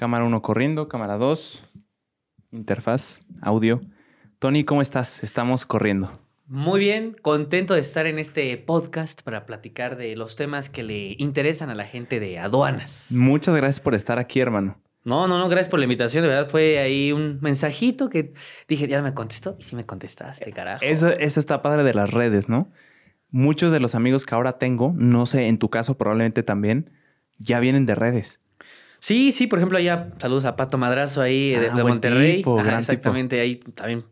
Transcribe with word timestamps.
Cámara 0.00 0.24
1 0.24 0.40
corriendo, 0.40 0.88
cámara 0.88 1.18
2, 1.18 1.62
interfaz, 2.52 3.20
audio. 3.42 3.82
Tony, 4.38 4.64
¿cómo 4.64 4.80
estás? 4.80 5.22
Estamos 5.22 5.66
corriendo. 5.66 6.18
Muy 6.46 6.80
bien, 6.80 7.14
contento 7.20 7.74
de 7.74 7.80
estar 7.80 8.06
en 8.06 8.18
este 8.18 8.56
podcast 8.56 9.20
para 9.20 9.44
platicar 9.44 9.98
de 9.98 10.16
los 10.16 10.36
temas 10.36 10.70
que 10.70 10.84
le 10.84 11.16
interesan 11.18 11.68
a 11.68 11.74
la 11.74 11.84
gente 11.84 12.18
de 12.18 12.38
aduanas. 12.38 13.08
Muchas 13.10 13.54
gracias 13.54 13.80
por 13.80 13.94
estar 13.94 14.18
aquí, 14.18 14.40
hermano. 14.40 14.80
No, 15.04 15.28
no, 15.28 15.36
no, 15.36 15.50
gracias 15.50 15.68
por 15.68 15.80
la 15.80 15.84
invitación. 15.84 16.22
De 16.22 16.28
verdad 16.28 16.48
fue 16.48 16.78
ahí 16.78 17.12
un 17.12 17.38
mensajito 17.42 18.08
que 18.08 18.32
dije, 18.68 18.88
ya 18.88 19.02
me 19.02 19.12
contestó. 19.12 19.54
Y 19.58 19.64
sí 19.64 19.76
me 19.76 19.84
contestaste, 19.84 20.50
carajo. 20.50 20.82
Eso, 20.82 21.10
eso 21.10 21.38
está 21.38 21.60
padre 21.60 21.84
de 21.84 21.92
las 21.92 22.10
redes, 22.10 22.48
¿no? 22.48 22.70
Muchos 23.28 23.70
de 23.70 23.80
los 23.80 23.94
amigos 23.94 24.24
que 24.24 24.34
ahora 24.34 24.56
tengo, 24.56 24.94
no 24.96 25.26
sé, 25.26 25.48
en 25.48 25.58
tu 25.58 25.68
caso 25.68 25.98
probablemente 25.98 26.42
también, 26.42 26.90
ya 27.36 27.60
vienen 27.60 27.84
de 27.84 27.96
redes. 27.96 28.40
Sí, 29.00 29.32
sí, 29.32 29.46
por 29.46 29.58
ejemplo, 29.58 29.78
allá 29.78 30.10
saludos 30.18 30.44
a 30.44 30.56
Pato 30.56 30.78
Madrazo 30.78 31.20
ahí 31.22 31.50
de, 31.50 31.70
Ah, 31.70 31.74
de 31.74 31.82
Monterrey. 31.84 32.36
tipo, 32.38 32.58
Ajá, 32.58 32.66
gran 32.68 32.80
exactamente, 32.80 33.40
ahí 33.40 33.56
también 33.74 34.04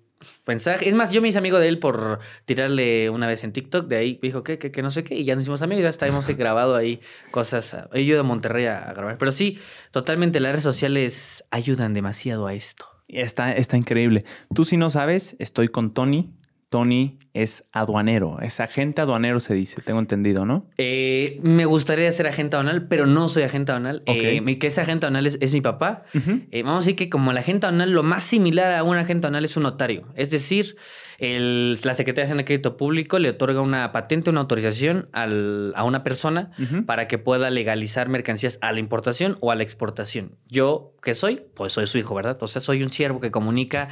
mensaje. 0.46 0.88
Es 0.88 0.94
más, 0.94 1.12
yo 1.12 1.22
me 1.22 1.28
hice 1.28 1.38
amigo 1.38 1.58
de 1.58 1.68
él 1.68 1.78
por 1.78 2.18
tirarle 2.44 3.08
una 3.10 3.26
vez 3.26 3.44
en 3.44 3.52
TikTok, 3.52 3.86
de 3.86 3.96
ahí 3.96 4.18
dijo 4.20 4.42
que, 4.42 4.58
que, 4.58 4.82
no 4.82 4.90
sé 4.90 5.04
qué, 5.04 5.14
y 5.14 5.24
ya 5.24 5.34
nos 5.34 5.42
hicimos 5.42 5.62
amigos, 5.62 5.82
ya 5.82 5.88
hasta 5.90 6.06
hemos 6.06 6.26
grabado 6.28 6.74
ahí 6.74 7.00
cosas. 7.30 7.76
He 7.92 8.00
ido 8.00 8.16
de 8.16 8.22
Monterrey 8.24 8.66
a, 8.66 8.78
a 8.78 8.92
grabar. 8.94 9.18
Pero 9.18 9.30
sí, 9.30 9.58
totalmente 9.90 10.40
las 10.40 10.52
redes 10.52 10.64
sociales 10.64 11.44
ayudan 11.50 11.94
demasiado 11.94 12.46
a 12.46 12.54
esto. 12.54 12.86
Está, 13.08 13.52
está 13.52 13.76
increíble. 13.76 14.24
Tú 14.54 14.64
si 14.64 14.76
no 14.76 14.90
sabes, 14.90 15.36
estoy 15.38 15.68
con 15.68 15.94
Tony. 15.94 16.34
Tony 16.68 17.18
es 17.32 17.68
aduanero, 17.72 18.38
es 18.42 18.60
agente 18.60 19.00
aduanero 19.00 19.40
se 19.40 19.54
dice, 19.54 19.80
tengo 19.80 20.00
entendido, 20.00 20.44
¿no? 20.44 20.66
Eh, 20.76 21.38
me 21.42 21.64
gustaría 21.64 22.10
ser 22.12 22.26
agente 22.26 22.56
aduanal, 22.56 22.88
pero 22.88 23.06
no 23.06 23.28
soy 23.28 23.44
agente 23.44 23.72
aduanal. 23.72 24.02
Eh, 24.06 24.40
mi- 24.42 24.56
que 24.56 24.66
ese 24.66 24.80
agente 24.80 25.06
aduanal 25.06 25.26
es, 25.26 25.38
es 25.40 25.52
mi 25.52 25.60
papá. 25.60 26.02
Eh, 26.50 26.62
vamos 26.62 26.78
a 26.78 26.80
decir 26.80 26.96
que 26.96 27.08
como 27.08 27.30
el 27.30 27.38
agente 27.38 27.66
aduanal, 27.66 27.92
lo 27.92 28.02
más 28.02 28.22
similar 28.24 28.74
a 28.74 28.82
un 28.82 28.96
agente 28.96 29.26
aduanal 29.26 29.44
es 29.44 29.56
un 29.56 29.62
notario. 29.62 30.08
Es 30.14 30.30
decir, 30.30 30.76
el- 31.18 31.78
la 31.84 31.94
Secretaría 31.94 32.24
de 32.24 32.26
Hacienda 32.26 32.42
y 32.42 32.44
Crédito 32.44 32.76
Público 32.76 33.18
le 33.18 33.30
otorga 33.30 33.60
una 33.60 33.90
patente, 33.92 34.28
una 34.30 34.40
autorización 34.40 35.08
al- 35.12 35.72
a 35.76 35.84
una 35.84 36.02
persona 36.02 36.50
para 36.86 37.08
que 37.08 37.18
pueda 37.18 37.50
legalizar 37.50 38.08
mercancías 38.08 38.58
a 38.62 38.72
la 38.72 38.80
importación 38.80 39.38
o 39.40 39.50
a 39.52 39.54
la 39.54 39.62
exportación. 39.62 40.36
Yo, 40.48 40.92
¿qué 41.02 41.14
soy? 41.14 41.42
Pues 41.54 41.72
soy 41.72 41.86
su 41.86 41.98
hijo, 41.98 42.14
¿verdad? 42.14 42.36
O 42.42 42.46
sea, 42.48 42.60
soy 42.60 42.82
un 42.82 42.90
siervo 42.90 43.20
que 43.20 43.30
comunica 43.30 43.88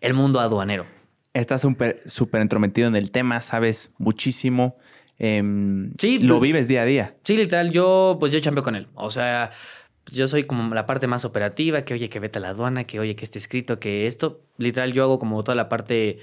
el 0.00 0.14
mundo 0.14 0.38
aduanero. 0.40 0.84
Estás 1.32 1.60
súper 1.60 2.02
súper 2.06 2.40
entrometido 2.40 2.88
en 2.88 2.96
el 2.96 3.10
tema, 3.10 3.40
sabes 3.40 3.90
muchísimo. 3.98 4.76
em, 5.22 5.92
Sí, 5.98 6.18
lo 6.18 6.38
pues- 6.38 6.48
vives 6.48 6.66
día 6.66 6.80
a 6.82 6.84
día. 6.86 7.14
Sí, 7.24 7.36
literal, 7.36 7.72
yo 7.72 8.16
pues 8.18 8.32
yo 8.32 8.40
chambeo 8.40 8.64
con 8.64 8.74
él. 8.74 8.88
O 8.94 9.10
sea, 9.10 9.50
yo 10.10 10.26
soy 10.28 10.44
como 10.44 10.74
la 10.74 10.86
parte 10.86 11.06
más 11.06 11.26
operativa, 11.26 11.84
que 11.84 11.92
oye, 11.92 12.08
que 12.08 12.20
vete 12.20 12.38
a 12.38 12.40
la 12.42 12.48
aduana, 12.48 12.84
que 12.84 12.98
oye, 13.00 13.14
que 13.16 13.24
esté 13.24 13.38
escrito, 13.38 13.78
que 13.78 14.06
esto. 14.06 14.40
Literal, 14.56 14.92
yo 14.94 15.02
hago 15.04 15.18
como 15.18 15.44
toda 15.44 15.54
la 15.56 15.68
parte, 15.68 16.20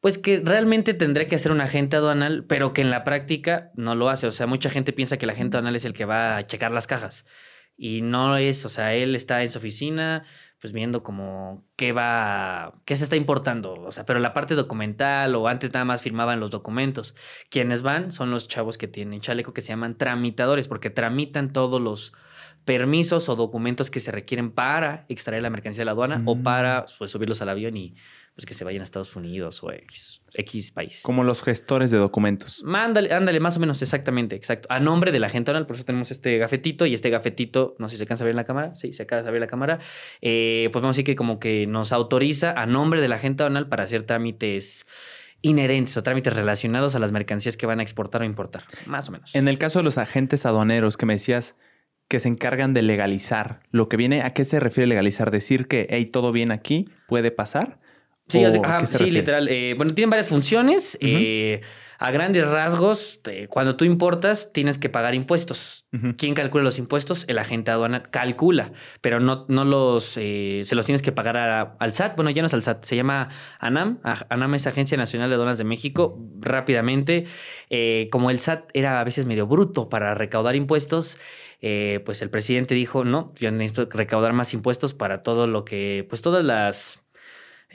pues 0.00 0.18
que 0.18 0.42
realmente 0.44 0.94
tendré 0.94 1.28
que 1.28 1.36
hacer 1.36 1.52
un 1.52 1.60
agente 1.60 1.94
aduanal, 1.96 2.44
pero 2.44 2.72
que 2.72 2.80
en 2.82 2.90
la 2.90 3.04
práctica 3.04 3.70
no 3.76 3.94
lo 3.94 4.08
hace. 4.08 4.26
O 4.26 4.32
sea, 4.32 4.46
mucha 4.48 4.68
gente 4.68 4.92
piensa 4.92 5.16
que 5.16 5.26
el 5.26 5.30
agente 5.30 5.56
aduanal 5.56 5.76
es 5.76 5.84
el 5.84 5.92
que 5.94 6.04
va 6.04 6.36
a 6.36 6.44
checar 6.46 6.72
las 6.72 6.88
cajas. 6.88 7.24
Y 7.76 8.02
no 8.02 8.36
es, 8.36 8.64
o 8.64 8.68
sea, 8.68 8.94
él 8.94 9.14
está 9.14 9.42
en 9.44 9.50
su 9.50 9.58
oficina, 9.58 10.24
pues 10.64 10.72
viendo 10.72 11.02
como 11.02 11.62
qué 11.76 11.92
va, 11.92 12.72
qué 12.86 12.96
se 12.96 13.04
está 13.04 13.16
importando. 13.16 13.74
O 13.74 13.92
sea, 13.92 14.06
pero 14.06 14.18
la 14.18 14.32
parte 14.32 14.54
documental 14.54 15.34
o 15.34 15.46
antes 15.46 15.70
nada 15.74 15.84
más 15.84 16.00
firmaban 16.00 16.40
los 16.40 16.50
documentos. 16.50 17.14
Quienes 17.50 17.82
van 17.82 18.12
son 18.12 18.30
los 18.30 18.48
chavos 18.48 18.78
que 18.78 18.88
tienen 18.88 19.20
chaleco 19.20 19.52
que 19.52 19.60
se 19.60 19.68
llaman 19.68 19.98
tramitadores, 19.98 20.66
porque 20.66 20.88
tramitan 20.88 21.52
todos 21.52 21.82
los 21.82 22.14
permisos 22.64 23.28
o 23.28 23.36
documentos 23.36 23.90
que 23.90 24.00
se 24.00 24.10
requieren 24.10 24.52
para 24.52 25.04
extraer 25.10 25.42
la 25.42 25.50
mercancía 25.50 25.82
de 25.82 25.84
la 25.84 25.90
aduana 25.90 26.22
o 26.24 26.34
Mm. 26.36 26.42
para 26.42 26.86
pues, 26.96 27.10
subirlos 27.10 27.42
al 27.42 27.50
avión 27.50 27.76
y 27.76 27.94
pues 28.34 28.46
que 28.46 28.54
se 28.54 28.64
vayan 28.64 28.80
a 28.80 28.84
Estados 28.84 29.14
Unidos 29.14 29.62
o 29.62 29.70
X, 29.70 30.22
X 30.34 30.72
país. 30.72 31.02
Como 31.02 31.22
los 31.22 31.42
gestores 31.42 31.92
de 31.92 31.98
documentos. 31.98 32.64
Ándale, 32.66 33.14
ándale, 33.14 33.38
más 33.38 33.56
o 33.56 33.60
menos, 33.60 33.80
exactamente, 33.80 34.34
exacto. 34.34 34.66
A 34.72 34.80
nombre 34.80 35.12
de 35.12 35.20
la 35.20 35.28
gente 35.28 35.50
aduanal, 35.50 35.66
por 35.66 35.76
eso 35.76 35.84
tenemos 35.84 36.10
este 36.10 36.36
gafetito 36.38 36.84
y 36.86 36.94
este 36.94 37.10
gafetito, 37.10 37.76
no 37.78 37.88
sé 37.88 37.92
si 37.92 37.98
se 37.98 38.02
alcanza 38.02 38.24
a 38.24 38.26
ver 38.26 38.32
en 38.32 38.36
la 38.36 38.44
cámara, 38.44 38.74
sí, 38.74 38.92
se 38.92 39.02
alcanza 39.02 39.28
a 39.28 39.30
ver 39.30 39.36
en 39.36 39.42
la 39.42 39.46
cámara, 39.46 39.78
eh, 40.20 40.68
pues 40.72 40.82
vamos 40.82 40.96
a 40.96 40.98
decir 40.98 41.04
que 41.04 41.14
como 41.14 41.38
que 41.38 41.68
nos 41.68 41.92
autoriza 41.92 42.52
a 42.52 42.66
nombre 42.66 43.00
de 43.00 43.08
la 43.08 43.18
gente 43.18 43.44
aduanal 43.44 43.68
para 43.68 43.84
hacer 43.84 44.02
trámites 44.02 44.84
inherentes 45.42 45.96
o 45.96 46.02
trámites 46.02 46.32
relacionados 46.32 46.96
a 46.96 46.98
las 46.98 47.12
mercancías 47.12 47.56
que 47.56 47.66
van 47.66 47.78
a 47.78 47.82
exportar 47.82 48.22
o 48.22 48.24
importar, 48.24 48.64
más 48.86 49.08
o 49.08 49.12
menos. 49.12 49.34
En 49.34 49.46
el 49.46 49.58
caso 49.58 49.78
de 49.78 49.84
los 49.84 49.98
agentes 49.98 50.44
aduaneros 50.44 50.96
que 50.96 51.06
me 51.06 51.12
decías 51.12 51.54
que 52.08 52.18
se 52.18 52.28
encargan 52.28 52.74
de 52.74 52.82
legalizar, 52.82 53.60
lo 53.70 53.88
que 53.88 53.96
viene, 53.96 54.22
¿a 54.22 54.30
qué 54.30 54.44
se 54.44 54.58
refiere 54.58 54.86
legalizar? 54.86 55.30
Decir 55.30 55.68
que, 55.68 55.86
hey, 55.90 56.06
todo 56.06 56.32
bien 56.32 56.50
aquí, 56.50 56.88
puede 57.06 57.30
pasar. 57.30 57.78
Sí, 58.86 59.10
literal. 59.10 59.48
eh, 59.48 59.74
bueno, 59.76 59.94
tienen 59.94 60.10
varias 60.10 60.28
funciones. 60.28 60.96
Eh, 61.00 61.60
a 61.98 62.10
grandes 62.10 62.46
rasgos, 62.48 63.20
eh, 63.30 63.46
cuando 63.48 63.76
tú 63.76 63.84
importas, 63.84 64.50
tienes 64.52 64.78
que 64.78 64.88
pagar 64.88 65.14
impuestos. 65.14 65.86
¿Quién 66.18 66.34
calcula 66.34 66.64
los 66.64 66.78
impuestos? 66.78 67.24
El 67.28 67.38
agente 67.38 67.70
aduanal 67.70 68.10
calcula, 68.10 68.72
pero 69.00 69.20
no, 69.20 69.46
no 69.48 69.64
los 69.64 70.04
se 70.04 70.64
los 70.72 70.84
tienes 70.86 71.02
que 71.02 71.12
pagar 71.12 71.36
a- 71.36 71.76
al 71.78 71.92
SAT. 71.92 72.16
Bueno, 72.16 72.30
ya 72.30 72.42
no 72.42 72.46
es 72.46 72.54
al 72.54 72.62
SAT, 72.62 72.84
se 72.84 72.96
llama 72.96 73.28
ANAM. 73.60 74.00
ANAM 74.02 74.54
es 74.56 74.66
Agencia 74.66 74.96
Nacional 74.96 75.28
de 75.28 75.36
Aduanas 75.36 75.56
de 75.56 75.64
México. 75.64 76.18
Rápidamente, 76.40 77.26
como 78.10 78.30
el 78.30 78.40
SAT 78.40 78.70
era 78.74 79.00
a 79.00 79.04
veces 79.04 79.24
medio 79.26 79.46
bruto 79.46 79.88
para 79.88 80.14
recaudar 80.14 80.56
impuestos, 80.56 81.16
pues 81.60 82.22
el 82.22 82.28
presidente 82.30 82.74
dijo: 82.74 83.04
No, 83.04 83.32
yo 83.38 83.50
necesito 83.52 83.88
recaudar 83.96 84.32
más 84.32 84.52
impuestos 84.52 84.94
para 84.94 85.22
todo 85.22 85.46
lo 85.46 85.64
que, 85.64 86.04
pues 86.08 86.22
todas 86.22 86.44
las 86.44 87.03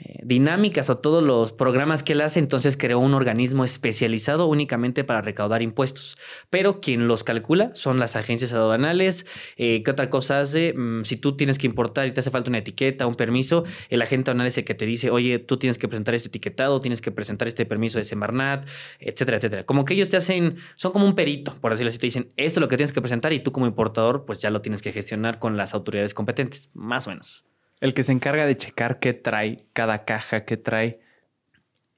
eh, 0.02 0.20
dinámicas 0.24 0.88
o 0.88 0.98
todos 0.98 1.22
los 1.22 1.52
programas 1.52 2.02
que 2.02 2.14
él 2.14 2.22
hace, 2.22 2.38
entonces 2.38 2.78
creó 2.78 2.98
un 2.98 3.12
organismo 3.12 3.64
especializado 3.64 4.46
únicamente 4.46 5.04
para 5.04 5.20
recaudar 5.20 5.60
impuestos. 5.60 6.16
Pero 6.48 6.80
quien 6.80 7.06
los 7.06 7.22
calcula 7.22 7.70
son 7.74 7.98
las 7.98 8.16
agencias 8.16 8.52
aduanales. 8.54 9.26
Eh, 9.56 9.82
¿Qué 9.84 9.90
otra 9.90 10.08
cosa 10.08 10.40
hace? 10.40 10.72
Mm, 10.72 11.04
si 11.04 11.16
tú 11.16 11.36
tienes 11.36 11.58
que 11.58 11.66
importar 11.66 12.06
y 12.06 12.12
te 12.12 12.20
hace 12.20 12.30
falta 12.30 12.50
una 12.50 12.58
etiqueta, 12.58 13.06
un 13.06 13.14
permiso, 13.14 13.64
el 13.90 14.00
agente 14.00 14.30
aduanal 14.30 14.46
es 14.46 14.56
el 14.56 14.64
que 14.64 14.74
te 14.74 14.86
dice, 14.86 15.10
oye, 15.10 15.38
tú 15.38 15.58
tienes 15.58 15.76
que 15.76 15.86
presentar 15.86 16.14
este 16.14 16.28
etiquetado, 16.28 16.80
tienes 16.80 17.02
que 17.02 17.10
presentar 17.10 17.46
este 17.48 17.66
permiso 17.66 17.98
de 17.98 18.04
Semarnat, 18.04 18.66
etcétera, 19.00 19.36
etcétera. 19.36 19.64
Como 19.64 19.84
que 19.84 19.94
ellos 19.94 20.08
te 20.08 20.16
hacen, 20.16 20.56
son 20.76 20.92
como 20.92 21.04
un 21.04 21.14
perito, 21.14 21.56
por 21.60 21.72
decirlo 21.72 21.90
así, 21.90 21.98
te 21.98 22.06
dicen, 22.06 22.32
esto 22.36 22.58
es 22.58 22.62
lo 22.62 22.68
que 22.68 22.76
tienes 22.76 22.92
que 22.92 23.02
presentar 23.02 23.32
y 23.34 23.40
tú 23.40 23.52
como 23.52 23.66
importador, 23.66 24.24
pues 24.24 24.40
ya 24.40 24.50
lo 24.50 24.62
tienes 24.62 24.80
que 24.80 24.92
gestionar 24.92 25.38
con 25.38 25.58
las 25.58 25.74
autoridades 25.74 26.14
competentes, 26.14 26.70
más 26.72 27.06
o 27.06 27.10
menos. 27.10 27.44
El 27.80 27.94
que 27.94 28.02
se 28.02 28.12
encarga 28.12 28.46
de 28.46 28.56
checar 28.56 28.98
qué 28.98 29.14
trae 29.14 29.64
cada 29.72 30.04
caja, 30.04 30.44
qué 30.44 30.56
trae 30.56 31.00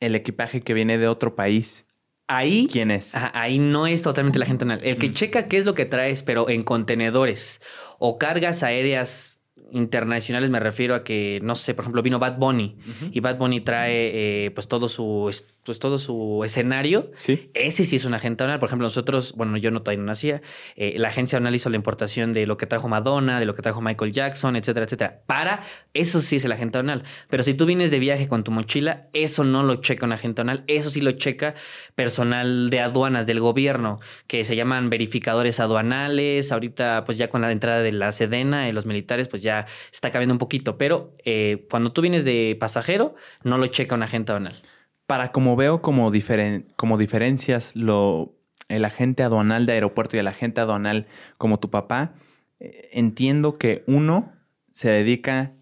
el 0.01 0.15
equipaje 0.15 0.63
que 0.63 0.75
viene 0.75 0.99
de 0.99 1.09
otro 1.09 1.35
país. 1.35 1.87
Ahí 2.29 2.69
¿Quién 2.71 2.91
es? 2.91 3.15
Ajá, 3.15 3.31
ahí 3.35 3.59
no 3.59 3.87
es 3.87 4.03
totalmente 4.03 4.39
la 4.39 4.47
gente 4.47 4.65
aduanal. 4.65 4.85
El 4.87 4.97
que 4.97 5.09
Mm. 5.11 5.15
checa 5.15 5.49
qué 5.49 5.59
es 5.59 5.65
lo 5.65 5.75
que 5.75 5.85
traes, 5.85 6.23
pero 6.23 6.49
en 6.49 6.63
contenedores 6.63 7.61
o 7.99 8.17
cargas 8.17 8.63
aéreas 8.63 9.41
internacionales, 9.73 10.51
me 10.51 10.61
refiero 10.61 10.95
a 10.95 11.03
que, 11.03 11.41
no 11.43 11.55
sé, 11.55 11.75
por 11.75 11.83
ejemplo, 11.85 12.03
vino 12.03 12.19
Bad 12.19 12.37
Bunny 12.39 12.77
y 13.11 13.21
Bad 13.21 13.37
Bunny 13.39 13.61
trae 13.61 14.47
eh, 14.47 14.51
pues 14.53 14.69
todo 14.69 14.89
su 14.89 15.29
es- 15.29 15.47
pues 15.65 15.79
todo 15.79 15.97
su 15.97 16.43
escenario. 16.45 17.09
Sí. 17.15 17.49
Ese 17.55 17.85
sí 17.85 17.95
es 17.95 18.05
un 18.05 18.15
agente 18.15 18.43
aduanal. 18.43 18.59
Por 18.59 18.69
ejemplo, 18.69 18.85
nosotros, 18.85 19.33
bueno, 19.37 19.57
yo 19.59 19.71
no 19.71 19.81
todavía 19.81 20.01
no 20.01 20.07
nacía, 20.07 20.43
eh, 20.75 20.95
la 20.99 21.07
agencia 21.07 21.37
aduanal 21.37 21.55
hizo 21.55 21.71
la 21.71 21.77
importación 21.77 22.33
de 22.33 22.47
lo 22.47 22.57
que 22.57 22.67
trajo 22.67 22.89
Madonna, 22.89 23.39
de 23.39 23.47
lo 23.47 23.55
que 23.55 23.63
trajo 23.63 23.81
Michael 23.81 24.11
Jackson, 24.11 24.57
etcétera, 24.57 24.87
etcétera. 24.87 25.21
Para 25.25 25.63
eso 25.95 26.21
sí 26.21 26.35
es 26.35 26.45
el 26.45 26.51
agente 26.51 26.79
aduanal. 26.79 27.05
Pero 27.31 27.45
si 27.45 27.55
tú 27.55 27.65
vienes 27.65 27.93
de 27.93 28.01
viaje 28.01 28.27
con 28.27 28.43
tu 28.43 28.51
mochila, 28.51 29.07
eso 29.13 29.45
no 29.45 29.63
lo 29.63 29.77
checa 29.77 30.05
un 30.05 30.11
agente 30.13 30.41
aduanal, 30.43 30.65
eso 30.67 30.91
sí 30.91 31.01
lo 31.01 31.13
checa 31.13 31.55
personal 31.95 32.69
de 32.71 32.81
aduanas 32.81 33.29
del 33.29 33.39
gobierno, 33.39 34.01
que 34.27 34.45
se 34.45 34.57
llaman 34.57 34.91
verificadores 34.91 35.61
aduanales. 35.61 36.51
Ahorita, 36.51 37.05
pues 37.05 37.19
ya 37.19 37.31
con 37.31 37.41
la 37.43 37.53
entrada 37.53 37.83
de 37.83 37.93
la 37.93 38.11
Sedena, 38.11 38.65
de 38.65 38.73
los 38.73 38.87
militares, 38.87 39.29
pues 39.29 39.43
ya 39.43 39.62
está 39.93 40.11
cambiando 40.11 40.35
un 40.35 40.39
poquito. 40.39 40.79
Pero 40.79 41.13
eh, 41.25 41.67
cuando 41.71 41.93
tú 41.93 42.03
vienes 42.03 42.25
de 42.25 42.57
pasajero, 42.59 43.15
no 43.45 43.59
lo 43.59 43.67
checa 43.67 43.95
un 43.95 44.03
agente 44.03 44.33
aduanal. 44.33 44.61
Para 45.07 45.33
como 45.33 45.57
veo 45.57 45.83
como, 45.83 46.11
diferen- 46.13 46.67
como 46.77 46.97
diferencias 46.99 47.77
lo, 47.77 48.35
el 48.69 48.85
agente 48.85 49.23
aduanal 49.23 49.67
de 49.67 49.73
aeropuerto 49.73 50.17
y 50.17 50.21
el 50.21 50.29
agente 50.29 50.61
aduanal 50.61 51.07
como 51.39 51.59
tu 51.59 51.71
papá, 51.71 52.15
eh, 52.61 52.89
entiendo 52.93 53.59
que 53.59 53.85
uno 53.87 54.33
se 54.71 54.91
dedica 54.91 55.53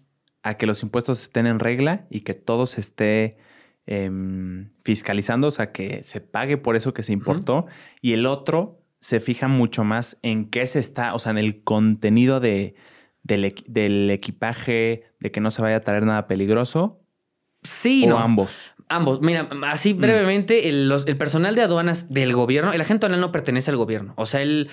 a 0.43 0.55
que 0.55 0.65
los 0.65 0.81
impuestos 0.83 1.21
estén 1.21 1.47
en 1.47 1.59
regla 1.59 2.07
y 2.09 2.21
que 2.21 2.33
todo 2.33 2.65
se 2.65 2.81
esté 2.81 3.37
em, 3.85 4.69
fiscalizando, 4.83 5.47
o 5.47 5.51
sea, 5.51 5.71
que 5.71 6.03
se 6.03 6.21
pague 6.21 6.57
por 6.57 6.75
eso 6.75 6.93
que 6.93 7.03
se 7.03 7.13
importó, 7.13 7.65
y 8.01 8.13
el 8.13 8.25
otro 8.25 8.79
se 8.99 9.19
fija 9.19 9.47
mucho 9.47 9.83
más 9.83 10.17
en 10.21 10.49
qué 10.49 10.65
se 10.67 10.79
está, 10.79 11.13
o 11.13 11.19
sea, 11.19 11.31
en 11.31 11.39
el 11.39 11.63
contenido 11.63 12.39
de, 12.39 12.75
del, 13.23 13.53
del 13.67 14.09
equipaje, 14.09 15.03
de 15.19 15.31
que 15.31 15.39
no 15.41 15.51
se 15.51 15.61
vaya 15.61 15.77
a 15.77 15.81
traer 15.81 16.03
nada 16.05 16.27
peligroso, 16.27 16.99
Sí, 17.63 18.03
o 18.05 18.09
no. 18.09 18.17
ambos. 18.19 18.71
Ambos. 18.89 19.21
Mira, 19.21 19.47
así 19.69 19.93
brevemente, 19.93 20.67
el, 20.67 20.89
los- 20.89 21.05
el 21.07 21.15
personal 21.17 21.55
de 21.55 21.61
aduanas 21.61 22.11
del 22.11 22.33
gobierno, 22.33 22.73
el 22.73 22.81
agente 22.81 23.05
aduanal 23.05 23.21
no 23.21 23.31
pertenece 23.31 23.69
al 23.71 23.77
gobierno. 23.77 24.13
O 24.17 24.25
sea, 24.25 24.41
él, 24.41 24.69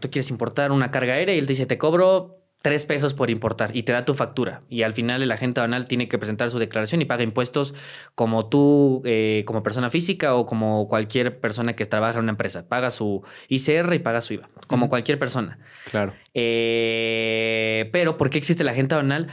tú 0.00 0.10
quieres 0.10 0.28
importar 0.30 0.72
una 0.72 0.90
carga 0.90 1.14
aérea 1.14 1.34
y 1.34 1.38
él 1.38 1.46
te 1.46 1.52
dice, 1.52 1.66
te 1.66 1.78
cobro 1.78 2.43
tres 2.64 2.86
pesos 2.86 3.12
por 3.12 3.28
importar 3.28 3.76
y 3.76 3.82
te 3.82 3.92
da 3.92 4.06
tu 4.06 4.14
factura. 4.14 4.62
Y 4.70 4.84
al 4.84 4.94
final 4.94 5.22
el 5.22 5.30
agente 5.30 5.60
aduanal 5.60 5.86
tiene 5.86 6.08
que 6.08 6.16
presentar 6.16 6.50
su 6.50 6.58
declaración 6.58 7.02
y 7.02 7.04
paga 7.04 7.22
impuestos 7.22 7.74
como 8.14 8.48
tú, 8.48 9.02
eh, 9.04 9.44
como 9.46 9.62
persona 9.62 9.90
física 9.90 10.34
o 10.34 10.46
como 10.46 10.88
cualquier 10.88 11.40
persona 11.40 11.76
que 11.76 11.84
trabaja 11.84 12.16
en 12.16 12.22
una 12.22 12.32
empresa. 12.32 12.66
Paga 12.66 12.90
su 12.90 13.22
ICR 13.48 13.92
y 13.92 13.98
paga 13.98 14.22
su 14.22 14.32
IVA, 14.32 14.48
como 14.66 14.88
cualquier 14.88 15.18
persona. 15.18 15.58
Claro. 15.90 16.14
Eh, 16.32 17.90
pero, 17.92 18.16
¿por 18.16 18.30
qué 18.30 18.38
existe 18.38 18.62
el 18.62 18.70
agente 18.70 18.94
aduanal? 18.94 19.28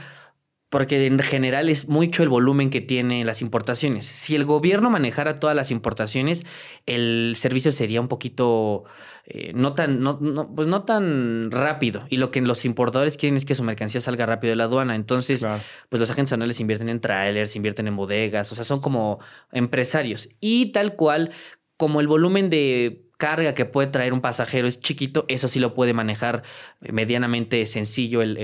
Porque 0.72 1.04
en 1.04 1.18
general 1.18 1.68
es 1.68 1.86
mucho 1.90 2.22
el 2.22 2.30
volumen 2.30 2.70
que 2.70 2.80
tiene 2.80 3.26
las 3.26 3.42
importaciones. 3.42 4.06
Si 4.06 4.34
el 4.34 4.46
gobierno 4.46 4.88
manejara 4.88 5.38
todas 5.38 5.54
las 5.54 5.70
importaciones, 5.70 6.46
el 6.86 7.34
servicio 7.36 7.70
sería 7.70 8.00
un 8.00 8.08
poquito 8.08 8.84
eh, 9.26 9.52
no 9.54 9.74
tan, 9.74 10.00
no, 10.00 10.18
pues 10.56 10.68
no 10.68 10.84
tan 10.84 11.50
rápido. 11.50 12.06
Y 12.08 12.16
lo 12.16 12.30
que 12.30 12.40
los 12.40 12.64
importadores 12.64 13.18
quieren 13.18 13.36
es 13.36 13.44
que 13.44 13.54
su 13.54 13.62
mercancía 13.64 14.00
salga 14.00 14.24
rápido 14.24 14.52
de 14.52 14.56
la 14.56 14.64
aduana. 14.64 14.94
Entonces, 14.94 15.44
pues 15.90 16.00
los 16.00 16.08
agentes 16.08 16.32
anuales 16.32 16.58
invierten 16.58 16.88
en 16.88 17.02
trailers, 17.02 17.54
invierten 17.54 17.86
en 17.86 17.94
bodegas, 17.94 18.50
o 18.50 18.54
sea, 18.54 18.64
son 18.64 18.80
como 18.80 19.18
empresarios. 19.52 20.30
Y 20.40 20.72
tal 20.72 20.96
cual, 20.96 21.32
como 21.76 22.00
el 22.00 22.08
volumen 22.08 22.48
de 22.48 23.10
carga 23.18 23.54
que 23.54 23.66
puede 23.66 23.88
traer 23.88 24.14
un 24.14 24.22
pasajero 24.22 24.66
es 24.66 24.80
chiquito, 24.80 25.26
eso 25.28 25.48
sí 25.48 25.60
lo 25.60 25.74
puede 25.74 25.92
manejar 25.92 26.44
medianamente 26.80 27.66
sencillo 27.66 28.22
el, 28.22 28.38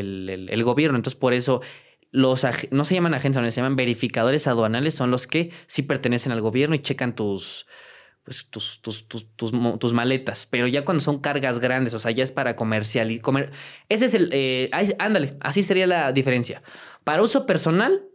el 0.51 0.65
gobierno. 0.65 0.99
Entonces, 0.99 1.19
por 1.19 1.33
eso 1.33 1.63
los 2.11 2.47
no 2.71 2.85
se 2.85 2.95
llaman 2.95 3.15
agentes 3.15 3.55
se 3.55 3.61
llaman 3.61 3.77
verificadores 3.77 4.47
aduanales, 4.47 4.95
son 4.95 5.11
los 5.11 5.27
que 5.27 5.51
sí 5.67 5.83
pertenecen 5.83 6.33
al 6.33 6.41
gobierno 6.41 6.75
y 6.75 6.81
checan 6.81 7.15
tus, 7.15 7.67
pues, 8.29 8.47
tus, 8.51 8.81
tus, 8.83 9.07
tus, 9.09 9.93
maletas. 9.93 10.47
Pero 10.47 10.67
ya 10.67 10.85
cuando 10.85 11.03
son 11.03 11.19
cargas 11.21 11.59
grandes, 11.61 11.95
o 11.95 11.99
sea, 11.99 12.11
ya 12.11 12.25
es 12.25 12.33
para 12.33 12.57
comercializar. 12.57 13.23
Comer, 13.23 13.53
ese 13.89 14.07
es 14.07 14.15
el. 14.15 14.31
Eh, 14.33 14.71
ándale, 14.99 15.37
así 15.41 15.63
sería 15.63 15.87
la 15.87 16.13
diferencia. 16.13 16.63
Para 17.05 17.23
uso 17.23 17.47
personal, 17.47 18.09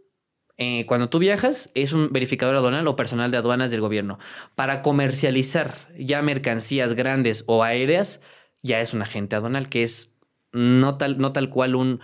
eh, 0.56 0.86
cuando 0.86 1.08
tú 1.08 1.18
viajas, 1.18 1.70
es 1.74 1.92
un 1.92 2.12
verificador 2.12 2.54
aduanal 2.54 2.86
o 2.86 2.96
personal 2.96 3.30
de 3.30 3.38
aduanas 3.38 3.70
del 3.70 3.80
gobierno. 3.80 4.18
Para 4.54 4.82
comercializar 4.82 5.74
ya 5.98 6.22
mercancías 6.22 6.94
grandes 6.94 7.42
o 7.46 7.64
aéreas, 7.64 8.20
ya 8.62 8.80
es 8.80 8.94
un 8.94 9.02
agente 9.02 9.34
aduanal, 9.36 9.68
que 9.68 9.82
es 9.82 10.10
no 10.52 10.96
tal, 10.96 11.18
no 11.18 11.32
tal 11.32 11.50
cual 11.50 11.74
un 11.74 12.00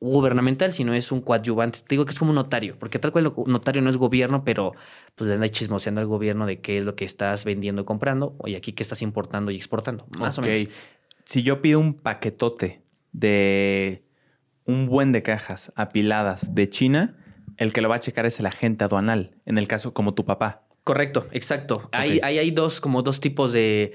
gubernamental, 0.00 0.72
sino 0.72 0.94
es 0.94 1.10
un 1.10 1.20
coadyuvante. 1.20 1.80
Te 1.80 1.86
digo 1.90 2.04
que 2.04 2.12
es 2.12 2.18
como 2.18 2.30
un 2.30 2.36
notario, 2.36 2.78
porque 2.78 2.98
tal 2.98 3.12
cual 3.12 3.26
el 3.26 3.32
notario 3.46 3.82
no 3.82 3.90
es 3.90 3.96
gobierno, 3.96 4.44
pero 4.44 4.72
pues 5.14 5.28
le 5.28 5.34
anda 5.34 5.48
chismoseando 5.48 6.00
al 6.00 6.06
gobierno 6.06 6.46
de 6.46 6.60
qué 6.60 6.78
es 6.78 6.84
lo 6.84 6.94
que 6.96 7.04
estás 7.04 7.44
vendiendo 7.44 7.82
y 7.82 7.84
comprando, 7.84 8.36
y 8.44 8.54
aquí 8.54 8.72
qué 8.72 8.82
estás 8.82 9.02
importando 9.02 9.50
y 9.50 9.56
exportando, 9.56 10.06
más 10.18 10.38
o 10.38 10.42
menos. 10.42 10.68
Si 11.24 11.42
yo 11.42 11.62
pido 11.62 11.80
un 11.80 11.94
paquetote 11.94 12.82
de 13.12 14.04
un 14.64 14.86
buen 14.86 15.12
de 15.12 15.22
cajas 15.22 15.72
apiladas 15.76 16.54
de 16.54 16.68
China, 16.68 17.16
el 17.56 17.72
que 17.72 17.80
lo 17.80 17.88
va 17.88 17.96
a 17.96 18.00
checar 18.00 18.26
es 18.26 18.38
el 18.38 18.46
agente 18.46 18.84
aduanal, 18.84 19.36
en 19.46 19.58
el 19.58 19.66
caso 19.66 19.94
como 19.94 20.14
tu 20.14 20.24
papá. 20.24 20.66
Correcto, 20.84 21.26
exacto. 21.32 21.88
Hay, 21.90 22.20
hay, 22.22 22.38
hay 22.38 22.50
dos, 22.52 22.80
como 22.80 23.02
dos 23.02 23.18
tipos 23.18 23.52
de, 23.52 23.92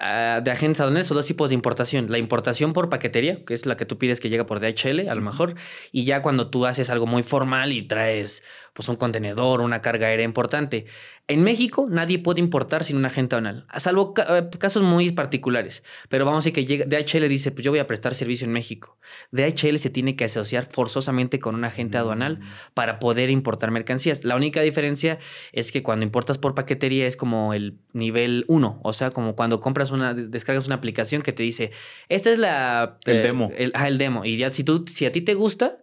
Ah, 0.00 0.40
de 0.44 0.52
agentes 0.52 0.78
aduanales 0.80 1.10
o 1.10 1.14
dos 1.14 1.26
tipos 1.26 1.48
de 1.48 1.56
importación. 1.56 2.08
La 2.08 2.18
importación 2.18 2.72
por 2.72 2.88
paquetería, 2.88 3.44
que 3.44 3.52
es 3.52 3.66
la 3.66 3.76
que 3.76 3.84
tú 3.84 3.98
pides 3.98 4.20
que 4.20 4.28
llega 4.28 4.46
por 4.46 4.60
DHL, 4.60 5.08
a 5.08 5.14
lo 5.16 5.22
mejor, 5.22 5.56
y 5.90 6.04
ya 6.04 6.22
cuando 6.22 6.50
tú 6.50 6.66
haces 6.66 6.88
algo 6.88 7.06
muy 7.06 7.24
formal 7.24 7.72
y 7.72 7.82
traes 7.82 8.44
pues 8.78 8.88
un 8.88 8.94
contenedor, 8.94 9.60
una 9.60 9.82
carga 9.82 10.06
aérea 10.06 10.24
importante. 10.24 10.86
En 11.26 11.42
México 11.42 11.88
nadie 11.90 12.20
puede 12.20 12.38
importar 12.38 12.84
sin 12.84 12.96
un 12.96 13.06
agente 13.06 13.34
aduanal, 13.34 13.66
salvo 13.76 14.14
eh, 14.16 14.48
casos 14.56 14.84
muy 14.84 15.10
particulares. 15.10 15.82
Pero 16.08 16.24
vamos 16.24 16.36
a 16.36 16.40
decir 16.44 16.52
que 16.52 16.64
llega, 16.64 16.84
DHL 16.84 17.28
dice, 17.28 17.50
pues 17.50 17.64
yo 17.64 17.72
voy 17.72 17.80
a 17.80 17.88
prestar 17.88 18.14
servicio 18.14 18.44
en 18.44 18.52
México. 18.52 18.96
DHL 19.32 19.78
se 19.78 19.90
tiene 19.90 20.14
que 20.14 20.26
asociar 20.26 20.68
forzosamente 20.70 21.40
con 21.40 21.56
un 21.56 21.64
agente 21.64 21.98
aduanal 21.98 22.38
mm. 22.38 22.44
para 22.74 23.00
poder 23.00 23.30
importar 23.30 23.72
mercancías. 23.72 24.22
La 24.22 24.36
única 24.36 24.60
diferencia 24.60 25.18
es 25.50 25.72
que 25.72 25.82
cuando 25.82 26.04
importas 26.04 26.38
por 26.38 26.54
paquetería 26.54 27.08
es 27.08 27.16
como 27.16 27.54
el 27.54 27.80
nivel 27.92 28.44
1, 28.46 28.80
o 28.80 28.92
sea, 28.92 29.10
como 29.10 29.34
cuando 29.34 29.58
compras 29.58 29.90
una, 29.90 30.14
descargas 30.14 30.66
una 30.66 30.76
aplicación 30.76 31.22
que 31.22 31.32
te 31.32 31.42
dice, 31.42 31.72
esta 32.08 32.30
es 32.30 32.38
la... 32.38 33.00
El 33.06 33.16
eh, 33.16 33.22
demo. 33.22 33.50
El, 33.56 33.72
ah, 33.74 33.88
el 33.88 33.98
demo. 33.98 34.24
Y 34.24 34.36
ya 34.36 34.52
si, 34.52 34.62
tú, 34.62 34.84
si 34.86 35.04
a 35.04 35.10
ti 35.10 35.20
te 35.20 35.34
gusta, 35.34 35.78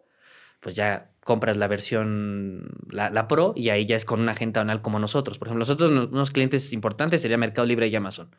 pues 0.62 0.78
ya 0.78 1.12
compras 1.26 1.58
la 1.58 1.68
versión, 1.68 2.70
la, 2.92 3.28
Pro, 3.28 3.54
y 3.56 3.70
ahí 3.70 3.88
ya 3.88 3.96
es 3.96 4.06
con 4.06 4.22
un 4.22 4.30
agente 4.30 4.60
aduanal 4.60 4.84
como 4.84 5.00
nosotros. 5.00 5.40
Por 5.40 5.48
ejemplo, 5.48 5.58
nosotros, 5.58 5.90
unos 5.90 6.30
clientes 6.30 6.72
importantes 6.72 7.20
sería 7.20 7.36
Mercado 7.36 7.66
Libre 7.66 7.88
y 7.88 7.96
Amazon. 7.96 8.30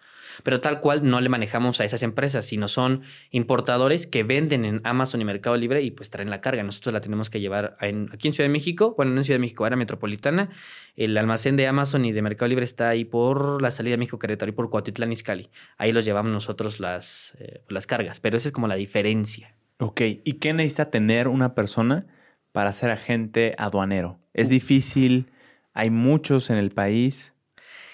Pero 0.44 0.60
tal 0.60 0.78
cual 0.78 1.00
no 1.02 1.20
le 1.20 1.28
manejamos 1.28 1.80
a 1.80 1.84
esas 1.84 2.04
empresas, 2.04 2.46
sino 2.46 2.68
son 2.68 3.02
importadores 3.32 4.06
que 4.06 4.22
venden 4.22 4.64
en 4.64 4.82
Amazon 4.84 5.20
y 5.20 5.24
Mercado 5.24 5.56
Libre 5.56 5.82
y 5.82 5.90
pues 5.90 6.10
traen 6.10 6.30
la 6.30 6.40
carga. 6.40 6.62
Nosotros 6.62 6.92
la 6.92 7.00
tenemos 7.00 7.28
que 7.28 7.40
llevar 7.40 7.76
aquí 7.80 8.28
en 8.28 8.32
Ciudad 8.32 8.48
de 8.48 8.52
México, 8.52 8.94
bueno, 8.96 9.10
no 9.10 9.18
en 9.18 9.24
Ciudad 9.24 9.40
de 9.40 9.40
México, 9.40 9.66
era 9.66 9.74
metropolitana. 9.74 10.50
El 10.94 11.18
almacén 11.18 11.56
de 11.56 11.66
Amazon 11.66 12.04
y 12.04 12.12
de 12.12 12.22
Mercado 12.22 12.48
Libre 12.48 12.64
está 12.64 12.88
ahí 12.88 13.04
por 13.04 13.60
la 13.62 13.72
salida 13.72 13.94
de 13.94 13.98
México 13.98 14.20
Querétaro 14.20 14.50
y 14.50 14.54
por 14.54 14.70
Cuautitlán 14.70 15.10
Izcalli. 15.10 15.50
Ahí 15.76 15.90
los 15.90 16.04
llevamos 16.04 16.30
nosotros 16.30 16.78
las, 16.78 17.34
eh, 17.40 17.62
las 17.68 17.88
cargas, 17.88 18.20
pero 18.20 18.36
esa 18.36 18.46
es 18.46 18.52
como 18.52 18.68
la 18.68 18.76
diferencia. 18.76 19.56
Ok, 19.78 20.02
¿y 20.22 20.34
qué 20.34 20.52
necesita 20.52 20.88
tener 20.88 21.26
una 21.26 21.56
persona? 21.56 22.06
Para 22.56 22.72
ser 22.72 22.90
agente 22.90 23.54
aduanero? 23.58 24.18
¿Es 24.32 24.48
difícil? 24.48 25.30
¿Hay 25.74 25.90
muchos 25.90 26.48
en 26.48 26.56
el 26.56 26.70
país? 26.70 27.34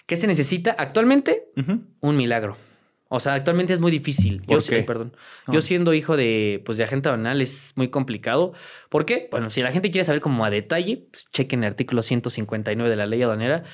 ¿Qué 0.07 0.17
se 0.17 0.29
necesita 0.29 0.77
actualmente? 0.79 1.49
Un 2.01 2.17
milagro. 2.17 2.57
O 3.09 3.19
sea, 3.19 3.35
actualmente 3.35 3.73
es 3.73 3.81
muy 3.81 3.91
difícil. 3.91 4.41
yo, 4.47 4.61
perdón. 4.87 5.17
Yo 5.49 5.63
siendo 5.63 5.95
hijo 5.95 6.17
de, 6.17 6.63
pues, 6.65 6.79
de 6.79 6.85
agente 6.85 7.09
aduanal 7.09 7.43
es 7.43 7.73
muy 7.75 7.89
complicado. 7.89 8.53
¿Por 8.89 9.05
qué? 9.05 9.27
Bueno, 9.33 9.51
si 9.51 9.63
la 9.63 9.73
gente 9.73 9.91
quiere 9.91 10.05
saber 10.05 10.21
como 10.21 10.45
a 10.45 10.51
detalle, 10.51 11.09
pues, 11.11 11.27
chequen 11.33 11.65
el 11.65 11.71
artículo 11.71 12.03
159 12.03 12.89
de 12.89 12.95
la 12.95 13.07
ley 13.07 13.21
aduanera. 13.21 13.65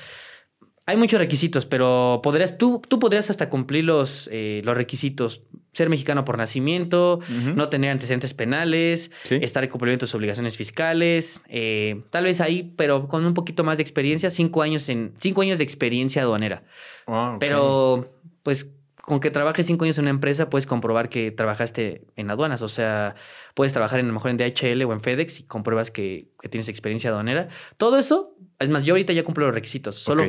Hay 0.89 0.97
muchos 0.97 1.19
requisitos, 1.19 1.67
pero 1.67 2.19
podrías, 2.23 2.57
tú, 2.57 2.81
tú 2.87 2.97
podrías 2.97 3.29
hasta 3.29 3.47
cumplir 3.47 3.85
los, 3.85 4.27
eh, 4.31 4.63
los 4.63 4.75
requisitos. 4.75 5.43
Ser 5.71 5.87
mexicano 5.87 6.25
por 6.25 6.35
nacimiento, 6.39 7.19
no 7.53 7.69
tener 7.69 7.91
antecedentes 7.91 8.33
penales, 8.33 9.11
estar 9.29 9.63
en 9.63 9.69
cumplimiento 9.69 10.07
de 10.07 10.07
sus 10.07 10.15
obligaciones 10.15 10.57
fiscales, 10.57 11.41
eh, 11.47 12.01
tal 12.09 12.23
vez 12.23 12.41
ahí, 12.41 12.73
pero 12.75 13.07
con 13.07 13.23
un 13.23 13.35
poquito 13.35 13.63
más 13.63 13.77
de 13.77 13.83
experiencia, 13.83 14.31
cinco 14.31 14.63
años, 14.63 14.89
en, 14.89 15.13
cinco 15.19 15.43
años 15.43 15.59
de 15.59 15.63
experiencia 15.63 16.23
aduanera. 16.23 16.63
Ah, 17.05 17.37
pero, 17.39 18.11
pues, 18.41 18.71
con 18.95 19.19
que 19.19 19.29
trabajes 19.29 19.67
cinco 19.67 19.85
años 19.85 19.99
en 19.99 20.05
una 20.05 20.09
empresa, 20.09 20.49
puedes 20.49 20.65
comprobar 20.65 21.07
que 21.09 21.29
trabajaste 21.29 22.07
en 22.15 22.31
aduanas. 22.31 22.63
O 22.63 22.67
sea, 22.67 23.13
puedes 23.53 23.73
trabajar 23.73 23.99
en, 23.99 24.05
a 24.05 24.07
lo 24.07 24.15
mejor 24.15 24.31
en 24.31 24.37
DHL 24.37 24.81
o 24.85 24.93
en 24.93 25.01
FedEx 25.01 25.41
y 25.41 25.43
compruebas 25.43 25.91
que, 25.91 26.29
tienes 26.49 26.67
experiencia 26.67 27.11
aduanera. 27.11 27.47
Todo 27.77 27.99
eso, 27.99 28.35
es 28.57 28.69
más, 28.69 28.83
yo 28.85 28.95
ahorita 28.95 29.13
ya 29.13 29.23
cumplo 29.23 29.45
los 29.45 29.53
requisitos. 29.53 29.95
Solo 29.95 30.23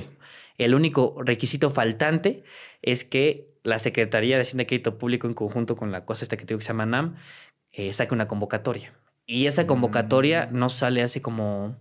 el 0.65 0.75
único 0.75 1.17
requisito 1.25 1.71
faltante 1.71 2.45
es 2.83 3.05
que 3.05 3.51
la 3.63 3.79
Secretaría 3.79 4.37
de 4.37 4.43
Hacienda 4.43 4.63
y 4.63 4.67
Crédito 4.67 4.99
Público, 4.99 5.27
en 5.27 5.35
conjunto 5.35 5.77
con 5.77 5.93
la 5.93 6.05
cosa 6.05 6.25
esta 6.25 6.37
que 6.37 6.45
tengo 6.45 6.59
que 6.59 6.65
se 6.65 6.69
llama 6.69 6.87
NAM, 6.87 7.17
eh, 7.73 7.93
saque 7.93 8.15
una 8.15 8.29
convocatoria. 8.29 8.93
Y 9.27 9.47
esa 9.47 9.67
convocatoria 9.67 10.49
mm. 10.51 10.59
no 10.59 10.71
sale 10.71 11.03
hace 11.03 11.23
como 11.23 11.77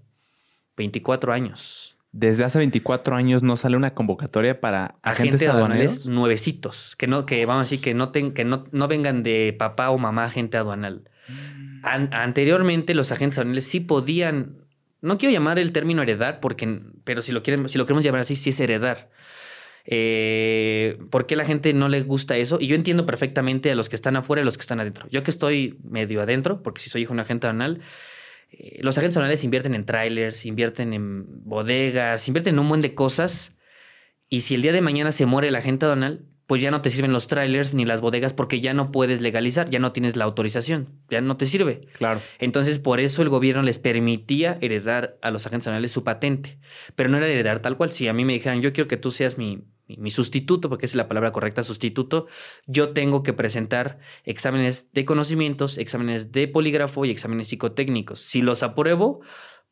24 0.77 1.33
años. 1.33 1.97
Desde 2.11 2.43
hace 2.43 2.57
24 2.57 3.15
años 3.15 3.43
no 3.43 3.55
sale 3.55 3.77
una 3.77 3.93
convocatoria 3.93 4.59
para 4.59 4.95
agentes, 5.03 5.47
aduanales 5.47 6.07
nuevecitos, 6.07 6.95
que 6.95 7.05
no, 7.05 7.25
que 7.25 7.45
vamos 7.45 7.61
a 7.61 7.63
decir 7.65 7.81
que 7.81 7.93
no, 7.93 8.11
que 8.11 8.45
no, 8.45 8.63
no 8.71 8.87
vengan 8.87 9.21
de 9.21 9.55
papá 9.57 9.91
o 9.91 9.97
mamá 9.99 10.23
agente 10.25 10.57
aduanal. 10.57 11.09
Mm. 11.27 12.09
anteriormente 12.11 12.95
los 12.95 13.11
agentes 13.11 13.37
aduanales 13.37 13.65
sí 13.65 13.79
podían 13.79 14.58
no 15.01 15.17
quiero 15.17 15.33
llamar 15.33 15.59
el 15.59 15.71
término 15.71 16.01
heredar, 16.01 16.39
porque, 16.39 16.81
pero 17.03 17.21
si 17.21 17.31
lo, 17.31 17.43
quieren, 17.43 17.69
si 17.69 17.77
lo 17.77 17.85
queremos 17.85 18.03
llamar 18.03 18.21
así, 18.21 18.35
sí 18.35 18.49
es 18.49 18.59
heredar. 18.59 19.09
Eh, 19.85 20.99
¿Por 21.09 21.25
qué 21.25 21.35
la 21.35 21.45
gente 21.45 21.73
no 21.73 21.89
le 21.89 22.01
gusta 22.01 22.37
eso? 22.37 22.57
Y 22.59 22.67
yo 22.67 22.75
entiendo 22.75 23.05
perfectamente 23.05 23.71
a 23.71 23.75
los 23.75 23.89
que 23.89 23.95
están 23.95 24.15
afuera 24.15 24.41
y 24.41 24.43
a 24.43 24.45
los 24.45 24.57
que 24.57 24.61
están 24.61 24.79
adentro. 24.79 25.07
Yo 25.09 25.23
que 25.23 25.31
estoy 25.31 25.79
medio 25.83 26.21
adentro, 26.21 26.61
porque 26.61 26.81
si 26.81 26.89
soy 26.89 27.03
hijo 27.03 27.09
de 27.09 27.15
un 27.15 27.19
agente 27.21 27.47
aduanal, 27.47 27.81
eh, 28.51 28.79
los 28.81 28.97
agentes 28.97 29.17
aduanales 29.17 29.43
invierten 29.43 29.75
en 29.75 29.85
trailers, 29.85 30.45
invierten 30.45 30.93
en 30.93 31.25
bodegas, 31.45 32.27
invierten 32.27 32.55
en 32.55 32.59
un 32.59 32.69
buen 32.69 32.81
de 32.81 32.93
cosas. 32.93 33.53
Y 34.27 34.41
si 34.41 34.55
el 34.55 34.61
día 34.61 34.73
de 34.73 34.81
mañana 34.81 35.11
se 35.11 35.25
muere 35.25 35.47
el 35.47 35.55
agente 35.55 35.85
aduanal, 35.85 36.25
pues 36.49 36.63
ya 36.63 36.71
no 36.71 36.81
te 36.81 36.89
sirven 36.89 37.13
los 37.13 37.27
trailers 37.27 37.75
ni 37.75 37.85
las 37.85 38.01
bodegas 38.01 38.33
porque 38.33 38.59
ya 38.59 38.73
no 38.73 38.91
puedes 38.91 39.21
legalizar, 39.21 39.69
ya 39.69 39.77
no 39.77 39.91
tienes 39.91 40.15
la 40.15 40.25
autorización, 40.25 40.89
ya 41.07 41.21
no 41.21 41.37
te 41.37 41.45
sirve. 41.45 41.81
Claro. 41.93 42.23
Entonces, 42.39 42.79
por 42.79 42.99
eso 42.99 43.21
el 43.21 43.29
gobierno 43.29 43.61
les 43.61 43.77
permitía 43.77 44.57
heredar 44.59 45.19
a 45.21 45.29
los 45.29 45.45
agentes 45.45 45.67
aduanales 45.67 45.91
su 45.91 46.03
patente, 46.03 46.57
pero 46.95 47.07
no 47.07 47.17
era 47.17 47.27
heredar 47.27 47.59
tal 47.59 47.77
cual. 47.77 47.91
Si 47.91 48.07
a 48.07 48.13
mí 48.13 48.25
me 48.25 48.33
dijeran, 48.33 48.63
yo 48.63 48.73
quiero 48.73 48.87
que 48.87 48.97
tú 48.97 49.11
seas 49.11 49.37
mi, 49.37 49.63
mi, 49.85 50.09
sustituto, 50.09 50.69
porque 50.69 50.87
esa 50.87 50.93
es 50.93 50.97
la 50.97 51.07
palabra 51.07 51.31
correcta, 51.31 51.63
sustituto, 51.63 52.25
yo 52.65 52.93
tengo 52.93 53.21
que 53.21 53.33
presentar 53.33 53.99
exámenes 54.23 54.91
de 54.91 55.05
conocimientos, 55.05 55.77
exámenes 55.77 56.31
de 56.31 56.47
polígrafo 56.47 57.05
y 57.05 57.11
exámenes 57.11 57.49
psicotécnicos. 57.49 58.21
Si 58.21 58.41
los 58.41 58.63
apruebo, 58.63 59.21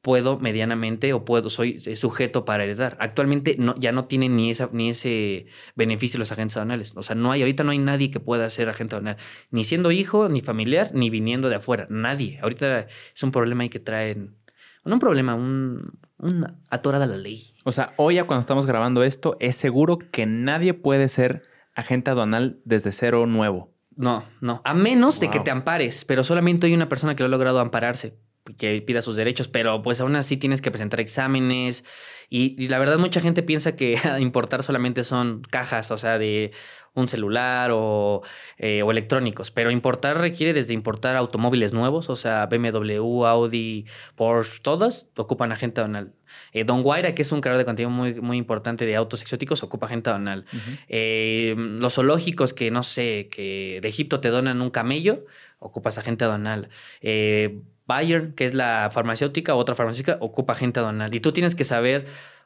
puedo 0.01 0.39
medianamente 0.39 1.13
o 1.13 1.25
puedo, 1.25 1.49
soy 1.49 1.81
eh, 1.85 1.97
sujeto 1.97 2.45
para 2.45 2.63
heredar. 2.63 2.97
Actualmente 2.99 3.55
no, 3.59 3.75
ya 3.77 3.91
no 3.91 4.05
tienen 4.05 4.35
ni, 4.35 4.51
esa, 4.51 4.69
ni 4.71 4.89
ese 4.89 5.47
beneficio 5.75 6.19
los 6.19 6.31
agentes 6.31 6.57
aduanales. 6.57 6.93
O 6.95 7.03
sea, 7.03 7.15
no 7.15 7.31
hay, 7.31 7.41
ahorita 7.41 7.63
no 7.63 7.71
hay 7.71 7.79
nadie 7.79 8.11
que 8.11 8.19
pueda 8.19 8.49
ser 8.49 8.69
agente 8.69 8.95
aduanal, 8.95 9.17
ni 9.51 9.63
siendo 9.63 9.91
hijo, 9.91 10.29
ni 10.29 10.41
familiar, 10.41 10.91
ni 10.93 11.09
viniendo 11.09 11.49
de 11.49 11.55
afuera. 11.55 11.87
Nadie. 11.89 12.39
Ahorita 12.41 12.87
es 13.13 13.23
un 13.23 13.31
problema 13.31 13.63
ahí 13.63 13.69
que 13.69 13.79
traen, 13.79 14.37
no 14.85 14.93
un 14.93 14.99
problema, 14.99 15.35
un, 15.35 15.99
una 16.17 16.55
atorada 16.69 17.05
la 17.05 17.17
ley. 17.17 17.53
O 17.63 17.71
sea, 17.71 17.93
hoy 17.97 18.15
ya 18.15 18.25
cuando 18.25 18.41
estamos 18.41 18.65
grabando 18.65 19.03
esto, 19.03 19.35
es 19.39 19.55
seguro 19.55 19.97
que 19.99 20.25
nadie 20.25 20.73
puede 20.73 21.09
ser 21.09 21.43
agente 21.75 22.11
aduanal 22.11 22.59
desde 22.65 22.91
cero 22.91 23.25
nuevo. 23.25 23.73
No, 23.95 24.23
no. 24.41 24.61
A 24.63 24.73
menos 24.75 25.19
de 25.19 25.29
que 25.31 25.39
te 25.39 25.49
ampares, 25.49 26.05
pero 26.05 26.23
solamente 26.23 26.67
hay 26.67 26.73
una 26.75 26.87
persona 26.87 27.15
que 27.15 27.23
lo 27.23 27.27
ha 27.27 27.31
logrado 27.31 27.59
ampararse 27.59 28.15
que 28.57 28.81
pida 28.81 29.01
sus 29.01 29.15
derechos, 29.15 29.47
pero 29.47 29.81
pues 29.81 29.99
aún 30.01 30.15
así 30.15 30.37
tienes 30.37 30.61
que 30.61 30.71
presentar 30.71 30.99
exámenes 30.99 31.83
y, 32.29 32.67
la 32.67 32.79
verdad 32.79 32.97
mucha 32.97 33.21
gente 33.21 33.43
piensa 33.43 33.75
que 33.75 33.97
importar 34.19 34.63
solamente 34.63 35.03
son 35.03 35.41
cajas, 35.49 35.91
o 35.91 35.97
sea, 35.97 36.17
de 36.17 36.51
un 36.93 37.07
celular 37.07 37.69
o, 37.73 38.23
eh, 38.57 38.81
o, 38.81 38.91
electrónicos, 38.91 39.51
pero 39.51 39.71
importar 39.71 40.19
requiere 40.19 40.53
desde 40.53 40.73
importar 40.73 41.15
automóviles 41.15 41.73
nuevos, 41.73 42.09
o 42.09 42.15
sea, 42.15 42.47
BMW, 42.47 43.25
Audi, 43.25 43.85
Porsche, 44.15 44.61
todas 44.61 45.07
ocupan 45.15 45.51
agente 45.51 45.81
aduanal. 45.81 46.13
Eh, 46.51 46.63
Don 46.63 46.83
Guaira, 46.83 47.15
que 47.15 47.21
es 47.21 47.31
un 47.31 47.41
creador 47.41 47.59
de 47.59 47.65
contenido 47.65 47.89
muy, 47.89 48.15
muy 48.15 48.37
importante 48.37 48.85
de 48.85 48.95
autos 48.95 49.21
exóticos, 49.21 49.63
ocupa 49.63 49.85
agente 49.85 50.09
aduanal. 50.09 50.45
Eh, 50.87 51.55
los 51.57 51.95
zoológicos 51.95 52.53
que, 52.53 52.71
no 52.71 52.83
sé, 52.83 53.29
que 53.31 53.79
de 53.81 53.87
Egipto 53.87 54.19
te 54.19 54.29
donan 54.29 54.61
un 54.61 54.69
camello, 54.69 55.25
ocupas 55.59 55.97
agente 55.97 56.25
aduanal. 56.25 56.69
Eh, 57.01 57.61
Bayer, 57.87 58.35
que 58.35 58.45
es 58.45 58.53
la 58.53 58.89
farmacéutica, 58.91 59.55
otra 59.55 59.73
farmacéutica, 59.73 60.17
ocupa 60.19 60.53
agente 60.53 60.79
aduanal. 60.79 61.15
Y 61.15 61.19
tú 61.21 61.31
tienes 61.31 61.55
que 61.55 61.63
saber, 61.63 62.05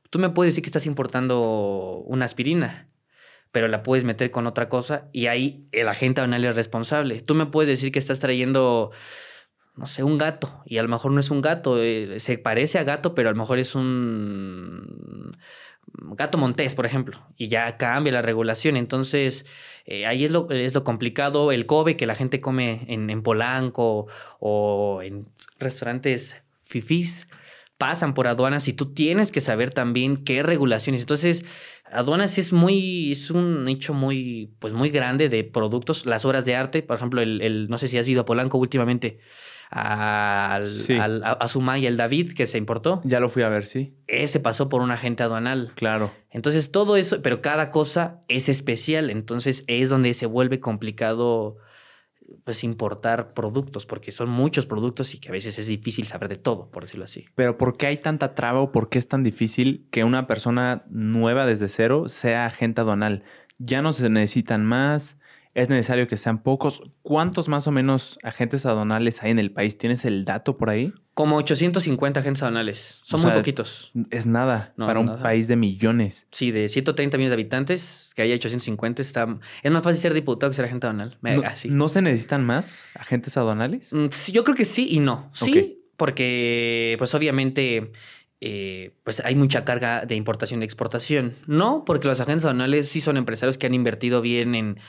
tú 0.09 0.19
me 0.19 0.29
puedes 0.29 0.53
decir 0.53 0.63
que 0.63 0.69
estás 0.69 0.85
importando 0.85 2.03
una 2.05 2.25
aspirina, 2.25 2.89
pero 3.51 3.67
la 3.67 3.83
puedes 3.83 4.05
meter 4.05 4.31
con 4.31 4.47
otra 4.47 4.69
cosa 4.69 5.09
y 5.11 5.27
ahí 5.27 5.67
el 5.71 5.87
agente 5.87 6.21
aduanal 6.21 6.45
es 6.45 6.55
responsable. 6.55 7.21
Tú 7.21 7.35
me 7.35 7.47
puedes 7.47 7.67
decir 7.67 7.91
que 7.91 7.99
estás 7.99 8.19
trayendo, 8.19 8.91
no 9.75 9.87
sé, 9.87 10.03
un 10.03 10.17
gato 10.17 10.61
y 10.65 10.77
a 10.77 10.83
lo 10.83 10.89
mejor 10.89 11.11
no 11.11 11.19
es 11.19 11.31
un 11.31 11.41
gato, 11.41 11.81
eh, 11.81 12.19
se 12.19 12.37
parece 12.37 12.77
a 12.77 12.83
gato, 12.83 13.15
pero 13.15 13.29
a 13.29 13.31
lo 13.33 13.37
mejor 13.37 13.59
es 13.59 13.75
un 13.75 15.35
gato 15.93 16.37
montés, 16.37 16.75
por 16.75 16.85
ejemplo, 16.85 17.19
y 17.37 17.47
ya 17.47 17.77
cambia 17.77 18.13
la 18.13 18.21
regulación. 18.21 18.77
Entonces, 18.77 19.45
eh, 19.85 20.05
ahí 20.05 20.25
es 20.25 20.31
lo, 20.31 20.49
es 20.49 20.73
lo 20.73 20.83
complicado. 20.83 21.51
El 21.51 21.65
Kobe 21.65 21.97
que 21.97 22.05
la 22.05 22.15
gente 22.15 22.41
come 22.41 22.85
en, 22.87 23.09
en 23.09 23.21
Polanco 23.23 24.07
o 24.39 25.01
en 25.03 25.27
restaurantes 25.59 26.41
fifís 26.63 27.27
pasan 27.77 28.13
por 28.13 28.27
aduanas 28.27 28.67
y 28.67 28.73
tú 28.73 28.93
tienes 28.93 29.31
que 29.31 29.41
saber 29.41 29.71
también 29.71 30.23
qué 30.23 30.43
regulaciones. 30.43 31.01
Entonces, 31.01 31.45
aduanas 31.91 32.37
es 32.37 32.53
muy, 32.53 33.11
es 33.11 33.31
un 33.31 33.65
nicho 33.65 33.93
muy, 33.93 34.53
pues 34.59 34.73
muy 34.73 34.89
grande 34.89 35.29
de 35.29 35.43
productos. 35.43 36.05
Las 36.05 36.23
obras 36.25 36.45
de 36.45 36.55
arte, 36.55 36.83
por 36.83 36.97
ejemplo, 36.97 37.21
el, 37.21 37.41
el 37.41 37.69
no 37.69 37.77
sé 37.77 37.87
si 37.87 37.97
has 37.97 38.07
ido 38.07 38.21
a 38.21 38.25
Polanco 38.25 38.57
últimamente 38.57 39.19
al, 39.71 40.69
al, 40.99 41.23
a, 41.23 41.47
Sumay, 41.47 41.85
el 41.85 41.95
David 41.95 42.33
que 42.33 42.45
se 42.45 42.57
importó. 42.57 43.01
Ya 43.05 43.21
lo 43.21 43.29
fui 43.29 43.43
a 43.43 43.49
ver, 43.49 43.65
sí. 43.65 43.95
Ese 44.07 44.41
pasó 44.41 44.67
por 44.67 44.81
un 44.81 44.91
agente 44.91 45.23
aduanal. 45.23 45.71
Claro. 45.75 46.11
Entonces 46.29 46.71
todo 46.71 46.97
eso, 46.97 47.21
pero 47.21 47.41
cada 47.41 47.71
cosa 47.71 48.19
es 48.27 48.49
especial. 48.49 49.09
Entonces 49.09 49.63
es 49.67 49.89
donde 49.89 50.13
se 50.13 50.25
vuelve 50.25 50.59
complicado 50.59 51.57
pues 52.43 52.63
importar 52.63 53.33
productos, 53.33 53.85
porque 53.85 54.11
son 54.11 54.29
muchos 54.29 54.65
productos 54.65 55.13
y 55.13 55.19
que 55.19 55.29
a 55.29 55.31
veces 55.31 55.57
es 55.59 55.67
difícil 55.67 56.05
saber 56.05 56.29
de 56.29 56.37
todo, 56.37 56.69
por 56.69 56.83
decirlo 56.83 57.05
así. 57.05 57.25
Pero 57.35 57.57
¿por 57.57 57.77
qué 57.77 57.87
hay 57.87 57.97
tanta 57.97 58.35
traba 58.35 58.61
o 58.61 58.71
por 58.71 58.89
qué 58.89 58.99
es 58.99 59.07
tan 59.07 59.23
difícil 59.23 59.87
que 59.91 60.03
una 60.03 60.27
persona 60.27 60.83
nueva 60.89 61.45
desde 61.45 61.69
cero 61.69 62.07
sea 62.07 62.45
agente 62.45 62.81
aduanal? 62.81 63.23
Ya 63.57 63.81
no 63.81 63.93
se 63.93 64.09
necesitan 64.09 64.65
más, 64.65 65.19
es 65.53 65.69
necesario 65.69 66.07
que 66.07 66.17
sean 66.17 66.41
pocos. 66.41 66.81
¿Cuántos 67.01 67.49
más 67.49 67.67
o 67.67 67.71
menos 67.71 68.17
agentes 68.23 68.65
aduanales 68.65 69.21
hay 69.21 69.31
en 69.31 69.39
el 69.39 69.51
país? 69.51 69.77
¿Tienes 69.77 70.05
el 70.05 70.23
dato 70.23 70.57
por 70.57 70.69
ahí? 70.69 70.93
Como 71.13 71.35
850 71.37 72.21
agentes 72.21 72.41
aduanales. 72.41 72.99
Son 73.03 73.21
muy 73.21 73.31
poquitos. 73.31 73.91
Es 74.11 74.25
nada 74.25 74.73
para 74.77 74.99
un 74.99 75.21
país 75.21 75.47
de 75.47 75.57
millones. 75.57 76.27
Sí, 76.31 76.51
de 76.51 76.69
130 76.69 77.17
millones 77.17 77.31
de 77.31 77.33
habitantes, 77.33 78.13
que 78.15 78.21
haya 78.21 78.35
850, 78.35 79.01
está... 79.01 79.39
es 79.61 79.71
más 79.71 79.83
fácil 79.83 80.01
ser 80.01 80.13
diputado 80.13 80.49
que 80.49 80.55
ser 80.55 80.65
agente 80.65 80.87
aduanal. 80.87 81.17
no, 81.65 81.87
se 81.89 82.01
necesitan 82.01 82.45
más 82.45 82.87
agentes 82.95 83.35
aduanales? 83.35 83.91
Mm, 83.91 84.07
yo 84.31 84.43
creo 84.43 84.55
que 84.55 84.65
sí 84.65 84.87
y 84.89 84.99
no. 84.99 85.29
Sí, 85.33 85.83
porque 85.97 86.95
pues 86.97 87.13
obviamente... 87.13 87.91
Eh, 88.43 88.95
pues 89.03 89.19
hay 89.19 89.35
mucha 89.35 89.63
carga 89.65 90.03
de 90.07 90.15
importación 90.15 90.63
y 90.63 90.65
exportación. 90.65 91.35
No, 91.45 91.85
porque 91.85 92.07
los 92.07 92.19
agentes 92.21 92.43
aduanales 92.43 92.89
sí 92.89 92.99
son 92.99 93.17
empresarios 93.17 93.59
que 93.59 93.67
han 93.67 93.75
invertido 93.75 94.19
bien 94.19 94.55
en 94.55 94.79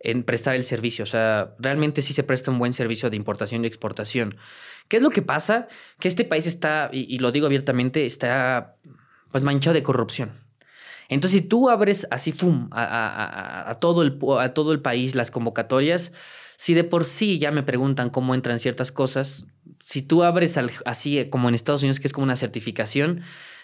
en 0.00 0.22
prestar 0.22 0.54
el 0.54 0.64
servicio. 0.64 1.02
O 1.02 1.06
sea, 1.06 1.54
realmente 1.58 2.02
sí 2.02 2.12
se 2.12 2.22
presta 2.22 2.50
un 2.50 2.58
buen 2.58 2.72
servicio 2.72 3.10
de 3.10 3.16
importación 3.16 3.64
y 3.64 3.66
exportación. 3.66 4.36
¿Qué 4.88 4.98
es 4.98 5.02
lo 5.02 5.10
que 5.10 5.22
pasa? 5.22 5.68
Que 5.98 6.08
este 6.08 6.24
país 6.24 6.46
está, 6.46 6.90
y, 6.92 7.18
lo 7.18 7.32
digo 7.32 7.46
abiertamente, 7.46 8.06
está 8.06 8.76
pues 9.30 9.42
manchado 9.44 9.74
de 9.74 9.82
corrupción. 9.82 10.32
Entonces, 11.08 11.40
si 11.40 11.46
tú 11.46 11.70
abres 11.70 12.06
así, 12.10 12.32
¡fum!, 12.32 12.68
a, 12.72 13.76
todo 13.80 14.02
el, 14.02 14.18
a 14.38 14.50
todo 14.50 14.72
el 14.72 14.80
país 14.80 15.14
las 15.14 15.30
convocatorias, 15.30 16.12
si 16.56 16.74
de 16.74 16.84
por 16.84 17.04
sí 17.04 17.38
ya 17.38 17.50
me 17.50 17.62
preguntan 17.62 18.10
cómo 18.10 18.34
entran 18.34 18.58
ciertas 18.58 18.92
cosas, 18.92 19.46
si 19.80 20.02
tú 20.02 20.22
abres 20.22 20.58
así 20.84 21.28
como 21.30 21.48
en 21.48 21.54
Estados 21.54 21.82
Unidos, 21.82 22.00
que 22.00 22.08
es 22.08 22.12
como 22.12 22.24
una 22.24 22.36
certificación, 22.36 23.22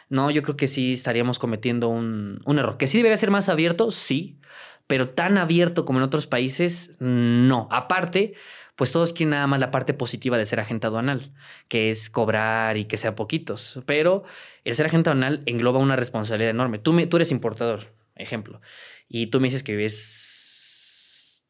no, 0.09 0.31
yo 0.31 0.43
creo 0.43 0.57
que 0.57 0.69
sí 0.69 0.93
estaríamos 0.93 1.39
cometiendo 1.39 1.89
un, 1.89 2.41
un 2.45 2.59
error. 2.59 2.77
Que 2.77 2.87
sí 2.87 2.99
debería 2.99 3.17
ser 3.17 3.31
más 3.31 3.49
abierto, 3.49 3.91
sí, 3.91 4.39
pero 4.87 5.09
tan 5.09 5.39
abierto 5.39 5.85
como 5.85 5.99
en 5.99 6.05
otros 6.05 6.27
países, 6.27 6.91
no. 6.99 7.69
Aparte, 7.71 8.35
pues 8.77 8.93
todos 8.93 9.13
quieren 9.13 9.31
nada 9.31 9.47
más 9.47 9.61
la 9.61 9.71
parte 9.71 9.95
positiva 9.95 10.37
de 10.37 10.47
ser 10.47 10.61
agente 10.61 10.87
aduanal, 10.87 11.33
que 11.69 11.91
es 11.91 12.11
cobrar 12.11 12.77
y 12.77 12.85
que 12.85 12.97
sea 12.97 13.15
poquitos. 13.15 13.81
Pero 13.87 14.25
el 14.65 14.75
ser 14.75 14.87
agente 14.87 15.11
aduanal 15.11 15.43
engloba 15.47 15.79
una 15.79 15.97
responsabilidad 15.97 16.51
enorme. 16.51 16.79
Tú, 16.79 16.93
me, 16.93 17.07
tú 17.07 17.17
eres 17.17 17.31
importador, 17.31 17.95
ejemplo, 18.15 18.61
y 19.09 19.29
tú 19.29 19.41
me 19.41 19.49
dices 19.49 19.63
que 19.63 19.77
vives... 19.77 21.47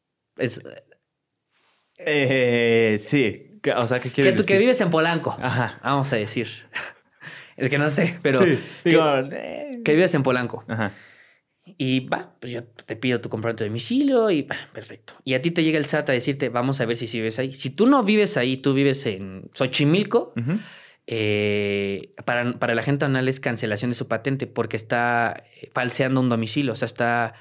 Eh, 1.97 2.99
sí, 3.01 3.61
o 3.75 3.87
sea, 3.87 3.99
¿qué 3.99 4.11
quieres 4.11 4.33
que, 4.33 4.37
tú, 4.37 4.45
que 4.45 4.57
vives 4.57 4.81
en 4.81 4.89
Polanco, 4.89 5.37
Ajá. 5.41 5.79
vamos 5.81 6.11
a 6.11 6.17
decir. 6.17 6.49
es 7.57 7.69
que 7.69 7.77
no 7.77 7.89
sé, 7.89 8.19
pero... 8.21 8.43
Sí, 8.43 8.59
que, 8.83 9.81
que 9.83 9.93
vives 9.93 10.13
en 10.13 10.23
Polanco. 10.23 10.63
Ajá. 10.67 10.93
Y 11.77 12.01
va, 12.07 12.35
pues 12.39 12.53
yo 12.53 12.63
te 12.63 12.95
pido 12.95 13.21
tu 13.21 13.29
comprobante 13.29 13.63
de 13.63 13.69
domicilio 13.69 14.29
y 14.29 14.43
va, 14.43 14.55
perfecto. 14.71 15.15
Y 15.23 15.33
a 15.33 15.41
ti 15.41 15.49
te 15.49 15.63
llega 15.63 15.79
el 15.79 15.85
SAT 15.85 16.09
a 16.09 16.13
decirte, 16.13 16.49
vamos 16.49 16.79
a 16.79 16.85
ver 16.85 16.95
si, 16.95 17.05
vives 17.17 17.39
ahí. 17.39 17.53
Si 17.53 17.71
tú 17.71 17.87
no 17.87 18.03
vives 18.03 18.37
ahí, 18.37 18.57
tú 18.57 18.73
vives 18.73 19.05
en 19.07 19.49
Xochimilco, 19.51 20.33
eh, 21.07 22.13
para, 22.23 22.53
para 22.59 22.75
la 22.75 22.83
gente 22.83 23.05
anal 23.05 23.27
es 23.27 23.39
cancelación 23.39 23.91
de 23.91 23.95
su 23.95 24.07
patente 24.07 24.47
porque 24.47 24.77
está 24.77 25.43
eh, 25.61 25.69
falseando 25.73 26.19
un 26.19 26.29
domicilio, 26.29 26.73
o 26.73 26.75
sea, 26.75 26.87
está, 26.87 27.33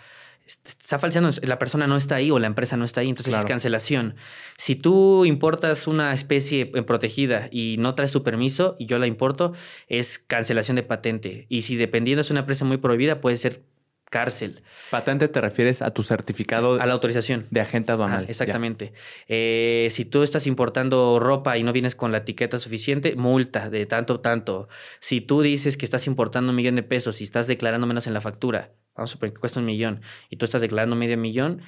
está 0.46 0.98
falseando, 0.98 1.30
la 1.42 1.58
persona 1.58 1.86
no 1.86 1.96
está 1.96 2.16
ahí 2.16 2.30
o 2.30 2.38
la 2.38 2.46
empresa 2.46 2.76
no 2.76 2.84
está 2.84 3.00
ahí, 3.00 3.08
entonces 3.08 3.34
es 3.34 3.44
cancelación. 3.44 4.16
Si 4.56 4.74
tú 4.74 5.24
importas 5.24 5.86
una 5.86 6.12
especie 6.12 6.66
protegida 6.66 7.48
y 7.50 7.76
no 7.78 7.94
traes 7.94 8.12
tu 8.12 8.22
permiso 8.22 8.76
y 8.78 8.86
yo 8.86 8.98
la 8.98 9.06
importo, 9.06 9.52
es 9.88 10.18
cancelación 10.18 10.76
de 10.76 10.82
patente. 10.82 11.46
Y 11.48 11.62
si 11.62 11.76
dependiendo 11.76 12.20
es 12.20 12.30
una 12.30 12.40
empresa 12.40 12.64
muy 12.64 12.76
prohibida, 12.76 13.20
puede 13.20 13.36
ser 13.36 13.62
cárcel. 14.10 14.62
Patente 14.90 15.28
te 15.28 15.40
refieres 15.40 15.82
a 15.82 15.92
tu 15.92 16.02
certificado. 16.02 16.80
A 16.80 16.86
la 16.86 16.92
autorización. 16.92 17.46
De 17.50 17.60
agente 17.60 17.92
aduanal. 17.92 18.26
exactamente. 18.28 18.92
Eh, 19.28 19.88
si 19.90 20.04
tú 20.04 20.22
estás 20.22 20.46
importando 20.46 21.18
ropa 21.18 21.58
y 21.58 21.62
no 21.62 21.72
vienes 21.72 21.94
con 21.94 22.12
la 22.12 22.18
etiqueta 22.18 22.58
suficiente, 22.58 23.16
multa 23.16 23.70
de 23.70 23.86
tanto, 23.86 24.20
tanto. 24.20 24.68
Si 25.00 25.20
tú 25.20 25.42
dices 25.42 25.76
que 25.76 25.84
estás 25.84 26.06
importando 26.06 26.50
un 26.50 26.56
millón 26.56 26.76
de 26.76 26.82
pesos 26.82 27.20
y 27.20 27.24
estás 27.24 27.46
declarando 27.46 27.86
menos 27.86 28.06
en 28.06 28.14
la 28.14 28.20
factura, 28.20 28.72
vamos 28.94 29.10
a 29.10 29.12
suponer 29.12 29.34
que 29.34 29.40
cuesta 29.40 29.60
un 29.60 29.66
millón 29.66 30.00
y 30.30 30.36
tú 30.36 30.44
estás 30.44 30.60
declarando 30.60 30.96
medio 30.96 31.18
millón, 31.18 31.62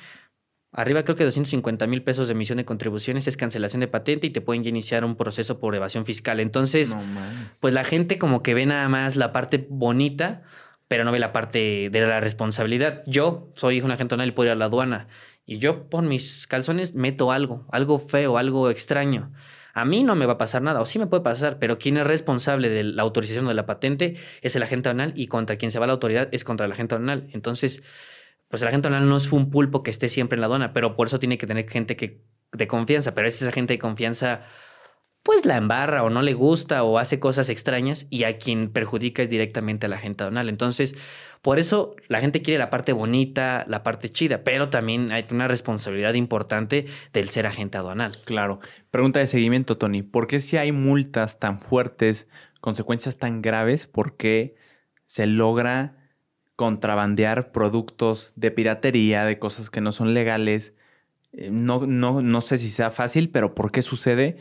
Arriba 0.72 1.04
creo 1.04 1.16
que 1.16 1.24
250 1.24 1.86
mil 1.86 2.02
pesos 2.02 2.28
de 2.28 2.32
emisión 2.32 2.58
de 2.58 2.66
contribuciones 2.66 3.26
es 3.26 3.38
cancelación 3.38 3.80
de 3.80 3.88
patente 3.88 4.26
y 4.26 4.30
te 4.30 4.42
pueden 4.42 4.66
iniciar 4.66 5.06
un 5.06 5.16
proceso 5.16 5.58
por 5.58 5.74
evasión 5.74 6.04
fiscal. 6.04 6.38
Entonces, 6.38 6.94
pues 7.62 7.72
la 7.72 7.82
gente 7.82 8.18
como 8.18 8.42
que 8.42 8.52
ve 8.52 8.66
nada 8.66 8.86
más 8.86 9.16
la 9.16 9.32
parte 9.32 9.66
bonita 9.70 10.42
pero 10.88 11.04
no 11.04 11.12
ve 11.12 11.18
la 11.18 11.32
parte 11.32 11.90
de 11.90 12.00
la 12.00 12.20
responsabilidad. 12.20 13.02
Yo 13.06 13.52
soy 13.54 13.80
un 13.80 13.90
agente 13.90 14.16
y 14.16 14.30
puedo 14.32 14.48
ir 14.48 14.52
a 14.52 14.56
la 14.56 14.66
aduana 14.66 15.08
y 15.46 15.58
yo 15.58 15.88
por 15.88 16.02
mis 16.02 16.46
calzones 16.46 16.94
meto 16.94 17.30
algo, 17.30 17.66
algo 17.70 17.98
feo, 18.00 18.36
algo 18.36 18.68
extraño. 18.68 19.32
A 19.74 19.84
mí 19.84 20.02
no 20.02 20.16
me 20.16 20.26
va 20.26 20.34
a 20.34 20.38
pasar 20.38 20.62
nada, 20.62 20.80
o 20.80 20.86
sí 20.86 20.98
me 20.98 21.06
puede 21.06 21.22
pasar, 21.22 21.58
pero 21.58 21.78
quien 21.78 21.98
es 21.98 22.06
responsable 22.06 22.68
de 22.68 22.82
la 22.82 23.02
autorización 23.02 23.46
de 23.46 23.54
la 23.54 23.66
patente 23.66 24.16
es 24.40 24.56
el 24.56 24.62
agente 24.62 24.88
aduanal 24.88 25.12
y 25.14 25.28
contra 25.28 25.56
quien 25.56 25.70
se 25.70 25.78
va 25.78 25.86
la 25.86 25.92
autoridad 25.92 26.28
es 26.32 26.44
contra 26.44 26.66
el 26.66 26.72
agente 26.72 26.94
aduanal. 26.94 27.28
Entonces, 27.32 27.82
pues 28.48 28.62
el 28.62 28.68
agente 28.68 28.88
aduanal 28.88 29.08
no 29.08 29.16
es 29.16 29.30
un 29.32 29.50
pulpo 29.50 29.82
que 29.82 29.90
esté 29.90 30.08
siempre 30.08 30.36
en 30.36 30.40
la 30.40 30.46
aduana, 30.46 30.72
pero 30.72 30.96
por 30.96 31.06
eso 31.06 31.18
tiene 31.18 31.38
que 31.38 31.46
tener 31.46 31.68
gente 31.68 31.96
que, 31.96 32.24
de 32.52 32.66
confianza, 32.66 33.14
pero 33.14 33.28
es 33.28 33.40
esa 33.40 33.52
gente 33.52 33.74
de 33.74 33.78
confianza 33.78 34.42
pues 35.26 35.44
la 35.44 35.56
embarra 35.56 36.04
o 36.04 36.08
no 36.08 36.22
le 36.22 36.34
gusta 36.34 36.84
o 36.84 36.98
hace 36.98 37.18
cosas 37.18 37.48
extrañas 37.48 38.06
y 38.10 38.22
a 38.22 38.38
quien 38.38 38.70
perjudica 38.70 39.24
es 39.24 39.28
directamente 39.28 39.86
a 39.86 39.88
la 39.88 39.98
gente 39.98 40.22
aduanal. 40.22 40.48
Entonces, 40.48 40.94
por 41.42 41.58
eso 41.58 41.96
la 42.06 42.20
gente 42.20 42.42
quiere 42.42 42.60
la 42.60 42.70
parte 42.70 42.92
bonita, 42.92 43.64
la 43.66 43.82
parte 43.82 44.08
chida, 44.08 44.44
pero 44.44 44.68
también 44.68 45.10
hay 45.10 45.26
una 45.32 45.48
responsabilidad 45.48 46.14
importante 46.14 46.86
del 47.12 47.28
ser 47.30 47.48
agente 47.48 47.76
aduanal. 47.76 48.16
Claro. 48.24 48.60
Pregunta 48.92 49.18
de 49.18 49.26
seguimiento, 49.26 49.76
Tony. 49.76 50.02
¿Por 50.02 50.28
qué 50.28 50.38
si 50.38 50.58
hay 50.58 50.70
multas 50.70 51.40
tan 51.40 51.58
fuertes, 51.58 52.28
consecuencias 52.60 53.18
tan 53.18 53.42
graves, 53.42 53.88
por 53.88 54.16
qué 54.16 54.54
se 55.06 55.26
logra 55.26 55.96
contrabandear 56.54 57.50
productos 57.50 58.32
de 58.36 58.52
piratería, 58.52 59.24
de 59.24 59.40
cosas 59.40 59.70
que 59.70 59.80
no 59.80 59.90
son 59.90 60.14
legales? 60.14 60.76
Eh, 61.32 61.48
no, 61.50 61.84
no, 61.84 62.22
no 62.22 62.40
sé 62.42 62.58
si 62.58 62.68
sea 62.68 62.92
fácil, 62.92 63.28
pero 63.30 63.56
¿por 63.56 63.72
qué 63.72 63.82
sucede? 63.82 64.36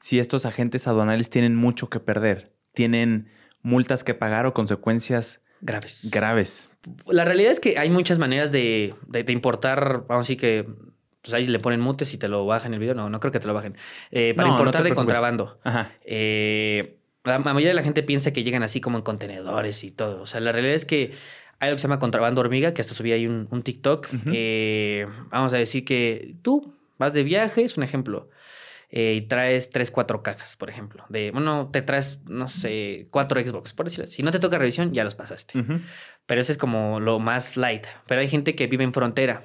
Si 0.00 0.18
estos 0.18 0.46
agentes 0.46 0.86
aduanales 0.86 1.30
tienen 1.30 1.56
mucho 1.56 1.88
que 1.88 2.00
perder, 2.00 2.52
tienen 2.72 3.28
multas 3.62 4.04
que 4.04 4.14
pagar 4.14 4.46
o 4.46 4.54
consecuencias 4.54 5.42
graves. 5.60 6.08
Graves. 6.10 6.70
La 7.06 7.24
realidad 7.24 7.50
es 7.50 7.60
que 7.60 7.78
hay 7.78 7.90
muchas 7.90 8.18
maneras 8.18 8.52
de, 8.52 8.94
importar, 9.28 10.04
vamos 10.06 10.26
a 10.26 10.28
decir 10.28 10.38
que 10.38 10.66
pues 11.22 11.32
ahí 11.32 11.46
le 11.46 11.58
ponen 11.58 11.80
mutes 11.80 12.12
y 12.12 12.18
te 12.18 12.28
lo 12.28 12.44
bajan 12.44 12.74
el 12.74 12.80
video. 12.80 12.94
No, 12.94 13.08
no 13.08 13.18
creo 13.18 13.32
que 13.32 13.40
te 13.40 13.46
lo 13.46 13.54
bajen. 13.54 13.78
Eh, 14.10 14.34
para 14.36 14.50
importar 14.50 14.82
de 14.82 14.94
contrabando. 14.94 15.58
Ajá. 15.64 15.92
Eh, 16.04 16.98
la 17.24 17.38
mayoría 17.38 17.68
de 17.68 17.74
la 17.74 17.82
gente 17.82 18.02
piensa 18.02 18.32
que 18.32 18.44
llegan 18.44 18.62
así 18.62 18.82
como 18.82 18.98
en 18.98 19.04
contenedores 19.04 19.82
y 19.84 19.90
todo. 19.90 20.20
O 20.20 20.26
sea, 20.26 20.40
la 20.40 20.52
realidad 20.52 20.74
es 20.74 20.84
que 20.84 21.12
hay 21.58 21.68
algo 21.68 21.76
que 21.76 21.78
se 21.78 21.88
llama 21.88 21.98
contrabando 21.98 22.42
hormiga, 22.42 22.74
que 22.74 22.82
hasta 22.82 22.92
subí 22.92 23.12
ahí 23.12 23.26
un, 23.26 23.62
TikTok. 23.62 24.08
Eh, 24.26 25.06
vamos 25.30 25.54
a 25.54 25.56
decir 25.56 25.86
que 25.86 26.34
tú 26.42 26.74
vas 26.98 27.14
de 27.14 27.22
viaje, 27.22 27.64
es 27.64 27.78
un 27.78 27.84
ejemplo. 27.84 28.28
Eh, 28.90 29.14
y 29.14 29.22
traes 29.22 29.70
tres, 29.70 29.90
cuatro 29.90 30.22
cajas, 30.22 30.56
por 30.56 30.70
ejemplo. 30.70 31.04
De, 31.08 31.30
bueno, 31.30 31.68
te 31.72 31.82
traes, 31.82 32.20
no 32.26 32.48
sé, 32.48 33.08
cuatro 33.10 33.40
Xbox, 33.40 33.72
por 33.72 33.86
decirlo 33.86 34.04
así. 34.04 34.16
Si 34.16 34.22
no 34.22 34.30
te 34.30 34.38
toca 34.38 34.58
revisión, 34.58 34.92
ya 34.92 35.04
los 35.04 35.14
pasaste. 35.14 35.54
Pero 36.26 36.40
ese 36.40 36.52
es 36.52 36.58
como 36.58 37.00
lo 37.00 37.18
más 37.18 37.56
light. 37.56 37.86
Pero 38.06 38.20
hay 38.20 38.28
gente 38.28 38.54
que 38.54 38.66
vive 38.66 38.84
en 38.84 38.92
frontera. 38.92 39.44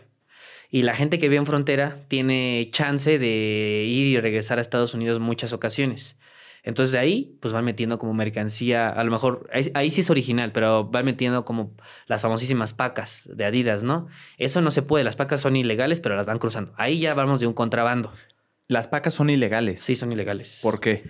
Y 0.70 0.84
la 0.84 0.94
gente 0.94 1.18
que 1.18 1.30
vive 1.30 1.40
en 1.40 1.48
frontera 1.48 1.98
tiene 2.08 2.70
chance 2.72 3.18
de 3.18 3.86
ir 3.88 4.06
y 4.06 4.20
regresar 4.20 4.60
a 4.60 4.62
Estados 4.62 4.94
Unidos 4.94 5.20
muchas 5.20 5.52
ocasiones. 5.52 6.16
Entonces 6.64 6.92
de 6.92 7.00
ahí, 7.00 7.38
pues 7.42 7.54
van 7.54 7.66
metiendo 7.66 7.98
como 7.98 8.14
mercancía, 8.14 8.90
a 8.90 9.04
lo 9.04 9.12
mejor, 9.12 9.50
ahí, 9.74 9.92
sí 9.92 10.02
es 10.02 10.10
original, 10.10 10.52
pero 10.52 10.86
van 10.86 11.06
metiendo 11.06 11.46
como 11.46 11.74
las 12.06 12.22
famosísimas 12.22 12.74
pacas 12.74 13.28
de 13.34 13.46
Adidas, 13.46 13.82
¿no? 13.82 14.08
Eso 14.38 14.62
no 14.62 14.70
se 14.70 14.82
puede, 14.82 15.04
las 15.04 15.16
pacas 15.16 15.42
son 15.42 15.56
ilegales, 15.56 16.02
pero 16.02 16.16
las 16.16 16.26
van 16.26 16.38
cruzando. 16.38 16.74
Ahí 16.78 17.00
ya 17.00 17.14
vamos 17.14 17.40
de 17.40 17.48
un 17.48 17.54
contrabando. 17.54 18.12
Las 18.70 18.88
pacas 18.88 19.16
son 19.16 19.32
ilegales. 19.32 19.82
Sí, 19.82 19.96
son 19.96 20.12
ilegales. 20.12 20.60
¿Por 20.62 20.80
qué? 20.80 21.04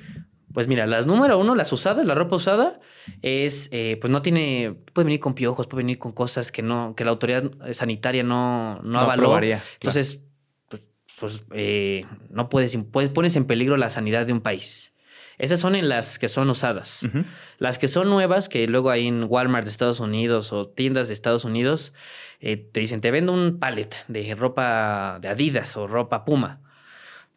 Pues 0.54 0.68
mira, 0.68 0.88
las 0.88 1.06
número 1.06 1.38
uno, 1.38 1.56
las 1.56 1.72
usadas, 1.74 2.06
la 2.08 2.16
ropa 2.16 2.38
usada, 2.38 2.80
es, 3.22 3.68
eh, 3.74 3.98
pues 4.00 4.10
no 4.10 4.22
tiene, 4.22 4.78
puede 4.94 5.06
venir 5.06 5.20
con 5.20 5.34
piojos, 5.34 5.68
puede 5.68 5.84
venir 5.84 6.00
con 6.00 6.14
cosas 6.14 6.54
que 6.54 6.62
no, 6.62 6.96
que 6.96 7.04
la 7.04 7.12
autoridad 7.12 7.52
sanitaria 7.74 8.24
no, 8.24 8.80
no, 8.82 9.02
avaló. 9.02 9.38
Entonces, 9.42 10.22
pues, 10.70 10.90
pues 11.20 11.44
eh, 11.54 12.06
no 12.30 12.48
puedes, 12.48 12.78
puedes, 12.92 13.10
pones 13.10 13.36
en 13.36 13.44
peligro 13.44 13.76
la 13.76 13.90
sanidad 13.90 14.26
de 14.26 14.32
un 14.32 14.42
país. 14.42 14.94
Esas 15.38 15.60
son 15.60 15.76
en 15.76 15.90
las 15.90 16.18
que 16.18 16.30
son 16.30 16.50
usadas. 16.50 17.02
Las 17.58 17.78
que 17.78 17.90
son 17.90 18.10
nuevas, 18.10 18.48
que 18.48 18.68
luego 18.68 18.90
hay 18.90 19.08
en 19.08 19.26
Walmart 19.28 19.66
de 19.66 19.72
Estados 19.72 20.00
Unidos 20.00 20.54
o 20.54 20.66
tiendas 20.66 21.10
de 21.10 21.14
Estados 21.14 21.44
Unidos, 21.44 21.94
eh, 22.40 22.56
te 22.56 22.80
dicen, 22.80 23.02
te 23.02 23.12
vendo 23.12 23.34
un 23.34 23.60
pallet 23.60 23.90
de 24.08 24.34
ropa 24.36 25.20
de 25.22 25.28
Adidas 25.28 25.76
o 25.76 25.88
ropa 25.88 26.24
Puma. 26.24 26.62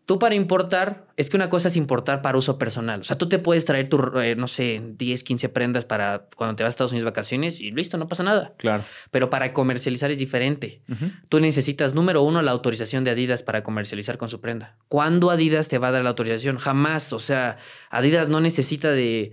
Tú 0.05 0.19
para 0.19 0.35
importar, 0.35 1.07
es 1.17 1.31
que 1.31 1.37
una 1.37 1.49
cosa 1.49 1.69
es 1.69 1.77
importar 1.77 2.23
para 2.23 2.37
uso 2.37 2.59
personal. 2.59 3.01
O 3.01 3.05
sea, 3.05 3.17
tú 3.17 3.29
te 3.29 3.39
puedes 3.39 3.65
traer 3.65 3.89
tu, 3.89 3.99
eh, 4.19 4.35
no 4.35 4.49
sé, 4.49 4.83
10, 4.99 5.23
15 5.23 5.49
prendas 5.49 5.85
para 5.85 6.27
cuando 6.35 6.57
te 6.57 6.65
vas 6.65 6.71
a 6.71 6.73
Estados 6.73 6.91
Unidos 6.91 7.05
de 7.05 7.11
vacaciones 7.11 7.61
y 7.61 7.71
listo, 7.71 7.97
no 7.99 8.09
pasa 8.09 8.25
nada. 8.25 8.53
Claro. 8.57 8.85
Pero 9.13 9.31
para 9.31 9.53
comercializar 9.53 10.11
es 10.11 10.19
diferente. 10.19 10.83
Tú 11.29 11.39
necesitas, 11.39 11.95
número 11.95 12.23
uno, 12.23 12.43
la 12.43 12.51
autorización 12.51 13.05
de 13.05 13.13
Adidas 13.13 13.45
para 13.45 13.63
comercializar 13.63 14.19
con 14.19 14.29
su 14.29 14.41
prenda. 14.41 14.77
¿Cuándo 14.89 15.31
Adidas 15.31 15.69
te 15.69 15.79
va 15.79 15.89
a 15.89 15.93
dar 15.93 16.03
la 16.03 16.11
autorización? 16.11 16.59
Jamás. 16.59 17.13
O 17.13 17.21
sea, 17.21 17.59
Adidas 17.91 18.29
no 18.29 18.41
necesita 18.41 18.91
de 18.91 19.33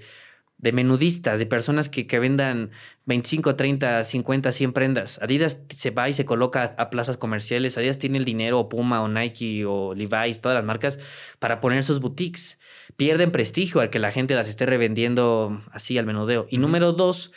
de 0.59 0.73
menudistas, 0.73 1.39
de 1.39 1.45
personas 1.45 1.87
que, 1.87 2.05
que, 2.05 2.19
vendan 2.19 2.71
25, 3.05 3.55
30, 3.55 4.03
50, 4.03 4.51
100 4.51 4.73
prendas. 4.73 5.19
Adidas 5.21 5.61
se 5.69 5.91
va 5.91 6.09
y 6.09 6.13
se 6.13 6.25
coloca 6.25 6.75
a 6.77 6.89
plazas 6.89 7.17
comerciales. 7.17 7.77
Adidas 7.77 7.97
tiene 7.97 8.17
el 8.17 8.25
dinero, 8.25 8.59
o 8.59 8.69
Puma, 8.69 9.01
o 9.01 9.07
Nike, 9.07 9.65
o 9.65 9.95
Levi's, 9.95 10.41
todas 10.41 10.55
las 10.57 10.65
marcas, 10.65 10.99
para 11.39 11.61
poner 11.61 11.83
sus 11.83 12.01
boutiques. 12.01 12.59
Pierden 12.97 13.31
prestigio 13.31 13.79
al 13.79 13.89
que 13.89 13.99
la 13.99 14.11
gente 14.11 14.35
las 14.35 14.49
esté 14.49 14.65
revendiendo 14.65 15.63
así 15.71 15.97
al 15.97 16.05
menudeo. 16.05 16.45
Y 16.49 16.57
número 16.57 16.91
dos, 16.91 17.31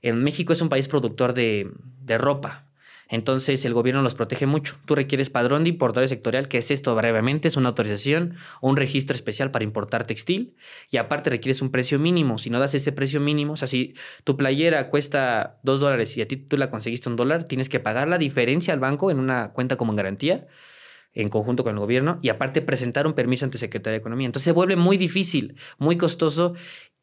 en 0.00 0.22
México 0.22 0.52
es 0.52 0.62
un 0.62 0.68
país 0.68 0.86
productor 0.86 1.34
de, 1.34 1.72
de 2.04 2.16
ropa. 2.16 2.67
Entonces 3.08 3.64
el 3.64 3.72
gobierno 3.72 4.02
los 4.02 4.14
protege 4.14 4.46
mucho. 4.46 4.76
Tú 4.84 4.94
requieres 4.94 5.30
padrón 5.30 5.64
de 5.64 5.70
importador 5.70 6.08
sectorial, 6.08 6.48
que 6.48 6.58
es 6.58 6.70
esto 6.70 6.94
brevemente, 6.94 7.48
es 7.48 7.56
una 7.56 7.70
autorización 7.70 8.36
o 8.60 8.68
un 8.68 8.76
registro 8.76 9.16
especial 9.16 9.50
para 9.50 9.64
importar 9.64 10.06
textil 10.06 10.54
y 10.90 10.98
aparte 10.98 11.30
requieres 11.30 11.62
un 11.62 11.70
precio 11.70 11.98
mínimo. 11.98 12.38
Si 12.38 12.50
no 12.50 12.58
das 12.60 12.74
ese 12.74 12.92
precio 12.92 13.20
mínimo, 13.20 13.54
o 13.54 13.56
sea, 13.56 13.68
si 13.68 13.94
tu 14.24 14.36
playera 14.36 14.90
cuesta 14.90 15.58
dos 15.62 15.80
dólares 15.80 16.16
y 16.16 16.22
a 16.22 16.28
ti 16.28 16.36
tú 16.36 16.56
la 16.58 16.70
conseguiste 16.70 17.08
un 17.08 17.16
dólar, 17.16 17.44
tienes 17.44 17.68
que 17.68 17.80
pagar 17.80 18.08
la 18.08 18.18
diferencia 18.18 18.74
al 18.74 18.80
banco 18.80 19.10
en 19.10 19.18
una 19.18 19.52
cuenta 19.52 19.76
como 19.76 19.92
en 19.92 19.96
garantía 19.96 20.46
en 21.14 21.28
conjunto 21.28 21.64
con 21.64 21.74
el 21.74 21.80
gobierno 21.80 22.18
y 22.22 22.28
aparte 22.28 22.62
presentar 22.62 23.06
un 23.06 23.14
permiso 23.14 23.44
ante 23.44 23.58
Secretaría 23.58 23.92
de 23.94 23.98
Economía. 23.98 24.26
Entonces 24.26 24.44
se 24.44 24.52
vuelve 24.52 24.76
muy 24.76 24.96
difícil, 24.96 25.56
muy 25.78 25.96
costoso 25.96 26.54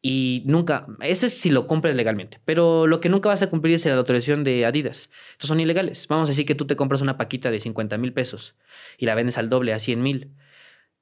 y 0.02 0.42
nunca, 0.46 0.86
eso 1.00 1.26
es 1.26 1.34
si 1.38 1.50
lo 1.50 1.66
compras 1.66 1.96
legalmente, 1.96 2.40
pero 2.44 2.86
lo 2.86 3.00
que 3.00 3.08
nunca 3.08 3.28
vas 3.28 3.42
a 3.42 3.48
cumplir 3.48 3.74
es 3.74 3.84
la 3.86 3.94
autorización 3.94 4.44
de 4.44 4.64
Adidas. 4.64 5.10
Estos 5.32 5.48
son 5.48 5.60
ilegales. 5.60 6.06
Vamos 6.08 6.28
a 6.28 6.32
decir 6.32 6.46
que 6.46 6.54
tú 6.54 6.66
te 6.66 6.76
compras 6.76 7.00
una 7.00 7.16
paquita 7.16 7.50
de 7.50 7.60
50 7.60 7.98
mil 7.98 8.12
pesos 8.12 8.54
y 8.98 9.06
la 9.06 9.14
vendes 9.14 9.38
al 9.38 9.48
doble, 9.48 9.72
a 9.72 9.78
100 9.78 10.02
mil. 10.02 10.30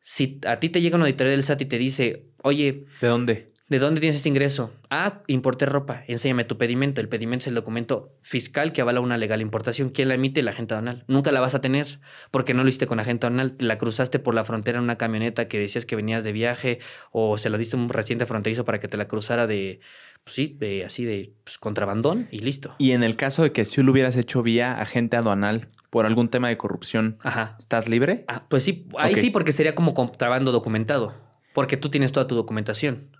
Si 0.01 0.41
a 0.47 0.57
ti 0.57 0.69
te 0.69 0.81
llega 0.81 0.97
un 0.97 1.03
auditoría 1.03 1.33
del 1.33 1.43
SAT 1.43 1.63
y 1.63 1.67
te 1.67 1.79
dice, 1.79 2.27
oye... 2.43 2.87
¿De 3.01 3.09
dónde? 3.09 3.47
¿De 3.67 3.79
dónde 3.79 4.03
tienes 4.03 4.17
ese 4.17 4.29
ingreso? 4.29 4.73
Ah, 4.91 5.23
importé 5.27 5.65
ropa. 5.65 6.05
Enséñame 6.07 6.45
tu 6.45 6.59
pedimento. 6.59 7.01
El 7.01 7.09
pedimento 7.09 7.45
es 7.45 7.47
el 7.47 7.55
documento 7.55 8.15
fiscal 8.21 8.75
que 8.75 8.83
avala 8.83 9.01
una 9.01 9.17
legal 9.17 9.41
importación. 9.41 9.89
¿Quién 9.89 10.09
la 10.09 10.17
emite? 10.17 10.43
La 10.43 10.51
agente 10.51 10.75
aduanal. 10.75 11.05
Nunca 11.09 11.33
la 11.33 11.41
vas 11.41 11.55
a 11.55 11.63
tener 11.63 11.99
porque 12.31 12.53
no 12.53 12.63
lo 12.63 12.69
hiciste 12.69 12.87
con 12.87 13.01
agente 13.01 13.27
aduanal. 13.27 13.55
La 13.61 13.79
cruzaste 13.79 14.19
por 14.19 14.35
la 14.35 14.45
frontera 14.45 14.77
en 14.77 14.85
una 14.85 14.99
camioneta 14.99 15.49
que 15.49 15.59
decías 15.59 15.87
que 15.87 15.97
venías 15.97 16.25
de 16.25 16.33
viaje 16.33 16.79
o 17.11 17.39
se 17.39 17.49
la 17.49 17.57
diste 17.57 17.79
a 17.79 17.81
un 17.81 17.89
reciente 17.89 18.27
fronterizo 18.27 18.67
para 18.67 18.81
que 18.81 18.89
te 18.89 18.99
la 18.99 19.09
cruzara 19.09 19.47
de, 19.47 19.81
pues 20.25 20.37
sí, 20.37 20.57
de 20.61 20.85
así 20.85 21.07
de 21.07 21.33
pues, 21.45 21.57
contrabandón 21.57 22.29
y 22.31 22.41
listo. 22.41 22.75
Y 22.77 22.93
en 22.93 23.03
el 23.03 23.17
caso 23.17 23.45
de 23.45 23.53
que 23.53 23.65
si 23.65 23.83
lo 23.83 23.93
hubieras 23.93 24.15
hecho 24.17 24.43
vía 24.43 24.79
agente 24.79 25.17
aduanal 25.17 25.69
por 25.89 26.05
algún 26.05 26.29
tema 26.29 26.49
de 26.49 26.59
corrupción, 26.59 27.17
¿estás 27.59 27.89
libre? 27.89 28.27
Ah, 28.29 28.45
pues 28.47 28.63
sí, 28.63 28.87
ahí 28.99 29.17
sí 29.17 29.31
porque 29.31 29.53
sería 29.53 29.75
como 29.75 29.95
contrabando 29.95 30.53
documentado 30.53 31.15
porque 31.55 31.77
tú 31.77 31.89
tienes 31.89 32.13
toda 32.13 32.27
tu 32.27 32.35
documentación 32.35 33.14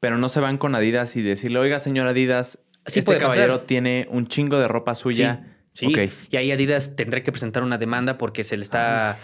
pero 0.00 0.18
no 0.18 0.28
se 0.28 0.40
van 0.40 0.58
con 0.58 0.74
Adidas 0.74 1.16
y 1.16 1.22
decirle, 1.22 1.58
oiga, 1.58 1.80
señor 1.80 2.06
Adidas, 2.06 2.60
este 2.84 3.18
caballero 3.18 3.60
tiene 3.60 4.06
un 4.10 4.26
chingo 4.26 4.58
de 4.58 4.68
ropa 4.68 4.94
suya. 4.94 5.56
Sí, 5.72 5.88
y 6.30 6.36
ahí 6.36 6.52
Adidas 6.52 6.94
tendrá 6.94 7.22
que 7.22 7.32
presentar 7.32 7.62
una 7.62 7.78
demanda 7.78 8.18
porque 8.18 8.44
se 8.44 8.56
le 8.56 8.62
está... 8.62 9.18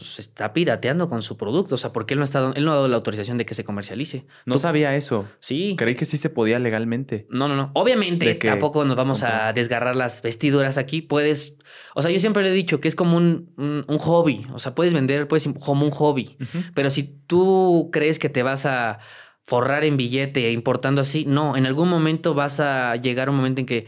Pues, 0.00 0.20
está 0.20 0.52
pirateando 0.52 1.08
con 1.08 1.20
su 1.20 1.36
producto. 1.36 1.74
O 1.74 1.78
sea, 1.78 1.92
porque 1.92 2.14
él 2.14 2.20
no, 2.20 2.24
está, 2.24 2.52
él 2.54 2.64
no 2.64 2.72
ha 2.72 2.76
dado 2.76 2.88
la 2.88 2.96
autorización 2.96 3.38
de 3.38 3.44
que 3.44 3.54
se 3.54 3.64
comercialice. 3.64 4.24
No 4.46 4.56
sabía 4.56 4.94
eso. 4.94 5.28
Sí. 5.40 5.74
Creí 5.76 5.96
que 5.96 6.04
sí 6.04 6.16
se 6.16 6.30
podía 6.30 6.58
legalmente. 6.58 7.26
No, 7.28 7.48
no, 7.48 7.56
no. 7.56 7.70
Obviamente, 7.74 8.34
tampoco 8.36 8.84
nos 8.84 8.96
vamos 8.96 9.22
a 9.22 9.52
desgarrar 9.52 9.96
las 9.96 10.22
vestiduras 10.22 10.78
aquí. 10.78 11.02
Puedes. 11.02 11.54
O 11.94 12.02
sea, 12.02 12.10
yo 12.10 12.20
siempre 12.20 12.42
le 12.42 12.50
he 12.50 12.54
dicho 12.54 12.80
que 12.80 12.88
es 12.88 12.94
como 12.94 13.16
un, 13.16 13.52
un, 13.56 13.98
hobby. 13.98 14.46
O 14.52 14.58
sea, 14.58 14.74
puedes 14.74 14.94
vender, 14.94 15.26
puedes 15.26 15.46
como 15.60 15.84
un 15.84 15.90
hobby. 15.90 16.38
Pero 16.74 16.90
si 16.90 17.02
tú 17.02 17.90
crees 17.92 18.18
que 18.18 18.28
te 18.28 18.42
vas 18.44 18.66
a 18.66 19.00
forrar 19.44 19.84
en 19.84 19.96
billete 19.96 20.46
e 20.46 20.52
importando 20.52 21.00
así. 21.00 21.24
No, 21.26 21.56
en 21.56 21.66
algún 21.66 21.88
momento 21.88 22.34
vas 22.34 22.60
a 22.60 22.96
llegar 22.96 23.28
a 23.28 23.30
un 23.30 23.36
momento 23.36 23.60
en 23.60 23.66
que 23.66 23.86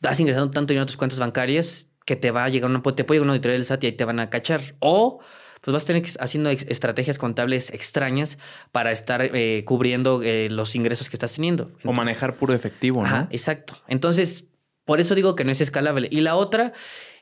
estás 0.00 0.20
ingresando 0.20 0.50
tanto 0.50 0.72
dinero 0.72 0.84
a 0.84 0.86
tus 0.86 0.96
cuentas 0.96 1.18
bancarias 1.18 1.88
que 2.04 2.16
te 2.16 2.30
va 2.30 2.44
a 2.44 2.48
llegar 2.48 2.70
una, 2.70 2.82
te 2.82 3.04
puede 3.04 3.18
llegar 3.18 3.24
una 3.24 3.32
auditoría 3.32 3.54
del 3.54 3.64
SAT 3.64 3.84
y 3.84 3.86
ahí 3.86 3.92
te 3.92 4.04
van 4.04 4.20
a 4.20 4.30
cachar. 4.30 4.74
O 4.80 5.20
pues 5.60 5.72
vas 5.72 5.84
a 5.84 5.86
tener 5.86 6.02
que 6.02 6.10
haciendo 6.18 6.50
estrategias 6.50 7.18
contables 7.18 7.70
extrañas 7.70 8.36
para 8.72 8.90
estar 8.90 9.22
eh, 9.22 9.62
cubriendo 9.64 10.20
eh, 10.22 10.48
los 10.50 10.74
ingresos 10.74 11.08
que 11.08 11.14
estás 11.14 11.34
teniendo. 11.34 11.70
o 11.84 11.92
manejar 11.92 12.36
puro 12.36 12.52
efectivo, 12.52 13.06
¿no? 13.06 13.28
exacto. 13.30 13.80
Entonces, 13.86 14.48
por 14.84 14.98
eso 14.98 15.14
digo 15.14 15.36
que 15.36 15.44
no 15.44 15.52
es 15.52 15.60
escalable. 15.60 16.08
Y 16.10 16.20
la 16.22 16.34
otra 16.34 16.72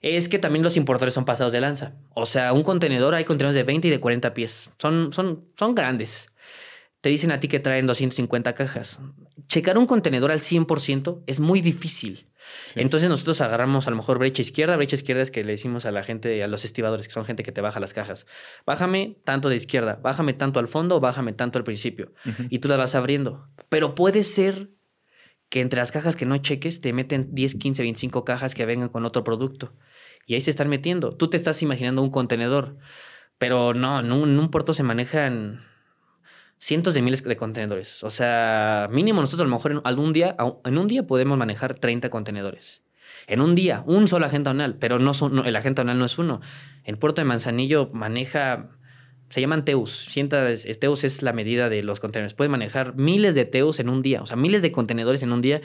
es 0.00 0.30
que 0.30 0.38
también 0.38 0.62
los 0.62 0.78
importadores 0.78 1.12
son 1.12 1.26
pasados 1.26 1.52
de 1.52 1.60
lanza. 1.60 1.92
O 2.14 2.24
sea, 2.24 2.54
un 2.54 2.62
contenedor, 2.62 3.14
hay 3.14 3.24
contenedores 3.24 3.56
de 3.56 3.64
20 3.64 3.88
y 3.88 3.90
de 3.90 4.00
40 4.00 4.32
pies. 4.32 4.70
Son, 4.78 5.12
son, 5.12 5.44
son 5.54 5.74
grandes 5.74 6.29
te 7.00 7.08
dicen 7.08 7.32
a 7.32 7.40
ti 7.40 7.48
que 7.48 7.60
traen 7.60 7.86
250 7.86 8.54
cajas. 8.54 9.00
Checar 9.48 9.78
un 9.78 9.86
contenedor 9.86 10.30
al 10.30 10.40
100% 10.40 11.22
es 11.26 11.40
muy 11.40 11.60
difícil. 11.60 12.26
Entonces 12.74 13.08
nosotros 13.08 13.40
agarramos 13.40 13.86
a 13.86 13.90
lo 13.90 13.96
mejor 13.96 14.18
brecha 14.18 14.42
izquierda. 14.42 14.76
Brecha 14.76 14.96
izquierda 14.96 15.22
es 15.22 15.30
que 15.30 15.44
le 15.44 15.52
decimos 15.52 15.86
a 15.86 15.90
la 15.90 16.02
gente, 16.02 16.42
a 16.42 16.48
los 16.48 16.64
estibadores, 16.64 17.06
que 17.06 17.14
son 17.14 17.24
gente 17.24 17.42
que 17.42 17.52
te 17.52 17.60
baja 17.60 17.80
las 17.80 17.92
cajas. 17.92 18.26
Bájame 18.66 19.18
tanto 19.24 19.48
de 19.48 19.56
izquierda, 19.56 20.00
bájame 20.02 20.32
tanto 20.32 20.60
al 20.60 20.68
fondo, 20.68 21.00
bájame 21.00 21.32
tanto 21.32 21.58
al 21.58 21.64
principio. 21.64 22.12
Y 22.48 22.58
tú 22.58 22.68
las 22.68 22.78
vas 22.78 22.94
abriendo. 22.94 23.48
Pero 23.68 23.94
puede 23.94 24.24
ser 24.24 24.70
que 25.48 25.60
entre 25.60 25.80
las 25.80 25.92
cajas 25.92 26.16
que 26.16 26.26
no 26.26 26.38
cheques 26.38 26.80
te 26.80 26.92
meten 26.92 27.34
10, 27.34 27.56
15, 27.56 27.82
25 27.82 28.24
cajas 28.24 28.54
que 28.54 28.66
vengan 28.66 28.88
con 28.88 29.04
otro 29.04 29.24
producto. 29.24 29.74
Y 30.26 30.34
ahí 30.34 30.40
se 30.40 30.50
están 30.50 30.68
metiendo. 30.68 31.16
Tú 31.16 31.28
te 31.28 31.36
estás 31.36 31.60
imaginando 31.62 32.02
un 32.02 32.10
contenedor, 32.10 32.76
pero 33.36 33.74
no, 33.74 34.00
en 34.00 34.12
un, 34.12 34.50
puerto 34.50 34.72
se 34.74 34.84
manejan 34.84 35.64
cientos 36.60 36.94
de 36.94 37.02
miles 37.02 37.24
de 37.24 37.36
contenedores. 37.36 38.04
O 38.04 38.10
sea, 38.10 38.88
mínimo 38.92 39.20
nosotros 39.20 39.46
a 39.46 39.50
lo 39.50 39.56
mejor 39.56 39.72
en 39.72 39.80
algún 39.84 40.12
día, 40.12 40.36
en 40.64 40.78
un 40.78 40.86
día 40.86 41.06
podemos 41.06 41.36
manejar 41.38 41.74
30 41.74 42.10
contenedores. 42.10 42.82
En 43.26 43.40
un 43.40 43.54
día, 43.54 43.82
un 43.86 44.06
solo 44.06 44.26
agente 44.26 44.50
anual, 44.50 44.76
pero 44.78 44.98
no, 44.98 45.14
son, 45.14 45.44
el 45.46 45.56
agente 45.56 45.80
anual 45.80 45.98
no 45.98 46.04
es 46.04 46.18
uno. 46.18 46.40
El 46.84 46.98
puerto 46.98 47.20
de 47.20 47.24
Manzanillo 47.24 47.90
maneja 47.92 48.70
se 49.30 49.40
llaman 49.40 49.64
TEUs. 49.64 50.12
TEUs 50.80 51.04
es 51.04 51.22
la 51.22 51.32
medida 51.32 51.68
de 51.68 51.82
los 51.82 52.00
contenedores. 52.00 52.34
Puede 52.34 52.50
manejar 52.50 52.96
miles 52.96 53.34
de 53.34 53.44
TEUs 53.44 53.78
en 53.78 53.88
un 53.88 54.02
día, 54.02 54.20
o 54.22 54.26
sea, 54.26 54.36
miles 54.36 54.60
de 54.60 54.72
contenedores 54.72 55.22
en 55.22 55.32
un 55.32 55.40
día. 55.40 55.60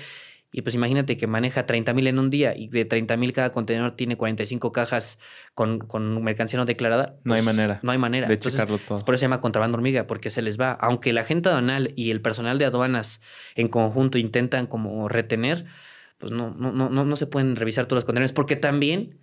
Y 0.57 0.61
pues 0.61 0.73
imagínate 0.73 1.17
que 1.17 1.27
maneja 1.27 1.65
30 1.65 1.93
mil 1.93 2.07
en 2.07 2.17
un 2.17 2.29
día 2.29 2.55
y 2.55 2.69
de 2.69 2.85
30 2.85 3.17
mil 3.17 3.33
cada 3.33 3.51
contenedor 3.51 3.91
tiene 3.97 4.15
45 4.15 4.71
cajas 4.71 5.19
con, 5.53 5.79
con 5.79 6.23
mercancía 6.23 6.57
no 6.57 6.63
declarada. 6.63 7.17
no 7.25 7.33
hay 7.33 7.41
pues, 7.41 7.53
manera. 7.53 7.81
No 7.83 7.91
hay 7.91 7.97
manera. 7.97 8.25
De 8.25 8.39
checarlo 8.39 8.77
todo. 8.77 9.03
Por 9.03 9.15
eso 9.15 9.19
se 9.19 9.25
llama 9.25 9.41
contrabando 9.41 9.75
hormiga, 9.75 10.07
porque 10.07 10.29
se 10.29 10.41
les 10.41 10.57
va. 10.57 10.71
Aunque 10.71 11.11
la 11.11 11.25
gente 11.25 11.49
aduanal 11.49 11.91
y 11.97 12.09
el 12.09 12.21
personal 12.21 12.57
de 12.57 12.63
aduanas 12.63 13.19
en 13.55 13.67
conjunto 13.67 14.17
intentan 14.17 14.65
como 14.65 15.09
retener, 15.09 15.65
pues 16.19 16.31
no, 16.31 16.55
no, 16.57 16.71
no, 16.71 16.89
no 16.89 17.15
se 17.17 17.27
pueden 17.27 17.57
revisar 17.57 17.85
todos 17.87 17.97
los 17.97 18.05
contenedores, 18.05 18.31
porque 18.31 18.55
también 18.55 19.19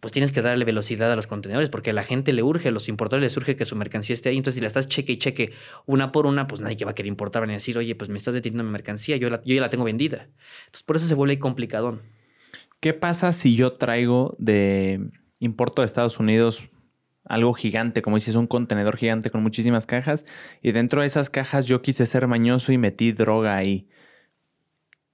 pues 0.00 0.12
tienes 0.12 0.32
que 0.32 0.40
darle 0.42 0.64
velocidad 0.64 1.12
a 1.12 1.16
los 1.16 1.26
contenedores 1.26 1.68
porque 1.68 1.90
a 1.90 1.92
la 1.92 2.02
gente 2.02 2.32
le 2.32 2.42
urge, 2.42 2.68
a 2.68 2.70
los 2.70 2.88
importadores 2.88 3.22
les 3.22 3.36
urge 3.36 3.54
que 3.54 3.66
su 3.66 3.76
mercancía 3.76 4.14
esté 4.14 4.30
ahí. 4.30 4.36
Entonces, 4.36 4.56
si 4.56 4.60
la 4.62 4.66
estás 4.66 4.88
cheque 4.88 5.12
y 5.12 5.18
cheque 5.18 5.52
una 5.86 6.10
por 6.10 6.26
una, 6.26 6.46
pues 6.46 6.60
nadie 6.60 6.76
que 6.76 6.86
va 6.86 6.92
a 6.92 6.94
querer 6.94 7.08
importar 7.08 7.42
van 7.42 7.50
a 7.50 7.54
decir, 7.54 7.76
oye, 7.76 7.94
pues 7.94 8.08
me 8.08 8.16
estás 8.16 8.34
deteniendo 8.34 8.64
mi 8.64 8.70
mercancía, 8.70 9.16
yo, 9.18 9.28
yo 9.28 9.54
ya 9.54 9.60
la 9.60 9.68
tengo 9.68 9.84
vendida. 9.84 10.28
Entonces, 10.66 10.82
por 10.82 10.96
eso 10.96 11.06
se 11.06 11.14
vuelve 11.14 11.38
complicadón. 11.38 12.00
¿Qué 12.80 12.94
pasa 12.94 13.32
si 13.32 13.54
yo 13.54 13.74
traigo 13.74 14.34
de 14.38 15.10
importo 15.38 15.82
de 15.82 15.86
Estados 15.86 16.18
Unidos 16.18 16.68
algo 17.26 17.52
gigante, 17.52 18.00
como 18.00 18.16
dices, 18.16 18.34
un 18.34 18.46
contenedor 18.46 18.96
gigante 18.96 19.30
con 19.30 19.42
muchísimas 19.42 19.84
cajas 19.86 20.24
y 20.62 20.72
dentro 20.72 21.02
de 21.02 21.06
esas 21.06 21.28
cajas 21.28 21.66
yo 21.66 21.82
quise 21.82 22.06
ser 22.06 22.26
mañoso 22.26 22.72
y 22.72 22.78
metí 22.78 23.12
droga 23.12 23.54
ahí? 23.54 23.86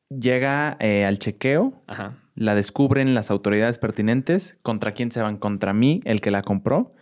Llega 0.08 0.76
eh, 0.78 1.04
al 1.04 1.18
chequeo. 1.18 1.82
Ajá 1.88 2.25
la 2.36 2.54
descubren 2.54 3.14
las 3.14 3.30
autoridades 3.30 3.78
pertinentes. 3.78 4.56
¿Contra 4.62 4.92
quién 4.92 5.10
se 5.10 5.22
van? 5.22 5.38
¿Contra 5.38 5.72
mí, 5.72 6.02
el 6.04 6.20
que 6.20 6.30
la 6.30 6.42
compró? 6.42 6.94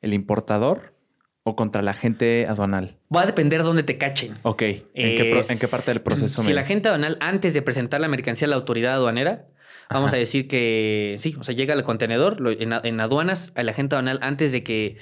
¿El 0.00 0.14
importador? 0.14 0.94
¿O 1.42 1.54
contra 1.56 1.82
la 1.82 1.94
gente 1.94 2.46
aduanal? 2.48 2.98
Va 3.14 3.22
a 3.22 3.26
depender 3.26 3.60
de 3.60 3.66
dónde 3.66 3.82
te 3.82 3.98
cachen. 3.98 4.34
Ok. 4.42 4.62
¿En, 4.62 4.84
qué, 4.94 5.68
parte 5.70 5.92
del 5.92 6.02
proceso? 6.02 6.42
Si 6.42 6.52
la 6.52 6.64
gente 6.64 6.88
aduanal, 6.88 7.16
antes 7.20 7.54
de 7.54 7.62
presentar 7.62 8.00
la 8.00 8.08
mercancía 8.08 8.46
a 8.46 8.50
la 8.50 8.56
autoridad 8.56 8.94
aduanera, 8.94 9.46
vamos 9.88 10.12
a 10.12 10.16
decir 10.16 10.48
que 10.48 11.16
sí, 11.18 11.36
o 11.38 11.44
sea, 11.44 11.54
llega 11.54 11.74
al 11.74 11.82
contenedor, 11.82 12.38
en, 12.58 12.72
en 12.72 13.00
aduanas, 13.00 13.52
a 13.54 13.62
la 13.62 13.72
gente 13.72 13.94
aduanal, 13.94 14.18
antes 14.22 14.52
de 14.52 14.62
que 14.62 14.98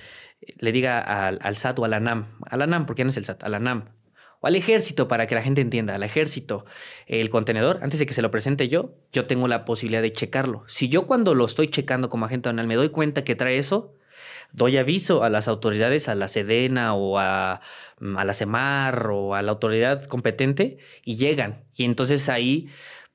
le 0.58 0.72
diga 0.72 1.00
al, 1.00 1.38
al, 1.42 1.56
SAT 1.56 1.78
o 1.80 1.84
a 1.84 1.88
la 1.88 2.00
NAM, 2.00 2.38
a 2.48 2.56
la 2.56 2.66
NAM, 2.66 2.86
porque 2.86 3.04
no 3.04 3.10
es 3.10 3.16
el 3.16 3.24
SAT, 3.24 3.42
a 3.42 3.48
la 3.48 3.58
NAM, 3.58 3.90
o 4.40 4.46
al 4.46 4.56
ejército, 4.56 5.08
para 5.08 5.26
que 5.26 5.34
la 5.34 5.42
gente 5.42 5.60
entienda, 5.60 5.94
al 5.94 6.02
ejército, 6.02 6.64
el 7.06 7.30
contenedor, 7.30 7.80
antes 7.82 7.98
de 7.98 8.06
que 8.06 8.14
se 8.14 8.22
lo 8.22 8.30
presente 8.30 8.68
yo, 8.68 8.94
yo 9.12 9.26
tengo 9.26 9.48
la 9.48 9.64
posibilidad 9.64 10.02
de 10.02 10.12
checarlo. 10.12 10.64
Si 10.66 10.88
yo 10.88 11.06
cuando 11.06 11.34
lo 11.34 11.44
estoy 11.44 11.68
checando 11.68 12.08
como 12.08 12.26
agente 12.26 12.48
aduanal 12.48 12.66
me 12.66 12.76
doy 12.76 12.90
cuenta 12.90 13.24
que 13.24 13.34
trae 13.34 13.58
eso, 13.58 13.94
doy 14.52 14.76
aviso 14.76 15.24
a 15.24 15.30
las 15.30 15.48
autoridades, 15.48 16.08
a 16.08 16.14
la 16.14 16.28
Sedena 16.28 16.94
o 16.94 17.18
a, 17.18 17.60
a 18.00 18.24
la 18.24 18.32
CEMAR 18.32 19.08
o 19.10 19.34
a 19.34 19.42
la 19.42 19.52
autoridad 19.52 20.04
competente 20.04 20.78
y 21.04 21.16
llegan. 21.16 21.64
Y 21.74 21.84
entonces 21.84 22.28
ahí 22.28 22.68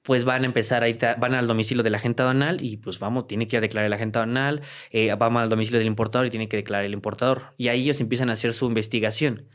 pues 0.03 0.25
van 0.25 0.43
a 0.43 0.45
empezar 0.45 0.83
a 0.83 0.89
ir, 0.89 0.99
van 1.17 1.33
al 1.33 1.47
domicilio 1.47 1.81
del 1.81 1.95
agente 1.95 2.23
aduanal 2.23 2.61
y 2.61 2.77
pues 2.77 2.99
vamos, 2.99 3.25
tiene 3.25 3.47
que 3.47 3.61
declarar 3.61 3.87
el 3.87 3.93
agente 3.93 4.19
aduanal, 4.19 4.61
eh, 4.91 5.15
vamos 5.17 5.41
al 5.41 5.49
domicilio 5.49 5.79
del 5.79 5.87
importador 5.87 6.27
y 6.27 6.29
tiene 6.29 6.49
que 6.49 6.57
declarar 6.57 6.85
el 6.85 6.93
importador. 6.93 7.53
Y 7.57 7.69
ahí 7.69 7.83
ellos 7.83 8.01
empiezan 8.01 8.29
a 8.29 8.33
hacer 8.33 8.53
su 8.53 8.67
investigación 8.67 9.47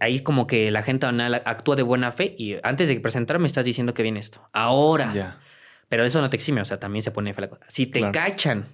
ahí 0.00 0.16
es 0.16 0.22
como 0.22 0.46
que 0.46 0.70
la 0.70 0.82
gente 0.82 1.06
actúa 1.06 1.76
de 1.76 1.82
buena 1.82 2.12
fe 2.12 2.34
y 2.38 2.56
antes 2.62 2.88
de 2.88 3.00
presentar 3.00 3.38
me 3.38 3.46
estás 3.46 3.64
diciendo 3.64 3.94
que 3.94 4.02
viene 4.02 4.20
esto. 4.20 4.48
Ahora. 4.52 5.38
Pero 5.88 6.04
eso 6.04 6.20
no 6.20 6.30
te 6.30 6.36
exime, 6.36 6.60
o 6.60 6.64
sea, 6.64 6.78
también 6.78 7.02
se 7.02 7.10
pone 7.10 7.34
fe 7.34 7.40
la 7.40 7.48
cosa. 7.50 7.64
Si 7.66 7.86
te 7.86 8.12
cachan 8.12 8.68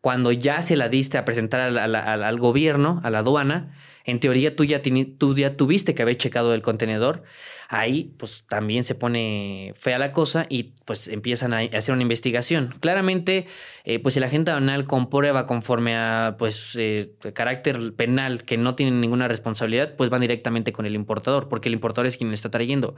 cuando 0.00 0.32
ya 0.32 0.60
se 0.60 0.76
la 0.76 0.88
diste 0.88 1.18
a 1.18 1.24
presentar 1.24 1.60
al 1.60 2.38
gobierno, 2.38 3.00
a 3.04 3.10
la 3.10 3.20
aduana, 3.20 3.76
en 4.06 4.20
teoría 4.20 4.54
tú 4.54 4.64
ya, 4.64 4.80
tú 5.18 5.34
ya 5.34 5.56
tuviste 5.56 5.94
que 5.94 6.02
haber 6.02 6.16
checado 6.16 6.54
el 6.54 6.62
contenedor. 6.62 7.24
Ahí 7.68 8.14
pues 8.16 8.44
también 8.48 8.84
se 8.84 8.94
pone 8.94 9.74
fea 9.76 9.98
la 9.98 10.12
cosa 10.12 10.46
y 10.48 10.74
pues 10.84 11.08
empiezan 11.08 11.52
a 11.52 11.58
hacer 11.58 11.92
una 11.92 12.02
investigación. 12.02 12.76
Claramente, 12.78 13.46
eh, 13.84 13.98
pues 13.98 14.14
si 14.14 14.20
la 14.20 14.28
gente 14.28 14.52
aduanal 14.52 14.86
comprueba 14.86 15.46
conforme 15.46 15.96
a 15.96 16.36
pues 16.38 16.76
eh, 16.78 17.10
carácter 17.34 17.94
penal 17.94 18.44
que 18.44 18.56
no 18.56 18.76
tienen 18.76 19.00
ninguna 19.00 19.26
responsabilidad, 19.26 19.96
pues 19.96 20.08
van 20.08 20.20
directamente 20.20 20.72
con 20.72 20.86
el 20.86 20.94
importador, 20.94 21.48
porque 21.48 21.68
el 21.68 21.74
importador 21.74 22.06
es 22.06 22.16
quien 22.16 22.30
le 22.30 22.36
está 22.36 22.50
trayendo. 22.50 22.94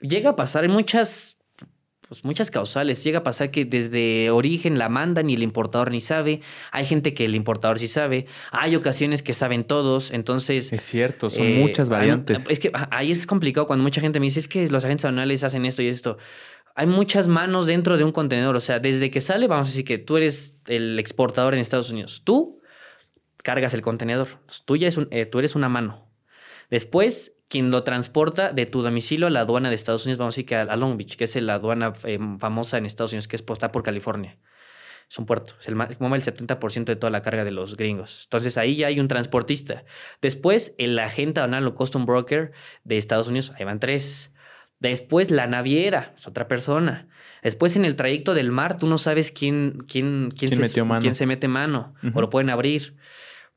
Llega 0.00 0.30
a 0.30 0.36
pasar 0.36 0.64
en 0.64 0.70
muchas 0.70 1.38
pues 2.08 2.24
muchas 2.24 2.50
causales. 2.50 3.02
Llega 3.02 3.20
a 3.20 3.22
pasar 3.22 3.50
que 3.50 3.64
desde 3.64 4.30
origen 4.30 4.78
la 4.78 4.88
mandan 4.88 5.30
y 5.30 5.34
el 5.34 5.42
importador 5.42 5.90
ni 5.90 6.00
sabe. 6.00 6.40
Hay 6.70 6.86
gente 6.86 7.14
que 7.14 7.24
el 7.24 7.34
importador 7.34 7.78
sí 7.78 7.88
sabe. 7.88 8.26
Hay 8.50 8.76
ocasiones 8.76 9.22
que 9.22 9.34
saben 9.34 9.64
todos. 9.64 10.10
Entonces. 10.10 10.72
Es 10.72 10.82
cierto, 10.82 11.30
son 11.30 11.46
eh, 11.46 11.58
muchas 11.60 11.88
variantes. 11.88 12.48
Es 12.48 12.60
que 12.60 12.70
ahí 12.90 13.10
es 13.10 13.26
complicado 13.26 13.66
cuando 13.66 13.82
mucha 13.82 14.00
gente 14.00 14.20
me 14.20 14.26
dice 14.26 14.40
es 14.40 14.48
que 14.48 14.68
los 14.68 14.84
agentes 14.84 15.04
aduanales 15.04 15.44
hacen 15.44 15.64
esto 15.66 15.82
y 15.82 15.88
esto. 15.88 16.18
Hay 16.74 16.86
muchas 16.86 17.28
manos 17.28 17.66
dentro 17.66 17.96
de 17.96 18.04
un 18.04 18.12
contenedor. 18.12 18.56
O 18.56 18.60
sea, 18.60 18.80
desde 18.80 19.10
que 19.10 19.20
sale, 19.20 19.46
vamos 19.46 19.68
a 19.68 19.70
decir 19.70 19.84
que 19.84 19.98
tú 19.98 20.16
eres 20.16 20.56
el 20.66 20.98
exportador 20.98 21.54
en 21.54 21.60
Estados 21.60 21.90
Unidos. 21.90 22.22
Tú 22.24 22.60
cargas 23.42 23.74
el 23.74 23.82
contenedor. 23.82 24.28
tú, 24.64 24.76
ya 24.76 24.88
es 24.88 24.96
un, 24.96 25.08
eh, 25.10 25.26
tú 25.26 25.38
eres 25.38 25.54
una 25.54 25.68
mano. 25.68 26.08
Después 26.70 27.33
quien 27.54 27.70
lo 27.70 27.84
transporta 27.84 28.52
de 28.52 28.66
tu 28.66 28.82
domicilio 28.82 29.28
a 29.28 29.30
la 29.30 29.42
aduana 29.42 29.68
de 29.68 29.76
Estados 29.76 30.06
Unidos, 30.06 30.18
vamos 30.18 30.34
a 30.34 30.34
decir 30.34 30.46
que 30.46 30.56
a 30.56 30.74
Long 30.74 30.96
Beach, 30.96 31.14
que 31.14 31.22
es 31.22 31.36
la 31.36 31.54
aduana 31.54 31.92
eh, 32.02 32.18
famosa 32.40 32.78
en 32.78 32.84
Estados 32.84 33.12
Unidos, 33.12 33.28
que 33.28 33.36
es 33.36 33.42
postada 33.42 33.70
por 33.70 33.84
California. 33.84 34.38
Es 35.08 35.20
un 35.20 35.24
puerto, 35.24 35.54
es 35.60 35.68
el, 35.68 35.76
como 35.96 36.16
el 36.16 36.22
70% 36.22 36.84
de 36.84 36.96
toda 36.96 37.12
la 37.12 37.22
carga 37.22 37.44
de 37.44 37.52
los 37.52 37.76
gringos. 37.76 38.22
Entonces 38.24 38.58
ahí 38.58 38.74
ya 38.74 38.88
hay 38.88 38.98
un 38.98 39.06
transportista. 39.06 39.84
Después, 40.20 40.74
el 40.78 40.98
agente 40.98 41.38
aduanal 41.38 41.64
o 41.68 41.76
custom 41.76 42.06
broker 42.06 42.50
de 42.82 42.98
Estados 42.98 43.28
Unidos, 43.28 43.52
ahí 43.56 43.64
van 43.64 43.78
tres. 43.78 44.32
Después, 44.80 45.30
la 45.30 45.46
naviera, 45.46 46.12
es 46.16 46.26
otra 46.26 46.48
persona. 46.48 47.06
Después, 47.44 47.76
en 47.76 47.84
el 47.84 47.94
trayecto 47.94 48.34
del 48.34 48.50
mar, 48.50 48.78
tú 48.80 48.88
no 48.88 48.98
sabes 48.98 49.30
quién, 49.30 49.84
quién, 49.86 50.34
quién, 50.36 50.50
se, 50.50 50.82
quién 51.00 51.14
se, 51.14 51.26
mete 51.26 51.46
mano 51.46 51.94
o 52.14 52.20
lo 52.20 52.30
pueden 52.30 52.50
abrir. 52.50 52.96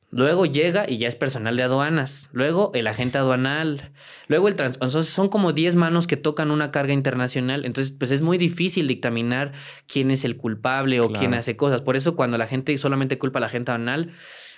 Luego 0.10 0.46
llega 0.46 0.90
y 0.90 0.98
ya 1.00 1.10
es 1.10 1.18
personal 1.18 1.58
de 1.58 1.64
aduanas. 1.64 2.30
Luego 2.32 2.72
el 2.74 2.88
agente 2.88 3.18
aduanal. 3.18 3.92
Luego 4.28 4.48
el 4.48 4.56
trans. 4.56 4.76
Entonces 4.76 5.08
son 5.08 5.28
como 5.28 5.52
10 5.52 5.76
manos 5.76 6.08
que 6.08 6.16
tocan 6.16 6.50
una 6.50 6.72
carga 6.72 6.94
internacional. 6.94 7.66
Entonces, 7.66 7.94
pues 7.98 8.12
es 8.12 8.22
muy 8.22 8.38
difícil 8.38 8.88
dictaminar 8.88 9.52
quién 9.86 10.10
es 10.12 10.24
el 10.24 10.38
culpable 10.38 11.02
o 11.02 11.12
quién 11.12 11.34
hace 11.34 11.58
cosas. 11.58 11.82
Por 11.82 11.98
eso, 11.98 12.16
cuando 12.16 12.38
la 12.38 12.48
gente 12.48 12.78
solamente 12.78 13.18
culpa 13.18 13.40
al 13.40 13.46
agente 13.46 13.72
aduanal, 13.72 14.14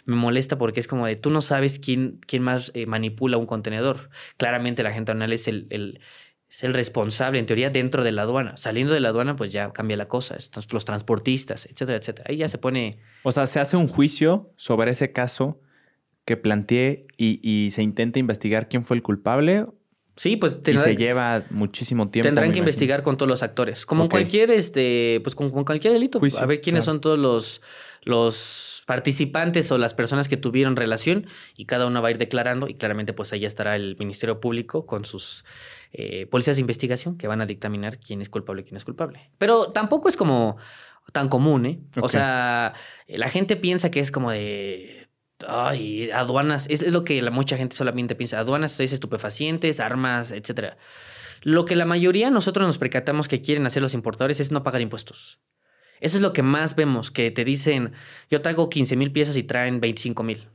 me 0.06 0.16
molesta 0.16 0.58
porque 0.58 0.80
es 0.80 0.88
como 0.88 1.08
de 1.08 1.16
tú 1.16 1.32
no 1.32 1.42
sabes 1.42 1.80
quién, 1.80 2.20
quién 2.26 2.44
más 2.44 2.72
eh, 2.76 2.86
manipula 2.86 3.38
un 3.38 3.48
contenedor. 3.48 4.12
Claramente, 4.38 4.84
el 4.84 4.88
agente 4.88 5.12
aduanal 5.12 5.34
es 5.34 5.48
el, 5.48 5.66
el 5.72 6.00
es 6.50 6.64
el 6.64 6.74
responsable, 6.74 7.38
en 7.38 7.46
teoría, 7.46 7.70
dentro 7.70 8.04
de 8.04 8.12
la 8.12 8.24
aduana. 8.24 8.58
Saliendo 8.58 8.94
de 8.94 9.00
la 9.00 9.10
aduana, 9.10 9.36
pues 9.36 9.52
ya 9.52 9.72
cambia 9.72 9.96
la 9.98 10.08
cosa. 10.08 10.36
Estos, 10.36 10.72
los 10.74 10.84
transportistas, 10.84 11.66
etcétera, 11.66 12.00
etcétera. 12.00 12.26
Ahí 12.30 12.38
ya 12.38 12.50
se 12.50 12.58
pone. 12.58 12.98
O 13.24 13.32
sea, 13.32 13.46
se 13.46 13.60
hace 13.60 13.78
un 13.78 13.88
juicio 13.88 14.52
sobre 14.56 14.92
ese 14.92 15.12
caso 15.12 15.62
que 16.26 16.38
planteé 16.38 17.06
y, 17.18 17.70
se 17.72 17.84
intenta 17.84 18.18
investigar 18.18 18.68
quién 18.68 18.84
fue 18.84 18.98
el 18.98 19.04
culpable. 19.04 19.68
Sí, 20.16 20.38
pues 20.38 20.60
y 20.66 20.78
se 20.78 20.96
lleva 20.96 21.46
muchísimo 21.50 22.10
tiempo. 22.10 22.28
Tendrán 22.28 22.52
que 22.52 22.60
investigar 22.60 23.04
con 23.04 23.16
todos 23.16 23.30
los 23.30 23.44
actores. 23.44 23.86
Como 23.86 24.10
cualquier, 24.10 24.52
este, 24.52 25.22
pues 25.24 25.36
como, 25.36 25.66
cualquier 25.66 25.94
delito. 25.94 26.20
a 26.40 26.46
ver 26.46 26.62
quiénes 26.62 26.84
son 26.84 27.00
todos 27.00 27.18
los, 27.18 27.62
los 28.04 28.69
participantes 28.90 29.72
o 29.72 29.78
las 29.78 29.94
personas 29.94 30.28
que 30.28 30.36
tuvieron 30.36 30.76
relación 30.76 31.28
y 31.56 31.66
cada 31.66 31.86
uno 31.86 32.02
va 32.02 32.08
a 32.08 32.12
ir 32.12 32.18
declarando 32.18 32.68
y 32.68 32.74
claramente 32.74 33.14
pues 33.14 33.32
ahí 33.32 33.46
estará 33.46 33.76
el 33.76 33.96
Ministerio 34.00 34.40
Público 34.40 34.88
con 34.88 35.06
sus 35.06 35.46
eh, 35.94 36.26
policías 36.26 36.56
de 36.56 36.62
investigación 36.62 37.16
que 37.16 37.28
van 37.28 37.40
a 37.40 37.46
dictaminar 37.46 38.00
quién 38.00 38.20
es 38.20 38.30
culpable 38.30 38.64
y 38.64 38.66
quién 38.66 38.78
es 38.78 38.86
culpable. 38.86 39.30
Pero 39.38 39.68
tampoco 39.68 40.10
es 40.10 40.18
como 40.18 40.58
tan 41.14 41.30
común, 41.30 41.68
¿eh? 41.68 41.80
O 42.02 42.10
sea, 42.10 42.74
la 43.08 43.30
gente 43.30 43.58
piensa 43.58 43.92
que 43.92 44.00
es 44.00 44.10
como 44.10 44.32
de... 44.32 45.08
Ay, 45.48 46.10
aduanas, 46.10 46.66
es, 46.68 46.92
lo 46.92 47.04
que 47.04 47.22
la, 47.22 47.30
mucha 47.30 47.58
gente 47.58 47.76
solamente 47.76 48.16
piensa, 48.16 48.40
aduanas 48.40 48.80
es 48.80 48.92
estupefacientes, 48.92 49.80
armas, 49.80 50.32
etcétera. 50.32 50.78
Lo 51.44 51.66
que 51.66 51.76
la 51.76 51.86
mayoría 51.86 52.32
nosotros 52.32 52.66
nos 52.66 52.80
percatamos 52.80 53.28
que 53.28 53.40
quieren 53.44 53.68
hacer 53.68 53.84
los 53.84 53.94
importadores 53.94 54.40
es 54.40 54.52
no 54.52 54.64
pagar 54.64 54.82
impuestos. 54.82 55.40
Eso 56.00 56.18
es 56.18 56.24
lo 56.24 56.34
que 56.34 56.44
más 56.44 56.76
vemos, 56.76 57.12
que 57.12 57.32
te 57.32 57.44
dicen, 57.44 57.94
yo 58.30 58.42
traigo 58.42 58.70
15 58.70 58.96
mil 58.96 59.12
piezas 59.12 59.36
y 59.36 59.44
traen 59.44 59.80
25 59.80 60.24
mil. 60.24 60.48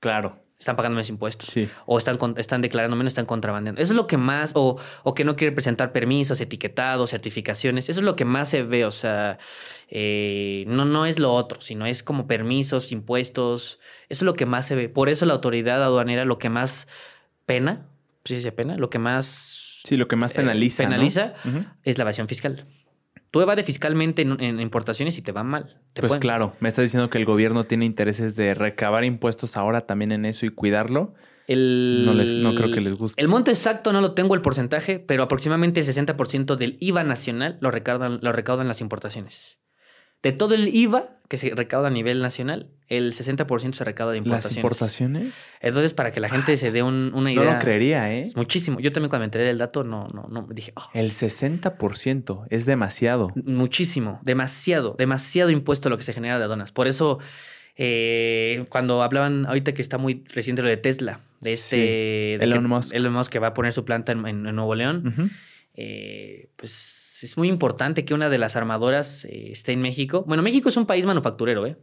Claro. 0.00 0.40
Están 0.58 0.76
pagando 0.76 0.94
menos 0.94 1.08
impuestos. 1.08 1.48
Sí. 1.48 1.68
O 1.86 1.98
están, 1.98 2.18
están 2.36 2.62
declarando 2.62 2.96
menos, 2.96 3.10
están 3.10 3.26
contrabandeando. 3.26 3.82
Eso 3.82 3.94
es 3.94 3.96
lo 3.96 4.06
que 4.06 4.16
más, 4.16 4.52
o, 4.54 4.78
o 5.02 5.12
que 5.12 5.24
no 5.24 5.34
quieren 5.34 5.56
presentar 5.56 5.90
permisos, 5.90 6.40
etiquetados, 6.40 7.10
certificaciones. 7.10 7.88
Eso 7.88 7.98
es 7.98 8.04
lo 8.04 8.14
que 8.14 8.24
más 8.24 8.48
se 8.50 8.62
ve. 8.62 8.84
O 8.84 8.92
sea, 8.92 9.38
eh, 9.88 10.64
no, 10.68 10.84
no 10.84 11.04
es 11.04 11.18
lo 11.18 11.34
otro, 11.34 11.60
sino 11.60 11.84
es 11.84 12.04
como 12.04 12.28
permisos, 12.28 12.92
impuestos. 12.92 13.80
Eso 14.08 14.22
es 14.24 14.26
lo 14.26 14.34
que 14.34 14.46
más 14.46 14.66
se 14.66 14.76
ve. 14.76 14.88
Por 14.88 15.08
eso 15.08 15.26
la 15.26 15.34
autoridad 15.34 15.82
aduanera 15.82 16.24
lo 16.24 16.38
que 16.38 16.48
más 16.48 16.86
pena, 17.44 17.88
sí 18.24 18.40
se 18.40 18.52
pena, 18.52 18.76
lo 18.76 18.88
que 18.88 19.00
más 19.00 19.62
Sí, 19.84 19.96
lo 19.96 20.08
que 20.08 20.16
más 20.16 20.30
eh, 20.30 20.34
penaliza. 20.34 20.84
¿no? 20.84 20.90
penaliza 20.90 21.34
es 21.82 21.98
la 21.98 22.02
evasión 22.02 22.28
fiscal. 22.28 22.66
Tú 23.32 23.40
evades 23.40 23.64
fiscalmente 23.64 24.22
en, 24.22 24.38
en 24.40 24.60
importaciones 24.60 25.16
y 25.16 25.22
te 25.22 25.32
va 25.32 25.42
mal. 25.42 25.80
Te 25.94 26.02
Pues 26.02 26.10
pueden- 26.10 26.20
claro, 26.20 26.54
me 26.60 26.68
estás 26.68 26.82
diciendo 26.84 27.08
que 27.08 27.16
el 27.16 27.24
gobierno 27.24 27.64
tiene 27.64 27.86
intereses 27.86 28.36
de 28.36 28.52
recabar 28.54 29.04
impuestos 29.04 29.56
ahora 29.56 29.80
también 29.86 30.12
en 30.12 30.26
eso 30.26 30.44
y 30.44 30.50
cuidarlo. 30.50 31.14
El, 31.48 32.02
No 32.04 32.12
les- 32.12 32.36
no 32.36 32.54
creo 32.54 32.70
que 32.70 32.82
les 32.82 32.94
guste. 32.94 33.20
El 33.20 33.28
monto 33.28 33.50
exacto 33.50 33.92
no 33.94 34.02
lo 34.02 34.12
tengo 34.12 34.34
el 34.34 34.42
porcentaje, 34.42 34.98
pero 35.00 35.22
aproximadamente 35.22 35.80
el 35.80 35.86
60% 35.86 36.56
del 36.56 36.76
IVA 36.78 37.04
nacional 37.04 37.56
lo 37.62 37.70
recaudan, 37.70 38.18
lo 38.22 38.32
recaudan 38.32 38.68
las 38.68 38.82
importaciones. 38.82 39.58
De 40.22 40.32
todo 40.32 40.54
el 40.54 40.68
IVA 40.74 41.08
que 41.28 41.36
se 41.38 41.54
recauda 41.54 41.88
a 41.88 41.90
nivel 41.90 42.20
nacional, 42.20 42.68
el 42.88 43.14
60% 43.14 43.72
se 43.72 43.84
recauda 43.84 44.12
de 44.12 44.18
importaciones. 44.18 44.44
Las 44.50 44.56
importaciones. 44.56 45.54
Entonces, 45.62 45.94
para 45.94 46.12
que 46.12 46.20
la 46.20 46.28
gente 46.28 46.56
se 46.58 46.70
dé 46.70 46.82
un- 46.82 47.10
una 47.14 47.32
idea. 47.32 47.44
No 47.44 47.52
lo 47.54 47.58
creería, 47.58 48.12
¿eh? 48.14 48.30
muchísimo. 48.36 48.80
Yo 48.80 48.92
también 48.92 49.08
cuando 49.08 49.22
me 49.22 49.24
enteré 49.26 49.44
del 49.44 49.56
dato, 49.58 49.82
no, 49.82 50.08
no, 50.08 50.28
no, 50.30 50.46
dije, 50.52 50.72
"Oh, 50.76 50.90
El 50.92 51.10
60% 51.12 52.46
es 52.50 52.66
demasiado. 52.66 53.32
muchísimo, 53.46 54.20
demasiado, 54.22 54.94
demasiado 54.98 55.50
impuesto 55.50 55.88
lo 55.88 55.96
que 55.96 56.02
se 56.04 56.12
genera 56.12 56.38
de 56.38 56.44
aduanas. 56.44 56.70
Por 56.70 56.86
eso, 56.86 57.18
eh, 57.76 58.66
cuando 58.68 59.02
hablaban 59.02 59.46
ahorita 59.46 59.72
que 59.72 59.80
está 59.82 59.96
muy 59.98 60.24
reciente 60.34 60.60
lo 60.62 60.68
de 60.68 60.76
Tesla, 60.76 61.20
de 61.40 61.56
Sí, 61.56 61.62
este 61.62 61.76
de 61.76 62.44
Elon 62.44 62.62
que- 62.64 62.68
Musk. 62.68 62.94
Elon 62.94 63.12
Musk 63.12 63.32
que 63.32 63.38
va 63.38 63.48
a 63.48 63.54
poner 63.54 63.72
su 63.72 63.84
planta 63.86 64.12
en, 64.12 64.26
en- 64.26 64.46
en 64.46 64.54
Nuevo 64.54 64.74
León, 64.74 65.30
eh, 65.74 66.48
pues 66.56 67.01
es 67.22 67.36
muy 67.36 67.48
importante 67.48 68.04
que 68.04 68.14
una 68.14 68.28
de 68.28 68.38
las 68.38 68.56
armadoras 68.56 69.24
eh, 69.24 69.50
esté 69.52 69.72
en 69.72 69.82
México. 69.82 70.24
Bueno, 70.26 70.42
México 70.42 70.68
es 70.68 70.76
un 70.76 70.86
país 70.86 71.06
manufacturero, 71.06 71.66
¿eh? 71.66 71.76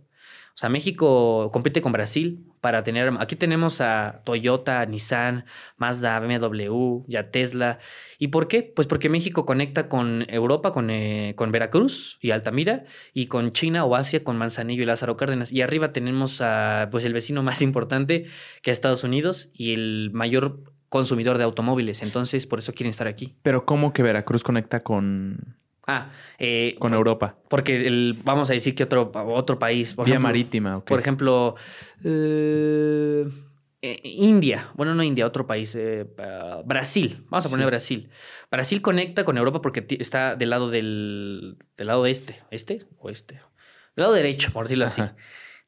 O 0.50 0.58
sea, 0.60 0.68
México 0.68 1.52
compite 1.54 1.82
con 1.82 1.94
Brasil 1.94 2.46
para 2.60 2.84
tener. 2.84 3.14
Aquí 3.20 3.38
tenemos 3.38 3.80
a 3.80 4.24
Toyota, 4.26 4.86
Nissan, 4.86 5.46
Mazda, 5.78 6.20
BMW, 6.20 7.06
ya 7.08 7.32
Tesla. 7.32 7.80
¿Y 8.18 8.28
por 8.28 8.50
qué? 8.50 8.64
Pues 8.64 8.86
porque 8.86 9.08
México 9.08 9.46
conecta 9.46 9.88
con 9.88 10.26
Europa, 10.28 10.74
con, 10.74 10.90
eh, 10.90 11.34
con 11.38 11.54
Veracruz 11.54 12.18
y 12.20 12.32
Altamira, 12.32 12.84
y 13.14 13.28
con 13.28 13.52
China 13.52 13.86
o 13.86 13.96
Asia, 13.96 14.24
con 14.26 14.38
Manzanillo 14.38 14.84
y 14.84 14.86
Lázaro 14.86 15.16
Cárdenas. 15.16 15.54
Y 15.54 15.62
arriba 15.62 15.94
tenemos 15.94 16.42
a 16.42 16.90
pues 16.92 17.06
el 17.06 17.14
vecino 17.14 17.42
más 17.42 17.62
importante, 17.62 18.26
que 18.62 18.72
es 18.72 18.78
Estados 18.78 19.06
Unidos, 19.06 19.52
y 19.54 19.72
el 19.74 20.10
mayor 20.12 20.64
consumidor 20.90 21.38
de 21.38 21.44
automóviles. 21.46 22.02
Entonces, 22.02 22.46
por 22.48 22.60
eso 22.60 22.74
quieren 22.74 22.90
estar 22.92 23.08
aquí. 23.08 23.36
Pero 23.44 23.66
¿cómo 23.66 23.94
que 23.94 24.04
Veracruz 24.04 24.44
conecta 24.44 24.82
con, 24.82 25.56
Ah, 25.88 26.12
eh, 26.38 26.76
con 26.80 26.94
Europa? 26.94 27.38
porque 27.50 27.88
el, 27.88 28.18
vamos 28.24 28.50
a 28.50 28.54
decir 28.54 28.76
que 28.76 28.84
otro, 28.84 29.12
otro 29.14 29.58
país. 29.60 29.96
Por 29.96 30.06
Vía 30.06 30.14
ejemplo, 30.16 30.28
marítima, 30.30 30.78
¿ok? 30.78 30.88
Por 30.88 31.00
ejemplo, 31.00 31.56
eh, 32.04 33.26
eh, 33.82 34.00
India. 34.04 34.70
Bueno, 34.76 34.94
no 34.96 35.04
India, 35.04 35.26
otro 35.26 35.48
país. 35.48 35.74
eh, 35.76 36.06
ah, 36.20 36.62
Brasil. 36.66 37.26
Vamos 37.30 37.46
a 37.46 37.50
poner 37.50 37.66
Sí. 37.66 37.70
Brasil. 37.70 38.10
Brasil 38.52 38.82
conecta 38.82 39.24
con 39.24 39.38
Europa 39.38 39.62
porque 39.62 39.86
está 40.00 40.36
del 40.36 40.50
lado 40.50 40.70
del, 40.70 41.58
del 41.78 41.88
lado 41.88 42.06
este. 42.06 42.40
¿Este 42.52 42.86
o 43.00 43.10
este? 43.10 43.36
Del 43.96 44.04
lado 44.04 44.14
derecho, 44.14 44.52
por 44.52 44.66
decirlo 44.66 44.86
así. 44.86 45.02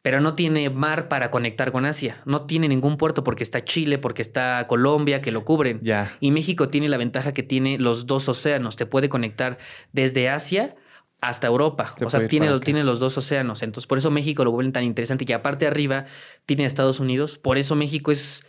Pero 0.01 0.19
no 0.19 0.33
tiene 0.33 0.69
mar 0.69 1.07
para 1.07 1.29
conectar 1.29 1.71
con 1.71 1.85
Asia. 1.85 2.21
No 2.25 2.43
tiene 2.43 2.67
ningún 2.67 2.97
puerto 2.97 3.23
porque 3.23 3.43
está 3.43 3.63
Chile, 3.63 3.99
porque 3.99 4.21
está 4.21 4.65
Colombia, 4.67 5.21
que 5.21 5.31
lo 5.31 5.45
cubren. 5.45 5.79
Ya. 5.83 6.11
Y 6.19 6.31
México 6.31 6.69
tiene 6.69 6.89
la 6.89 6.97
ventaja 6.97 7.33
que 7.33 7.43
tiene 7.43 7.77
los 7.77 8.07
dos 8.07 8.27
océanos. 8.27 8.75
Te 8.77 8.85
puede 8.85 9.09
conectar 9.09 9.59
desde 9.91 10.29
Asia 10.29 10.75
hasta 11.21 11.45
Europa. 11.47 11.93
Se 11.97 12.05
o 12.05 12.09
sea, 12.09 12.27
tiene 12.27 12.47
los, 12.47 12.61
tiene 12.61 12.83
los 12.83 12.99
dos 12.99 13.15
océanos. 13.17 13.61
Entonces, 13.61 13.87
por 13.87 13.99
eso 13.99 14.09
México 14.09 14.43
lo 14.43 14.51
vuelven 14.51 14.73
tan 14.73 14.83
interesante. 14.83 15.25
Y 15.27 15.33
aparte 15.33 15.67
arriba 15.67 16.05
tiene 16.47 16.65
Estados 16.65 16.99
Unidos. 16.99 17.37
Por 17.37 17.59
eso 17.59 17.75
México 17.75 18.11
es 18.11 18.43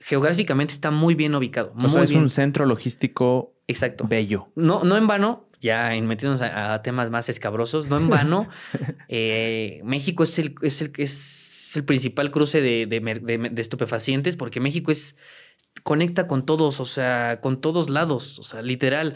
geográficamente 0.00 0.72
está 0.72 0.90
muy 0.90 1.14
bien 1.14 1.34
ubicado. 1.34 1.72
O 1.76 1.88
sea, 1.88 1.98
muy 1.98 2.04
es 2.04 2.10
bien. 2.10 2.22
un 2.22 2.30
centro 2.30 2.66
logístico 2.66 3.55
Exacto. 3.68 4.04
bello. 4.08 4.48
No, 4.54 4.84
no 4.84 4.96
en 4.96 5.06
vano, 5.06 5.48
ya 5.60 5.94
en 5.94 6.06
metiéndonos 6.06 6.40
a, 6.42 6.74
a 6.74 6.82
temas 6.82 7.10
más 7.10 7.28
escabrosos, 7.28 7.88
no 7.88 7.96
en 7.96 8.08
vano, 8.08 8.48
eh, 9.08 9.80
México 9.84 10.22
es 10.24 10.38
el, 10.38 10.54
es 10.62 10.80
el, 10.82 10.92
es 10.96 11.72
el 11.74 11.84
principal 11.84 12.30
cruce 12.30 12.60
de, 12.60 12.86
de- 12.86 13.50
de 13.52 13.62
estupefacientes 13.62 14.36
porque 14.36 14.60
México 14.60 14.90
es 14.92 15.16
conecta 15.82 16.26
con 16.26 16.46
todos, 16.46 16.80
o 16.80 16.84
sea, 16.86 17.40
con 17.40 17.60
todos 17.60 17.90
lados, 17.90 18.38
o 18.38 18.42
sea, 18.42 18.62
literal. 18.62 19.14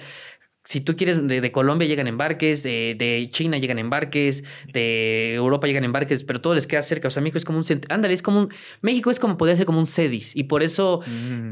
Si 0.62 0.82
tú 0.82 0.94
quieres, 0.94 1.26
de, 1.26 1.40
de 1.40 1.52
Colombia 1.52 1.88
llegan 1.88 2.06
embarques, 2.06 2.62
de, 2.62 2.94
de 2.98 3.28
China 3.32 3.56
llegan 3.56 3.78
embarques, 3.78 4.44
de 4.72 5.34
Europa 5.34 5.66
llegan 5.66 5.84
embarques, 5.84 6.22
pero 6.24 6.40
todo 6.42 6.54
les 6.54 6.66
queda 6.66 6.82
cerca. 6.82 7.08
O 7.08 7.10
sea, 7.10 7.22
México 7.22 7.38
es 7.38 7.46
como 7.46 7.58
un... 7.58 7.64
cent- 7.64 7.86
Ándale, 7.88 8.12
es 8.12 8.20
como 8.22 8.40
un... 8.40 8.48
México 8.82 9.10
es 9.10 9.18
como, 9.18 9.38
podría 9.38 9.56
ser 9.56 9.64
como 9.64 9.78
un 9.78 9.86
CEDIS. 9.86 10.36
Y 10.36 10.44
por 10.44 10.62
eso... 10.62 11.00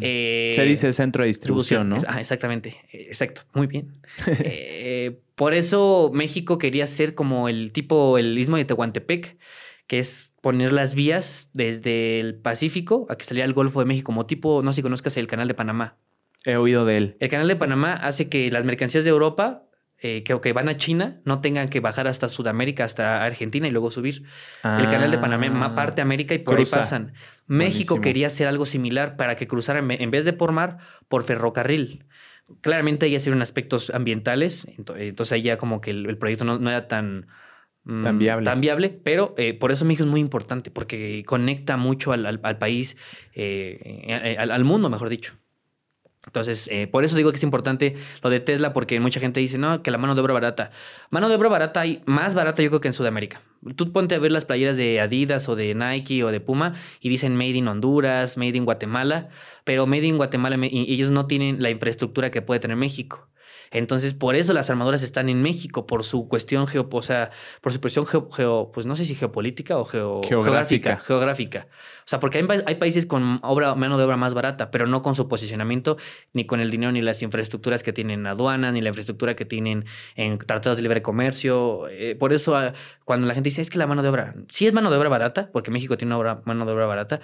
eh, 0.02 0.52
Se 0.54 0.62
dice 0.64 0.92
centro 0.92 1.22
de 1.22 1.28
distribución, 1.28 1.88
¿no? 1.88 1.96
es- 1.96 2.04
Ah, 2.06 2.20
exactamente. 2.20 2.76
Eh, 2.92 3.06
Exacto. 3.08 3.42
Muy 3.54 3.66
bien. 3.66 3.94
Eh, 4.40 5.20
por 5.36 5.54
eso 5.54 6.10
México 6.12 6.58
quería 6.58 6.86
ser 6.86 7.14
como 7.14 7.48
el 7.48 7.72
tipo, 7.72 8.18
el 8.18 8.36
istmo 8.38 8.56
de 8.56 8.64
Tehuantepec, 8.64 9.38
que 9.86 9.98
es 10.00 10.34
poner 10.42 10.72
las 10.72 10.94
vías 10.94 11.48
desde 11.54 12.20
el 12.20 12.34
Pacífico 12.34 13.06
a 13.08 13.16
que 13.16 13.24
saliera 13.24 13.46
al 13.46 13.54
Golfo 13.54 13.78
de 13.80 13.86
México, 13.86 14.06
como 14.06 14.26
tipo, 14.26 14.62
no 14.62 14.72
sé 14.72 14.76
si 14.76 14.82
conozcas 14.82 15.16
el 15.16 15.26
canal 15.28 15.48
de 15.48 15.54
Panamá. 15.54 15.96
He 16.48 16.56
oído 16.56 16.84
de 16.86 16.96
él. 16.96 17.16
El 17.20 17.28
canal 17.28 17.46
de 17.48 17.56
Panamá 17.56 17.92
hace 17.92 18.28
que 18.28 18.50
las 18.50 18.64
mercancías 18.64 19.04
de 19.04 19.10
Europa 19.10 19.64
eh, 20.00 20.22
que, 20.22 20.52
van 20.52 20.68
a 20.68 20.76
China 20.76 21.20
no 21.24 21.40
tengan 21.40 21.68
que 21.68 21.80
bajar 21.80 22.06
hasta 22.06 22.28
Sudamérica, 22.28 22.84
hasta 22.84 23.24
Argentina 23.24 23.66
y 23.68 23.70
luego 23.70 23.90
subir. 23.90 24.22
El 24.62 24.88
canal 24.90 25.10
de 25.10 25.18
Panamá 25.18 25.50
ma- 25.50 25.74
parte 25.74 26.00
América 26.00 26.34
y 26.34 26.38
por 26.38 26.54
Ah, 26.54 26.56
cruza. 26.56 26.76
ahí 26.76 26.82
pasan. 26.82 27.12
México 27.46 27.94
Buenísimo. 27.94 28.00
quería 28.02 28.26
hacer 28.28 28.46
algo 28.48 28.64
similar 28.64 29.16
para 29.16 29.36
que 29.36 29.46
cruzaran 29.46 29.90
en 29.90 30.10
vez 30.10 30.24
de 30.24 30.32
por 30.32 30.52
mar, 30.52 30.78
por 31.08 31.24
ferrocarril. 31.24 32.06
Claramente 32.62 33.06
ahí 33.06 33.14
hicieron 33.16 33.42
aspectos 33.42 33.90
ambientales, 33.90 34.66
ento- 34.68 34.96
entonces 34.96 35.32
ahí 35.32 35.42
ya 35.42 35.58
como 35.58 35.80
que 35.82 35.90
el, 35.90 36.06
el 36.06 36.16
proyecto 36.16 36.44
no, 36.46 36.58
no 36.58 36.70
era 36.70 36.88
tan, 36.88 37.26
mm, 37.84 38.02
Tan 38.02 38.18
viable. 38.18 38.44
tan 38.46 38.60
viable, 38.62 38.88
pero 39.04 39.34
eh, 39.36 39.52
por 39.52 39.70
eso 39.72 39.84
México 39.84 40.04
es 40.04 40.10
muy 40.10 40.20
importante, 40.20 40.70
porque 40.70 41.22
conecta 41.26 41.76
mucho 41.76 42.12
al, 42.12 42.24
al- 42.24 42.40
al 42.42 42.56
país, 42.56 42.96
eh, 43.34 44.04
eh, 44.06 44.36
al, 44.38 44.50
al 44.50 44.64
mundo, 44.64 44.88
mejor 44.88 45.10
dicho. 45.10 45.34
Entonces, 46.28 46.68
eh, 46.70 46.86
por 46.86 47.04
eso 47.04 47.16
digo 47.16 47.30
que 47.30 47.36
es 47.36 47.42
importante 47.42 47.96
lo 48.22 48.28
de 48.28 48.38
Tesla, 48.38 48.74
porque 48.74 49.00
mucha 49.00 49.18
gente 49.18 49.40
dice, 49.40 49.56
no, 49.56 49.82
que 49.82 49.90
la 49.90 49.96
mano 49.96 50.14
de 50.14 50.20
obra 50.20 50.34
barata. 50.34 50.70
Mano 51.08 51.30
de 51.30 51.36
obra 51.36 51.48
barata 51.48 51.80
hay 51.80 52.02
más 52.04 52.34
barata 52.34 52.62
yo 52.62 52.68
creo 52.68 52.82
que 52.82 52.88
en 52.88 52.92
Sudamérica. 52.92 53.40
Tú 53.76 53.92
ponte 53.92 54.14
a 54.14 54.18
ver 54.18 54.30
las 54.30 54.44
playeras 54.44 54.76
de 54.76 55.00
Adidas 55.00 55.48
o 55.48 55.56
de 55.56 55.74
Nike 55.74 56.22
o 56.22 56.30
de 56.30 56.40
Puma 56.40 56.74
y 57.00 57.08
dicen 57.08 57.34
Made 57.34 57.56
in 57.56 57.66
Honduras, 57.66 58.36
Made 58.36 58.58
in 58.58 58.66
Guatemala, 58.66 59.30
pero 59.64 59.86
Made 59.86 60.06
in 60.06 60.18
Guatemala 60.18 60.58
ellos 60.70 61.10
no 61.10 61.26
tienen 61.26 61.62
la 61.62 61.70
infraestructura 61.70 62.30
que 62.30 62.42
puede 62.42 62.60
tener 62.60 62.76
México. 62.76 63.26
Entonces, 63.70 64.14
por 64.14 64.36
eso 64.36 64.52
las 64.52 64.70
armadoras 64.70 65.02
están 65.02 65.28
en 65.28 65.42
México, 65.42 65.86
por 65.86 66.04
su 66.04 66.28
cuestión 66.28 66.66
geo, 66.66 66.88
o 66.90 67.02
sea, 67.02 67.30
por 67.60 67.72
su 67.72 67.80
cuestión 67.80 68.06
geo, 68.06 68.28
geo- 68.30 68.70
pues 68.72 68.86
no 68.86 68.96
sé 68.96 69.04
si 69.04 69.14
geopolítica 69.14 69.78
o 69.78 69.84
geo- 69.84 70.20
Geográfica. 70.26 70.96
geográfica. 70.96 71.06
geográfica. 71.06 71.66
O 72.00 72.08
sea, 72.10 72.20
porque 72.20 72.38
hay, 72.38 72.44
pa- 72.44 72.62
hay 72.66 72.74
países 72.76 73.04
con 73.06 73.40
obra, 73.42 73.74
mano 73.74 73.98
de 73.98 74.04
obra 74.04 74.16
más 74.16 74.32
barata, 74.34 74.70
pero 74.70 74.86
no 74.86 75.02
con 75.02 75.14
su 75.14 75.28
posicionamiento, 75.28 75.96
ni 76.32 76.46
con 76.46 76.60
el 76.60 76.70
dinero, 76.70 76.92
ni 76.92 77.02
las 77.02 77.22
infraestructuras 77.22 77.82
que 77.82 77.92
tienen 77.92 78.26
aduanas, 78.26 78.72
ni 78.72 78.80
la 78.80 78.88
infraestructura 78.88 79.36
que 79.36 79.44
tienen 79.44 79.84
en 80.16 80.38
tratados 80.38 80.76
de 80.78 80.82
libre 80.82 81.02
comercio. 81.02 81.86
Eh, 81.88 82.16
por 82.18 82.32
eso, 82.32 82.56
ah, 82.56 82.72
cuando 83.04 83.26
la 83.26 83.34
gente 83.34 83.48
dice, 83.48 83.60
es 83.60 83.68
que 83.70 83.78
la 83.78 83.86
mano 83.86 84.02
de 84.02 84.08
obra, 84.08 84.34
sí 84.48 84.66
es 84.66 84.72
mano 84.72 84.90
de 84.90 84.96
obra 84.96 85.08
barata, 85.10 85.50
porque 85.52 85.70
México 85.70 85.96
tiene 85.98 86.14
una 86.14 86.18
obra- 86.18 86.42
mano 86.46 86.64
de 86.64 86.72
obra 86.72 86.86
barata, 86.86 87.20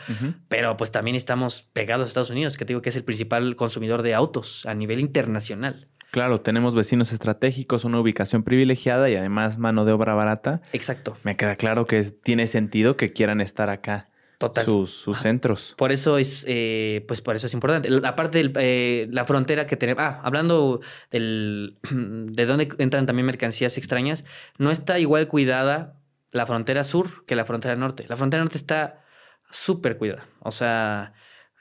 pero 0.49 0.77
pues 0.77 0.91
también 0.93 1.17
estamos 1.17 1.63
pegados 1.73 2.05
a 2.05 2.09
Estados 2.09 2.31
Unidos, 2.31 2.57
que 2.59 2.65
te 2.67 2.73
digo 2.73 2.83
que 2.83 2.91
es 2.91 2.97
el 2.97 3.05
principal 3.05 3.57
consumidor 3.57 4.03
de 4.03 4.15
autos 4.15 4.67
a 4.67 4.75
nivel 4.75 5.01
internacional. 5.01 5.89
Claro, 6.15 6.41
tenemos 6.41 6.77
vecinos 6.77 7.11
estratégicos, 7.13 7.85
una 7.85 7.99
ubicación 7.99 8.45
privilegiada 8.45 9.11
y 9.11 9.17
además 9.17 9.59
mano 9.59 9.85
de 9.85 9.91
obra 9.91 10.15
barata. 10.15 10.61
Exacto, 10.73 11.17
Me 11.25 11.37
queda 11.37 11.57
claro 11.57 11.89
que 11.89 12.05
tiene 12.05 12.47
sentido 12.47 12.97
que 12.97 13.13
quieran 13.13 13.41
estar 13.41 13.69
acá 13.69 14.11
total. 14.39 14.65
sus, 14.65 14.93
sus 14.93 15.19
centros. 15.19 15.75
Por 15.77 15.91
eso 15.91 16.17
es, 16.19 16.45
eh, 16.47 17.05
pues 17.09 17.21
por 17.21 17.35
eso 17.35 17.49
es 17.49 17.53
importante. 17.55 17.91
La- 17.91 18.11
Aparte 18.11 18.45
de 18.49 19.09
la 19.11 19.25
frontera 19.25 19.67
que 19.67 19.77
tenemos, 19.77 20.01
ah, 20.05 20.21
hablando 20.23 20.81
del, 21.11 21.79
de 21.91 22.47
dónde 22.47 22.69
entran 22.79 23.07
también 23.07 23.27
mercancías 23.27 23.77
extrañas, 23.77 24.23
no 24.57 24.71
está 24.71 25.01
igual 25.01 25.27
cuidada 25.27 25.97
la 26.31 26.47
frontera 26.47 26.85
sur 26.85 27.25
que 27.27 27.35
la 27.35 27.45
frontera 27.45 27.75
norte. 27.75 28.07
La 28.09 28.17
frontera 28.17 28.45
norte 28.45 28.57
está 28.59 29.03
súper 29.51 29.99
cuidada. 29.99 30.29
O 30.39 30.53
sea, 30.53 31.13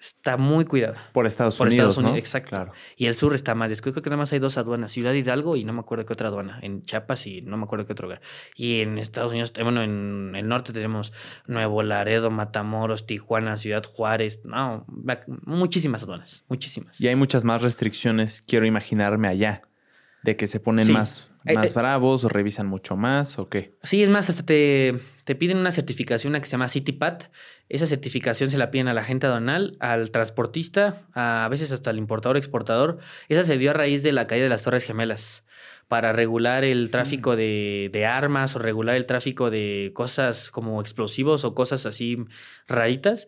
está 0.03 0.35
muy 0.37 0.65
cuidada. 0.65 1.09
Por 1.13 1.25
Estados 1.25 1.57
Por 1.57 1.67
Unidos, 1.67 1.83
Estados 1.91 1.97
Unidos, 1.99 2.13
¿no? 2.13 2.19
exacto. 2.19 2.49
Claro. 2.49 2.73
Y 2.97 3.05
el 3.05 3.15
sur 3.15 3.33
está 3.33 3.55
más 3.55 3.69
descuidado. 3.69 3.93
Creo 3.95 4.03
que 4.03 4.09
nada 4.09 4.21
más 4.21 4.33
hay 4.33 4.39
dos 4.39 4.57
aduanas, 4.57 4.91
Ciudad 4.91 5.13
Hidalgo 5.13 5.55
y 5.55 5.63
no 5.63 5.71
me 5.73 5.79
acuerdo 5.79 6.05
qué 6.05 6.13
otra 6.13 6.27
aduana, 6.27 6.59
en 6.61 6.83
Chiapas 6.83 7.25
y 7.25 7.41
no 7.41 7.55
me 7.57 7.63
acuerdo 7.63 7.85
qué 7.85 7.93
otro 7.93 8.07
lugar. 8.07 8.21
Y 8.55 8.81
en 8.81 8.97
Estados 8.97 9.31
Unidos, 9.31 9.53
eh, 9.55 9.63
bueno, 9.63 9.81
en 9.81 10.33
el 10.35 10.47
norte 10.47 10.73
tenemos 10.73 11.13
Nuevo 11.47 11.81
Laredo, 11.83 12.29
Matamoros, 12.31 13.05
Tijuana, 13.05 13.55
Ciudad 13.55 13.83
Juárez, 13.85 14.41
no, 14.43 14.85
muchísimas 15.45 16.03
aduanas, 16.03 16.43
muchísimas. 16.49 16.99
Y 16.99 17.07
hay 17.07 17.15
muchas 17.15 17.45
más 17.45 17.61
restricciones, 17.61 18.41
quiero 18.45 18.65
imaginarme 18.65 19.27
allá, 19.29 19.61
de 20.23 20.35
que 20.35 20.47
se 20.47 20.59
ponen 20.59 20.85
Sí. 20.85 20.91
más, 20.93 21.31
más 21.45 21.71
eh. 21.71 21.73
bravos 21.73 22.23
o 22.23 22.29
revisan 22.29 22.67
mucho 22.67 22.95
más 22.95 23.39
o 23.39 23.49
qué. 23.49 23.75
Sí, 23.83 24.03
es 24.03 24.09
más, 24.09 24.29
hasta 24.29 24.45
te, 24.45 24.95
te 25.23 25.35
piden 25.35 25.57
una 25.57 25.71
certificación 25.71 26.31
una 26.31 26.39
que 26.39 26.45
se 26.45 26.51
llama 26.51 26.67
CityPat. 26.67 27.25
Esa 27.69 27.85
certificación 27.87 28.49
se 28.49 28.57
la 28.57 28.71
piden 28.71 28.87
a 28.87 28.93
la 28.93 29.01
agente 29.01 29.27
aduanal, 29.27 29.77
al 29.79 30.11
transportista, 30.11 31.07
a, 31.13 31.47
veces 31.49 31.71
hasta 31.71 31.89
al 31.89 31.97
importador 31.97 32.37
exportador. 32.37 32.99
Esa 33.29 33.43
se 33.43 33.57
dio 33.57 33.71
a 33.71 33.73
raíz 33.73 34.03
de 34.03 34.11
la 34.11 34.27
caída 34.27 34.43
de 34.43 34.49
las 34.49 34.63
Torres 34.63 34.85
Gemelas 34.85 35.43
para 35.87 36.13
regular 36.13 36.63
el 36.63 36.89
tráfico 36.89 37.35
de, 37.35 37.89
de 37.91 38.05
armas 38.05 38.55
o 38.55 38.59
regular 38.59 38.95
el 38.95 39.05
tráfico 39.05 39.49
de 39.49 39.91
cosas 39.93 40.49
como 40.49 40.81
explosivos 40.81 41.43
o 41.43 41.53
cosas 41.53 41.85
así 41.85 42.17
raritas. 42.67 43.27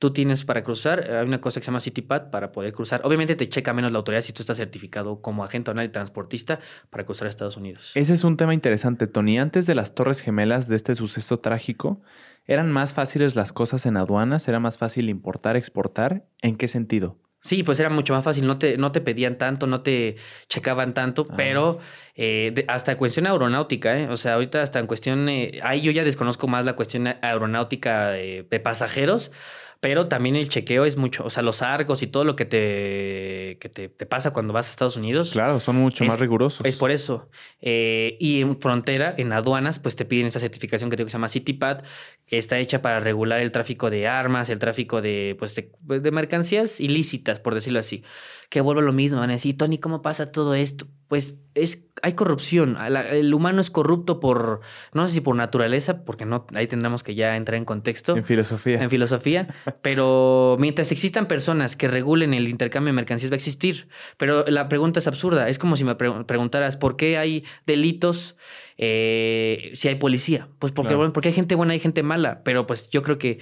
Tú 0.00 0.12
tienes 0.14 0.44
para 0.46 0.62
cruzar, 0.62 1.08
hay 1.12 1.26
una 1.26 1.40
cosa 1.42 1.60
que 1.60 1.64
se 1.64 1.70
llama 1.70 1.78
CityPad 1.80 2.30
para 2.30 2.52
poder 2.52 2.72
cruzar. 2.72 3.02
Obviamente 3.04 3.36
te 3.36 3.46
checa 3.50 3.72
menos 3.74 3.92
la 3.92 3.98
autoridad 3.98 4.22
si 4.22 4.32
tú 4.32 4.42
estás 4.42 4.56
certificado 4.56 5.20
como 5.20 5.44
agente 5.44 5.70
aduanal 5.70 5.84
y 5.88 5.92
transportista 5.92 6.58
para 6.88 7.04
cruzar 7.04 7.26
a 7.26 7.28
Estados 7.28 7.58
Unidos. 7.58 7.92
Ese 7.94 8.14
es 8.14 8.24
un 8.24 8.38
tema 8.38 8.54
interesante, 8.54 9.06
Tony. 9.06 9.38
Antes 9.38 9.66
de 9.66 9.74
las 9.74 9.94
Torres 9.94 10.20
Gemelas, 10.22 10.68
de 10.68 10.76
este 10.76 10.94
suceso 10.94 11.38
trágico, 11.40 12.00
¿eran 12.46 12.72
más 12.72 12.94
fáciles 12.94 13.36
las 13.36 13.52
cosas 13.52 13.84
en 13.84 13.98
aduanas? 13.98 14.48
¿Era 14.48 14.58
más 14.58 14.78
fácil 14.78 15.10
importar, 15.10 15.56
exportar? 15.56 16.24
¿En 16.40 16.56
qué 16.56 16.66
sentido? 16.66 17.18
Sí, 17.42 17.62
pues 17.62 17.78
era 17.80 17.88
mucho 17.90 18.12
más 18.14 18.22
fácil, 18.24 18.46
no 18.46 18.58
te, 18.58 18.76
no 18.78 18.92
te 18.92 19.00
pedían 19.02 19.36
tanto, 19.36 19.66
no 19.66 19.80
te 19.82 20.16
checaban 20.48 20.92
tanto, 20.94 21.26
Ah. 21.30 21.34
pero 21.36 21.78
eh, 22.14 22.52
de- 22.54 22.64
hasta 22.68 22.96
cuestión 22.98 23.26
aeronáutica, 23.26 23.98
¿eh? 23.98 24.08
O 24.08 24.16
sea, 24.16 24.34
ahorita 24.34 24.60
hasta 24.62 24.78
en 24.78 24.86
cuestión, 24.86 25.26
eh, 25.30 25.58
ahí 25.62 25.80
yo 25.80 25.90
ya 25.90 26.04
desconozco 26.04 26.48
más 26.48 26.66
la 26.66 26.74
cuestión 26.74 27.06
aeronáutica 27.06 28.10
de, 28.10 28.46
de 28.50 28.60
pasajeros, 28.60 29.32
pero 29.80 30.08
también 30.08 30.36
el 30.36 30.48
chequeo 30.50 30.84
es 30.84 30.96
mucho, 30.98 31.24
o 31.24 31.30
sea, 31.30 31.42
los 31.42 31.62
arcos 31.62 32.02
y 32.02 32.06
todo 32.06 32.24
lo 32.24 32.36
que 32.36 32.44
te, 32.44 33.56
que 33.60 33.68
te, 33.68 33.88
te 33.88 34.04
pasa 34.06 34.30
cuando 34.32 34.52
vas 34.52 34.68
a 34.68 34.70
Estados 34.70 34.96
Unidos. 34.96 35.30
Claro, 35.30 35.58
son 35.58 35.76
mucho 35.76 36.04
Es- 36.04 36.10
más 36.10 36.20
rigurosos. 36.20 36.66
Es 36.66 36.76
por 36.76 36.90
eso. 36.90 37.30
Eh, 37.62 38.16
y 38.20 38.42
en 38.42 38.60
frontera, 38.60 39.14
en 39.16 39.32
aduanas, 39.32 39.78
pues 39.78 39.96
te 39.96 40.04
piden 40.04 40.26
esta 40.26 40.38
certificación 40.38 40.90
que 40.90 40.96
tengo 40.96 41.06
que 41.06 41.10
se 41.12 41.16
llama 41.16 41.28
CityPad, 41.30 41.82
que 42.26 42.36
está 42.36 42.58
hecha 42.58 42.82
para 42.82 43.00
regular 43.00 43.40
el 43.40 43.52
tráfico 43.52 43.88
de 43.90 44.06
armas, 44.06 44.50
el 44.50 44.58
tráfico 44.58 45.00
de, 45.00 45.34
pues, 45.38 45.54
de, 45.54 45.70
de 46.00 46.10
mercancías 46.10 46.78
ilícitas, 46.80 47.40
por 47.40 47.54
decirlo 47.54 47.80
así. 47.80 48.04
Que 48.50 48.60
vuelvo 48.60 48.80
a 48.82 48.84
lo 48.84 48.92
mismo, 48.92 49.20
van 49.20 49.30
a 49.30 49.34
decir, 49.34 49.56
Tony, 49.56 49.78
¿cómo 49.78 50.02
pasa 50.02 50.30
todo 50.30 50.54
esto? 50.54 50.86
Pues 51.10 51.34
es, 51.54 51.88
hay 52.02 52.12
corrupción. 52.12 52.74
La- 52.88 53.02
el 53.10 53.34
humano 53.34 53.60
es 53.60 53.68
corrupto 53.68 54.20
por, 54.20 54.60
no 54.94 55.08
sé 55.08 55.12
si 55.14 55.20
por 55.20 55.34
naturaleza, 55.34 56.04
porque 56.04 56.24
no, 56.24 56.46
ahí 56.54 56.68
tendremos 56.68 57.02
que 57.02 57.16
ya 57.16 57.36
entrar 57.36 57.56
en 57.58 57.64
contexto 57.64 58.16
En 58.16 58.22
filosofía. 58.22 58.80
en 58.80 58.88
filosofía, 58.90 59.48
pero 59.82 60.56
mientras 60.60 60.92
existan 60.92 61.26
personas 61.26 61.74
que 61.74 61.88
regulen 61.88 62.32
el 62.32 62.48
intercambio 62.48 62.90
de 62.90 62.94
mercancías 62.94 63.32
va 63.32 63.34
a 63.34 63.38
existir. 63.38 63.88
Pero 64.18 64.44
la 64.46 64.68
pregunta 64.68 65.00
es 65.00 65.08
absurda. 65.08 65.48
Es 65.48 65.58
como 65.58 65.76
si 65.76 65.82
me 65.82 65.96
pre- 65.96 66.24
preguntaras 66.26 66.76
por 66.76 66.96
qué 66.96 67.18
hay 67.18 67.44
delitos 67.66 68.36
eh, 68.78 69.72
si 69.74 69.88
hay 69.88 69.96
policía. 69.96 70.48
Pues 70.60 70.72
porque, 70.72 70.88
Claro. 70.90 70.98
bueno, 70.98 71.12
porque 71.12 71.28
hay 71.30 71.34
gente 71.34 71.54
buena 71.56 71.74
y 71.74 71.76
hay 71.76 71.80
gente 71.80 72.02
mala. 72.04 72.42
Pero 72.44 72.66
pues 72.66 72.88
yo 72.90 73.02
creo 73.02 73.18
que 73.18 73.40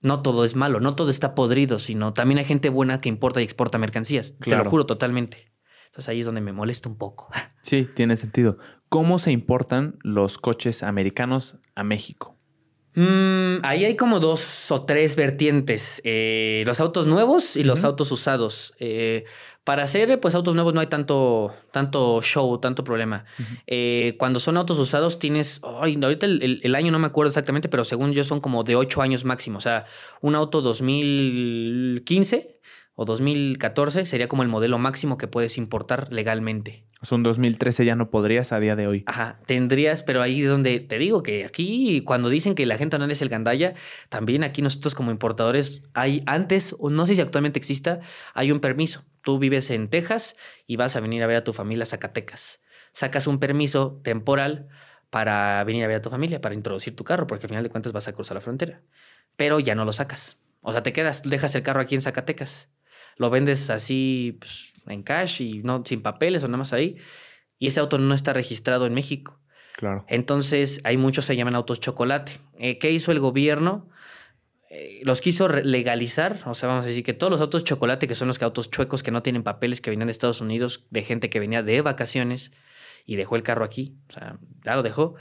no 0.00 0.22
todo 0.22 0.44
es 0.44 0.56
malo, 0.56 0.80
no 0.80 0.94
todo 0.96 1.10
está 1.10 1.34
podrido, 1.34 1.78
sino 1.78 2.12
también 2.12 2.38
hay 2.38 2.44
gente 2.44 2.68
buena 2.70 2.98
que 3.00 3.08
importa 3.08 3.40
y 3.40 3.44
exporta 3.44 3.78
mercancías. 3.78 4.34
Te 4.38 4.56
lo 4.56 4.64
juro 4.64 4.86
totalmente. 4.86 5.52
Entonces 5.94 6.08
ahí 6.08 6.18
es 6.20 6.26
donde 6.26 6.40
me 6.40 6.52
molesta 6.52 6.88
un 6.88 6.96
poco. 6.98 7.30
Sí, 7.62 7.88
tiene 7.94 8.16
sentido. 8.18 8.58
¿Cómo 8.90 9.18
se 9.18 9.32
importan 9.32 9.96
los 10.02 10.36
coches 10.36 10.82
americanos 10.82 11.56
a 11.74 11.82
México? 11.82 12.36
Mm, 12.94 13.64
ahí 13.64 13.86
hay 13.86 13.96
como 13.96 14.20
dos 14.20 14.70
o 14.70 14.82
tres 14.84 15.16
vertientes. 15.16 16.02
Eh, 16.04 16.62
los 16.66 16.78
autos 16.80 17.06
nuevos 17.06 17.56
y 17.56 17.64
los 17.64 17.82
autos 17.84 18.12
usados. 18.12 18.74
Eh, 18.80 19.24
para 19.64 19.82
hacer 19.84 20.20
pues 20.20 20.34
autos 20.34 20.54
nuevos 20.54 20.74
no 20.74 20.80
hay 20.82 20.88
tanto, 20.88 21.54
tanto 21.72 22.20
show, 22.20 22.58
tanto 22.58 22.84
problema. 22.84 23.24
Eh, 23.66 24.14
cuando 24.18 24.38
son 24.40 24.58
autos 24.58 24.78
usados 24.78 25.18
tienes, 25.18 25.62
ay, 25.80 25.98
ahorita 26.00 26.26
el, 26.26 26.42
el- 26.42 26.60
el 26.62 26.74
año 26.74 26.92
no 26.92 26.98
me 26.98 27.06
acuerdo 27.06 27.28
exactamente, 27.28 27.70
pero 27.70 27.82
según 27.84 28.12
yo 28.12 28.24
son 28.24 28.40
como 28.40 28.62
de 28.62 28.76
8 28.76 29.00
años 29.00 29.24
máximo. 29.24 29.56
O 29.56 29.62
sea, 29.62 29.86
un 30.20 30.34
auto 30.34 30.60
2015 30.60 32.58
o 32.96 33.04
2014 33.04 34.06
sería 34.06 34.28
como 34.28 34.42
el 34.42 34.48
modelo 34.48 34.78
máximo 34.78 35.18
que 35.18 35.26
puedes 35.26 35.58
importar 35.58 36.12
legalmente. 36.12 36.84
O 37.00 37.06
sea, 37.06 37.16
un 37.16 37.22
2013 37.22 37.84
ya 37.84 37.96
no 37.96 38.10
podrías 38.10 38.52
a 38.52 38.60
día 38.60 38.76
de 38.76 38.86
hoy. 38.86 39.04
Ajá, 39.06 39.38
tendrías, 39.46 40.02
pero 40.02 40.22
ahí 40.22 40.42
es 40.42 40.48
donde 40.48 40.80
te 40.80 40.98
digo 40.98 41.22
que 41.22 41.44
aquí, 41.44 42.02
cuando 42.02 42.28
dicen 42.28 42.54
que 42.54 42.66
la 42.66 42.78
gente 42.78 42.98
no 42.98 43.04
es 43.04 43.20
el 43.20 43.28
gandalla, 43.28 43.74
también 44.08 44.44
aquí 44.44 44.62
nosotros 44.62 44.94
como 44.94 45.10
importadores, 45.10 45.82
hay 45.92 46.22
antes, 46.26 46.74
o 46.78 46.88
no 46.88 47.06
sé 47.06 47.16
si 47.16 47.20
actualmente 47.20 47.58
exista, 47.58 48.00
hay 48.32 48.52
un 48.52 48.60
permiso. 48.60 49.04
Tú 49.22 49.38
vives 49.38 49.70
en 49.70 49.88
Texas 49.88 50.36
y 50.66 50.76
vas 50.76 50.96
a 50.96 51.00
venir 51.00 51.22
a 51.22 51.26
ver 51.26 51.36
a 51.36 51.44
tu 51.44 51.52
familia 51.52 51.82
a 51.82 51.86
Zacatecas. 51.86 52.60
Sacas 52.92 53.26
un 53.26 53.38
permiso 53.38 54.00
temporal 54.04 54.68
para 55.10 55.62
venir 55.64 55.84
a 55.84 55.88
ver 55.88 55.96
a 55.96 56.02
tu 56.02 56.10
familia, 56.10 56.40
para 56.40 56.54
introducir 56.54 56.94
tu 56.96 57.04
carro, 57.04 57.26
porque 57.26 57.46
al 57.46 57.48
final 57.48 57.64
de 57.64 57.70
cuentas 57.70 57.92
vas 57.92 58.08
a 58.08 58.12
cruzar 58.12 58.36
la 58.36 58.40
frontera. 58.40 58.82
Pero 59.36 59.60
ya 59.60 59.74
no 59.74 59.84
lo 59.84 59.92
sacas. 59.92 60.38
O 60.60 60.72
sea, 60.72 60.82
te 60.82 60.92
quedas, 60.92 61.22
dejas 61.22 61.54
el 61.54 61.62
carro 61.62 61.80
aquí 61.80 61.94
en 61.94 62.02
Zacatecas. 62.02 62.68
Lo 63.16 63.30
vendes 63.30 63.70
así 63.70 64.36
pues, 64.40 64.72
en 64.86 65.02
cash 65.02 65.42
y 65.42 65.62
no 65.62 65.82
sin 65.84 66.00
papeles 66.00 66.42
o 66.42 66.48
nada 66.48 66.58
más 66.58 66.72
ahí. 66.72 66.96
Y 67.58 67.68
ese 67.68 67.80
auto 67.80 67.98
no 67.98 68.14
está 68.14 68.32
registrado 68.32 68.86
en 68.86 68.94
México. 68.94 69.38
Claro. 69.76 70.04
Entonces, 70.08 70.80
hay 70.84 70.96
muchos 70.96 71.24
se 71.24 71.36
llaman 71.36 71.54
autos 71.54 71.80
chocolate. 71.80 72.32
Eh, 72.58 72.78
¿Qué 72.78 72.90
hizo 72.90 73.12
el 73.12 73.20
gobierno? 73.20 73.88
Eh, 74.70 75.00
los 75.04 75.20
quiso 75.20 75.48
legalizar, 75.48 76.40
o 76.46 76.54
sea, 76.54 76.68
vamos 76.68 76.84
a 76.84 76.88
decir 76.88 77.04
que 77.04 77.12
todos 77.12 77.30
los 77.30 77.40
autos 77.40 77.64
chocolate, 77.64 78.06
que 78.06 78.14
son 78.14 78.28
los 78.28 78.38
que 78.38 78.44
autos 78.44 78.70
chuecos 78.70 79.02
que 79.02 79.10
no 79.10 79.22
tienen 79.22 79.42
papeles, 79.42 79.80
que 79.80 79.90
venían 79.90 80.08
de 80.08 80.12
Estados 80.12 80.40
Unidos, 80.40 80.86
de 80.90 81.02
gente 81.02 81.30
que 81.30 81.40
venía 81.40 81.62
de 81.62 81.80
vacaciones 81.80 82.52
y 83.06 83.16
dejó 83.16 83.36
el 83.36 83.42
carro 83.42 83.64
aquí, 83.64 83.96
o 84.08 84.12
sea, 84.12 84.38
ya 84.64 84.74
lo 84.74 84.82
dejó, 84.82 85.14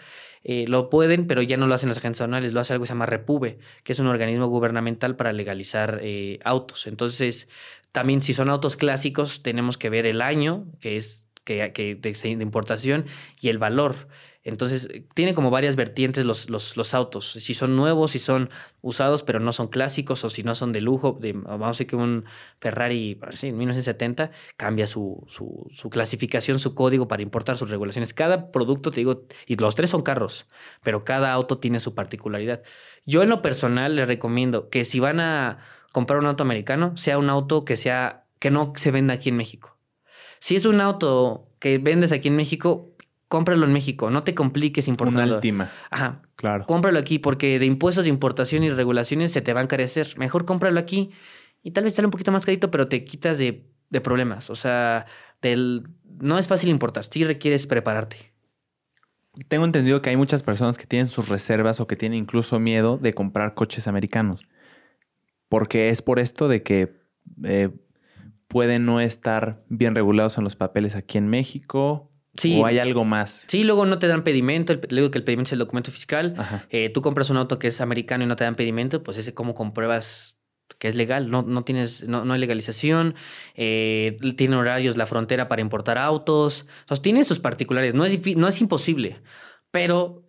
eh, 0.44 0.66
lo 0.68 0.90
pueden, 0.90 1.28
pero 1.28 1.42
ya 1.42 1.58
no 1.58 1.68
lo 1.68 1.76
hacen 1.76 1.90
las 1.90 1.98
agencias 1.98 2.22
aduanales, 2.22 2.54
lo 2.54 2.62
hace 2.62 2.74
algo 2.74 2.84
que 2.84 2.88
se 2.88 2.94
llama 2.94 3.06
Repube, 3.06 3.60
que 3.84 3.94
es 3.94 4.00
un 4.00 4.08
organismo 4.08 4.48
gubernamental 4.48 5.16
para 5.16 5.34
legalizar 5.34 6.02
autos. 6.44 6.88
Entonces, 6.88 7.48
también 7.94 8.22
si 8.22 8.34
son 8.34 8.50
autos 8.50 8.76
clásicos, 8.76 9.44
tenemos 9.44 9.78
que 9.78 9.90
ver 9.90 10.08
el 10.08 10.22
año, 10.22 10.66
que 10.82 10.98
es 10.98 11.28
que, 11.46 11.72
que 11.74 11.96
de, 11.96 12.44
importación, 12.44 13.06
y 13.40 13.50
el 13.50 13.60
valor. 13.60 14.08
Entonces, 14.44 14.90
tiene 15.14 15.36
como 15.36 15.52
varias 15.52 15.76
vertientes 15.76 16.26
los, 16.26 16.50
los, 16.50 16.76
los, 16.76 16.94
autos. 16.96 17.34
Si 17.34 17.54
son 17.54 17.76
nuevos, 17.76 18.12
si 18.12 18.20
son 18.20 18.50
usados, 18.82 19.22
pero 19.22 19.40
no 19.40 19.54
son 19.54 19.68
clásicos, 19.68 20.26
o 20.26 20.32
si 20.32 20.42
no 20.42 20.56
son 20.56 20.74
de 20.74 20.82
lujo. 20.82 21.20
Vamos 21.22 21.66
a 21.66 21.70
decir 21.70 21.86
que 21.86 21.96
un 21.96 22.26
Ferrari 22.60 23.20
sí, 23.34 23.50
en 23.50 23.58
1970 23.60 24.32
cambia 24.58 24.88
su, 24.88 25.24
su, 25.28 25.68
su, 25.72 25.90
clasificación, 25.92 26.58
su 26.58 26.74
código 26.74 27.08
para 27.08 27.22
importar 27.22 27.58
sus 27.60 27.70
regulaciones. 27.70 28.12
Cada 28.14 28.52
producto, 28.52 28.90
te 28.90 29.02
digo, 29.02 29.28
y 29.46 29.56
los 29.56 29.76
tres 29.76 29.92
son 29.92 30.02
carros, 30.02 30.48
pero 30.82 31.04
cada 31.04 31.32
auto 31.32 31.60
tiene 31.60 31.80
su 31.80 31.94
particularidad. 31.94 32.64
Yo 33.06 33.22
en 33.22 33.30
lo 33.30 33.44
personal 33.44 33.96
les 33.96 34.08
recomiendo 34.08 34.70
que 34.70 34.84
si 34.84 35.00
van 35.00 35.20
a 35.20 35.60
comprar 35.94 36.20
un 36.20 36.26
auto 36.26 36.44
americano, 36.44 36.98
sea 36.98 37.18
un 37.18 37.30
auto 37.30 37.64
que 37.64 37.78
sea 37.78 38.26
que 38.40 38.52
no 38.52 38.74
se 38.76 38.92
venda 38.92 39.14
aquí 39.14 39.30
en 39.30 39.38
México. 39.38 39.78
Si 40.40 40.58
es 40.58 40.66
un 40.66 40.82
auto 40.82 41.48
que 41.60 41.78
vendes 41.78 42.12
aquí 42.12 42.28
en 42.28 42.36
México, 42.36 42.94
cómpralo 43.30 43.66
en 43.66 43.72
México, 43.72 44.10
no 44.10 44.24
te 44.24 44.36
compliques 44.36 44.90
importando. 44.90 45.24
Una 45.24 45.36
última. 45.36 45.72
Ajá. 45.90 46.22
Claro. 46.36 46.66
Cómpralo 46.66 47.00
aquí 47.00 47.20
porque 47.20 47.58
de 47.60 47.66
impuestos 47.66 48.04
de 48.04 48.10
importación 48.10 48.64
y 48.64 48.70
regulaciones 48.70 49.32
se 49.32 49.42
te 49.42 49.54
va 49.54 49.62
a 49.62 49.64
encarecer. 49.64 50.18
Mejor 50.18 50.44
cómpralo 50.44 50.80
aquí 50.80 51.12
y 51.62 51.72
tal 51.72 51.86
vez 51.86 51.94
sale 51.94 52.08
un 52.08 52.12
poquito 52.12 52.34
más 52.34 52.46
carito, 52.46 52.70
pero 52.70 52.90
te 52.90 53.06
quitas 53.06 53.38
de, 53.38 53.70
de 53.90 54.02
problemas. 54.02 54.50
O 54.50 54.56
sea, 54.56 55.06
del, 55.42 55.88
no 56.20 56.38
es 56.38 56.48
fácil 56.48 56.70
importar, 56.70 57.06
sí 57.06 57.24
requieres 57.24 57.66
prepararte. 57.68 58.34
Tengo 59.48 59.66
entendido 59.66 60.02
que 60.02 60.10
hay 60.10 60.18
muchas 60.18 60.44
personas 60.44 60.78
que 60.78 60.86
tienen 60.86 61.08
sus 61.08 61.30
reservas 61.30 61.80
o 61.80 61.88
que 61.88 61.96
tienen 61.96 62.20
incluso 62.20 62.60
miedo 62.60 62.98
de 62.98 63.14
comprar 63.14 63.54
coches 63.54 63.88
americanos. 63.88 64.46
Porque 65.54 65.90
es 65.90 66.02
por 66.02 66.18
esto 66.18 66.48
de 66.48 66.64
que 66.64 66.96
eh, 67.44 67.70
pueden 68.48 68.88
no 68.88 69.00
estar 69.00 69.64
bien 69.70 69.94
regulados 69.94 70.40
en 70.40 70.44
los 70.44 70.56
papeles 70.56 70.96
aquí 70.96 71.20
en 71.20 71.28
México. 71.28 72.12
Sí. 72.36 72.60
¿O 72.60 72.66
hay 72.66 72.80
algo 72.80 73.06
más? 73.06 73.46
Sí, 73.50 73.64
luego 73.64 73.86
no 73.86 74.00
te 74.00 74.08
dan 74.08 74.24
pedimento. 74.24 74.74
Digo 74.74 75.12
que 75.12 75.20
el 75.20 75.24
pedimento 75.24 75.50
es 75.50 75.54
el 75.54 75.60
documento 75.60 75.92
fiscal. 75.92 76.34
Eh, 76.72 76.90
tú 76.90 77.04
compras 77.04 77.30
un 77.30 77.38
auto 77.38 77.60
que 77.60 77.68
es 77.68 77.82
americano 77.82 78.24
y 78.24 78.28
no 78.28 78.36
te 78.36 78.46
dan 78.46 78.56
pedimento, 78.56 79.04
pues 79.04 79.20
ese 79.20 79.36
cómo 79.36 79.54
compruebas 79.54 80.40
que 80.80 80.88
es 80.88 80.96
legal. 80.96 81.30
No, 81.30 81.44
no 81.44 81.64
tienes, 81.64 82.08
no, 82.08 82.26
no 82.26 82.34
hay 82.34 82.40
legalización. 82.40 83.14
Eh, 83.54 84.18
tiene 84.36 84.56
horarios 84.56 84.98
la 84.98 85.06
frontera 85.06 85.50
para 85.50 85.62
importar 85.62 86.00
autos. 86.00 86.66
O 86.86 86.96
sea, 86.96 87.04
tiene 87.04 87.24
sus 87.24 87.40
particulares. 87.40 87.94
No 87.94 88.06
es, 88.06 88.36
no 88.36 88.48
es 88.48 88.60
imposible, 88.60 89.22
pero 89.70 90.23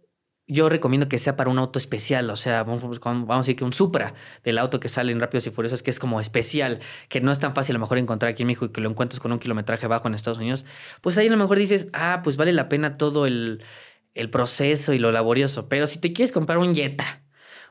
yo 0.46 0.68
recomiendo 0.68 1.08
que 1.08 1.18
sea 1.18 1.36
para 1.36 1.48
un 1.48 1.58
auto 1.58 1.78
especial, 1.78 2.28
o 2.28 2.36
sea, 2.36 2.64
vamos, 2.64 2.84
a 2.84 3.38
decir 3.38 3.56
que 3.56 3.64
un 3.64 3.72
Supra 3.72 4.14
del 4.42 4.58
auto 4.58 4.78
que 4.78 4.88
sale 4.88 5.10
en 5.12 5.20
Rápidos 5.20 5.46
y 5.46 5.50
Furiosos, 5.50 5.82
que 5.82 5.90
es 5.90 5.98
como 5.98 6.20
especial, 6.20 6.80
que 7.08 7.20
no 7.20 7.32
es 7.32 7.38
tan 7.38 7.54
fácil 7.54 7.74
a 7.74 7.78
lo 7.78 7.80
mejor 7.80 7.98
encontrar 7.98 8.32
aquí 8.32 8.42
en 8.42 8.48
México 8.48 8.66
y 8.66 8.68
que 8.70 8.80
lo 8.80 8.90
encuentres 8.90 9.20
con 9.20 9.32
un 9.32 9.38
kilometraje 9.38 9.86
bajo 9.86 10.06
en 10.08 10.14
Estados 10.14 10.38
Unidos, 10.38 10.66
pues 11.00 11.16
ahí 11.16 11.28
a 11.28 11.30
lo 11.30 11.36
mejor 11.38 11.58
dices, 11.58 11.88
ah, 11.94 12.20
pues 12.22 12.36
vale 12.36 12.52
la 12.52 12.68
pena 12.68 12.98
todo 12.98 13.26
el, 13.26 13.62
proceso 14.30 14.92
y 14.92 14.98
lo 14.98 15.12
laborioso. 15.12 15.68
Pero 15.68 15.86
si 15.86 15.98
te 16.00 16.12
quieres 16.12 16.30
comprar 16.30 16.58
un 16.58 16.74
Jetta, 16.74 17.22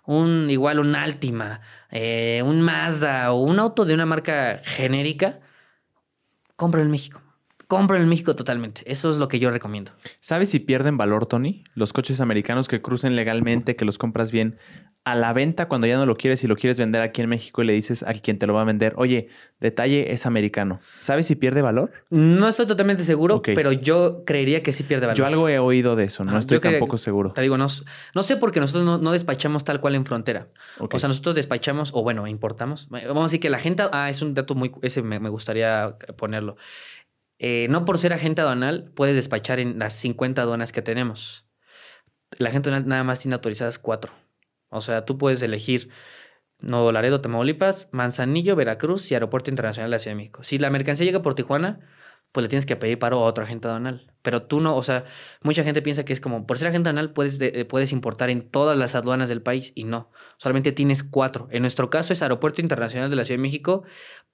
un 0.05 0.49
igual 0.49 0.79
un 0.79 0.95
Altima, 0.95 1.61
eh, 1.91 2.41
un 2.45 2.61
Mazda 2.61 3.31
o 3.31 3.43
un 3.43 3.59
auto 3.59 3.85
de 3.85 3.93
una 3.93 4.05
marca 4.05 4.61
genérica, 4.63 5.39
compra 6.55 6.81
en 6.81 6.91
México 6.91 7.23
compro 7.67 7.97
en 7.97 8.07
México 8.07 8.35
totalmente. 8.35 8.81
Eso 8.85 9.09
es 9.09 9.17
lo 9.17 9.27
que 9.27 9.39
yo 9.39 9.51
recomiendo. 9.51 9.91
¿Sabes 10.19 10.49
si 10.49 10.59
pierden 10.59 10.97
valor, 10.97 11.25
Tony? 11.25 11.63
Los 11.75 11.93
coches 11.93 12.21
americanos 12.21 12.67
que 12.67 12.81
crucen 12.81 13.15
legalmente, 13.15 13.75
que 13.75 13.85
los 13.85 13.97
compras 13.97 14.31
bien, 14.31 14.57
a 15.05 15.15
la 15.15 15.33
venta 15.33 15.67
cuando 15.67 15.85
ya 15.85 15.97
no 15.97 16.05
lo 16.05 16.15
quieres 16.15 16.43
y 16.43 16.47
lo 16.47 16.55
quieres 16.55 16.79
vender 16.79 17.01
aquí 17.01 17.21
en 17.21 17.27
México 17.27 17.61
y 17.61 17.65
le 17.65 17.73
dices 17.73 18.03
a 18.03 18.13
quien 18.13 18.39
te 18.39 18.47
lo 18.47 18.53
va 18.53 18.61
a 18.61 18.63
vender, 18.63 18.93
oye, 18.95 19.27
detalle 19.59 20.13
es 20.13 20.25
americano. 20.25 20.79
¿Sabes 20.99 21.25
si 21.25 21.35
pierde 21.35 21.61
valor? 21.61 21.91
No 22.09 22.47
estoy 22.47 22.67
totalmente 22.67 23.03
seguro, 23.03 23.41
pero 23.41 23.73
yo 23.73 24.23
creería 24.25 24.63
que 24.63 24.71
sí 24.71 24.83
pierde 24.83 25.07
valor. 25.07 25.17
Yo 25.17 25.25
algo 25.25 25.49
he 25.49 25.59
oído 25.59 25.97
de 25.97 26.05
eso, 26.05 26.23
no 26.23 26.37
estoy 26.37 26.59
tampoco 26.59 26.97
seguro. 26.97 27.33
Te 27.33 27.41
digo, 27.41 27.57
no, 27.57 27.67
no 28.15 28.23
sé 28.23 28.37
porque 28.37 28.61
nosotros 28.61 29.01
no, 29.01 29.11
despachamos 29.11 29.65
tal 29.65 29.81
cual 29.81 29.95
en 29.95 30.05
frontera. 30.05 30.47
O 30.79 30.99
sea, 30.99 31.09
nosotros 31.09 31.35
despachamos, 31.35 31.91
o 31.93 32.01
bueno, 32.01 32.25
importamos. 32.27 32.87
Vamos 32.89 33.23
a 33.23 33.25
decir 33.25 33.41
que 33.41 33.49
la 33.49 33.59
gente, 33.59 33.83
ah, 33.91 34.09
es 34.09 34.21
un 34.21 34.33
dato 34.33 34.55
muy, 34.55 34.71
ese 34.81 35.01
me 35.01 35.29
gustaría 35.29 35.97
ponerlo. 36.15 36.55
Eh, 37.39 37.67
no 37.69 37.85
por 37.85 37.97
ser 37.97 38.13
agente 38.13 38.41
aduanal 38.41 38.91
puedes 38.95 39.15
despachar 39.15 39.59
en 39.59 39.79
las 39.79 39.93
50 39.93 40.41
aduanas 40.41 40.71
que 40.71 40.81
tenemos. 40.81 41.47
La 42.37 42.49
agente 42.49 42.69
aduanal 42.69 42.87
nada 42.87 43.03
más 43.03 43.19
tiene 43.19 43.35
autorizadas 43.35 43.79
cuatro. 43.79 44.13
O 44.69 44.81
sea, 44.81 45.05
tú 45.05 45.17
puedes 45.17 45.41
elegir 45.41 45.89
Nuevo 46.59 46.91
Laredo, 46.91 47.21
Tamaulipas, 47.21 47.89
Manzanillo, 47.91 48.55
Veracruz 48.55 49.11
y 49.11 49.13
Aeropuerto 49.13 49.51
Internacional 49.51 49.91
de 49.91 49.95
la 49.95 49.99
Ciudad 49.99 50.15
de 50.15 50.17
México. 50.17 50.43
Si 50.43 50.57
la 50.57 50.69
mercancía 50.69 51.05
llega 51.05 51.21
por 51.21 51.35
Tijuana, 51.35 51.81
pues 52.33 52.41
le 52.41 52.49
tienes 52.49 52.65
que 52.65 52.75
pedir 52.75 52.99
paro 52.99 53.19
a 53.19 53.25
otro 53.25 53.43
agente 53.45 53.67
aduanal. 53.67 54.11
Pero 54.23 54.43
tú 54.43 54.59
no, 54.59 54.75
o 54.75 54.83
sea, 54.83 55.05
mucha 55.43 55.63
gente 55.63 55.81
piensa 55.81 56.03
que 56.03 56.13
es 56.13 56.19
como, 56.19 56.45
por 56.47 56.57
ser 56.57 56.67
agente 56.69 56.89
aduanal 56.89 57.13
puedes, 57.13 57.39
puedes 57.67 57.91
importar 57.93 58.29
en 58.29 58.49
todas 58.49 58.77
las 58.77 58.95
aduanas 58.95 59.29
del 59.29 59.41
país 59.41 59.71
y 59.75 59.83
no, 59.83 60.09
solamente 60.37 60.71
tienes 60.71 61.03
cuatro. 61.03 61.47
En 61.51 61.61
nuestro 61.61 61.89
caso 61.89 62.11
es 62.11 62.21
Aeropuerto 62.21 62.59
Internacional 62.61 63.09
de 63.09 63.15
la 63.15 63.23
Ciudad 63.23 63.37
de 63.37 63.43
México, 63.43 63.83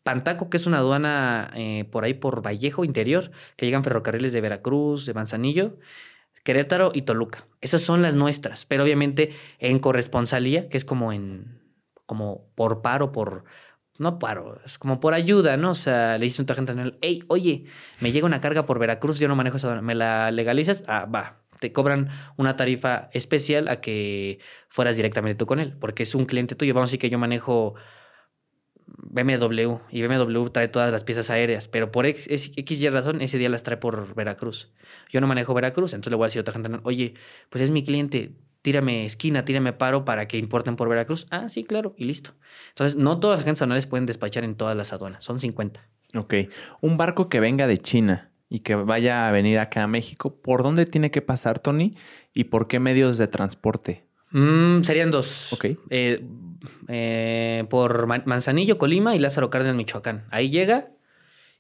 Pantaco, 0.04 0.50
que 0.50 0.58
es 0.58 0.66
una 0.66 0.78
aduana 0.78 1.52
eh, 1.56 1.86
por 1.92 2.06
ahí 2.06 2.14
por 2.14 2.42
Vallejo 2.42 2.86
interior, 2.86 3.32
que 3.58 3.66
llegan 3.66 3.84
ferrocarriles 3.84 4.32
de 4.32 4.42
Veracruz, 4.42 5.06
de 5.06 5.14
Manzanillo, 5.14 5.78
Querétaro 6.44 6.92
y 6.94 7.02
Toluca. 7.02 7.48
Esas 7.60 7.82
son 7.82 8.02
las 8.02 8.16
nuestras, 8.16 8.66
pero 8.66 8.84
obviamente 8.84 9.34
en 9.60 9.80
corresponsalía, 9.80 10.70
que 10.70 10.78
es 10.78 10.86
como 10.86 11.12
en, 11.12 11.62
como 12.06 12.50
por 12.56 12.82
paro, 12.82 13.12
por 13.12 13.44
no 14.00 14.18
paro, 14.18 14.60
es 14.66 14.80
como 14.80 15.00
por 15.00 15.14
ayuda, 15.14 15.58
¿no? 15.58 15.72
O 15.72 15.76
sea, 15.76 16.18
le 16.18 16.26
dice 16.26 16.42
un 16.42 16.50
agente 16.50 16.74
hey, 17.02 17.24
oye, 17.28 17.66
me 18.00 18.12
llega 18.12 18.26
una 18.26 18.42
carga 18.42 18.66
por 18.66 18.80
Veracruz, 18.80 19.20
yo 19.20 19.28
no 19.28 19.36
manejo 19.36 19.58
esa, 19.58 19.82
¿me 19.82 19.94
la 19.94 20.32
legalizas? 20.32 20.84
Ah, 20.88 21.06
va, 21.06 21.42
te 21.60 21.72
cobran 21.74 22.10
una 22.38 22.56
tarifa 22.56 23.10
especial 23.14 23.68
a 23.68 23.82
que 23.82 24.40
fueras 24.70 24.96
directamente 24.96 25.38
tú 25.38 25.46
con 25.46 25.60
él, 25.60 25.76
porque 25.80 26.04
es 26.04 26.16
un 26.16 26.26
cliente 26.26 26.56
tuyo. 26.56 26.74
Vamos 26.74 26.90
a 26.90 26.92
decir 26.92 27.00
que 27.00 27.10
yo 27.10 27.20
manejo 27.20 27.76
BMW 28.88 29.80
y 29.92 30.02
BMW 30.02 30.48
trae 30.48 30.68
todas 30.70 30.92
las 30.92 31.04
piezas 31.04 31.30
aéreas, 31.30 31.68
pero 31.68 31.92
por 31.92 32.06
X, 32.06 32.52
X, 32.56 32.82
Y 32.82 32.90
razón 32.90 33.22
ese 33.22 33.38
día 33.38 33.50
las 33.50 33.64
trae 33.64 33.78
por 33.78 34.16
Veracruz. 34.16 34.72
Yo 35.10 35.22
no 35.22 35.28
manejo 35.28 35.54
Veracruz, 35.54 35.94
entonces 35.94 36.12
le 36.12 36.16
voy 36.16 36.26
a 36.26 36.28
decir 36.28 36.40
a 36.40 36.42
otra 36.42 36.54
gente, 36.54 36.70
oye, 36.84 37.14
pues 37.50 37.64
es 37.64 37.72
mi 37.72 37.84
cliente, 37.84 38.32
tírame 38.62 39.06
esquina, 39.06 39.46
tírame 39.46 39.74
paro 39.74 40.06
para 40.06 40.28
que 40.28 40.38
importen 40.38 40.76
por 40.76 40.90
Veracruz. 40.90 41.28
Ah, 41.30 41.50
sí, 41.50 41.64
claro, 41.64 41.94
y 41.98 42.06
listo. 42.06 42.34
Entonces, 42.70 42.98
no 42.98 43.20
todas 43.20 43.40
las 43.40 43.46
agencias 43.46 43.64
aduanales 43.64 43.88
pueden 43.88 44.06
despachar 44.06 44.44
en 44.44 44.56
todas 44.56 44.76
las 44.76 44.94
aduanas, 44.94 45.24
son 45.24 45.40
50. 45.40 45.88
Ok. 46.16 46.34
Un 46.82 46.98
barco 46.98 47.30
que 47.30 47.40
venga 47.40 47.68
de 47.68 47.78
China 47.78 48.32
y 48.50 48.60
que 48.60 48.76
vaya 48.76 49.28
a 49.28 49.32
venir 49.32 49.60
acá 49.60 49.84
a 49.84 49.88
México, 49.88 50.42
¿por 50.42 50.64
dónde 50.64 50.86
tiene 50.86 51.12
que 51.12 51.22
pasar, 51.22 51.60
Tony? 51.60 51.92
¿Y 52.34 52.46
por 52.46 52.68
qué 52.68 52.80
medios 52.80 53.18
de 53.18 53.28
transporte? 53.28 54.06
Mm, 54.32 54.82
serían 54.82 55.12
dos. 55.12 55.54
Ok. 55.54 55.66
Eh, 55.90 56.26
eh, 56.88 57.66
por 57.70 58.08
Manzanillo, 58.08 58.78
Colima 58.78 59.16
y 59.16 59.20
Lázaro 59.20 59.50
Cárdenas, 59.50 59.76
Michoacán. 59.76 60.26
Ahí 60.32 60.50
llega. 60.50 60.90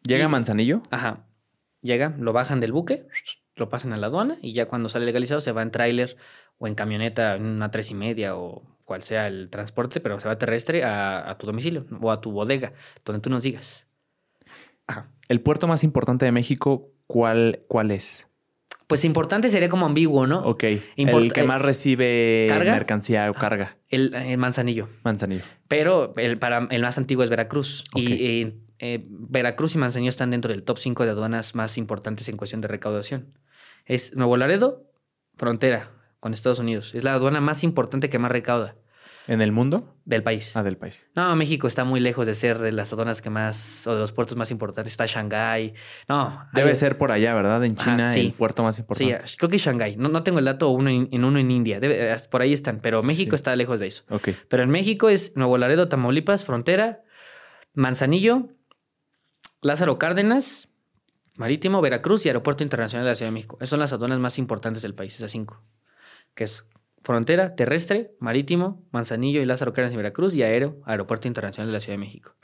¿Llega 0.03 0.27
Manzanillo? 0.27 0.81
Ajá. 0.89 1.25
Llega, 1.81 2.15
lo 2.19 2.33
bajan 2.33 2.59
del 2.59 2.73
buque, 2.73 3.07
lo 3.59 3.69
pasan 3.69 3.93
a 3.93 3.97
la 3.97 4.07
aduana 4.07 4.37
y 4.41 4.53
ya 4.53 4.67
cuando 4.67 4.89
sale 4.89 5.05
legalizado 5.05 5.41
se 5.41 5.51
va 5.51 5.61
en 5.61 5.71
tráiler 5.71 6.17
o 6.57 6.67
en 6.67 6.75
camioneta, 6.75 7.35
en 7.35 7.45
una 7.45 7.71
tres 7.71 7.91
y 7.91 7.95
media 7.95 8.35
o 8.35 8.63
cual 8.85 9.03
sea 9.03 9.27
el 9.27 9.49
transporte, 9.49 9.99
pero 9.99 10.19
se 10.19 10.27
va 10.27 10.37
terrestre 10.37 10.83
a, 10.83 11.35
tu 11.39 11.45
domicilio 11.45 11.85
o 12.01 12.11
a 12.11 12.21
tu 12.21 12.31
bodega, 12.31 12.73
donde 13.05 13.21
tú 13.21 13.29
nos 13.29 13.43
digas. 13.43 13.85
¿El 15.27 15.41
puerto 15.41 15.67
más 15.67 15.83
importante 15.83 16.25
de 16.25 16.31
México 16.31 16.89
cuál, 17.05 17.63
cuál 17.67 17.91
es? 17.91 18.27
Pues 18.87 19.05
importante 19.05 19.49
sería 19.49 19.69
como 19.69 19.85
ambiguo, 19.85 20.25
¿no? 20.25 20.39
Ok. 20.39 20.63
el 20.95 21.33
que 21.33 21.43
más 21.43 21.61
recibe 21.61 22.47
mercancía 22.49 23.29
o 23.29 23.35
carga. 23.35 23.77
El, 23.87 24.35
Manzanillo. 24.39 24.89
Manzanillo. 25.03 25.43
Pero 25.67 26.15
el, 26.17 26.39
para, 26.39 26.67
el 26.71 26.81
más 26.81 26.97
antiguo 26.97 27.23
es 27.23 27.29
Veracruz. 27.29 27.83
Y 27.93 28.55
eh, 28.79 29.05
Veracruz 29.07 29.75
y 29.75 29.77
Manzanillo 29.77 30.09
están 30.09 30.31
dentro 30.31 30.51
del 30.51 30.63
top 30.63 30.79
5 30.79 31.03
de 31.03 31.11
aduanas 31.11 31.53
más 31.53 31.77
importantes 31.77 32.27
en 32.29 32.37
cuestión 32.37 32.61
de 32.61 32.67
recaudación. 32.69 33.27
Es 33.89 34.15
Nuevo 34.15 34.37
Laredo, 34.37 34.83
frontera 35.35 35.89
con 36.19 36.35
Estados 36.35 36.59
Unidos. 36.59 36.93
Es 36.93 37.03
la 37.03 37.13
aduana 37.13 37.41
más 37.41 37.63
importante 37.63 38.07
que 38.07 38.19
más 38.19 38.31
recauda. 38.31 38.75
¿En 39.25 39.41
el 39.41 39.51
mundo? 39.51 39.97
Del 40.05 40.21
país. 40.21 40.51
Ah, 40.55 40.61
del 40.61 40.77
país. 40.77 41.09
No, 41.15 41.35
México 41.35 41.67
está 41.67 41.85
muy 41.85 41.99
lejos 41.99 42.27
de 42.27 42.35
ser 42.35 42.59
de 42.59 42.71
las 42.71 42.93
aduanas 42.93 43.19
que 43.23 43.31
más, 43.31 43.87
o 43.87 43.93
de 43.95 43.99
los 43.99 44.11
puertos 44.11 44.37
más 44.37 44.51
importantes. 44.51 44.93
Está 44.93 45.07
Shanghái. 45.07 45.73
No. 46.07 46.47
Debe 46.53 46.75
ser 46.75 46.99
por 46.99 47.11
allá, 47.11 47.33
¿verdad? 47.33 47.65
En 47.65 47.75
China, 47.75 48.15
el 48.15 48.31
puerto 48.33 48.61
más 48.61 48.77
importante. 48.77 49.27
Sí, 49.27 49.37
creo 49.37 49.49
que 49.49 49.57
Shanghái. 49.57 49.97
No, 49.97 50.07
no 50.07 50.21
tengo 50.21 50.37
el 50.37 50.45
dato 50.45 50.69
uno 50.69 50.91
en, 50.91 51.23
uno 51.23 51.39
en 51.39 51.49
India. 51.49 51.81
por 52.29 52.43
ahí 52.43 52.53
están, 52.53 52.81
pero 52.81 53.01
México 53.01 53.35
está 53.35 53.55
lejos 53.55 53.79
de 53.79 53.87
eso. 53.87 54.03
Ok. 54.09 54.29
Pero 54.49 54.61
en 54.61 54.69
México 54.69 55.09
es 55.09 55.35
Nuevo 55.35 55.57
Laredo, 55.57 55.89
Tamaulipas, 55.89 56.45
frontera, 56.45 57.01
Manzanillo, 57.73 58.49
Lázaro 59.63 59.97
Cárdenas, 59.97 60.68
Marítimo, 61.39 61.79
Veracruz 61.79 62.25
y 62.25 62.29
Aeropuerto 62.29 62.63
Internacional 62.63 63.05
de 63.05 63.11
la 63.11 63.15
Ciudad 63.15 63.29
de 63.29 63.33
México. 63.33 63.55
Esas 63.61 63.69
son 63.69 63.79
las 63.79 63.93
aduanas 63.93 64.19
más 64.19 64.37
importantes 64.37 64.83
del 64.83 64.93
país, 64.93 65.15
esas 65.15 65.31
cinco. 65.31 65.63
Que 66.35 66.43
es 66.43 66.67
frontera, 67.01 67.55
terrestre, 67.55 68.11
marítimo, 68.19 68.85
Manzanillo 68.91 69.41
y 69.41 69.45
Lázaro 69.45 69.71
Cárdenas 69.71 69.93
y 69.93 69.97
Veracruz 69.97 70.35
y 70.35 70.43
aéreo, 70.43 70.81
Aeropuerto 70.83 71.29
Internacional 71.29 71.67
de 71.67 71.73
la 71.73 71.79
Ciudad 71.79 71.93
de 71.93 71.99
México. 71.99 72.35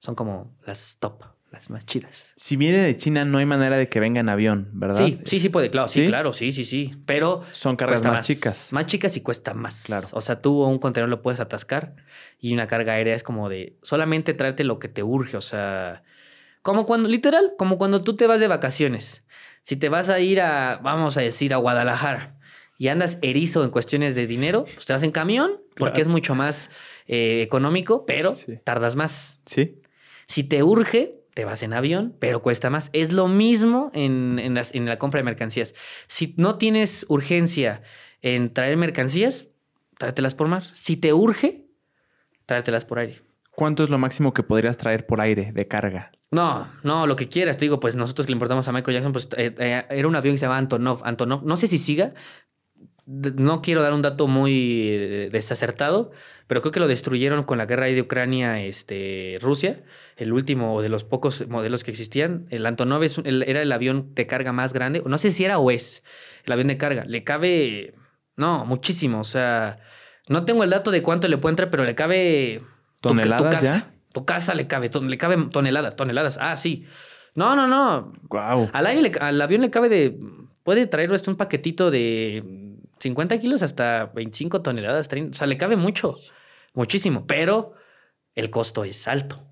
Son 0.00 0.16
como 0.16 0.56
las 0.66 0.96
top, 0.98 1.22
las 1.52 1.70
más 1.70 1.86
chidas. 1.86 2.32
Si 2.34 2.56
viene 2.56 2.78
de 2.78 2.96
China, 2.96 3.24
no 3.24 3.38
hay 3.38 3.46
manera 3.46 3.76
de 3.76 3.88
que 3.88 4.00
venga 4.00 4.18
en 4.18 4.28
avión, 4.28 4.68
¿verdad? 4.72 5.06
Sí, 5.06 5.20
sí, 5.24 5.38
sí 5.38 5.48
puede, 5.48 5.70
claro, 5.70 5.86
sí, 5.86 6.08
claro, 6.08 6.32
sí, 6.32 6.50
sí, 6.50 6.64
sí. 6.64 6.96
Pero 7.06 7.44
son 7.52 7.76
cargas 7.76 8.02
más, 8.02 8.26
chicas. 8.26 8.72
Más 8.72 8.86
chicas 8.86 9.16
y 9.16 9.20
cuesta 9.20 9.54
más. 9.54 9.84
Claro. 9.84 10.08
O 10.10 10.20
sea, 10.20 10.42
tú 10.42 10.64
un 10.64 10.80
contenedor 10.80 11.08
lo 11.08 11.22
puedes 11.22 11.38
atascar 11.38 11.94
y 12.40 12.52
una 12.52 12.66
carga 12.66 12.94
aérea 12.94 13.14
es 13.14 13.22
como 13.22 13.48
de 13.48 13.78
solamente 13.82 14.34
tráete 14.34 14.64
lo 14.64 14.80
que 14.80 14.88
te 14.88 15.04
urge, 15.04 15.36
o 15.36 15.40
sea, 15.40 16.02
como 16.62 16.86
cuando, 16.86 17.08
literal, 17.08 17.54
como 17.56 17.78
cuando 17.78 18.02
tú 18.02 18.14
te 18.16 18.26
vas 18.26 18.40
de 18.40 18.48
vacaciones. 18.48 19.24
Si 19.62 19.76
te 19.76 19.88
vas 19.88 20.08
a 20.08 20.20
ir 20.20 20.40
a, 20.40 20.80
vamos 20.82 21.16
a 21.16 21.20
decir, 21.20 21.52
a 21.52 21.58
Guadalajara 21.58 22.38
y 22.78 22.88
andas 22.88 23.18
erizo 23.22 23.64
en 23.64 23.70
cuestiones 23.70 24.14
de 24.14 24.26
dinero, 24.26 24.64
pues 24.64 24.86
te 24.86 24.92
vas 24.92 25.02
en 25.02 25.10
camión 25.10 25.60
porque 25.76 26.00
es 26.00 26.08
mucho 26.08 26.34
más 26.34 26.70
eh, 27.06 27.42
económico, 27.42 28.06
pero 28.06 28.32
tardas 28.64 28.96
más. 28.96 29.40
Sí. 29.44 29.80
Si 30.26 30.44
te 30.44 30.62
urge, 30.62 31.20
te 31.34 31.44
vas 31.44 31.62
en 31.62 31.72
avión, 31.72 32.16
pero 32.18 32.42
cuesta 32.42 32.70
más. 32.70 32.90
Es 32.92 33.12
lo 33.12 33.28
mismo 33.28 33.90
en, 33.94 34.38
en, 34.38 34.56
en 34.56 34.86
la 34.86 34.98
compra 34.98 35.18
de 35.18 35.24
mercancías. 35.24 35.74
Si 36.06 36.34
no 36.36 36.56
tienes 36.56 37.06
urgencia 37.08 37.82
en 38.22 38.52
traer 38.52 38.76
mercancías, 38.76 39.48
tráetelas 39.98 40.34
por 40.34 40.48
mar. 40.48 40.64
Si 40.74 40.96
te 40.96 41.12
urge, 41.12 41.66
tráetelas 42.46 42.84
por 42.84 42.98
aire. 42.98 43.27
¿Cuánto 43.58 43.82
es 43.82 43.90
lo 43.90 43.98
máximo 43.98 44.32
que 44.32 44.44
podrías 44.44 44.76
traer 44.76 45.04
por 45.04 45.20
aire 45.20 45.50
de 45.52 45.66
carga? 45.66 46.12
No, 46.30 46.70
no, 46.84 47.08
lo 47.08 47.16
que 47.16 47.26
quieras. 47.26 47.56
Te 47.56 47.64
digo, 47.64 47.80
pues 47.80 47.96
nosotros 47.96 48.28
le 48.28 48.34
importamos 48.34 48.68
a 48.68 48.72
Michael 48.72 48.94
Jackson, 48.94 49.10
pues 49.12 49.28
eh, 49.36 49.52
eh, 49.58 49.84
era 49.90 50.06
un 50.06 50.14
avión 50.14 50.34
que 50.34 50.38
se 50.38 50.44
llama 50.44 50.58
Antonov. 50.58 51.00
Antonov, 51.02 51.44
no 51.44 51.56
sé 51.56 51.66
si 51.66 51.78
siga. 51.78 52.14
No 53.04 53.60
quiero 53.60 53.82
dar 53.82 53.94
un 53.94 54.02
dato 54.02 54.28
muy 54.28 54.90
eh, 54.90 55.28
desacertado, 55.32 56.12
pero 56.46 56.60
creo 56.60 56.70
que 56.70 56.78
lo 56.78 56.86
destruyeron 56.86 57.42
con 57.42 57.58
la 57.58 57.66
guerra 57.66 57.86
de 57.86 58.00
Ucrania, 58.00 58.62
este, 58.62 59.38
Rusia. 59.40 59.82
El 60.16 60.32
último 60.32 60.80
de 60.80 60.90
los 60.90 61.02
pocos 61.02 61.48
modelos 61.48 61.82
que 61.82 61.90
existían. 61.90 62.46
El 62.50 62.64
Antonov 62.64 63.02
era 63.02 63.60
el 63.60 63.72
avión 63.72 64.14
de 64.14 64.28
carga 64.28 64.52
más 64.52 64.72
grande. 64.72 65.02
No 65.04 65.18
sé 65.18 65.32
si 65.32 65.44
era 65.44 65.58
o 65.58 65.72
es 65.72 66.04
el 66.44 66.52
avión 66.52 66.68
de 66.68 66.78
carga. 66.78 67.06
Le 67.06 67.24
cabe, 67.24 67.96
no, 68.36 68.64
muchísimo. 68.66 69.18
O 69.18 69.24
sea, 69.24 69.80
no 70.28 70.44
tengo 70.44 70.62
el 70.62 70.70
dato 70.70 70.92
de 70.92 71.02
cuánto 71.02 71.26
le 71.26 71.38
puede 71.38 71.54
entrar, 71.54 71.70
pero 71.70 71.82
le 71.82 71.96
cabe 71.96 72.62
¿Toneladas 73.00 73.54
casa, 73.54 73.64
ya? 73.64 73.94
Tu 74.12 74.24
casa 74.24 74.54
le 74.54 74.66
cabe, 74.66 74.90
le 75.00 75.18
cabe 75.18 75.36
toneladas, 75.50 75.96
toneladas. 75.96 76.38
Ah, 76.40 76.56
sí. 76.56 76.86
No, 77.34 77.54
no, 77.54 77.66
no. 77.66 78.12
Wow. 78.28 78.70
Al 78.72 78.86
aire, 78.86 79.12
al 79.20 79.40
avión 79.40 79.60
le 79.60 79.70
cabe 79.70 79.88
de. 79.88 80.18
Puede 80.62 80.86
traer 80.86 81.10
un 81.26 81.36
paquetito 81.36 81.90
de 81.90 82.76
50 82.98 83.38
kilos 83.38 83.62
hasta 83.62 84.06
25 84.06 84.62
toneladas. 84.62 85.08
30, 85.08 85.30
o 85.30 85.38
sea, 85.38 85.46
le 85.46 85.56
cabe 85.56 85.76
mucho, 85.76 86.16
muchísimo, 86.74 87.26
pero 87.26 87.74
el 88.34 88.50
costo 88.50 88.84
es 88.84 89.08
alto. 89.08 89.42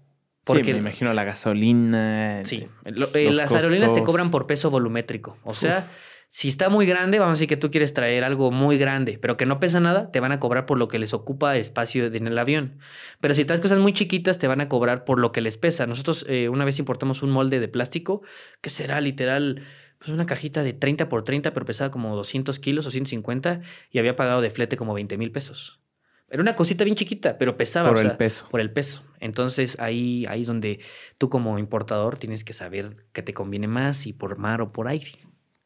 Porque, 0.44 0.64
sí, 0.64 0.72
me 0.72 0.78
imagino 0.78 1.12
la 1.12 1.24
gasolina. 1.24 2.44
Sí, 2.44 2.68
eh, 2.84 3.32
las 3.32 3.53
aerolíneas 3.53 3.92
te 3.92 4.05
cobran 4.05 4.30
por 4.30 4.47
peso 4.47 4.70
volumétrico. 4.70 5.38
O 5.42 5.55
sea, 5.55 5.88
si 6.30 6.48
está 6.48 6.68
muy 6.68 6.86
grande, 6.86 7.18
vamos 7.18 7.32
a 7.32 7.36
decir 7.36 7.48
que 7.48 7.56
tú 7.56 7.70
quieres 7.70 7.94
traer 7.94 8.22
algo 8.24 8.50
muy 8.50 8.76
grande, 8.76 9.18
pero 9.18 9.36
que 9.36 9.46
no 9.46 9.58
pesa 9.58 9.80
nada, 9.80 10.10
te 10.10 10.20
van 10.20 10.32
a 10.32 10.40
cobrar 10.40 10.66
por 10.66 10.78
lo 10.78 10.88
que 10.88 10.98
les 10.98 11.14
ocupa 11.14 11.56
espacio 11.56 12.06
en 12.06 12.26
el 12.26 12.38
avión. 12.38 12.78
Pero 13.20 13.34
si 13.34 13.44
traes 13.44 13.60
cosas 13.60 13.78
muy 13.78 13.92
chiquitas, 13.92 14.38
te 14.38 14.46
van 14.46 14.60
a 14.60 14.68
cobrar 14.68 15.04
por 15.04 15.18
lo 15.18 15.32
que 15.32 15.40
les 15.40 15.56
pesa. 15.56 15.86
Nosotros 15.86 16.26
eh, 16.28 16.48
una 16.48 16.64
vez 16.64 16.78
importamos 16.78 17.22
un 17.22 17.30
molde 17.30 17.58
de 17.60 17.68
plástico 17.68 18.22
que 18.60 18.70
será 18.70 19.00
literal 19.00 19.62
pues 19.98 20.10
una 20.10 20.24
cajita 20.24 20.62
de 20.62 20.72
30 20.72 21.08
por 21.08 21.24
30, 21.24 21.54
pero 21.54 21.64
pesaba 21.64 21.90
como 21.90 22.14
200 22.16 22.58
kilos 22.58 22.86
o 22.86 22.90
150 22.90 23.62
y 23.90 23.98
había 23.98 24.14
pagado 24.14 24.40
de 24.40 24.50
flete 24.50 24.76
como 24.76 24.92
20 24.94 25.16
mil 25.16 25.32
pesos. 25.32 25.80
Era 26.28 26.42
una 26.42 26.56
cosita 26.56 26.84
bien 26.84 26.96
chiquita, 26.96 27.38
pero 27.38 27.56
pesaba. 27.56 27.90
Por 27.90 28.00
el 28.00 28.16
peso. 28.16 28.48
Por 28.50 28.60
el 28.60 28.72
peso. 28.72 29.04
Entonces 29.20 29.78
ahí, 29.80 30.26
ahí 30.28 30.42
es 30.42 30.48
donde 30.48 30.80
tú 31.18 31.30
como 31.30 31.58
importador 31.58 32.18
tienes 32.18 32.44
que 32.44 32.52
saber 32.52 33.06
qué 33.12 33.22
te 33.22 33.32
conviene 33.32 33.68
más, 33.68 33.98
si 33.98 34.12
por 34.12 34.36
mar 34.36 34.60
o 34.60 34.72
por 34.72 34.88
aire. 34.88 35.12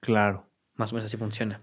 Claro. 0.01 0.50
Más 0.81 0.93
o 0.93 0.95
menos 0.95 1.09
así 1.09 1.19
funciona. 1.19 1.61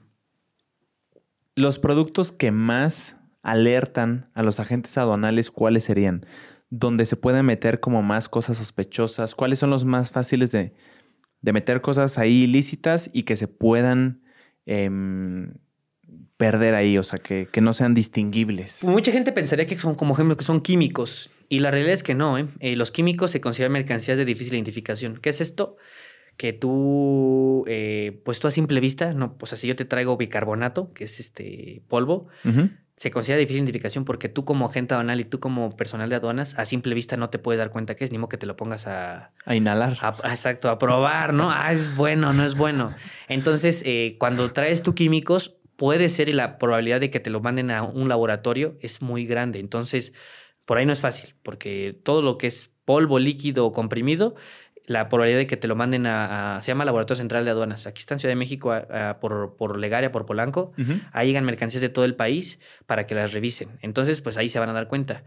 Los 1.55 1.79
productos 1.79 2.31
que 2.31 2.51
más 2.51 3.17
alertan 3.41 4.29
a 4.35 4.43
los 4.43 4.59
agentes 4.59 4.95
aduanales, 4.95 5.49
¿cuáles 5.49 5.85
serían? 5.85 6.23
Donde 6.69 7.03
se 7.05 7.15
pueden 7.15 7.43
meter 7.43 7.79
como 7.79 8.03
más 8.03 8.29
cosas 8.29 8.57
sospechosas. 8.57 9.33
¿Cuáles 9.33 9.57
son 9.57 9.71
los 9.71 9.85
más 9.85 10.11
fáciles 10.11 10.51
de, 10.51 10.75
meter 11.41 11.81
cosas 11.81 12.19
ahí 12.19 12.43
ilícitas 12.43 13.09
y 13.11 13.23
que 13.23 13.35
se 13.35 13.47
puedan 13.47 14.21
em, 14.67 15.55
perder 16.37 16.75
ahí? 16.75 16.99
O 16.99 17.03
sea, 17.03 17.17
que, 17.17 17.49
no 17.59 17.73
sean 17.73 17.95
distinguibles. 17.95 18.83
Mucha 18.83 19.11
gente 19.11 19.31
pensaría 19.31 19.65
que 19.65 19.79
son 19.79 19.95
como 19.95 20.13
ejemplo 20.13 20.37
que 20.37 20.43
son 20.43 20.61
químicos. 20.61 21.31
Y 21.49 21.57
la 21.57 21.71
realidad 21.71 21.93
es 21.93 22.03
que 22.03 22.13
no, 22.13 22.37
¿eh? 22.37 22.45
Eh, 22.59 22.75
los 22.75 22.91
químicos 22.91 23.31
se 23.31 23.41
consideran 23.41 23.71
mercancías 23.71 24.15
de 24.15 24.25
difícil 24.25 24.53
identificación. 24.53 25.17
¿Qué 25.19 25.31
es 25.31 25.41
esto? 25.41 25.77
Que 26.37 26.53
tú, 26.53 27.65
eh, 27.67 28.21
pues 28.23 28.39
tú 28.39 28.47
a 28.47 28.51
simple 28.51 28.79
vista, 28.79 29.13
no, 29.13 29.37
pues 29.37 29.53
así 29.53 29.67
yo 29.67 29.75
te 29.75 29.85
traigo 29.85 30.17
bicarbonato, 30.17 30.93
que 30.93 31.03
es 31.03 31.19
este 31.19 31.81
polvo, 31.87 32.27
se 32.95 33.11
considera 33.11 33.39
difícil 33.39 33.57
identificación 33.57 34.05
porque 34.05 34.29
tú 34.29 34.45
como 34.45 34.65
agente 34.65 34.93
aduanal 34.93 35.19
y 35.19 35.25
tú 35.25 35.39
como 35.39 35.75
personal 35.75 36.09
de 36.09 36.15
aduanas, 36.15 36.57
a 36.57 36.65
simple 36.65 36.95
vista 36.95 37.17
no 37.17 37.29
te 37.29 37.37
puedes 37.39 37.59
dar 37.59 37.69
cuenta 37.69 37.95
que 37.95 38.03
es, 38.03 38.11
ni 38.11 38.17
modo 38.17 38.29
que 38.29 38.37
te 38.37 38.45
lo 38.45 38.55
pongas 38.55 38.87
a... 38.87 39.33
A 39.45 39.55
inhalar. 39.55 39.97
exacto, 40.23 40.69
a 40.69 40.79
probar, 40.79 41.33
¿no? 41.33 41.51
Ah, 41.51 41.71
es 41.71 41.95
bueno, 41.95 42.33
no 42.33 42.43
es 42.43 42.55
bueno. 42.55 42.95
Entonces, 43.27 43.83
eh, 43.85 44.15
cuando 44.19 44.51
traes 44.51 44.81
tú 44.81 44.95
químicos, 44.95 45.57
puede 45.75 46.09
ser 46.09 46.29
y 46.29 46.33
la 46.33 46.57
probabilidad 46.57 46.99
de 46.99 47.11
que 47.11 47.19
te 47.19 47.29
lo 47.29 47.39
manden 47.39 47.69
a 47.71 47.83
un 47.83 48.09
laboratorio 48.09 48.77
es 48.81 49.01
muy 49.01 49.25
grande. 49.25 49.59
Entonces, 49.59 50.13
por 50.65 50.77
ahí 50.77 50.85
no 50.85 50.93
es 50.93 51.01
fácil, 51.01 51.35
porque 51.43 51.99
todo 52.03 52.21
lo 52.21 52.37
que 52.37 52.47
es 52.47 52.71
polvo, 52.83 53.19
líquido 53.19 53.65
o 53.65 53.71
comprimido 53.71 54.35
la 54.87 55.09
probabilidad 55.09 55.39
de 55.39 55.47
que 55.47 55.57
te 55.57 55.67
lo 55.67 55.75
manden 55.75 56.07
a, 56.07 56.59
se 56.63 56.69
llama 56.69 56.85
Laboratorio 56.85 57.17
Central 57.17 57.45
de 57.45 57.51
Aduanas. 57.51 57.85
Aquí 57.85 57.99
está 57.99 58.15
en 58.15 58.19
Ciudad 58.19 58.31
de 58.31 58.37
México 58.37 58.73
por, 59.19 59.55
por 59.57 59.77
Legaria, 59.77 60.11
por 60.11 60.25
Polanco. 60.25 60.71
Ahí 61.11 61.27
llegan 61.27 61.43
mercancías 61.43 61.81
de 61.81 61.89
todo 61.89 62.05
el 62.05 62.15
país 62.15 62.59
para 62.85 63.05
que 63.05 63.13
las 63.13 63.33
revisen. 63.33 63.77
Entonces, 63.81 64.21
pues 64.21 64.37
ahí 64.37 64.47
se 64.47 64.59
van 64.59 64.69
a 64.69 64.73
dar 64.73 64.87
cuenta. 64.87 65.23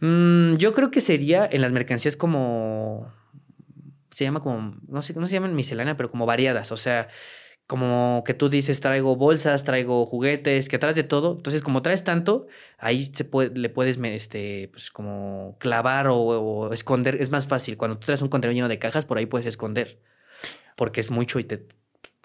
Mm, 0.00 0.56
yo 0.56 0.74
creo 0.74 0.90
que 0.90 1.00
sería 1.00 1.48
en 1.50 1.62
las 1.62 1.72
mercancías 1.72 2.16
como 2.16 3.12
se 4.10 4.24
llama 4.24 4.40
como, 4.40 4.76
no 4.88 5.00
sé, 5.00 5.14
no 5.14 5.28
se 5.28 5.34
llaman 5.34 5.54
miscelánea, 5.54 5.96
pero 5.96 6.10
como 6.10 6.26
variadas. 6.26 6.72
O 6.72 6.76
sea, 6.76 7.08
como 7.68 8.24
que 8.24 8.32
tú 8.32 8.48
dices, 8.48 8.80
traigo 8.80 9.14
bolsas, 9.14 9.62
traigo 9.62 10.06
juguetes, 10.06 10.70
que 10.70 10.78
traes 10.78 10.96
de 10.96 11.04
todo. 11.04 11.36
Entonces, 11.36 11.60
como 11.60 11.82
traes 11.82 12.02
tanto, 12.02 12.46
ahí 12.78 13.04
se 13.04 13.24
puede, 13.24 13.50
le 13.50 13.68
puedes, 13.68 13.98
este, 13.98 14.68
pues 14.72 14.90
como 14.90 15.54
clavar 15.58 16.06
o, 16.08 16.72
esconder. 16.72 17.20
Es 17.20 17.28
más 17.28 17.46
fácil. 17.46 17.76
Cuando 17.76 17.98
tú 17.98 18.06
traes 18.06 18.22
un 18.22 18.28
contenedor 18.30 18.54
lleno 18.54 18.68
de 18.68 18.78
cajas, 18.78 19.04
por 19.04 19.18
ahí 19.18 19.26
puedes 19.26 19.46
esconder. 19.46 20.00
Porque 20.76 21.00
es 21.02 21.10
mucho 21.10 21.38
y 21.40 21.44
te, 21.44 21.66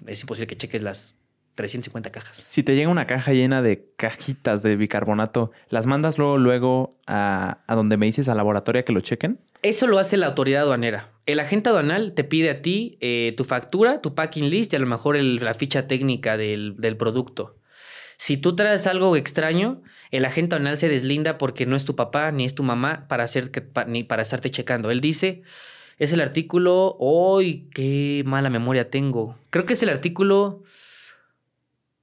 es 0.07 0.21
imposible 0.21 0.47
que 0.47 0.55
cheques 0.55 0.81
las 0.81 1.17
350 1.55 2.11
cajas. 2.11 2.45
Si 2.49 2.63
te 2.63 2.75
llega 2.75 2.89
una 2.89 3.07
caja 3.07 3.33
llena 3.33 3.61
de 3.61 3.87
cajitas 3.95 4.63
de 4.63 4.75
bicarbonato, 4.75 5.51
¿las 5.69 5.85
mandas 5.85 6.17
luego, 6.17 6.37
luego 6.37 6.99
a, 7.07 7.63
a 7.67 7.75
donde 7.75 7.97
me 7.97 8.05
dices 8.05 8.29
al 8.29 8.37
laboratorio 8.37 8.83
que 8.83 8.93
lo 8.93 9.01
chequen? 9.01 9.39
Eso 9.63 9.87
lo 9.87 9.97
hace 9.97 10.17
la 10.17 10.27
autoridad 10.27 10.63
aduanera. 10.63 11.13
El 11.25 11.39
agente 11.39 11.69
aduanal 11.69 12.13
te 12.13 12.25
pide 12.25 12.49
a 12.49 12.61
ti 12.61 12.97
eh, 12.99 13.33
tu 13.37 13.45
factura, 13.45 14.01
tu 14.01 14.13
packing 14.13 14.49
list 14.49 14.73
y 14.73 14.75
a 14.75 14.79
lo 14.79 14.85
mejor 14.85 15.17
la 15.17 15.53
ficha 15.53 15.87
técnica 15.87 16.35
del, 16.35 16.75
producto. 16.99 17.55
Si 18.17 18.35
tú 18.35 18.57
traes 18.57 18.87
algo 18.87 19.15
extraño, 19.15 19.81
el 20.11 20.25
agente 20.25 20.55
aduanal 20.55 20.77
se 20.77 20.89
deslinda 20.89 21.37
porque 21.37 21.65
no 21.65 21.77
es 21.77 21.85
tu 21.85 21.95
papá 21.95 22.31
ni 22.33 22.43
es 22.43 22.55
tu 22.55 22.63
mamá 22.63 23.07
para, 23.07 23.23
hacer 23.23 23.51
que, 23.51 23.63
ni 23.87 24.03
para 24.03 24.21
estarte 24.21 24.51
checando. 24.51 24.91
Él 24.91 24.99
dice, 24.99 25.43
es 25.97 26.11
el 26.11 26.19
artículo, 26.19 26.97
¡ay, 26.99 27.69
qué 27.73 28.23
mala 28.25 28.49
memoria 28.49 28.89
tengo! 28.89 29.37
Creo 29.49 29.65
que 29.65 29.73
es 29.73 29.83
el 29.83 29.89
artículo 29.89 30.61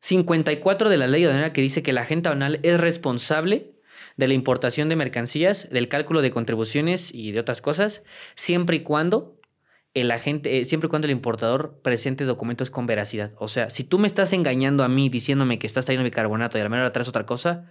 54 0.01 0.89
de 0.89 0.97
la 0.97 1.07
ley 1.07 1.25
aduanera 1.25 1.53
que 1.53 1.61
dice 1.61 1.83
que 1.83 1.91
el 1.91 1.99
agente 1.99 2.29
aduanal 2.29 2.59
es 2.63 2.81
responsable 2.81 3.73
de 4.17 4.29
la 4.29 4.35
importación 4.35 4.89
de 4.89 4.97
mercancías, 4.97 5.69
del 5.71 5.89
cálculo 5.89 6.23
de 6.23 6.31
contribuciones 6.31 7.13
y 7.15 7.33
de 7.33 7.41
otras 7.41 7.63
cosas, 7.63 8.03
siempre 8.35 8.77
y 8.77 8.81
cuando 8.81 9.41
el 9.95 10.11
agente, 10.11 10.61
eh, 10.61 10.65
siempre 10.65 10.87
y 10.87 10.91
cuando 10.91 11.07
el 11.07 11.13
importador 11.13 11.81
presente 11.83 12.25
documentos 12.25 12.71
con 12.71 12.87
veracidad. 12.87 13.33
O 13.39 13.49
sea, 13.49 13.71
si 13.71 13.83
tú 13.83 13.99
me 13.99 14.07
estás 14.07 14.33
engañando 14.33 14.85
a 14.85 14.89
mí 14.89 15.09
diciéndome 15.09 15.59
que 15.59 15.67
estás 15.67 15.85
trayendo 15.85 16.05
bicarbonato 16.05 16.59
y 16.59 16.61
a 16.61 16.65
la 16.65 16.71
menor 16.71 16.91
traes 16.93 17.09
otra 17.09 17.27
cosa, 17.27 17.71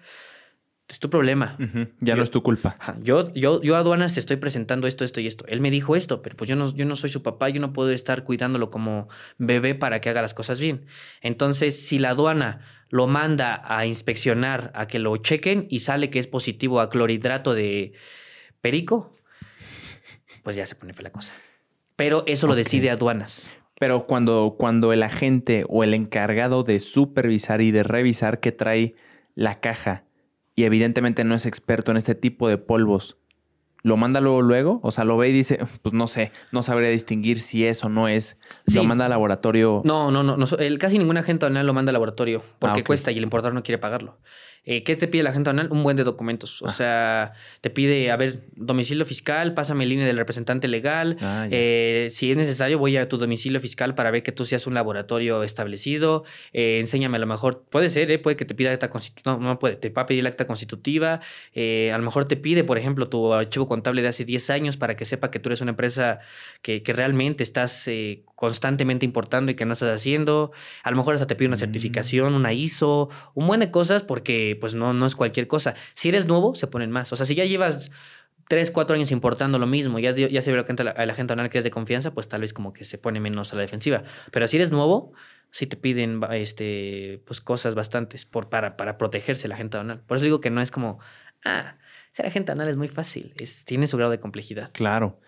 es 0.89 0.99
tu 0.99 1.09
problema. 1.09 1.55
Ya 1.99 2.15
no 2.15 2.23
es 2.23 2.31
tu 2.31 2.41
culpa. 2.41 2.75
Yo, 3.03 3.31
yo, 3.33 3.61
yo 3.61 3.75
a 3.75 3.79
aduanas 3.79 4.15
te 4.15 4.19
estoy 4.19 4.37
presentando 4.37 4.87
esto, 4.87 5.05
esto 5.05 5.21
y 5.21 5.27
esto. 5.27 5.45
Él 5.47 5.61
me 5.61 5.69
dijo 5.69 5.95
esto, 5.95 6.23
pero 6.23 6.35
pues 6.35 6.49
yo 6.49 6.55
no, 6.55 6.73
yo 6.73 6.85
no 6.85 6.95
soy 6.95 7.11
su 7.11 7.21
papá, 7.21 7.49
yo 7.49 7.61
no 7.61 7.73
puedo 7.73 7.91
estar 7.91 8.23
cuidándolo 8.23 8.71
como 8.71 9.07
bebé 9.37 9.75
para 9.75 10.01
que 10.01 10.09
haga 10.09 10.23
las 10.23 10.33
cosas 10.33 10.59
bien. 10.59 10.87
Entonces, 11.21 11.87
si 11.87 11.99
la 11.99 12.09
aduana 12.09 12.61
lo 12.89 13.05
manda 13.05 13.61
a 13.65 13.85
inspeccionar, 13.85 14.71
a 14.73 14.87
que 14.87 14.97
lo 14.97 15.15
chequen 15.17 15.67
y 15.69 15.81
sale 15.81 16.09
que 16.09 16.17
es 16.17 16.25
positivo 16.25 16.81
a 16.81 16.89
clorhidrato 16.89 17.53
de 17.53 17.93
perico, 18.61 19.11
pues 20.43 20.55
ya 20.55 20.65
se 20.65 20.73
pone 20.73 20.93
fea 20.93 21.03
la 21.03 21.11
cosa. 21.11 21.35
Pero 21.95 22.23
eso 22.25 22.47
lo 22.47 22.55
decide 22.55 22.89
aduanas. 22.89 23.51
Pero 23.79 24.07
cuando, 24.07 24.55
cuando 24.57 24.91
el 24.91 25.03
agente 25.03 25.65
o 25.69 25.83
el 25.83 25.93
encargado 25.93 26.63
de 26.63 26.79
supervisar 26.79 27.61
y 27.61 27.69
de 27.69 27.83
revisar 27.83 28.39
que 28.39 28.51
trae 28.51 28.95
la 29.35 29.59
caja 29.59 30.08
y 30.59 30.65
evidentemente 30.65 31.23
no 31.23 31.35
es 31.35 31.45
experto 31.45 31.91
en 31.91 31.95
este 31.95 32.15
tipo 32.15 32.49
de 32.49 32.57
polvos, 32.57 33.15
lo 33.81 33.95
manda 33.95 34.19
luego, 34.19 34.41
luego, 34.41 34.81
o 34.83 34.91
sea, 34.91 35.05
lo 35.05 35.15
ve 35.15 35.29
y 35.29 35.31
dice, 35.31 35.57
pues 35.81 35.93
no 35.93 36.07
sé, 36.07 36.33
no 36.51 36.63
sabría 36.63 36.89
distinguir 36.89 37.39
si 37.39 37.65
es 37.65 37.81
o 37.85 37.87
no 37.87 38.09
es. 38.09 38.37
Lo 38.75 38.83
manda 38.83 39.05
al 39.05 39.11
laboratorio. 39.11 39.81
No, 39.85 40.11
no, 40.11 40.21
no, 40.21 40.35
no 40.35 40.45
casi 40.77 40.99
ningún 40.99 41.15
agente 41.15 41.45
aduanal 41.45 41.65
lo 41.65 41.73
manda 41.73 41.91
al 41.91 41.93
laboratorio 41.93 42.43
porque 42.59 42.81
ah, 42.81 42.83
cuesta 42.83 43.09
y 43.13 43.17
el 43.17 43.23
importador 43.23 43.53
no 43.53 43.63
quiere 43.63 43.77
pagarlo. 43.77 44.17
Eh, 44.65 44.83
¿Qué 44.83 44.95
te 44.95 45.07
pide 45.07 45.23
la 45.23 45.31
agente 45.31 45.49
aduanal? 45.49 45.71
Un 45.71 45.83
buen 45.83 45.97
de 45.97 46.03
documentos. 46.03 46.61
O 46.61 46.67
ah. 46.67 46.69
sea, 46.69 47.33
te 47.61 47.69
pide, 47.69 48.11
a 48.11 48.17
ver, 48.17 48.41
domicilio 48.55 49.05
fiscal, 49.05 49.53
pásame 49.53 49.85
línea 49.85 50.05
del 50.05 50.17
representante 50.17 50.67
legal. 50.67 51.17
Ah, 51.21 51.47
eh, 51.49 52.07
si 52.11 52.31
es 52.31 52.37
necesario, 52.37 52.77
voy 52.77 52.97
a 52.97 53.07
tu 53.09 53.17
domicilio 53.17 53.59
fiscal 53.59 53.95
para 53.95 54.11
ver 54.11 54.23
que 54.23 54.31
tú 54.31 54.45
seas 54.45 54.67
un 54.67 54.73
laboratorio 54.73 55.43
establecido. 55.43 56.23
Eh, 56.53 56.79
enséñame 56.79 57.17
a 57.17 57.19
lo 57.19 57.27
mejor, 57.27 57.63
puede 57.69 57.89
ser, 57.89 58.21
puede 58.21 58.37
que 58.37 58.45
te 58.45 58.53
pida 58.53 58.71
acta 58.71 58.89
constitutiva. 58.89 59.37
No, 59.37 59.39
no 59.39 59.59
puede, 59.59 59.75
te 59.75 59.89
va 59.89 60.03
a 60.03 60.05
pedir 60.05 60.23
la 60.23 60.29
acta 60.29 60.45
constitutiva. 60.45 61.13
a 61.13 61.97
lo 61.97 62.03
mejor 62.03 62.25
te 62.25 62.37
pide, 62.37 62.63
por 62.63 62.77
ejemplo, 62.77 63.09
tu 63.09 63.33
archivo 63.33 63.67
contable 63.67 64.01
de 64.01 64.09
hace 64.09 64.25
10 64.25 64.49
años 64.49 64.77
para 64.77 64.95
que 64.95 65.05
sepa 65.05 65.31
que 65.31 65.39
tú 65.39 65.49
eres 65.49 65.61
una 65.61 65.71
empresa 65.71 66.19
que, 66.61 66.83
que 66.83 66.93
realmente 66.93 67.43
estás 67.43 67.87
constantemente 68.39 69.05
importando 69.05 69.51
y 69.51 69.55
que 69.55 69.65
no 69.65 69.73
estás 69.73 69.93
haciendo. 69.93 70.53
A 70.83 70.91
lo 70.91 70.95
mejor 70.95 71.13
hasta 71.13 71.27
te 71.27 71.35
pide 71.35 71.47
una 71.47 71.57
mm. 71.57 71.59
certificación, 71.59 72.35
una 72.35 72.53
ISO, 72.53 73.09
un 73.33 73.47
buen 73.47 73.59
de 73.59 73.69
cosas 73.69 74.03
porque 74.03 74.48
pues 74.55 74.75
no, 74.75 74.93
no 74.93 75.05
es 75.05 75.15
cualquier 75.15 75.47
cosa. 75.47 75.75
Si 75.93 76.09
eres 76.09 76.27
nuevo, 76.27 76.55
se 76.55 76.67
ponen 76.67 76.91
más. 76.91 77.11
O 77.13 77.15
sea, 77.15 77.25
si 77.25 77.35
ya 77.35 77.45
llevas 77.45 77.91
tres, 78.47 78.71
cuatro 78.71 78.95
años 78.95 79.11
importando 79.11 79.59
lo 79.59 79.67
mismo, 79.67 79.99
ya, 79.99 80.11
ya 80.11 80.41
se 80.41 80.51
ve 80.51 80.65
que 80.65 80.81
a 80.81 81.05
la 81.05 81.15
gente 81.15 81.35
que 81.49 81.57
es 81.57 81.63
de 81.63 81.71
confianza, 81.71 82.13
pues 82.13 82.27
tal 82.27 82.41
vez 82.41 82.53
como 82.53 82.73
que 82.73 82.83
se 82.83 82.97
pone 82.97 83.19
menos 83.19 83.53
a 83.53 83.55
la 83.55 83.61
defensiva. 83.61 84.03
Pero 84.31 84.47
si 84.47 84.57
eres 84.57 84.71
nuevo, 84.71 85.13
sí 85.51 85.67
te 85.67 85.77
piden 85.77 86.21
este, 86.31 87.21
pues 87.25 87.41
cosas 87.41 87.75
bastantes 87.75 88.25
por, 88.25 88.49
para, 88.49 88.77
para 88.77 88.97
protegerse 88.97 89.47
la 89.47 89.55
gente 89.55 89.77
aduanal. 89.77 90.01
Por 90.01 90.17
eso 90.17 90.25
digo 90.25 90.41
que 90.41 90.49
no 90.49 90.61
es 90.61 90.71
como, 90.71 90.99
ah, 91.45 91.77
ser 92.11 92.25
agente 92.25 92.51
aduanal 92.51 92.69
es 92.69 92.77
muy 92.77 92.87
fácil, 92.87 93.33
es, 93.37 93.65
tiene 93.65 93.87
su 93.87 93.97
grado 93.97 94.11
de 94.11 94.19
complejidad. 94.19 94.71
Claro. 94.73 95.19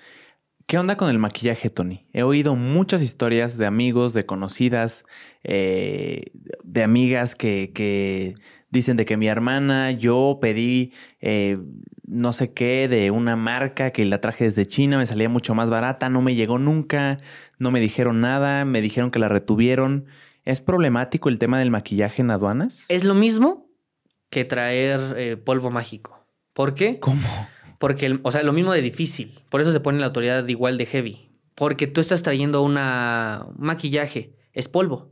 ¿Qué 0.68 0.78
onda 0.78 0.96
con 0.96 1.10
el 1.10 1.20
maquillaje, 1.20 1.70
Tony? 1.70 2.08
He 2.14 2.24
oído 2.24 2.56
muchas 2.56 3.02
historias 3.02 3.58
de 3.58 3.66
amigos, 3.66 4.14
de 4.14 4.26
conocidas, 4.26 5.04
eh, 5.44 6.32
de 6.64 6.84
amigas 6.84 7.36
que, 7.36 8.36
dicen 8.72 8.98
de 8.98 9.06
que 9.06 9.18
mi 9.18 9.28
hermana, 9.28 9.92
yo 9.92 10.40
pedí 10.42 10.94
eh, 11.20 11.60
no 12.08 12.34
sé 12.34 12.54
qué 12.54 12.88
de 12.88 13.12
una 13.12 13.36
marca 13.36 13.92
que 13.92 14.06
la 14.06 14.20
traje 14.20 14.46
desde 14.46 14.66
China, 14.66 14.98
me 14.98 15.06
salía 15.06 15.30
mucho 15.30 15.54
más 15.54 15.70
barata, 15.70 16.10
no 16.10 16.22
me 16.22 16.36
llegó 16.36 16.58
nunca, 16.58 17.18
no 17.60 17.70
me 17.72 17.80
dijeron 17.80 18.22
nada, 18.22 18.66
me 18.66 18.82
dijeron 18.82 19.12
que 19.12 19.20
la 19.20 19.28
retuvieron. 19.28 20.06
¿Es 20.44 20.60
problemático 20.60 21.30
el 21.30 21.38
tema 21.38 21.60
del 21.60 21.70
maquillaje 21.70 22.22
en 22.22 22.32
aduanas? 22.32 22.86
Es 22.90 23.04
lo 23.04 23.14
mismo 23.14 23.70
que 24.30 24.46
traer 24.46 25.00
eh, 25.18 25.38
polvo 25.38 25.70
mágico. 25.70 26.26
¿Por 26.54 26.74
qué? 26.74 27.00
¿Cómo? 27.00 27.48
Porque, 27.78 28.20
o 28.24 28.32
sea, 28.32 28.44
lo 28.44 28.54
mismo 28.54 28.74
de 28.74 28.82
difícil. 28.82 29.40
Por 29.50 29.62
eso 29.62 29.72
se 29.72 29.80
pone 29.80 30.00
la 30.00 30.08
autoridad 30.08 30.48
igual 30.48 30.78
de 30.78 30.86
heavy. 30.86 31.30
Porque 31.56 31.88
tú 31.88 32.02
estás 32.02 32.24
trayendo 32.24 32.62
una 32.62 33.46
un 33.58 33.66
maquillaje, 33.66 34.36
es 34.54 34.68
polvo. 34.68 35.11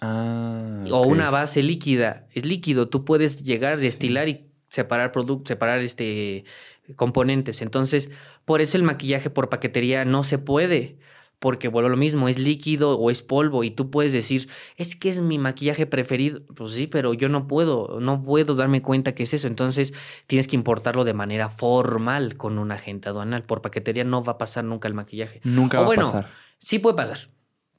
Ah. 0.00 0.84
O 0.90 1.02
una 1.02 1.30
base 1.30 1.62
líquida, 1.62 2.26
es 2.32 2.44
líquido. 2.44 2.88
Tú 2.88 3.04
puedes 3.04 3.42
llegar, 3.42 3.78
destilar 3.78 4.28
y 4.28 4.50
separar 4.68 5.12
productos, 5.12 5.48
separar 5.48 5.80
este 5.80 6.44
componentes. 6.96 7.62
Entonces, 7.62 8.10
por 8.44 8.60
eso 8.60 8.76
el 8.76 8.82
maquillaje 8.82 9.30
por 9.30 9.48
paquetería 9.48 10.04
no 10.04 10.24
se 10.24 10.38
puede. 10.38 10.98
Porque 11.40 11.68
vuelvo 11.68 11.88
a 11.88 11.90
lo 11.90 11.96
mismo, 11.98 12.28
es 12.28 12.38
líquido 12.38 12.96
o 12.96 13.10
es 13.10 13.20
polvo 13.20 13.64
y 13.64 13.70
tú 13.70 13.90
puedes 13.90 14.12
decir, 14.12 14.48
es 14.76 14.96
que 14.96 15.10
es 15.10 15.20
mi 15.20 15.38
maquillaje 15.38 15.84
preferido. 15.84 16.40
Pues 16.54 16.70
sí, 16.70 16.86
pero 16.86 17.12
yo 17.12 17.28
no 17.28 17.46
puedo, 17.48 17.98
no 18.00 18.22
puedo 18.22 18.54
darme 18.54 18.80
cuenta 18.80 19.14
que 19.14 19.24
es 19.24 19.34
eso. 19.34 19.46
Entonces 19.46 19.92
tienes 20.26 20.48
que 20.48 20.56
importarlo 20.56 21.04
de 21.04 21.12
manera 21.12 21.50
formal 21.50 22.38
con 22.38 22.58
un 22.58 22.72
agente 22.72 23.10
aduanal. 23.10 23.42
Por 23.42 23.60
paquetería 23.60 24.04
no 24.04 24.24
va 24.24 24.34
a 24.34 24.38
pasar 24.38 24.64
nunca 24.64 24.88
el 24.88 24.94
maquillaje. 24.94 25.40
Nunca 25.44 25.80
O 25.80 25.82
va 25.82 25.86
bueno, 25.86 26.08
a 26.08 26.12
pasar. 26.12 26.30
Sí 26.60 26.78
puede 26.78 26.96
pasar. 26.96 27.18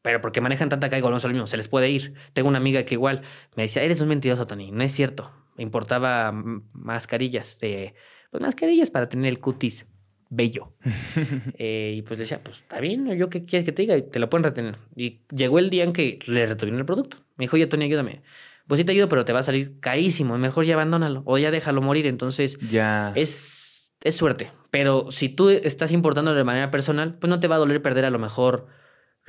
Pero 0.06 0.22
porque 0.22 0.40
manejan 0.40 0.70
tanta 0.70 0.88
carga, 0.88 1.02
volvemos 1.02 1.26
a 1.26 1.30
lo 1.30 1.34
mismo, 1.34 1.48
se 1.48 1.58
les 1.58 1.68
puede 1.68 1.90
ir. 1.90 2.14
Tengo 2.34 2.48
una 2.48 2.60
amiga 2.60 2.84
que 2.86 2.94
igual 2.94 3.24
me 3.56 3.64
decía, 3.64 3.82
eres 3.82 4.02
un 4.02 4.08
mentiroso, 4.08 4.46
Tony. 4.46 4.70
No 4.72 4.84
es 4.84 4.94
cierto. 4.94 5.32
Importaba 5.58 6.32
mm, 6.32 6.70
mascarillas 6.74 7.58
de. 7.60 7.96
Pues 8.30 8.40
mascarillas 8.40 8.92
para 8.92 9.10
tener 9.10 9.26
el 9.30 9.40
cutis 9.40 9.88
bello. 10.30 10.74
Eh, 11.58 11.96
y 11.98 12.02
pues 12.04 12.20
le 12.20 12.24
decía, 12.26 12.40
pues 12.44 12.58
está 12.58 12.80
bien, 12.80 13.08
yo 13.18 13.30
qué 13.30 13.46
quieres 13.46 13.66
que 13.66 13.72
te 13.72 13.82
diga, 13.82 14.00
te 14.00 14.20
lo 14.20 14.30
pueden 14.30 14.44
retener. 14.44 14.78
Y 14.96 15.22
llegó 15.36 15.58
el 15.58 15.72
día 15.72 15.84
en 15.84 15.92
que 15.92 16.20
le 16.28 16.46
retuvieron 16.46 16.80
el 16.80 16.86
producto. 16.86 17.18
Me 17.38 17.46
dijo, 17.46 17.56
oye, 17.56 17.66
Tony, 17.66 17.86
ayúdame. 17.86 18.22
Pues 18.68 18.78
sí 18.80 18.86
te 18.86 18.92
ayudo, 18.92 19.10
pero 19.10 19.26
te 19.26 19.34
va 19.34 19.40
a 19.40 19.44
salir 19.44 19.80
carísimo. 19.80 20.38
Mejor 20.38 20.66
ya 20.66 20.76
abandónalo 20.76 21.24
o 21.26 21.40
ya 21.40 21.50
déjalo 21.50 21.82
morir. 21.82 22.06
Entonces, 22.06 22.60
Ya. 22.70 23.12
es, 23.16 23.92
es 24.04 24.16
suerte. 24.16 24.52
Pero 24.70 25.10
si 25.10 25.30
tú 25.30 25.50
estás 25.50 25.92
importando 25.92 26.36
de 26.36 26.44
manera 26.44 26.70
personal, 26.70 27.18
pues 27.18 27.28
no 27.30 27.40
te 27.40 27.48
va 27.48 27.56
a 27.56 27.60
doler 27.60 27.82
perder 27.82 28.06
a 28.06 28.12
lo 28.12 28.20
mejor 28.20 28.68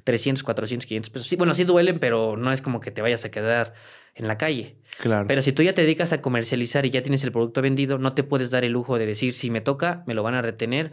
300, 0.05 0.43
400, 0.43 0.87
500 0.87 1.11
pesos. 1.11 1.27
Sí, 1.27 1.37
bueno, 1.37 1.55
sí 1.55 1.65
duelen, 1.65 1.99
pero 1.99 2.37
no 2.37 2.53
es 2.53 2.63
como 2.63 2.81
que 2.81 2.91
te 2.91 3.03
vayas 3.03 3.25
a 3.25 3.31
quedar 3.31 3.75
en 4.15 4.29
la 4.29 4.39
calle. 4.39 4.77
Claro. 4.99 5.27
Pero 5.27 5.43
si 5.43 5.53
tú 5.53 5.63
ya 5.63 5.75
te 5.75 5.83
dedicas 5.83 6.13
a 6.13 6.21
comercializar 6.23 6.87
y 6.87 6.91
ya 6.91 7.03
tienes 7.03 7.23
el 7.25 7.33
producto 7.33 7.61
vendido, 7.63 7.99
no 7.99 8.15
te 8.15 8.23
puedes 8.23 8.51
dar 8.51 8.65
el 8.65 8.73
lujo 8.73 8.99
de 8.99 9.07
decir, 9.07 9.35
si 9.35 9.51
me 9.51 9.61
toca, 9.61 10.05
me 10.07 10.15
lo 10.15 10.23
van 10.23 10.35
a 10.35 10.43
retener 10.43 10.93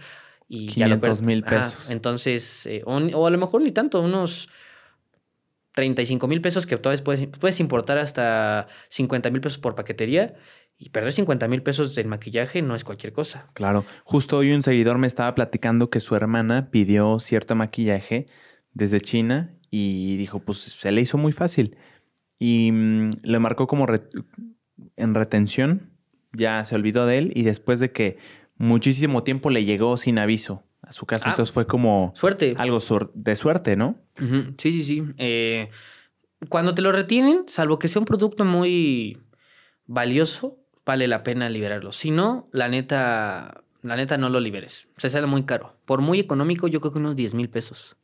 y 0.50 0.68
ya 0.74 0.88
lo 0.88 0.96
500 1.00 1.20
per- 1.20 1.26
mil 1.28 1.44
Ajá, 1.46 1.56
pesos. 1.60 1.90
entonces, 1.90 2.66
eh, 2.66 2.82
o, 2.86 2.98
o 2.98 3.28
a 3.28 3.30
lo 3.32 3.38
mejor 3.38 3.62
ni 3.62 3.72
tanto, 3.72 4.02
unos 4.02 4.50
35 5.74 6.28
mil 6.28 6.42
pesos 6.42 6.68
que 6.68 6.78
todavía 6.78 7.04
puedes, 7.04 7.28
puedes 7.40 7.60
importar 7.60 7.98
hasta 7.98 8.68
50 8.90 9.30
mil 9.32 9.42
pesos 9.42 9.58
por 9.58 9.74
paquetería 9.76 10.36
y 10.78 10.90
perder 10.90 11.14
50 11.14 11.48
mil 11.48 11.64
pesos 11.64 11.98
en 11.98 12.10
maquillaje 12.10 12.62
no 12.62 12.76
es 12.76 12.84
cualquier 12.84 13.14
cosa. 13.14 13.48
Claro. 13.54 13.86
Justo 14.04 14.38
hoy 14.38 14.52
un 14.52 14.62
seguidor 14.64 14.98
me 14.98 15.08
estaba 15.08 15.34
platicando 15.34 15.90
que 15.90 16.00
su 16.00 16.16
hermana 16.16 16.70
pidió 16.70 17.20
cierto 17.20 17.56
maquillaje 17.56 18.28
desde 18.74 19.02
China 19.02 19.54
y 19.70 20.18
dijo, 20.18 20.40
pues 20.40 20.58
se 20.60 20.92
le 20.92 21.02
hizo 21.02 21.18
muy 21.18 21.32
fácil. 21.32 21.78
Y 22.40 22.72
mm, 22.72 23.10
le 23.24 23.40
marcó 23.40 23.68
como 23.68 23.86
re- 23.86 24.08
en 24.96 25.14
retención, 25.16 25.92
ya 26.34 26.64
se 26.66 26.76
olvidó 26.76 27.06
de 27.06 27.18
él 27.20 27.32
y 27.36 27.44
después 27.44 27.80
de 27.80 27.92
que 27.92 28.18
muchísimo 28.58 29.24
tiempo 29.24 29.50
le 29.50 29.66
llegó 29.66 29.98
sin 29.98 30.18
aviso 30.18 30.64
a 30.82 30.92
su 30.92 31.06
casa, 31.06 31.30
Ah. 31.30 31.32
entonces 31.34 31.54
fue 31.54 31.66
como 31.68 32.12
Suerte. 32.16 32.56
algo 32.58 32.80
de 33.14 33.36
suerte, 33.36 33.76
¿no? 33.76 33.96
Sí, 34.58 34.72
sí, 34.72 34.84
sí. 34.84 35.04
Eh, 35.18 35.70
cuando 36.50 36.74
te 36.76 36.82
lo 36.82 36.92
retienen, 36.92 37.44
salvo 37.48 37.80
que 37.80 37.88
sea 37.88 38.00
un 38.02 38.06
producto 38.06 38.44
muy 38.46 39.18
valioso, 39.86 40.60
vale 40.86 41.08
la 41.08 41.24
pena 41.24 41.50
liberarlo. 41.50 41.92
Si 41.92 42.12
no, 42.12 42.50
la 42.52 42.68
neta, 42.68 43.64
la 43.82 43.96
neta 43.96 44.18
no 44.18 44.30
lo 44.30 44.40
liberes. 44.40 44.88
Se 44.98 45.10
sale 45.10 45.28
muy 45.28 45.44
caro. 45.44 45.76
Por 45.86 46.02
muy 46.02 46.20
económico, 46.20 46.68
yo 46.68 46.82
creo 46.82 46.94
que 46.94 47.00
unos 47.00 47.16
10 47.16 47.34
mil 47.34 47.50
pesos. 47.50 47.96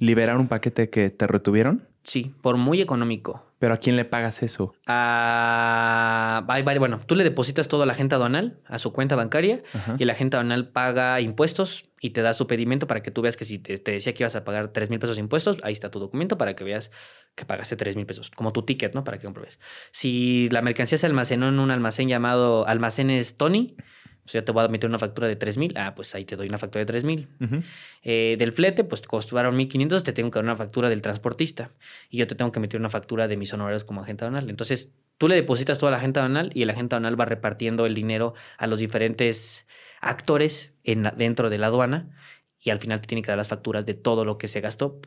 Liberar 0.00 0.36
un 0.38 0.48
paquete 0.48 0.90
que 0.90 1.10
te 1.10 1.26
retuvieron, 1.28 1.86
Sí, 2.02 2.34
por 2.40 2.56
muy 2.56 2.80
económico. 2.80 3.44
pero 3.58 3.74
¿a 3.74 3.76
quién 3.76 3.94
le 3.94 4.06
pagas 4.06 4.42
eso? 4.42 4.74
Ah, 4.86 6.42
bueno, 6.78 7.00
tú 7.06 7.14
le 7.14 7.24
depositas 7.24 7.68
todo 7.68 7.82
a 7.82 7.86
la 7.86 7.92
agente 7.92 8.14
aduanal, 8.14 8.58
a 8.66 8.78
su 8.78 8.92
cuenta 8.92 9.16
bancaria, 9.16 9.60
Ajá. 9.74 9.96
y 9.98 10.04
la 10.06 10.14
agente 10.14 10.36
aduanal 10.36 10.68
paga 10.68 11.20
impuestos 11.20 11.86
y 12.00 12.10
te 12.10 12.22
da 12.22 12.32
su 12.32 12.46
pedimento 12.46 12.86
para 12.86 13.02
que 13.02 13.10
tú 13.10 13.20
veas 13.22 13.36
que 13.36 13.44
si 13.44 13.58
te, 13.58 13.76
te 13.78 13.92
decía 13.92 14.14
que 14.14 14.22
ibas 14.22 14.34
a 14.34 14.44
pagar 14.44 14.68
3 14.68 14.88
mil 14.88 14.98
pesos 14.98 15.16
de 15.16 15.20
impuestos, 15.20 15.58
ahí 15.62 15.72
está 15.74 15.90
tu 15.90 15.98
documento 16.00 16.38
para 16.38 16.56
que 16.56 16.64
veas 16.64 16.90
que 17.34 17.44
pagaste 17.44 17.76
3 17.76 17.96
mil 17.96 18.06
pesos, 18.06 18.30
como 18.30 18.52
tu 18.52 18.62
ticket, 18.62 18.94
¿no? 18.94 19.04
Para 19.04 19.18
que 19.18 19.24
compruebes. 19.24 19.58
Si 19.92 20.48
la 20.50 20.62
mercancía 20.62 20.96
se 20.96 21.06
almacenó 21.06 21.48
en 21.50 21.58
un 21.58 21.70
almacén 21.70 22.08
llamado 22.08 22.66
Almacenes 22.66 23.36
Tony, 23.36 23.76
pues 24.30 24.40
ya 24.42 24.44
te 24.44 24.52
voy 24.52 24.64
a 24.64 24.68
meter 24.68 24.88
una 24.88 24.98
factura 25.00 25.26
de 25.26 25.34
3 25.34 25.58
mil, 25.58 25.76
ah, 25.76 25.94
pues 25.96 26.14
ahí 26.14 26.24
te 26.24 26.36
doy 26.36 26.48
una 26.48 26.58
factura 26.58 26.80
de 26.80 26.86
3 26.86 27.02
mil. 27.02 27.28
Ujú. 27.40 27.62
Eh, 28.04 28.36
del 28.38 28.52
flete, 28.52 28.84
pues 28.84 29.02
costaron 29.02 29.56
1500, 29.56 30.04
te 30.04 30.12
tengo 30.12 30.30
que 30.30 30.36
dar 30.38 30.44
una 30.44 30.56
factura 30.56 30.88
del 30.88 31.02
transportista 31.02 31.72
y 32.08 32.18
yo 32.18 32.26
te 32.28 32.36
tengo 32.36 32.52
que 32.52 32.60
meter 32.60 32.78
una 32.78 32.90
factura 32.90 33.26
de 33.26 33.36
mis 33.36 33.52
honorarios 33.52 33.84
como 33.84 34.02
agente 34.02 34.24
aduanal. 34.24 34.48
Entonces, 34.48 34.92
tú 35.18 35.26
le 35.26 35.34
depositas 35.34 35.78
toda 35.78 35.90
la 35.90 35.98
agente 35.98 36.20
aduanal 36.20 36.50
y 36.54 36.62
el 36.62 36.70
agente 36.70 36.94
aduanal 36.94 37.20
va 37.20 37.24
repartiendo 37.24 37.86
el 37.86 37.94
dinero 37.94 38.34
a 38.56 38.66
los 38.68 38.78
diferentes 38.78 39.66
actores 40.00 40.74
en 40.84 41.02
la- 41.02 41.10
dentro 41.10 41.50
de 41.50 41.58
la 41.58 41.66
aduana 41.66 42.10
y 42.62 42.70
al 42.70 42.78
final 42.78 43.00
te 43.00 43.08
tiene 43.08 43.22
que 43.22 43.28
dar 43.28 43.38
las 43.38 43.48
facturas 43.48 43.84
de 43.84 43.94
todo 43.94 44.24
lo 44.24 44.38
que 44.38 44.48
se 44.48 44.60
gastó, 44.60 45.00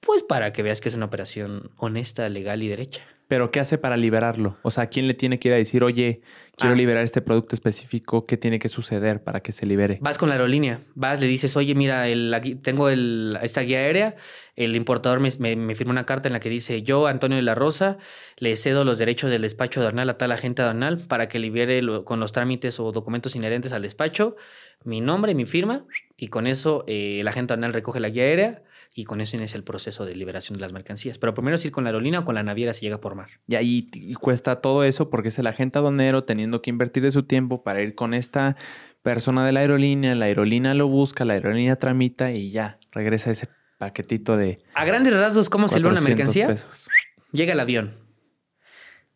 pues 0.00 0.22
para 0.22 0.52
que 0.52 0.62
veas 0.62 0.80
que 0.80 0.88
es 0.88 0.94
una 0.94 1.04
operación 1.06 1.70
honesta, 1.76 2.28
legal 2.28 2.62
y 2.62 2.68
derecha. 2.68 3.02
Pero 3.32 3.50
¿qué 3.50 3.60
hace 3.60 3.78
para 3.78 3.96
liberarlo? 3.96 4.58
O 4.60 4.70
sea, 4.70 4.84
¿a 4.84 4.86
quién 4.88 5.08
le 5.08 5.14
tiene 5.14 5.38
que 5.38 5.48
ir 5.48 5.54
a 5.54 5.56
decir, 5.56 5.82
oye, 5.82 6.20
quiero 6.58 6.74
Ah. 6.74 6.76
liberar 6.76 7.02
este 7.02 7.22
producto 7.22 7.54
específico? 7.54 8.26
¿Qué 8.26 8.36
tiene 8.36 8.58
que 8.58 8.68
suceder 8.68 9.24
para 9.24 9.40
que 9.40 9.52
se 9.52 9.64
libere? 9.64 9.96
Vas 10.02 10.18
con 10.18 10.28
la 10.28 10.34
aerolínea, 10.34 10.80
vas, 10.94 11.18
le 11.22 11.28
dices, 11.28 11.56
oye, 11.56 11.74
mira, 11.74 12.08
el, 12.08 12.58
tengo 12.62 12.90
el- 12.90 13.38
esta 13.40 13.62
guía 13.62 13.78
aérea, 13.78 14.16
el 14.54 14.76
importador 14.76 15.20
me, 15.20 15.30
me, 15.38 15.56
me 15.56 15.74
firma 15.74 15.92
una 15.92 16.04
carta 16.04 16.28
en 16.28 16.34
la 16.34 16.40
que 16.40 16.50
dice, 16.50 16.82
yo, 16.82 17.06
Antonio 17.06 17.36
de 17.36 17.42
la 17.42 17.54
Rosa, 17.54 17.96
le 18.36 18.54
cedo 18.54 18.84
los 18.84 18.98
derechos 18.98 19.30
del 19.30 19.40
despacho 19.40 19.80
aduanal 19.80 20.10
a 20.10 20.18
tal 20.18 20.30
agente 20.30 20.60
aduanal 20.60 20.98
para 20.98 21.28
que 21.28 21.38
libere 21.38 21.80
lo- 21.80 22.04
con 22.04 22.20
los 22.20 22.32
trámites 22.32 22.78
o 22.80 22.92
documentos 22.92 23.34
inherentes 23.34 23.72
al 23.72 23.80
despacho 23.80 24.36
mi 24.84 25.00
nombre, 25.00 25.34
mi 25.34 25.46
firma, 25.46 25.86
y 26.18 26.26
con 26.28 26.46
eso 26.46 26.84
eh, 26.86 27.20
el 27.20 27.28
agente 27.28 27.54
aduanal 27.54 27.72
recoge 27.72 27.98
la 27.98 28.10
guía 28.10 28.24
aérea 28.24 28.62
y 28.94 29.04
con 29.04 29.20
eso 29.20 29.36
inicia 29.36 29.56
el 29.56 29.64
proceso 29.64 30.04
de 30.04 30.14
liberación 30.14 30.56
de 30.58 30.60
las 30.62 30.72
mercancías. 30.72 31.18
Pero 31.18 31.32
primero 31.34 31.54
es 31.56 31.64
ir 31.64 31.72
con 31.72 31.84
la 31.84 31.90
aerolínea 31.90 32.20
o 32.20 32.24
con 32.24 32.34
la 32.34 32.42
naviera 32.42 32.74
si 32.74 32.82
llega 32.86 33.00
por 33.00 33.14
mar. 33.14 33.28
Y 33.46 33.54
ahí 33.54 33.82
t- 33.82 34.14
cuesta 34.20 34.60
todo 34.60 34.84
eso 34.84 35.08
porque 35.10 35.28
es 35.28 35.38
el 35.38 35.46
agente 35.46 35.78
aduanero 35.78 36.24
teniendo 36.24 36.60
que 36.62 36.70
invertir 36.70 37.02
de 37.02 37.10
su 37.10 37.22
tiempo 37.22 37.62
para 37.62 37.80
ir 37.82 37.94
con 37.94 38.12
esta 38.14 38.56
persona 39.02 39.46
de 39.46 39.52
la 39.52 39.60
aerolínea. 39.60 40.14
La 40.14 40.26
aerolínea 40.26 40.74
lo 40.74 40.88
busca, 40.88 41.24
la 41.24 41.32
aerolínea 41.34 41.76
tramita 41.76 42.32
y 42.32 42.50
ya 42.50 42.78
regresa 42.90 43.30
ese 43.30 43.48
paquetito 43.78 44.36
de 44.36 44.62
A 44.74 44.84
grandes 44.84 45.12
rasgos, 45.14 45.48
¿cómo 45.50 45.68
se 45.68 45.76
libera 45.78 45.92
una 45.92 46.00
400 46.00 46.36
mercancía? 46.36 46.46
pesos. 46.48 46.88
Llega 47.32 47.52
el 47.54 47.60
avión. 47.60 47.96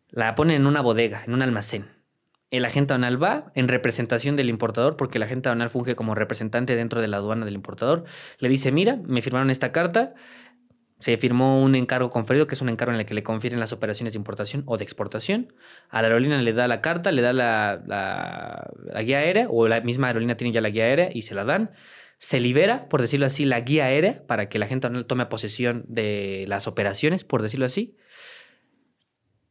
La 0.09 0.35
ponen 0.35 0.57
en 0.57 0.66
una 0.66 0.81
bodega, 0.81 1.22
en 1.27 1.35
un 1.35 1.43
almacén. 1.43 1.87
El 2.57 2.65
agente 2.65 2.95
aduanal 2.95 3.23
va 3.23 3.53
en 3.55 3.69
representación 3.69 4.35
del 4.35 4.49
importador, 4.49 4.97
porque 4.97 5.19
el 5.19 5.23
agente 5.25 5.51
aduanal 5.51 5.69
funge 5.69 5.95
como 5.95 6.15
representante 6.15 6.75
dentro 6.75 7.03
de 7.03 7.09
la 7.09 7.19
aduana 7.19 7.45
del 7.45 7.55
importador. 7.55 8.05
Le 8.39 8.49
dice, 8.49 8.73
mira, 8.73 8.99
me 9.05 9.21
firmaron 9.21 9.51
esta 9.51 9.73
carta. 9.73 10.15
Se 10.99 11.19
firmó 11.19 11.61
un 11.61 11.75
encargo 11.75 12.09
conferido, 12.09 12.47
que 12.47 12.55
es 12.55 12.63
un 12.63 12.71
encargo 12.71 12.95
en 12.95 13.01
el 13.01 13.05
que 13.05 13.13
le 13.13 13.23
confieren 13.23 13.61
las 13.61 13.75
operaciones 13.75 14.15
de 14.15 14.17
importación 14.17 14.63
o 14.65 14.79
de 14.79 14.85
exportación. 14.85 15.53
A 15.91 16.01
la 16.01 16.09
aerolínea 16.09 16.41
le 16.41 16.55
da 16.55 16.67
la 16.67 16.81
carta, 16.81 17.13
le 17.13 17.21
da 17.21 17.35
la, 17.35 18.71
guía 19.05 19.19
aérea, 19.19 19.49
o 19.51 19.69
la 19.69 19.83
misma 19.83 20.07
aerolínea 20.07 20.39
tiene 20.39 20.55
ya 20.55 20.63
la 20.63 20.71
guía 20.71 20.85
aérea 20.85 21.11
y 21.13 21.23
se 21.23 21.35
la 21.35 21.45
dan. 21.45 21.73
Se 22.17 22.41
libera, 22.41 22.89
por 22.89 23.03
decirlo 23.03 23.27
así, 23.27 23.45
la 23.45 23.61
guía 23.61 23.85
aérea 23.85 24.27
para 24.27 24.49
que 24.49 24.59
la 24.59 24.67
gente 24.67 24.87
aduanal 24.87 25.05
tome 25.05 25.27
posesión 25.27 25.85
de 25.89 26.47
las 26.49 26.67
operaciones, 26.67 27.25
por 27.25 27.43
decirlo 27.43 27.67
así. 27.67 27.99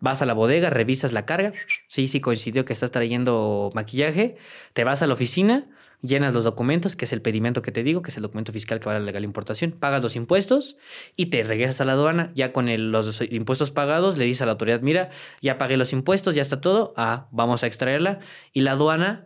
Vas 0.06 0.22
a 0.22 0.28
la 0.28 0.34
bodega, 0.36 0.70
revisas 0.70 1.14
la 1.14 1.26
carga. 1.26 1.51
Sí, 1.88 2.08
sí, 2.08 2.22
coincidió 2.22 2.64
que 2.64 2.74
estás 2.74 2.91
trayendo 2.91 3.72
maquillaje. 3.74 4.36
Te 4.74 4.84
vas 4.84 5.01
a 5.01 5.08
la 5.08 5.16
oficina, 5.16 5.68
llenas 6.03 6.32
los 6.32 6.43
documentos, 6.43 6.95
que 6.95 7.06
es 7.06 7.12
el 7.12 7.24
pedimento 7.24 7.64
que 7.64 7.72
te 7.72 7.82
digo, 7.82 8.03
que 8.03 8.12
es 8.12 8.18
el 8.18 8.22
documento 8.22 8.51
fiscal 8.53 8.80
que 8.80 8.86
va 8.86 8.95
a 8.95 8.99
la 8.99 9.06
legal 9.06 9.24
importación. 9.24 9.72
Pagas 9.72 10.03
los 10.03 10.16
impuestos 10.16 10.78
y 11.16 11.26
te 11.32 11.43
regresas 11.43 11.82
a 11.82 11.86
la 11.86 11.93
aduana. 11.93 12.32
Ya 12.36 12.53
con 12.53 12.68
los 12.91 13.20
impuestos 13.20 13.72
pagados, 13.72 14.20
le 14.20 14.26
dices 14.26 14.43
a 14.43 14.45
la 14.45 14.51
autoridad: 14.51 14.82
Mira, 14.82 15.10
ya 15.41 15.58
pagué 15.58 15.76
los 15.76 15.91
impuestos, 15.91 16.36
ya 16.36 16.43
está 16.43 16.62
todo. 16.62 16.93
Ah, 16.97 17.28
vamos 17.32 17.64
a 17.64 17.68
extraerla. 17.68 18.20
Y 18.53 18.62
la 18.62 18.74
aduana, 18.74 19.26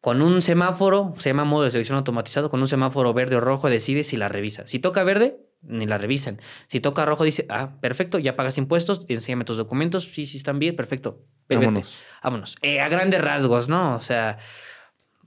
con 0.00 0.22
un 0.22 0.40
semáforo, 0.40 1.12
se 1.18 1.28
llama 1.28 1.44
modo 1.44 1.64
de 1.64 1.70
selección 1.70 1.98
automatizado, 1.98 2.48
con 2.48 2.62
un 2.62 2.68
semáforo 2.68 3.12
verde 3.12 3.36
o 3.36 3.42
rojo, 3.42 3.68
decide 3.68 4.04
si 4.04 4.16
la 4.16 4.30
revisa. 4.30 4.66
Si 4.66 4.78
toca 4.78 5.04
verde, 5.04 5.36
ni 5.62 5.86
la 5.86 5.98
revisan. 5.98 6.40
Si 6.68 6.80
toca 6.80 7.04
rojo, 7.04 7.24
dice, 7.24 7.46
ah, 7.48 7.76
perfecto, 7.80 8.18
ya 8.18 8.36
pagas 8.36 8.58
impuestos, 8.58 9.06
enséñame 9.08 9.44
tus 9.44 9.56
documentos, 9.56 10.04
sí, 10.04 10.26
sí 10.26 10.36
están 10.36 10.58
bien, 10.58 10.76
perfecto. 10.76 11.24
Vete. 11.48 11.64
Vámonos. 11.64 12.00
Vámonos. 12.22 12.56
Eh, 12.62 12.80
a 12.80 12.88
grandes 12.88 13.20
rasgos, 13.20 13.68
¿no? 13.68 13.94
O 13.94 14.00
sea, 14.00 14.38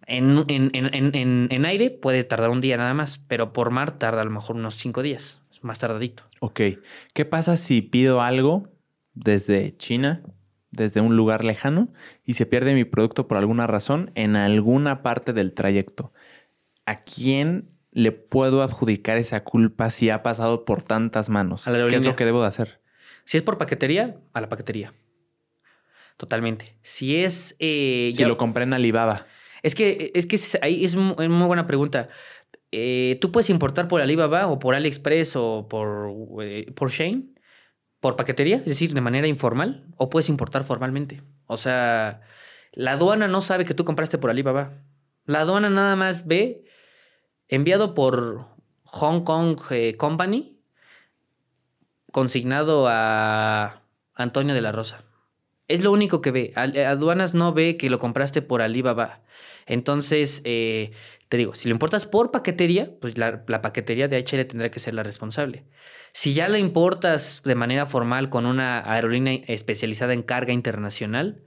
en, 0.07 0.43
en, 0.47 0.69
en, 0.73 0.93
en, 0.93 1.15
en- 1.15 1.47
en 1.51 1.65
aire 1.65 1.89
puede 1.89 2.23
tardar 2.23 2.49
un 2.49 2.61
día 2.61 2.77
nada 2.77 2.93
más, 2.93 3.19
pero 3.27 3.53
por 3.53 3.71
mar 3.71 3.97
tarda 3.97 4.21
a 4.21 4.25
lo 4.25 4.31
mejor 4.31 4.55
unos 4.55 4.75
cinco 4.75 5.01
días. 5.01 5.41
Es 5.51 5.63
más 5.63 5.79
tardadito. 5.79 6.23
Ok. 6.41 6.61
¿Qué 7.13 7.25
pasa 7.25 7.55
si 7.57 7.81
pido 7.81 8.21
algo 8.21 8.69
desde 9.13 9.75
China, 9.77 10.21
desde 10.71 11.01
un 11.01 11.15
lugar 11.15 11.43
lejano, 11.45 11.89
y 12.25 12.33
se 12.33 12.45
pierde 12.45 12.73
mi 12.73 12.83
producto 12.83 13.27
por 13.27 13.38
alguna 13.38 13.65
razón 13.67 14.11
en 14.15 14.36
alguna 14.36 15.01
parte 15.01 15.31
del 15.33 15.53
trayecto? 15.53 16.11
¿A 16.86 17.01
quién 17.03 17.69
le 17.95 18.11
puedo 18.11 18.61
adjudicar 18.61 19.17
esa 19.17 19.43
culpa 19.43 19.89
si 19.89 20.09
ha 20.11 20.21
pasado 20.21 20.65
por 20.65 20.83
tantas 20.83 21.29
manos? 21.29 21.67
A 21.67 21.71
la 21.71 21.87
¿Qué 21.87 21.95
es 21.95 22.03
lo 22.03 22.15
que 22.15 22.25
debo 22.25 22.41
de 22.41 22.47
hacer? 22.47 22.81
Si 23.23 23.37
es 23.37 23.43
por 23.43 23.57
paquetería, 23.57 24.17
a 24.33 24.41
la 24.41 24.49
paquetería. 24.49 24.93
Totalmente. 26.17 26.77
Si 26.83 27.15
es... 27.17 27.55
eh, 27.59 28.09
Si 28.13 28.19
ya- 28.19 28.27
lo 28.27 28.37
compré 28.37 28.63
en 28.63 28.73
Alibaba. 28.73 29.25
Es 29.63 29.73
que, 29.75 30.11
es 30.13 30.25
que 30.27 30.37
ahí 30.61 30.85
es 30.85 30.95
muy 30.95 31.47
buena 31.47 31.65
pregunta. 31.65 32.07
Eh, 32.71 33.17
Tú 33.21 33.31
puedes 33.31 33.49
importar 33.49 33.87
por 33.87 34.01
Alibaba 34.01 34.47
o 34.47 34.59
por 34.59 34.75
AliExpress 34.75 35.35
o 35.37 35.67
por, 35.67 36.11
eh, 36.43 36.71
por 36.75 36.91
Shane, 36.91 37.29
por 37.99 38.15
paquetería, 38.17 38.57
es 38.57 38.65
decir, 38.65 38.93
de 38.93 39.01
manera 39.01 39.27
informal, 39.27 39.87
o 39.97 40.09
puedes 40.09 40.29
importar 40.29 40.63
formalmente. 40.65 41.23
O 41.47 41.57
sea, 41.57 42.21
la 42.73 42.91
aduana 42.91 43.27
no 43.27 43.41
sabe 43.41 43.65
que 43.65 43.73
tú 43.73 43.85
compraste 43.85 44.17
por 44.17 44.29
Alibaba. 44.29 44.73
La 45.25 45.39
aduana 45.41 45.69
nada 45.69 45.95
más 45.95 46.27
ve 46.27 46.64
enviado 47.47 47.93
por 47.93 48.47
Hong 48.85 49.23
Kong 49.23 49.59
eh, 49.71 49.97
Company, 49.97 50.57
consignado 52.11 52.87
a 52.87 53.81
Antonio 54.13 54.53
de 54.53 54.61
la 54.61 54.71
Rosa. 54.71 55.03
Es 55.67 55.83
lo 55.83 55.91
único 55.91 56.21
que 56.21 56.31
ve. 56.31 56.53
Eh, 56.73 56.85
Aduanas 56.85 57.33
no 57.33 57.53
ve 57.53 57.77
que 57.77 57.89
lo 57.89 57.99
compraste 57.99 58.41
por 58.41 58.61
Alibaba. 58.61 59.21
Entonces, 59.65 60.41
eh, 60.45 60.91
te 61.27 61.37
digo, 61.37 61.55
si 61.55 61.67
lo 61.67 61.73
importas 61.73 62.05
por 62.05 62.31
paquetería, 62.31 62.91
pues 63.01 63.17
la, 63.17 63.43
la 63.47 63.61
paquetería 63.61 64.07
de 64.07 64.17
HL 64.19 64.45
tendrá 64.45 64.69
que 64.69 64.79
ser 64.79 64.93
la 64.93 65.03
responsable. 65.03 65.65
Si 66.13 66.33
ya 66.35 66.47
lo 66.47 66.57
importas 66.57 67.41
de 67.43 67.55
manera 67.55 67.87
formal 67.87 68.29
con 68.29 68.45
una 68.45 68.89
aerolínea 68.91 69.41
especializada 69.47 70.13
en 70.13 70.21
carga 70.21 70.53
internacional, 70.53 71.43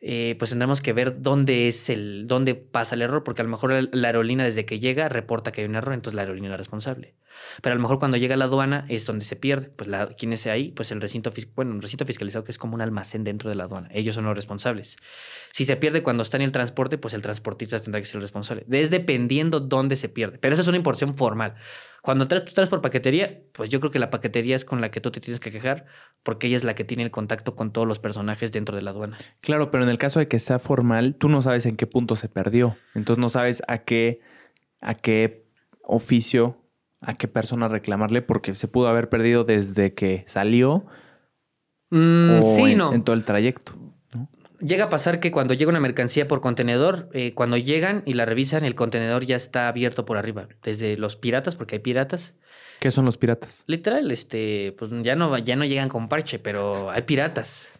eh, 0.00 0.36
pues 0.38 0.50
tendremos 0.50 0.80
que 0.80 0.92
ver 0.92 1.20
dónde 1.20 1.68
es 1.68 1.90
el, 1.90 2.26
dónde 2.26 2.54
pasa 2.54 2.94
el 2.94 3.02
error, 3.02 3.24
porque 3.24 3.42
a 3.42 3.44
lo 3.44 3.50
mejor 3.50 3.88
la, 3.92 4.08
aerolínea 4.08 4.46
desde 4.46 4.64
que 4.64 4.78
llega 4.78 5.08
reporta 5.08 5.52
que 5.52 5.62
hay 5.62 5.66
un 5.66 5.74
error, 5.74 5.94
entonces 5.94 6.14
la 6.14 6.22
aerolínea 6.22 6.48
es 6.48 6.52
la 6.52 6.56
responsable. 6.56 7.14
Pero 7.62 7.72
a 7.72 7.76
lo 7.76 7.82
mejor 7.82 7.98
cuando 7.98 8.16
llega 8.16 8.34
a 8.34 8.36
la 8.36 8.46
aduana 8.46 8.84
es 8.88 9.06
donde 9.06 9.24
se 9.24 9.36
pierde. 9.36 9.68
Pues 9.68 9.88
la, 9.88 10.08
¿quién 10.08 10.32
es 10.32 10.46
ahí? 10.46 10.70
Pues 10.72 10.90
el 10.90 11.00
recinto, 11.00 11.32
bueno, 11.54 11.72
un 11.72 11.82
recinto 11.82 12.04
fiscalizado 12.06 12.44
que 12.44 12.52
es 12.52 12.58
como 12.58 12.74
un 12.74 12.80
almacén 12.80 13.24
dentro 13.24 13.48
de 13.50 13.56
la 13.56 13.64
aduana. 13.64 13.88
Ellos 13.92 14.14
son 14.14 14.24
los 14.24 14.34
responsables. 14.34 14.96
Si 15.52 15.64
se 15.64 15.76
pierde 15.76 16.02
cuando 16.02 16.22
está 16.22 16.36
en 16.36 16.42
el 16.42 16.52
transporte, 16.52 16.98
pues 16.98 17.14
el 17.14 17.22
transportista 17.22 17.78
tendrá 17.80 18.00
que 18.00 18.06
ser 18.06 18.16
el 18.16 18.22
responsable. 18.22 18.64
Es 18.70 18.90
dependiendo 18.90 19.60
dónde 19.60 19.96
se 19.96 20.08
pierde. 20.08 20.38
Pero 20.38 20.54
eso 20.54 20.62
es 20.62 20.68
una 20.68 20.76
importación 20.76 21.14
formal. 21.14 21.54
Cuando 22.02 22.28
tú 22.28 22.36
traes 22.54 22.70
por 22.70 22.80
paquetería, 22.80 23.42
pues 23.52 23.70
yo 23.70 23.80
creo 23.80 23.90
que 23.90 23.98
la 23.98 24.10
paquetería 24.10 24.56
es 24.56 24.64
con 24.64 24.80
la 24.80 24.90
que 24.90 25.00
tú 25.00 25.10
te 25.10 25.20
tienes 25.20 25.40
que 25.40 25.50
quejar, 25.50 25.86
porque 26.22 26.46
ella 26.46 26.56
es 26.56 26.64
la 26.64 26.74
que 26.74 26.84
tiene 26.84 27.02
el 27.02 27.10
contacto 27.10 27.54
con 27.54 27.72
todos 27.72 27.88
los 27.88 27.98
personajes 27.98 28.52
dentro 28.52 28.76
de 28.76 28.82
la 28.82 28.90
aduana. 28.90 29.18
Claro, 29.40 29.70
pero 29.70 29.84
en 29.84 29.90
el 29.90 29.98
caso 29.98 30.20
de 30.20 30.28
que 30.28 30.38
sea 30.38 30.58
formal, 30.58 31.16
tú 31.16 31.28
no 31.28 31.42
sabes 31.42 31.66
en 31.66 31.76
qué 31.76 31.86
punto 31.86 32.16
se 32.16 32.28
perdió. 32.28 32.76
Entonces 32.94 33.20
no 33.20 33.28
sabes 33.28 33.62
a 33.66 33.78
qué, 33.78 34.20
a 34.80 34.94
qué 34.94 35.44
oficio, 35.82 36.62
a 37.00 37.14
qué 37.14 37.28
persona 37.28 37.68
reclamarle, 37.68 38.22
porque 38.22 38.54
se 38.54 38.68
pudo 38.68 38.88
haber 38.88 39.08
perdido 39.08 39.44
desde 39.44 39.94
que 39.94 40.24
salió 40.26 40.86
Mm, 41.90 42.38
o 42.38 42.42
sí, 42.42 42.72
en, 42.72 42.78
no. 42.78 42.92
en 42.92 43.02
todo 43.02 43.14
el 43.16 43.24
trayecto. 43.24 43.72
Llega 44.60 44.86
a 44.86 44.88
pasar 44.88 45.20
que 45.20 45.30
cuando 45.30 45.54
llega 45.54 45.70
una 45.70 45.78
mercancía 45.78 46.26
por 46.26 46.40
contenedor, 46.40 47.08
eh, 47.12 47.32
cuando 47.32 47.56
llegan 47.56 48.02
y 48.06 48.14
la 48.14 48.24
revisan, 48.24 48.64
el 48.64 48.74
contenedor 48.74 49.24
ya 49.24 49.36
está 49.36 49.68
abierto 49.68 50.04
por 50.04 50.18
arriba. 50.18 50.48
Desde 50.64 50.96
los 50.96 51.14
piratas, 51.14 51.54
porque 51.54 51.76
hay 51.76 51.78
piratas. 51.80 52.34
¿Qué 52.80 52.90
son 52.90 53.04
los 53.04 53.18
piratas? 53.18 53.62
Literal, 53.68 54.10
este, 54.10 54.74
pues 54.76 54.90
ya 55.02 55.14
no, 55.14 55.38
ya 55.38 55.54
no 55.54 55.64
llegan 55.64 55.88
con 55.88 56.08
parche, 56.08 56.40
pero 56.40 56.90
hay 56.90 57.02
piratas. 57.02 57.77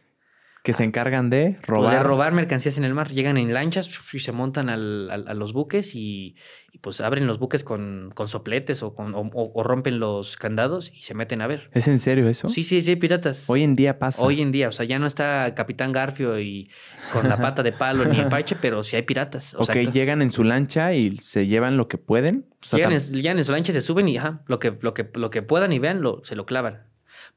Que 0.69 0.75
se 0.75 0.85
encargan 0.85 1.31
de 1.31 1.53
Pues 1.57 1.67
robar. 1.67 1.97
de 1.97 2.03
robar 2.03 2.33
mercancías 2.35 2.77
en 2.77 2.85
el 2.85 2.93
mar. 2.93 3.11
Llegan 3.11 3.39
en 3.39 3.55
lanchas 3.55 3.91
y 4.13 4.19
se 4.19 4.33
montan 4.33 4.69
al- 4.69 5.11
al- 5.11 5.27
a 5.27 5.33
los 5.33 5.55
buques 5.55 5.95
y, 5.95 6.37
y, 6.73 6.79
pues 6.81 7.01
abren 7.01 7.27
los 7.27 7.39
buques 7.39 7.65
con, 7.65 8.11
con 8.15 8.29
sopletes 8.29 8.83
o, 8.83 8.95
con- 8.95 9.15
o- 9.15 9.63
rompen 9.63 9.99
los 9.99 10.37
candados 10.37 10.93
y 10.95 11.03
se 11.05 11.15
meten 11.15 11.41
a 11.41 11.47
ver. 11.47 11.71
¿Es 11.73 11.89
en 11.89 11.99
serio 11.99 12.29
eso? 12.29 12.51
Sí, 12.51 12.65
sí, 12.65 12.83
sí, 12.83 12.91
hay 12.91 12.97
piratas. 12.97 13.49
Hoy 13.49 13.63
en 13.63 13.77
día 13.77 13.99
pasa. 13.99 14.23
Hoy 14.23 14.43
en 14.43 14.53
día, 14.53 14.69
o 14.69 14.73
sea, 14.73 14.85
ya 14.85 14.99
no 14.99 15.07
está 15.07 15.55
Capitán 15.55 15.91
Garfio 15.91 16.39
y 16.39 16.69
con 17.15 17.27
la 17.31 17.39
pata 17.39 17.63
de 17.63 17.73
palo 17.73 18.05
ni 18.05 18.19
el 18.19 18.29
parche, 18.29 18.55
pero 18.61 18.83
sí 18.83 18.95
hay 18.97 19.03
piratas. 19.05 19.55
O 19.55 19.61
ok, 19.61 19.65
sea, 19.73 19.83
llegan 19.85 20.21
en 20.21 20.31
su 20.31 20.45
lancha 20.45 20.93
y 20.93 21.17
se 21.17 21.47
llevan 21.47 21.79
lo 21.79 21.89
que 21.89 21.97
pueden. 21.97 22.45
O 22.63 22.67
sea, 22.67 22.77
llegan, 22.77 22.93
en, 22.93 22.99
llegan 23.15 23.39
en 23.39 23.45
su 23.45 23.53
lancha, 23.53 23.73
se 23.73 23.81
suben 23.81 24.07
y 24.07 24.19
ajá, 24.19 24.43
lo 24.49 24.59
que, 24.59 24.77
lo 24.83 24.93
que, 24.93 25.09
lo 25.15 25.31
que 25.31 25.41
puedan 25.41 25.73
y 25.73 25.79
vean, 25.79 26.03
lo, 26.03 26.23
se 26.25 26.37
lo 26.37 26.45
clavan. 26.45 26.88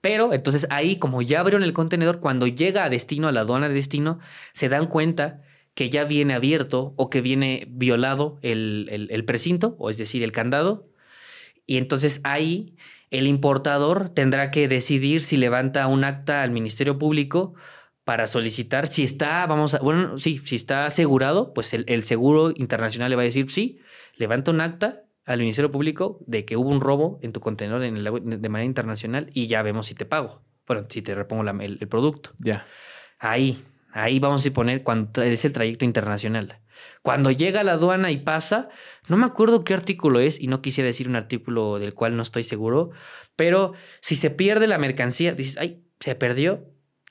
Pero 0.01 0.33
entonces 0.33 0.67
ahí, 0.71 0.97
como 0.97 1.21
ya 1.21 1.39
abrieron 1.41 1.63
el 1.63 1.73
contenedor, 1.73 2.19
cuando 2.19 2.47
llega 2.47 2.83
a 2.83 2.89
destino, 2.89 3.27
a 3.27 3.31
la 3.31 3.41
aduana 3.41 3.69
de 3.69 3.75
destino, 3.75 4.19
se 4.53 4.67
dan 4.69 4.87
cuenta 4.87 5.41
que 5.75 5.89
ya 5.89 6.03
viene 6.05 6.33
abierto 6.33 6.93
o 6.97 7.09
que 7.09 7.21
viene 7.21 7.67
violado 7.69 8.39
el, 8.41 8.87
el- 9.11 9.25
precinto, 9.25 9.75
o 9.79 9.89
es 9.89 9.97
decir, 9.97 10.23
el 10.23 10.31
candado. 10.31 10.89
Y 11.65 11.77
entonces 11.77 12.21
ahí 12.23 12.75
el 13.11 13.27
importador 13.27 14.09
tendrá 14.09 14.51
que 14.51 14.67
decidir 14.67 15.21
si 15.21 15.37
levanta 15.37 15.87
un 15.87 16.03
acta 16.03 16.43
al 16.43 16.51
Ministerio 16.51 16.97
Público 16.97 17.53
para 18.03 18.27
solicitar 18.27 18.87
si 18.87 19.03
está, 19.03 19.45
vamos 19.47 19.73
a, 19.75 19.79
bueno, 19.79 20.17
sí, 20.17 20.41
si 20.45 20.55
está 20.55 20.85
asegurado, 20.85 21.53
pues 21.53 21.73
el 21.73 22.03
seguro 22.03 22.51
internacional 22.55 23.09
le 23.11 23.15
va 23.15 23.21
a 23.21 23.25
decir 23.25 23.49
sí, 23.51 23.79
levanta 24.17 24.51
un 24.51 24.61
acta 24.61 25.03
al 25.25 25.39
Ministerio 25.39 25.71
Público 25.71 26.19
de 26.27 26.45
que 26.45 26.57
hubo 26.57 26.69
un 26.69 26.81
robo 26.81 27.19
en 27.21 27.31
tu 27.33 27.39
contenedor 27.39 27.83
en 27.83 27.97
el 27.97 28.03
de 28.41 28.49
manera 28.49 28.65
internacional 28.65 29.29
y 29.33 29.47
ya 29.47 29.61
vemos 29.61 29.87
si 29.87 29.95
te 29.95 30.05
pago. 30.05 30.41
Bueno, 30.67 30.85
si 30.89 31.01
te 31.01 31.13
repongo 31.15 31.43
la- 31.43 31.51
el, 31.63 31.77
el 31.81 31.87
producto. 31.87 32.31
Ya. 32.39 32.65
Ahí, 33.19 33.61
ahí 33.91 34.19
vamos 34.19 34.45
a 34.45 34.51
poner 34.51 34.83
cuando 34.83 35.21
es 35.21 35.45
el 35.45 35.53
trayecto 35.53 35.85
internacional. 35.85 36.59
Cuando 37.03 37.29
llega 37.29 37.59
a 37.59 37.63
la 37.63 37.73
aduana 37.73 38.09
y 38.09 38.17
pasa, 38.17 38.69
no 39.07 39.17
me 39.17 39.25
acuerdo 39.27 39.63
qué 39.63 39.73
artículo 39.75 40.19
es 40.19 40.39
y 40.39 40.47
no 40.47 40.61
quisiera 40.61 40.87
decir 40.87 41.07
un 41.07 41.15
artículo 41.15 41.77
del 41.77 41.93
cual 41.93 42.15
no 42.15 42.23
estoy 42.23 42.43
seguro, 42.43 42.89
pero 43.35 43.73
si 43.99 44.15
se 44.15 44.31
pierde 44.31 44.65
la 44.65 44.79
mercancía, 44.79 45.33
dices, 45.33 45.57
ay, 45.59 45.83
se 45.99 46.15
perdió. 46.15 46.65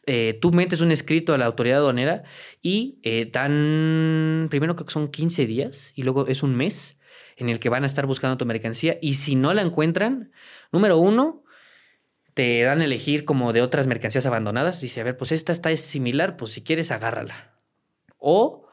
eh, 0.06 0.38
tú 0.40 0.50
metes 0.50 0.80
un 0.80 0.90
escrito 0.90 1.34
a 1.34 1.38
la 1.38 1.46
autoridad 1.46 1.78
aduanera 1.78 2.24
y 2.62 2.98
eh, 3.04 3.30
dan, 3.30 4.48
primero 4.50 4.74
creo 4.74 4.86
que 4.86 4.92
son 4.92 5.08
15 5.08 5.46
días 5.46 5.92
y 5.94 6.02
luego 6.02 6.26
es 6.26 6.42
un 6.42 6.56
mes 6.56 6.98
en 7.40 7.48
el 7.48 7.60
que 7.60 7.68
van 7.68 7.82
a 7.82 7.86
estar 7.86 8.06
buscando 8.06 8.36
tu 8.36 8.46
mercancía 8.46 8.98
y 9.00 9.14
si 9.14 9.34
no 9.34 9.52
la 9.54 9.62
encuentran, 9.62 10.32
número 10.72 10.98
uno, 10.98 11.44
te 12.34 12.62
dan 12.62 12.80
a 12.80 12.84
elegir 12.84 13.24
como 13.24 13.52
de 13.52 13.62
otras 13.62 13.86
mercancías 13.86 14.26
abandonadas. 14.26 14.80
Dice, 14.80 15.00
a 15.00 15.04
ver, 15.04 15.16
pues 15.16 15.32
esta 15.32 15.52
está 15.52 15.70
es 15.70 15.80
similar, 15.80 16.36
pues 16.36 16.52
si 16.52 16.62
quieres 16.62 16.90
agárrala. 16.90 17.54
O 18.18 18.66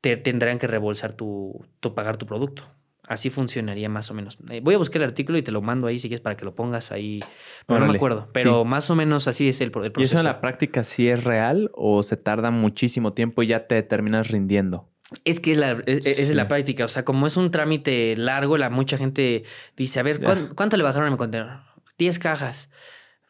te 0.00 0.16
tendrán 0.16 0.58
que 0.58 0.66
rebolsar 0.66 1.12
tu, 1.12 1.64
tu 1.80 1.94
pagar 1.94 2.16
tu 2.16 2.26
producto. 2.26 2.64
Así 3.06 3.30
funcionaría 3.30 3.88
más 3.88 4.10
o 4.10 4.14
menos. 4.14 4.38
Eh, 4.48 4.60
voy 4.62 4.74
a 4.74 4.78
buscar 4.78 5.02
el 5.02 5.08
artículo 5.08 5.36
y 5.36 5.42
te 5.42 5.50
lo 5.50 5.60
mando 5.60 5.88
ahí 5.88 5.98
si 5.98 6.08
quieres 6.08 6.22
para 6.22 6.36
que 6.36 6.44
lo 6.44 6.54
pongas 6.54 6.92
ahí. 6.92 7.20
Pero 7.66 7.80
no 7.80 7.86
me 7.86 7.96
acuerdo. 7.96 8.28
Pero 8.32 8.62
sí. 8.62 8.68
más 8.68 8.90
o 8.90 8.96
menos 8.96 9.26
así 9.28 9.48
es 9.48 9.60
el, 9.60 9.72
el 9.74 9.86
¿Y 9.86 9.90
proceso. 9.90 10.14
eso 10.14 10.18
en 10.18 10.24
la 10.24 10.40
práctica 10.40 10.84
sí 10.84 11.08
es 11.08 11.24
real 11.24 11.70
o 11.74 12.02
se 12.04 12.16
tarda 12.16 12.50
muchísimo 12.50 13.12
tiempo 13.12 13.42
y 13.42 13.48
ya 13.48 13.66
te 13.66 13.82
terminas 13.82 14.28
rindiendo? 14.30 14.91
Es 15.24 15.40
que 15.40 15.52
es 15.52 15.58
la, 15.58 15.72
es, 15.86 16.06
es 16.06 16.28
Sí. 16.28 16.34
la 16.34 16.48
práctica. 16.48 16.84
O 16.84 16.88
sea, 16.88 17.04
como 17.04 17.26
es 17.26 17.36
un 17.36 17.50
trámite 17.50 18.16
largo, 18.16 18.56
la 18.58 18.70
mucha 18.70 18.96
gente 18.98 19.44
dice, 19.76 20.00
a 20.00 20.02
ver, 20.02 20.18
Ya. 20.18 20.26
¿cuán- 20.26 20.54
¿cuánto 20.54 20.76
le 20.76 20.82
bajaron 20.84 21.08
a 21.08 21.10
mi 21.10 21.16
contenedor? 21.16 21.60
10 21.98 22.18
cajas. 22.18 22.68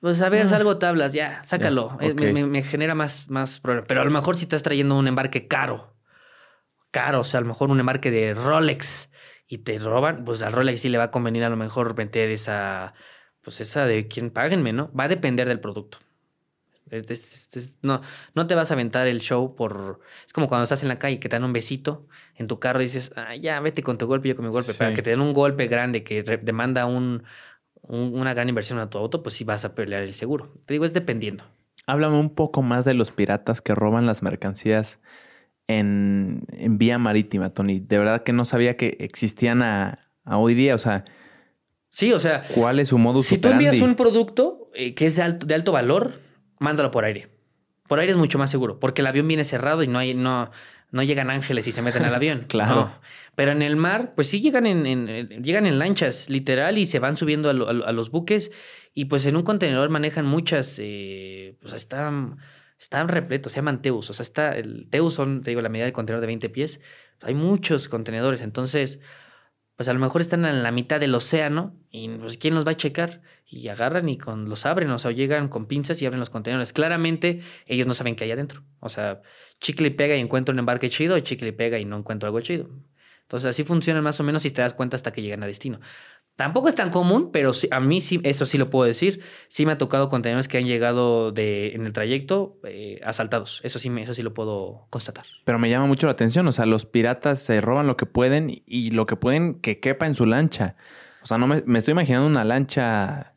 Pues 0.01 0.21
a 0.21 0.29
ver, 0.29 0.43
Ah. 0.43 0.49
salgo 0.49 0.79
tablas, 0.79 1.13
ya, 1.13 1.43
sácalo. 1.45 1.97
Eh, 2.01 2.13
me- 2.15 2.29
ok. 2.29 2.33
me, 2.35 2.47
me 2.47 2.63
genera 2.63 2.95
más, 2.95 3.29
más 3.31 3.61
problema. 3.61 3.87
Pero 3.87 4.01
a 4.01 4.05
lo 4.05 4.11
mejor 4.11 4.35
si 4.37 4.45
estás 4.45 4.63
trayendo 4.63 4.97
un 4.97 5.07
embarque 5.07 5.47
caro, 5.47 5.95
caro, 6.91 7.21
o 7.21 7.25
sea, 7.25 7.39
a 7.39 7.41
lo 7.43 7.49
mejor 7.49 7.71
un 7.71 7.81
embarque 7.81 8.11
de 8.11 8.35
Rolex 8.35 9.11
y 9.47 9.59
te 9.59 9.79
roban, 9.79 10.25
pues 10.25 10.43
al 10.43 10.53
Rolex 10.53 10.81
sí 10.81 10.89
le 10.89 10.99
va 10.99 11.05
a 11.05 11.11
convenir 11.11 11.45
a 11.45 11.49
lo 11.51 11.57
mejor 11.57 11.97
meter 11.97 12.31
esa, 12.31 12.95
pues 13.43 13.61
esa 13.61 13.87
de 13.87 14.09
quien 14.09 14.31
páguenme, 14.31 14.73
¿no? 14.73 14.91
Va 14.93 15.05
a 15.05 15.09
depender 15.09 15.47
del 15.49 15.61
producto. 15.61 15.99
Es- 16.93 17.11
es- 17.11 17.33
es- 17.33 17.57
es- 17.57 17.77
no, 17.83 18.01
no 18.35 18.47
te 18.47 18.55
vas 18.55 18.71
a 18.71 18.75
aventar 18.75 19.07
el 19.07 19.21
show 19.21 19.55
por... 19.57 20.01
Es 20.27 20.33
como 20.33 20.47
cuando 20.47 20.63
estás 20.65 20.83
en 20.83 20.89
la 20.89 20.99
calle 20.99 21.19
que 21.19 21.29
te 21.29 21.37
dan 21.37 21.45
un 21.45 21.53
besito 21.53 22.07
en 22.37 22.47
tu 22.47 22.61
carro 22.61 22.81
y 22.81 22.85
dices, 22.85 23.13
ah, 23.17 23.35
ya, 23.35 23.59
vete 23.61 23.83
con 23.83 23.99
tu 23.99 24.07
golpe, 24.07 24.29
yo 24.29 24.37
con 24.37 24.45
mi 24.45 24.51
golpe. 24.53 24.73
Sí. 24.73 24.79
Para 24.79 24.95
que 24.95 25.03
te 25.03 25.11
den 25.11 25.21
un 25.21 25.33
golpe 25.33 25.67
grande 25.67 26.05
que 26.05 26.23
demanda 26.23 26.87
un, 26.87 27.25
un- 27.81 28.13
una 28.19 28.35
gran 28.35 28.49
inversión 28.49 28.79
a 28.79 28.91
tu 28.91 28.99
auto, 28.99 29.23
pues 29.23 29.35
sí 29.35 29.45
vas 29.45 29.65
a 29.65 29.75
pelear 29.75 30.03
el 30.03 30.15
seguro. 30.15 30.53
Te 30.67 30.75
digo, 30.75 30.85
es 30.85 30.93
dependiendo. 30.95 31.45
Háblame 31.87 32.17
un 32.19 32.31
poco 32.31 32.63
más 32.63 32.85
de 32.85 32.95
los 32.95 33.11
piratas 33.11 33.61
que 33.61 33.75
roban 33.75 34.07
las 34.07 34.23
mercancías 34.23 35.01
en, 35.69 36.43
en 36.53 36.79
vía 36.79 36.99
marítima, 36.99 37.51
Tony. 37.51 37.81
De 37.81 37.99
verdad 37.99 38.23
que 38.23 38.33
no 38.33 38.45
sabía 38.45 38.77
que 38.77 38.97
existían 39.01 39.63
a, 39.63 39.99
a 40.25 40.39
hoy 40.39 40.55
día. 40.55 40.75
O 40.75 40.79
sea, 40.79 41.05
Sí, 41.91 42.11
o 42.13 42.19
sea, 42.21 42.43
¿cuál 42.55 42.79
es 42.81 42.89
su 42.89 42.97
modus 42.99 43.27
si 43.27 43.37
tú 43.37 43.49
operandi? 43.49 43.67
envías 43.67 43.83
un 43.87 43.97
producto 43.97 44.71
eh, 44.75 44.95
que 44.95 45.05
es 45.07 45.17
de 45.17 45.23
alto, 45.23 45.45
de 45.45 45.55
alto 45.55 45.73
valor, 45.73 46.21
mándalo 46.63 46.91
por 46.91 47.05
aire. 47.05 47.29
Por 47.89 47.99
aire 47.99 48.13
es 48.13 48.19
mucho 48.19 48.39
más 48.39 48.51
seguro, 48.51 48.79
porque 48.81 49.03
el 49.03 49.07
avión 49.07 49.29
viene 49.29 49.45
cerrado 49.45 49.83
y 49.83 49.87
no 49.89 49.99
hay, 49.99 50.15
no, 50.15 50.51
no 50.91 51.03
llegan 51.03 51.29
ángeles 51.31 51.67
y 51.67 51.73
se 51.73 51.83
meten 51.83 52.05
al 52.05 52.15
avión. 52.15 52.45
Claro. 52.49 52.75
No. 52.75 53.01
Pero 53.35 53.51
en 53.53 53.63
el 53.63 53.77
mar, 53.77 54.13
pues 54.15 54.29
sí 54.29 54.41
llegan 54.41 54.67
en, 54.67 55.07
llegan 55.43 55.67
en 55.67 55.79
lanchas, 55.79 56.29
literal, 56.31 56.79
y 56.79 56.87
se 56.87 56.99
van 56.99 57.17
subiendo 57.17 57.49
a, 57.51 57.53
lo- 57.55 57.69
a 57.69 57.73
lo- 57.73 57.87
a 57.87 57.93
los 57.93 58.11
buques. 58.11 58.51
Y 58.95 59.07
pues 59.07 59.25
en 59.27 59.37
un 59.37 59.43
contenedor 59.43 59.89
manejan 59.91 60.27
muchas, 60.27 60.77
eh, 60.79 61.57
pues 61.61 61.73
están, 61.73 62.37
están 62.79 63.09
repletos, 63.09 63.53
se 63.53 63.57
llaman 63.57 63.81
teus. 63.83 64.11
O 64.11 64.13
sea, 64.13 64.23
está, 64.23 64.57
el 64.57 64.89
teus 64.91 65.15
son, 65.15 65.43
te 65.43 65.51
digo, 65.51 65.63
la 65.63 65.71
medida 65.71 65.85
del 65.87 65.95
contenedor 65.95 66.21
de 66.21 66.27
20 66.27 66.49
pies. 66.51 66.81
Hay 67.23 67.35
muchos 67.35 67.89
contenedores, 67.89 68.43
entonces, 68.43 69.01
pues 69.77 69.89
a 69.89 69.95
lo 69.95 69.99
mejor 69.99 70.21
están 70.21 70.45
en 70.45 70.63
la 70.63 70.71
mitad 70.71 71.01
del 71.01 71.15
océano 71.15 71.75
y 71.91 72.09
pues 72.09 72.37
¿quién 72.37 72.55
los 72.55 72.67
va 72.67 72.73
a 72.73 72.77
checar? 72.77 73.23
Y 73.55 73.69
agarran 73.69 74.09
y 74.09 74.17
con, 74.17 74.49
los 74.49 74.65
abren, 74.65 74.89
o 74.91 74.99
sea, 74.99 75.11
llegan 75.11 75.49
con 75.49 75.67
pinzas 75.67 76.01
y 76.01 76.07
abren 76.07 76.21
los 76.21 76.31
contenedores. 76.31 76.73
Claramente 76.73 77.41
ellos 77.67 77.87
no 77.87 77.93
saben 77.93 78.17
qué 78.17 78.25
hay 78.25 78.31
adentro. 78.33 78.63
O 78.81 78.89
sea, 78.89 79.21
chicle 79.61 79.89
y 79.89 79.91
pega 79.91 80.17
y 80.17 80.21
encuentro 80.21 80.55
un 80.55 80.59
embarque 80.59 80.89
chido, 80.89 81.19
y 81.19 81.23
chicle 81.23 81.49
y 81.49 81.53
pega 81.53 81.79
y 81.79 81.85
no 81.85 81.99
encuentro 81.99 82.27
algo 82.29 82.41
chido. 82.41 82.71
Entonces 83.21 83.51
así 83.51 83.63
funciona 83.63 84.01
más 84.01 84.19
o 84.21 84.25
menos 84.25 84.41
si 84.41 84.51
te 84.51 84.63
das 84.63 84.73
cuenta 84.73 84.97
hasta 84.97 85.13
que 85.13 85.21
llegan 85.21 85.43
a 85.43 85.47
destino. 85.47 85.81
Tampoco 86.35 86.69
es 86.69 86.75
tan 86.75 86.89
común, 86.89 87.29
pero 87.31 87.51
a 87.71 87.81
mí 87.81 88.01
sí, 88.01 88.21
eso 88.25 88.47
sí 88.47 88.57
lo 88.57 88.71
puedo 88.71 88.87
decir. 88.87 89.21
Sí 89.49 89.67
me 89.67 89.73
ha 89.73 89.77
tocado 89.79 90.09
contenedores 90.09 90.49
que 90.49 90.57
han 90.57 90.65
llegado 90.65 91.31
de, 91.31 91.75
en 91.75 91.85
el 91.85 91.93
trayecto 91.93 92.59
eh, 92.65 93.01
asaltados. 93.05 93.61
Eso 93.65 93.79
sí, 93.79 93.91
me- 93.91 94.03
eso 94.03 94.15
sí 94.15 94.23
lo 94.23 94.33
puedo 94.33 94.87
constatar. 94.89 95.27
Pero 95.45 95.59
me 95.59 95.69
llama 95.69 95.85
mucho 95.87 96.07
la 96.07 96.13
atención. 96.13 96.47
O 96.49 96.53
sea, 96.53 96.65
los 96.65 96.87
piratas 96.87 97.39
se 97.43 97.61
roban 97.61 97.87
lo 97.87 97.99
que 97.99 98.07
pueden 98.07 98.49
y- 98.49 98.63
y 98.67 98.93
lo 98.93 99.05
que 99.05 99.17
pueden 99.17 99.61
que 99.61 99.79
quepa 99.79 100.07
en 100.07 100.15
su 100.15 100.25
lancha. 100.25 100.75
O 101.23 101.27
sea, 101.27 101.37
no 101.37 101.47
me, 101.47 101.63
me 101.67 101.79
estoy 101.79 101.93
imaginando 101.93 102.27
una 102.27 102.45
lancha 102.45 103.32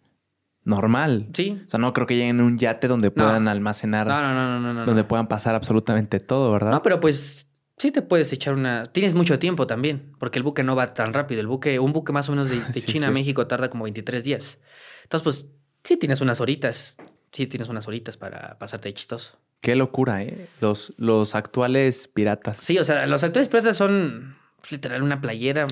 normal. 0.66 1.30
Sí. 1.34 1.62
O 1.66 1.70
sea, 1.70 1.80
no 1.80 1.94
creo 1.94 2.06
que 2.08 2.16
lleguen 2.16 2.40
en 2.40 2.46
un 2.46 2.58
yate 2.60 2.88
donde 2.88 3.12
puedan 3.12 3.48
almacenar, 3.48 4.08
No, 4.08 4.22
no, 4.22 4.34
no, 4.34 4.60
no, 4.60 4.60
no. 4.60 4.74
no. 4.74 4.86
donde 4.86 5.04
puedan 5.04 5.28
pasar 5.28 5.56
absolutamente 5.56 6.20
todo, 6.20 6.52
¿verdad? 6.52 6.72
No, 6.72 6.82
pero 6.82 7.00
pues 7.00 7.50
sí 7.78 7.92
te 7.92 8.02
puedes 8.02 8.32
echar 8.34 8.54
una. 8.56 8.86
Tienes 8.88 9.14
mucho 9.14 9.40
tiempo 9.40 9.68
también, 9.68 10.12
porque 10.20 10.40
el 10.40 10.44
buque 10.44 10.64
no 10.64 10.76
va 10.76 10.94
tan 10.94 11.14
rápido. 11.14 11.40
El 11.42 11.48
buque, 11.48 11.80
un 11.80 11.94
buque 11.94 12.12
más 12.12 12.28
o 12.30 12.32
menos 12.34 12.50
de, 12.50 12.60
de 12.74 12.74
Sí, 12.74 12.92
China 12.94 13.08
a. 13.08 13.12
México 13.12 13.48
tarda 13.48 13.70
como 13.70 13.84
23 13.86 14.24
días. 14.24 14.60
Entonces, 15.04 15.24
pues 15.24 15.48
sí 15.84 15.98
tienes 15.98 16.22
unas 16.22 16.42
horitas. 16.42 16.98
Sí 17.32 17.48
tienes 17.48 17.68
unas 17.70 17.88
horitas 17.88 18.18
para 18.18 18.58
pasarte 18.58 18.90
de 18.90 18.94
chistoso. 18.94 19.38
Qué 19.60 19.76
locura, 19.76 20.24
¿eh? 20.24 20.48
Los, 20.62 20.94
los 20.98 21.36
actuales 21.36 22.08
piratas. 22.08 22.58
Sí, 22.60 22.78
o 22.80 22.84
sea, 22.84 23.06
los 23.08 23.24
actores 23.24 23.48
piratas 23.50 23.76
son 23.78 24.36
literal 24.72 25.02
una 25.04 25.22
playera, 25.22 25.68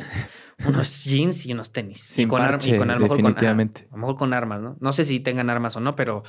unos 0.65 1.03
jeans 1.05 1.45
y 1.45 1.53
unos 1.53 1.71
tenis. 1.71 2.01
Sin 2.01 2.27
y 2.27 2.29
con, 2.29 2.41
ar- 2.41 2.51
parche, 2.51 2.75
y 2.75 2.77
con 2.77 2.89
a 2.89 2.95
lo 2.95 2.99
mejor 3.01 3.17
con- 3.17 3.25
ajá, 3.25 3.33
definitivamente. 3.33 3.87
a 3.89 3.93
lo 3.93 3.97
mejor 3.97 4.15
con 4.17 4.33
armas, 4.33 4.61
¿no? 4.61 4.77
No 4.79 4.91
sé 4.93 5.03
si 5.03 5.19
tengan 5.19 5.49
armas 5.49 5.75
o 5.75 5.79
no, 5.79 5.95
pero, 5.95 6.23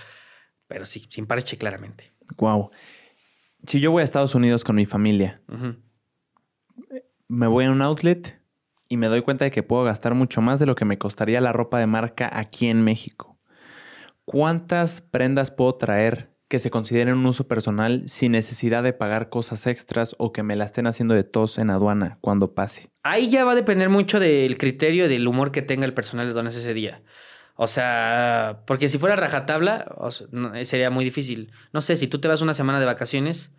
pero 0.67 0.85
sí, 0.85 1.07
sin 1.11 1.27
parche 1.27 1.57
claramente. 1.59 2.12
Wow. 2.39 2.71
Si 3.67 3.81
yo 3.81 3.91
voy 3.91 4.03
a 4.03 4.05
Estados 4.05 4.35
Unidos 4.35 4.65
con 4.65 4.77
mi 4.77 4.87
familia, 4.87 5.43
me 7.29 7.47
voy 7.47 7.65
a 7.65 7.71
un 7.71 7.81
outlet 7.83 8.41
y 8.89 8.97
me 8.97 9.09
doy 9.09 9.23
cuenta 9.23 9.45
de 9.47 9.51
que 9.51 9.62
puedo 9.62 9.83
gastar 9.85 10.15
mucho 10.15 10.43
más 10.43 10.61
de 10.61 10.67
lo 10.67 10.75
que 10.75 10.85
me 10.85 10.99
costaría 10.99 11.41
la 11.41 11.53
ropa 11.53 11.79
de 11.79 11.87
marca 11.87 12.29
aquí 12.33 12.67
en 12.69 12.83
México. 12.85 13.39
¿Cuántas 14.27 15.01
prendas 15.01 15.51
puedo 15.51 15.75
traer 15.77 16.34
que 16.55 16.61
se 16.61 16.71
consideren 16.71 17.15
un 17.15 17.27
uso 17.27 17.49
personal 17.49 18.05
sin 18.07 18.31
necesidad 18.31 18.85
de 18.85 18.93
pagar 18.93 19.29
cosas 19.29 19.67
extras 19.67 20.15
o 20.19 20.33
que 20.33 20.45
me 20.45 20.55
la 20.55 20.65
estén 20.65 20.87
haciendo 20.87 21.13
de 21.13 21.25
tos 21.25 21.59
en 21.59 21.69
aduana 21.69 22.17
cuando 22.21 22.55
pase? 22.55 22.91
Ahí 23.03 23.29
ya 23.29 23.45
va 23.45 23.51
a 23.51 23.55
depender 23.57 23.89
mucho 23.89 24.21
del 24.21 24.57
criterio 24.57 25.07
y 25.07 25.09
del 25.09 25.27
humor 25.27 25.51
que 25.51 25.63
tenga 25.63 25.85
el 25.85 25.95
personal 25.95 26.27
de 26.27 26.31
aduanas 26.31 26.55
ese 26.55 26.73
día. 26.73 27.03
O 27.57 27.67
sea, 27.67 28.61
porque 28.69 28.89
si 28.89 28.99
fuera 28.99 29.17
rajatabla, 29.17 29.97
o 29.97 30.11
eh, 30.55 30.65
sería 30.65 30.91
muy 30.91 31.05
difícil. 31.05 31.51
No 31.73 31.81
sé, 31.81 31.97
si 31.97 32.07
tú 32.07 32.21
te 32.21 32.29
vas 32.29 32.41
una 32.41 32.55
semana 32.55 32.79
de 32.79 32.87
vacaciones, 32.87 33.51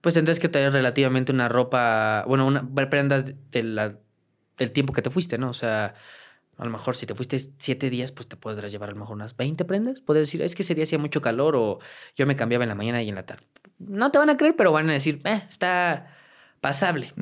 pues 0.00 0.14
tendrás 0.14 0.38
que 0.38 0.48
traer 0.48 0.72
relativamente 0.72 1.32
una 1.32 1.50
ropa, 1.50 2.24
bueno, 2.26 2.46
una, 2.46 2.66
prendas 2.88 3.34
del 3.50 3.98
tiempo 4.72 4.94
que 4.94 5.02
te 5.02 5.10
fuiste, 5.10 5.36
¿no? 5.36 5.50
O 5.50 5.52
sea, 5.52 5.92
a 6.60 6.64
lo 6.66 6.70
mejor 6.70 6.94
si 6.94 7.06
te 7.06 7.14
fuiste 7.14 7.38
siete 7.58 7.88
días, 7.88 8.12
pues 8.12 8.28
te 8.28 8.36
podrás 8.36 8.70
llevar 8.70 8.90
a 8.90 8.92
lo 8.92 8.98
mejor 8.98 9.16
unas 9.16 9.34
20 9.34 9.64
prendas. 9.64 10.02
Puedes 10.02 10.28
decir, 10.28 10.42
es 10.42 10.54
que 10.54 10.62
ese 10.62 10.74
día 10.74 10.84
hacía 10.84 10.98
mucho 10.98 11.22
calor 11.22 11.56
o 11.56 11.78
yo 12.14 12.26
me 12.26 12.36
cambiaba 12.36 12.64
en 12.64 12.68
la 12.68 12.74
mañana 12.74 13.02
y 13.02 13.08
en 13.08 13.14
la 13.14 13.24
tarde. 13.24 13.46
No 13.78 14.10
te 14.10 14.18
van 14.18 14.28
a 14.28 14.36
creer, 14.36 14.56
pero 14.56 14.70
van 14.70 14.90
a 14.90 14.92
decir, 14.92 15.22
eh, 15.24 15.42
está 15.48 16.06
pasable. 16.60 17.14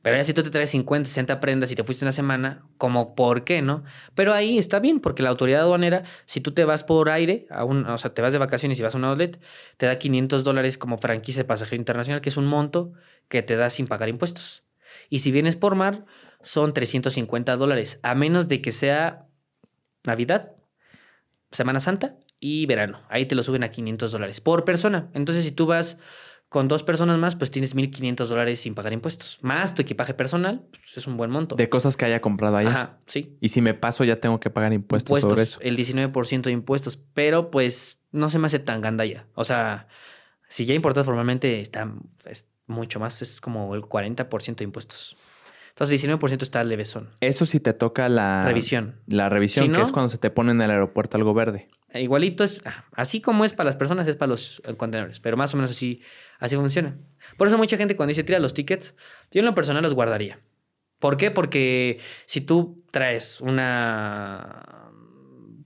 Pero 0.00 0.16
ya 0.16 0.24
si 0.24 0.32
tú 0.32 0.42
te 0.42 0.48
traes 0.48 0.70
50, 0.70 1.06
60 1.06 1.40
prendas 1.40 1.70
y 1.70 1.74
te 1.74 1.84
fuiste 1.84 2.06
una 2.06 2.12
semana, 2.12 2.62
como 2.78 3.14
por 3.14 3.44
qué, 3.44 3.60
¿no? 3.60 3.84
Pero 4.14 4.32
ahí 4.32 4.56
está 4.56 4.78
bien, 4.78 5.00
porque 5.00 5.22
la 5.22 5.28
autoridad 5.28 5.60
aduanera, 5.60 6.04
si 6.24 6.40
tú 6.40 6.52
te 6.52 6.64
vas 6.64 6.82
por 6.82 7.10
aire, 7.10 7.46
a 7.50 7.64
un, 7.64 7.84
o 7.84 7.98
sea, 7.98 8.14
te 8.14 8.22
vas 8.22 8.32
de 8.32 8.38
vacaciones 8.38 8.80
y 8.80 8.82
vas 8.82 8.94
a 8.94 8.98
un 8.98 9.04
outlet, 9.04 9.38
te 9.76 9.84
da 9.84 9.98
500 9.98 10.42
dólares 10.42 10.78
como 10.78 10.96
franquicia 10.96 11.42
de 11.42 11.46
pasajero 11.46 11.76
internacional, 11.76 12.22
que 12.22 12.30
es 12.30 12.38
un 12.38 12.46
monto 12.46 12.94
que 13.28 13.42
te 13.42 13.56
da 13.56 13.68
sin 13.68 13.88
pagar 13.88 14.08
impuestos. 14.08 14.62
Y 15.10 15.18
si 15.18 15.30
vienes 15.30 15.56
por 15.56 15.74
mar, 15.74 16.06
son 16.42 16.72
350 16.74 17.56
dólares, 17.56 18.00
a 18.02 18.14
menos 18.14 18.48
de 18.48 18.60
que 18.62 18.72
sea 18.72 19.26
Navidad, 20.04 20.56
Semana 21.50 21.80
Santa 21.80 22.16
y 22.40 22.66
verano. 22.66 23.02
Ahí 23.08 23.26
te 23.26 23.34
lo 23.34 23.42
suben 23.42 23.64
a 23.64 23.68
500 23.70 24.12
dólares 24.12 24.40
por 24.40 24.64
persona. 24.64 25.10
Entonces, 25.14 25.44
si 25.44 25.52
tú 25.52 25.66
vas 25.66 25.98
con 26.48 26.68
dos 26.68 26.84
personas 26.84 27.18
más, 27.18 27.34
pues 27.34 27.50
tienes 27.50 27.74
1.500 27.74 28.26
dólares 28.26 28.60
sin 28.60 28.74
pagar 28.74 28.92
impuestos. 28.92 29.38
Más 29.42 29.74
tu 29.74 29.82
equipaje 29.82 30.14
personal, 30.14 30.64
pues 30.70 30.96
es 30.96 31.06
un 31.06 31.16
buen 31.16 31.30
monto. 31.30 31.56
De 31.56 31.68
cosas 31.68 31.96
que 31.96 32.04
haya 32.04 32.20
comprado 32.20 32.56
allá. 32.56 32.68
Ajá, 32.68 32.98
sí. 33.06 33.36
Y 33.40 33.48
si 33.48 33.62
me 33.62 33.74
paso 33.74 34.04
ya 34.04 34.16
tengo 34.16 34.38
que 34.38 34.50
pagar 34.50 34.72
impuestos, 34.72 35.10
Impuestos, 35.10 35.30
sobre 35.30 35.42
eso. 35.42 35.60
el 35.62 35.76
19% 35.76 36.42
de 36.42 36.52
impuestos. 36.52 36.96
Pero 37.14 37.50
pues 37.50 37.98
no 38.12 38.30
se 38.30 38.38
me 38.38 38.46
hace 38.46 38.58
tan 38.60 38.80
gandalla. 38.80 39.26
O 39.34 39.44
sea, 39.44 39.88
si 40.48 40.66
ya 40.66 40.74
importado 40.74 41.04
formalmente 41.04 41.60
está 41.60 41.92
es 42.26 42.48
mucho 42.66 43.00
más, 43.00 43.22
es 43.22 43.40
como 43.40 43.74
el 43.74 43.82
40% 43.82 44.56
de 44.56 44.64
impuestos. 44.64 45.16
Entonces, 45.76 46.02
19% 46.02 46.42
está 46.42 46.64
levesón. 46.64 47.10
Eso 47.20 47.44
sí 47.44 47.60
te 47.60 47.74
toca 47.74 48.08
la 48.08 48.46
Revisión. 48.46 48.94
La 49.06 49.28
revisión, 49.28 49.66
Si 49.66 49.68
no- 49.68 49.76
que 49.76 49.82
es 49.82 49.92
cuando 49.92 50.08
se 50.08 50.16
te 50.16 50.30
pone 50.30 50.52
en 50.52 50.62
el 50.62 50.70
aeropuerto 50.70 51.18
algo 51.18 51.34
verde. 51.34 51.68
Igualito 51.92 52.44
es, 52.44 52.62
ah, 52.64 52.86
así 52.92 53.20
como 53.20 53.44
es 53.44 53.52
para 53.52 53.66
las 53.66 53.76
personas, 53.76 54.08
es 54.08 54.16
para 54.16 54.30
los 54.30 54.62
eh, 54.64 54.74
contenedores, 54.74 55.20
pero 55.20 55.36
más 55.36 55.52
o 55.52 55.58
menos 55.58 55.70
así, 55.70 56.00
así 56.38 56.56
funciona. 56.56 56.96
Por 57.36 57.48
eso 57.48 57.58
mucha 57.58 57.76
gente 57.76 57.94
cuando 57.94 58.10
dice 58.10 58.24
tira 58.24 58.38
los 58.38 58.54
tickets, 58.54 58.94
yo 59.30 59.40
en 59.40 59.44
lo 59.44 59.54
personal 59.54 59.82
los 59.82 59.92
guardaría. 59.94 60.38
¿Por 60.98 61.18
qué? 61.18 61.30
Porque 61.30 62.00
si 62.26 62.40
tú 62.40 62.82
traes 62.90 63.40
una 63.42 64.90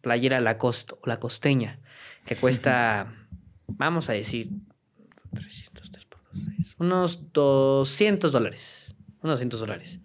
playera 0.02 0.40
Lacoste 0.40 0.94
o 1.00 1.06
la 1.06 1.20
costeña 1.20 1.78
que 2.26 2.34
cuesta, 2.36 3.12
vamos 3.68 4.08
a 4.10 4.12
decir, 4.14 4.50
300, 5.34 5.90
3 5.92 6.04
por 6.06 6.20
2, 6.32 6.42
6, 6.56 6.74
unos 6.78 7.32
200 7.32 8.32
dólares, 8.32 8.79
unos 9.22 9.34
200 9.34 9.60
dólares. 9.60 10.00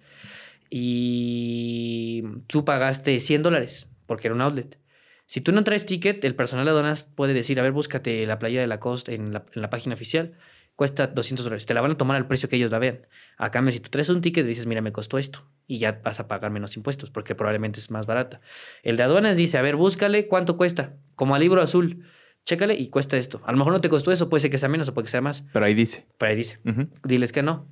Y 0.69 2.23
tú 2.47 2.65
pagaste 2.65 3.19
100 3.19 3.43
dólares 3.43 3.87
porque 4.05 4.27
era 4.27 4.35
un 4.35 4.41
outlet. 4.41 4.79
Si 5.27 5.41
tú 5.41 5.51
no 5.51 5.63
traes 5.63 5.85
ticket, 5.85 6.23
el 6.23 6.35
personal 6.35 6.65
de 6.65 6.71
aduanas 6.71 7.03
puede 7.03 7.33
decir, 7.33 7.59
a 7.59 7.63
ver, 7.63 7.71
búscate 7.71 8.25
la 8.27 8.37
playa 8.37 8.61
de 8.61 8.67
Lacoste 8.67 9.15
en 9.15 9.33
la, 9.33 9.45
en 9.53 9.61
la 9.61 9.69
página 9.69 9.95
oficial. 9.95 10.33
Cuesta 10.75 11.07
200 11.07 11.45
dólares. 11.45 11.65
Te 11.65 11.73
la 11.73 11.81
van 11.81 11.91
a 11.91 11.97
tomar 11.97 12.17
al 12.17 12.27
precio 12.27 12.49
que 12.49 12.57
ellos 12.57 12.69
la 12.69 12.79
vean. 12.79 13.07
A 13.37 13.49
cambio, 13.49 13.71
si 13.71 13.79
tú 13.79 13.89
traes 13.89 14.09
un 14.09 14.21
ticket, 14.21 14.45
dices, 14.45 14.67
mira, 14.67 14.81
me 14.81 14.91
costó 14.91 15.17
esto. 15.17 15.49
Y 15.65 15.79
ya 15.79 16.01
vas 16.03 16.19
a 16.19 16.27
pagar 16.27 16.51
menos 16.51 16.75
impuestos 16.77 17.09
porque 17.09 17.33
probablemente 17.33 17.79
es 17.79 17.89
más 17.89 18.05
barata. 18.05 18.41
El 18.83 18.97
de 18.97 19.03
aduanas 19.03 19.37
dice, 19.37 19.57
a 19.57 19.61
ver, 19.61 19.77
búscale 19.77 20.27
cuánto 20.27 20.57
cuesta. 20.57 20.97
Como 21.15 21.33
al 21.33 21.41
libro 21.41 21.61
azul. 21.61 22.05
Chécale 22.45 22.75
y 22.75 22.89
cuesta 22.89 23.17
esto. 23.17 23.41
A 23.45 23.51
lo 23.51 23.57
mejor 23.57 23.73
no 23.73 23.81
te 23.81 23.89
costó 23.89 24.11
eso, 24.11 24.29
puede 24.29 24.41
ser 24.41 24.51
que 24.51 24.59
sea 24.59 24.69
menos 24.69 24.87
o 24.89 24.93
puede 24.93 25.05
que 25.05 25.11
sea 25.11 25.21
más. 25.21 25.45
Pero 25.51 25.65
ahí 25.65 25.73
dice. 25.73 26.05
Pero 26.19 26.29
ahí 26.29 26.35
dice, 26.35 26.59
diles 27.03 27.31
que 27.31 27.41
no. 27.41 27.67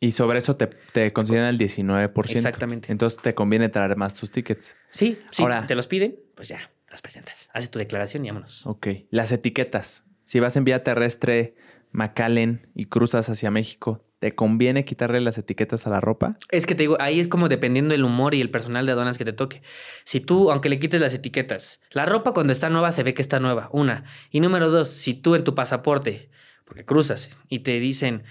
Y 0.00 0.12
sobre 0.12 0.38
eso 0.38 0.56
te, 0.56 0.66
te 0.66 1.12
consideran 1.12 1.48
el 1.48 1.58
19%. 1.58 2.30
Exactamente. 2.30 2.90
Entonces 2.90 3.20
te 3.20 3.34
conviene 3.34 3.68
traer 3.68 3.96
más 3.96 4.14
tus 4.14 4.30
tickets. 4.30 4.76
Sí, 4.90 5.18
sí, 5.30 5.42
Ahora- 5.42 5.66
te 5.66 5.74
los 5.74 5.86
piden, 5.86 6.18
pues 6.34 6.48
ya, 6.48 6.70
los 6.90 7.02
presentas. 7.02 7.50
Haces 7.52 7.70
tu 7.70 7.78
declaración 7.78 8.24
y 8.24 8.28
vámonos. 8.28 8.66
Ok. 8.66 8.86
Las 9.10 9.30
etiquetas. 9.30 10.04
Si 10.24 10.40
vas 10.40 10.56
en 10.56 10.64
vía 10.64 10.82
terrestre, 10.82 11.54
McAllen 11.92 12.68
y 12.74 12.86
cruzas 12.86 13.28
hacia 13.28 13.50
México, 13.50 14.04
¿te 14.20 14.34
conviene 14.34 14.84
quitarle 14.84 15.20
las 15.20 15.36
etiquetas 15.38 15.86
a 15.86 15.90
la 15.90 16.00
ropa? 16.00 16.36
Es 16.50 16.64
que 16.66 16.74
te 16.74 16.84
digo, 16.84 16.96
ahí 17.00 17.20
es 17.20 17.28
como 17.28 17.48
dependiendo 17.48 17.92
del 17.92 18.04
humor 18.04 18.34
y 18.34 18.40
el 18.40 18.50
personal 18.50 18.86
de 18.86 18.92
aduanas 18.92 19.18
que 19.18 19.24
te 19.24 19.32
toque. 19.32 19.60
Si 20.04 20.20
tú, 20.20 20.50
aunque 20.50 20.68
le 20.70 20.78
quites 20.78 21.00
las 21.00 21.12
etiquetas, 21.12 21.80
la 21.90 22.06
ropa 22.06 22.32
cuando 22.32 22.52
está 22.52 22.70
nueva 22.70 22.92
se 22.92 23.02
ve 23.02 23.12
que 23.12 23.22
está 23.22 23.38
nueva, 23.40 23.68
una. 23.72 24.04
Y 24.30 24.40
número 24.40 24.70
dos, 24.70 24.88
si 24.88 25.14
tú 25.14 25.34
en 25.34 25.44
tu 25.44 25.54
pasaporte, 25.54 26.30
porque 26.64 26.84
cruzas 26.84 27.30
y 27.48 27.60
te 27.60 27.80
dicen, 27.80 28.22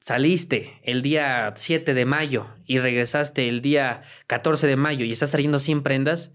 saliste 0.00 0.80
el 0.84 1.02
día 1.02 1.52
7 1.54 1.94
de 1.94 2.04
mayo 2.04 2.46
y 2.64 2.78
regresaste 2.78 3.48
el 3.48 3.60
día 3.60 4.02
14 4.26 4.66
de 4.66 4.76
mayo 4.76 5.04
y 5.04 5.12
estás 5.12 5.30
trayendo 5.30 5.58
100 5.58 5.82
prendas, 5.82 6.32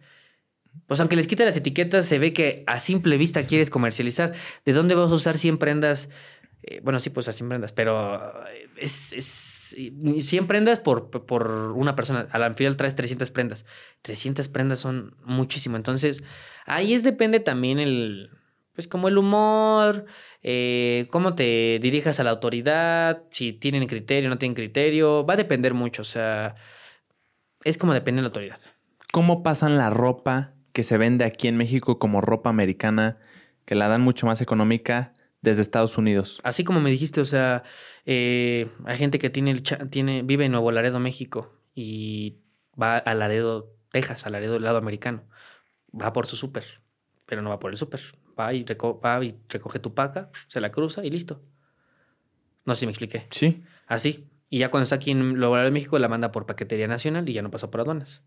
pues 0.87 0.99
aunque 0.99 1.15
les 1.15 1.27
quites 1.27 1.45
las 1.45 1.57
etiquetas, 1.57 2.05
se 2.05 2.19
ve 2.19 2.33
que 2.33 2.63
a 2.67 2.79
simple 2.79 3.17
vista 3.17 3.45
quieres 3.45 3.69
comercializar. 3.69 4.33
¿De 4.65 4.73
dónde 4.73 4.95
vas 4.95 5.11
a 5.11 5.15
usar 5.15 5.37
100 5.37 5.57
prendas? 5.57 6.09
Eh, 6.63 6.79
bueno, 6.83 6.99
sí, 6.99 7.09
pues 7.09 7.27
a 7.27 7.31
100 7.31 7.49
prendas, 7.49 7.73
pero 7.73 8.47
eh, 8.47 8.67
es, 8.77 9.13
es 9.13 9.75
100 9.75 10.47
prendas 10.47 10.79
por, 10.79 11.09
por 11.09 11.47
una 11.75 11.95
persona. 11.95 12.27
A 12.31 12.39
la 12.39 12.53
final 12.53 12.77
traes 12.77 12.95
300 12.95 13.31
prendas. 13.31 13.65
300 14.01 14.49
prendas 14.49 14.79
son 14.79 15.15
muchísimo. 15.23 15.77
Entonces, 15.77 16.23
ahí 16.65 16.93
es 16.93 17.03
depende 17.03 17.39
también 17.39 17.79
el, 17.79 18.29
Pues 18.73 18.87
como 18.87 19.07
el 19.07 19.17
humor, 19.17 20.05
eh, 20.41 21.07
cómo 21.11 21.35
te 21.35 21.79
dirijas 21.79 22.19
a 22.19 22.23
la 22.23 22.31
autoridad, 22.31 23.23
si 23.29 23.53
tienen 23.53 23.87
criterio, 23.87 24.29
no 24.29 24.37
tienen 24.37 24.55
criterio, 24.55 25.25
va 25.25 25.35
a 25.35 25.37
depender 25.37 25.73
mucho, 25.73 26.01
o 26.01 26.05
sea, 26.05 26.55
es 27.63 27.77
como 27.77 27.93
depende 27.93 28.19
de 28.19 28.23
la 28.23 28.27
autoridad. 28.29 28.59
¿Cómo 29.11 29.43
pasan 29.43 29.77
la 29.77 29.91
ropa 29.91 30.53
que 30.73 30.83
se 30.83 30.97
vende 30.97 31.23
aquí 31.23 31.47
en 31.47 31.55
México 31.55 31.99
como 31.99 32.19
ropa 32.19 32.49
americana, 32.49 33.19
que 33.65 33.75
la 33.75 33.87
dan 33.87 34.01
mucho 34.01 34.25
más 34.25 34.41
económica 34.41 35.13
desde 35.41 35.61
Estados 35.61 35.99
Unidos? 35.99 36.41
Así 36.43 36.63
como 36.63 36.81
me 36.81 36.89
dijiste, 36.89 37.21
o 37.21 37.25
sea, 37.25 37.61
eh, 38.05 38.71
hay 38.85 38.97
gente 38.97 39.19
que 39.19 39.29
tiene, 39.29 39.51
el 39.51 39.61
tiene, 39.61 40.23
vive 40.23 40.45
en 40.45 40.51
Nuevo 40.51 40.71
Laredo, 40.71 40.99
México, 40.99 41.53
y 41.75 42.39
va 42.79 42.97
a 42.97 43.13
Laredo, 43.13 43.71
Texas, 43.91 44.25
a 44.25 44.31
Laredo 44.31 44.53
del 44.53 44.63
lado 44.63 44.79
americano. 44.79 45.23
Va 45.93 46.11
por 46.11 46.25
su 46.25 46.35
súper, 46.35 46.81
pero 47.27 47.43
no 47.43 47.51
va 47.51 47.59
por 47.59 47.71
el 47.71 47.77
súper. 47.77 48.01
Va 48.39 48.53
y, 48.53 48.65
reco- 48.65 48.99
va 49.03 49.23
y 49.23 49.35
recoge 49.49 49.79
tu 49.79 49.93
paca, 49.93 50.29
se 50.47 50.59
la 50.61 50.71
cruza 50.71 51.05
y 51.05 51.09
listo. 51.09 51.41
No 52.65 52.75
sé 52.75 52.81
si 52.81 52.85
me 52.87 52.91
expliqué. 52.91 53.27
Sí. 53.31 53.61
Así. 53.87 54.27
Y 54.49 54.59
ya 54.59 54.69
cuando 54.69 54.83
está 54.83 54.95
aquí 54.95 55.11
en 55.11 55.33
Nuevo 55.35 55.55
Laredo, 55.55 55.71
México, 55.71 55.97
la 55.99 56.07
manda 56.07 56.31
por 56.31 56.45
paquetería 56.45 56.87
nacional 56.87 57.27
y 57.27 57.33
ya 57.33 57.41
no 57.41 57.51
pasó 57.51 57.69
por 57.71 57.81
aduanas. 57.81 58.21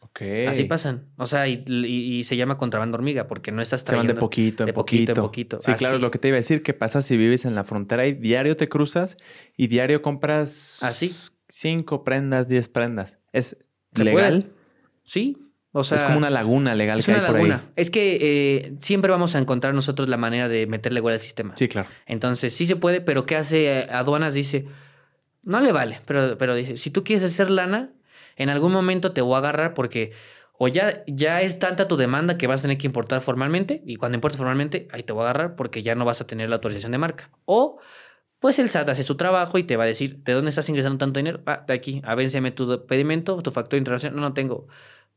Ok. 0.00 0.20
Así 0.48 0.64
pasan. 0.64 1.08
O 1.16 1.26
sea, 1.26 1.48
y, 1.48 1.64
y- 1.66 2.18
y 2.18 2.24
se 2.24 2.36
llama 2.36 2.56
contrabando 2.58 2.96
hormiga 2.96 3.26
porque 3.26 3.52
no 3.52 3.60
estás 3.60 3.80
Se 3.80 3.94
van 3.96 4.06
de 4.06 4.14
trayendo... 4.14 4.20
poquito 4.20 4.62
en 4.62 4.66
de 4.66 4.72
poquito 4.72 5.12
poquito. 5.14 5.20
en 5.20 5.26
poquito. 5.26 5.60
Sí, 5.60 5.72
claro, 5.74 5.96
Así. 5.96 6.02
lo 6.02 6.10
que 6.10 6.18
te 6.18 6.28
iba 6.28 6.36
a 6.36 6.38
decir, 6.38 6.62
que 6.62 6.74
pasa 6.74 7.02
si 7.02 7.16
vives 7.16 7.44
en 7.44 7.54
la 7.54 7.64
frontera 7.64 8.06
y 8.06 8.12
diario 8.12 8.56
te 8.56 8.68
cruzas 8.68 9.16
y 9.56 9.66
diario 9.66 10.00
compras 10.02 10.82
Así. 10.82 11.14
cinco 11.48 12.04
prendas, 12.04 12.48
diez 12.48 12.68
prendas. 12.68 13.20
¿Es 13.32 13.64
¿Se 13.94 14.04
legal? 14.04 14.42
puede? 14.44 14.54
Sí. 15.04 15.38
O 15.78 15.84
sea, 15.84 15.98
es 15.98 16.04
como 16.04 16.16
una 16.16 16.30
laguna 16.30 16.74
legal 16.74 17.04
que 17.04 17.12
hay 17.12 17.20
por 17.20 17.36
ahí. 17.36 17.52
Es 17.76 17.90
que 17.90 18.18
eh, 18.20 18.72
siempre 18.80 19.10
vamos 19.10 19.34
a 19.34 19.38
encontrar 19.38 19.74
nosotros 19.74 20.08
la 20.08 20.16
manera 20.16 20.48
de 20.48 20.66
meterle 20.66 21.00
igual 21.00 21.12
al 21.12 21.20
sistema. 21.20 21.54
Sí, 21.54 21.68
claro. 21.68 21.88
Entonces, 22.06 22.54
sí 22.54 22.64
se 22.64 22.76
puede, 22.76 23.02
pero 23.02 23.26
¿qué 23.26 23.36
hace 23.36 23.80
eh, 23.80 23.88
aduanas? 23.90 24.32
Dice, 24.32 24.66
no 25.42 25.60
le 25.60 25.72
vale, 25.72 26.00
pero, 26.06 26.38
pero 26.38 26.54
dice, 26.54 26.78
si 26.78 26.90
tú 26.90 27.04
quieres 27.04 27.24
hacer 27.24 27.50
lana, 27.50 27.90
en 28.36 28.48
algún 28.48 28.72
momento 28.72 29.12
te 29.12 29.20
voy 29.20 29.34
a 29.34 29.38
agarrar 29.38 29.74
porque 29.74 30.12
o 30.58 30.68
ya, 30.68 31.04
ya 31.06 31.42
es 31.42 31.58
tanta 31.58 31.86
tu 31.86 31.98
demanda 31.98 32.38
que 32.38 32.46
vas 32.46 32.60
a 32.60 32.62
tener 32.62 32.78
que 32.78 32.86
importar 32.86 33.20
formalmente 33.20 33.82
y 33.84 33.96
cuando 33.96 34.16
importes 34.16 34.38
formalmente, 34.38 34.88
ahí 34.92 35.02
te 35.02 35.12
voy 35.12 35.22
a 35.22 35.24
agarrar 35.30 35.56
porque 35.56 35.82
ya 35.82 35.94
no 35.94 36.06
vas 36.06 36.22
a 36.22 36.26
tener 36.26 36.48
la 36.48 36.56
autorización 36.56 36.92
de 36.92 36.98
marca. 36.98 37.30
O, 37.44 37.78
pues 38.38 38.58
el 38.58 38.68
SAT 38.68 38.88
hace 38.88 39.02
su 39.02 39.16
trabajo 39.16 39.58
y 39.58 39.64
te 39.64 39.76
va 39.76 39.84
a 39.84 39.86
decir, 39.86 40.22
¿de 40.24 40.32
dónde 40.32 40.48
estás 40.48 40.68
ingresando 40.68 40.98
tanto 40.98 41.20
dinero? 41.20 41.42
Ah, 41.46 41.64
de 41.66 41.74
aquí, 41.74 42.00
a 42.04 42.16
tu 42.54 42.86
pedimento, 42.86 43.42
tu 43.42 43.50
factura 43.50 43.78
internacional, 43.78 44.16
no, 44.16 44.22
no 44.22 44.32
tengo. 44.34 44.66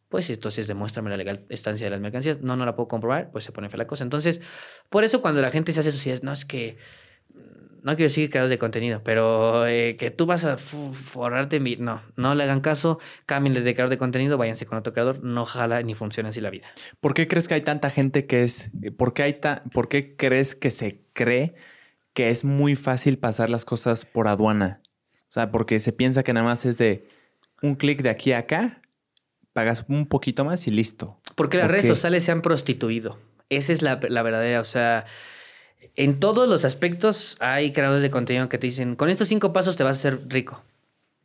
Pues 0.10 0.30
entonces 0.30 0.68
demuéstrame 0.68 1.10
la 1.10 1.18
legal 1.18 1.46
estancia 1.50 1.86
de 1.86 1.92
las 1.92 2.02
mercancías. 2.02 2.42
No, 2.42 2.56
no 2.56 2.66
la 2.66 2.76
puedo 2.76 2.88
comprobar, 2.88 3.30
pues 3.32 3.44
se 3.44 3.52
pone 3.52 3.70
fea 3.70 3.78
la 3.78 3.88
cosa. 3.88 4.04
Entonces, 4.04 4.42
por 4.90 5.04
eso 5.04 5.22
cuando 5.22 5.40
la 5.42 5.52
gente 5.52 5.72
se 5.72 5.80
hace 5.80 5.92
sociedades, 5.92 6.24
no 6.24 6.34
es 6.34 6.46
que 6.46 6.78
no 7.82 7.96
quiero 7.96 8.10
decir 8.10 8.30
creadores 8.30 8.50
de 8.50 8.58
contenido, 8.58 9.02
pero 9.04 9.66
eh, 9.66 9.96
que 9.98 10.12
tú 10.12 10.26
vas 10.26 10.44
a 10.44 10.58
forrarte 10.58 11.60
vi- 11.60 11.78
No, 11.78 12.02
no 12.18 12.36
le 12.36 12.44
hagan 12.44 12.60
caso, 12.60 13.00
cámbienles 13.26 13.64
de 13.64 13.74
creador 13.74 13.90
de 13.90 13.98
contenido, 13.98 14.38
váyanse 14.38 14.66
con 14.66 14.78
otro 14.78 14.92
creador, 14.94 15.24
no 15.24 15.46
jala 15.46 15.82
ni 15.84 15.94
funciona 15.96 16.30
así 16.30 16.42
la 16.42 16.50
vida. 16.50 16.68
¿Por 17.00 17.14
qué 17.14 17.28
crees 17.28 17.48
que 17.48 17.54
hay 17.54 17.62
tanta 17.62 17.90
gente 17.90 18.26
que 18.26 18.44
es... 18.44 18.72
¿Por 18.98 19.14
qué, 19.14 19.24
hay 19.24 19.34
ta- 19.40 19.62
¿Por 19.74 19.88
qué 19.88 20.16
crees 20.18 20.56
que 20.56 20.72
se 20.72 21.04
cree 21.14 21.54
que 22.14 22.30
es 22.32 22.44
muy 22.44 22.76
fácil 22.76 23.18
pasar 23.18 23.50
las 23.50 23.64
cosas 23.64 24.04
por 24.06 24.28
aduana? 24.28 24.82
O 25.30 25.32
sea, 25.32 25.52
porque 25.52 25.80
se 25.80 25.94
piensa 25.94 26.24
que 26.24 26.34
nada 26.34 26.46
más 26.48 26.66
es 26.66 26.78
de 26.78 27.08
un 27.62 27.76
clic 27.76 28.02
de 28.02 28.10
aquí 28.10 28.34
a 28.34 28.40
acá, 28.40 28.79
pagas 29.60 29.86
un 29.90 30.08
poquito 30.08 30.46
más 30.46 30.68
y 30.68 30.72
listo. 30.72 31.20
Porque 31.36 31.58
las 31.58 31.66
¿Por 31.66 31.72
redes 31.72 31.88
sociales 31.88 32.24
se 32.24 32.32
han 32.32 32.42
prostituido. 32.42 33.18
Esa 33.50 33.74
es 33.74 33.82
la, 33.82 34.00
la 34.08 34.22
verdadera, 34.24 34.62
o 34.62 34.64
sea, 34.64 35.06
en 35.96 36.20
todos 36.20 36.48
los 36.48 36.64
aspectos 36.66 37.36
hay 37.40 37.72
creadores 37.74 38.02
de 38.04 38.10
contenido 38.10 38.48
que 38.48 38.58
te 38.58 38.68
dicen, 38.68 38.96
con 38.96 39.10
estos 39.10 39.28
cinco 39.28 39.52
pasos 39.54 39.76
te 39.76 39.84
vas 39.84 39.98
a 39.98 40.00
hacer 40.00 40.22
rico. 40.30 40.64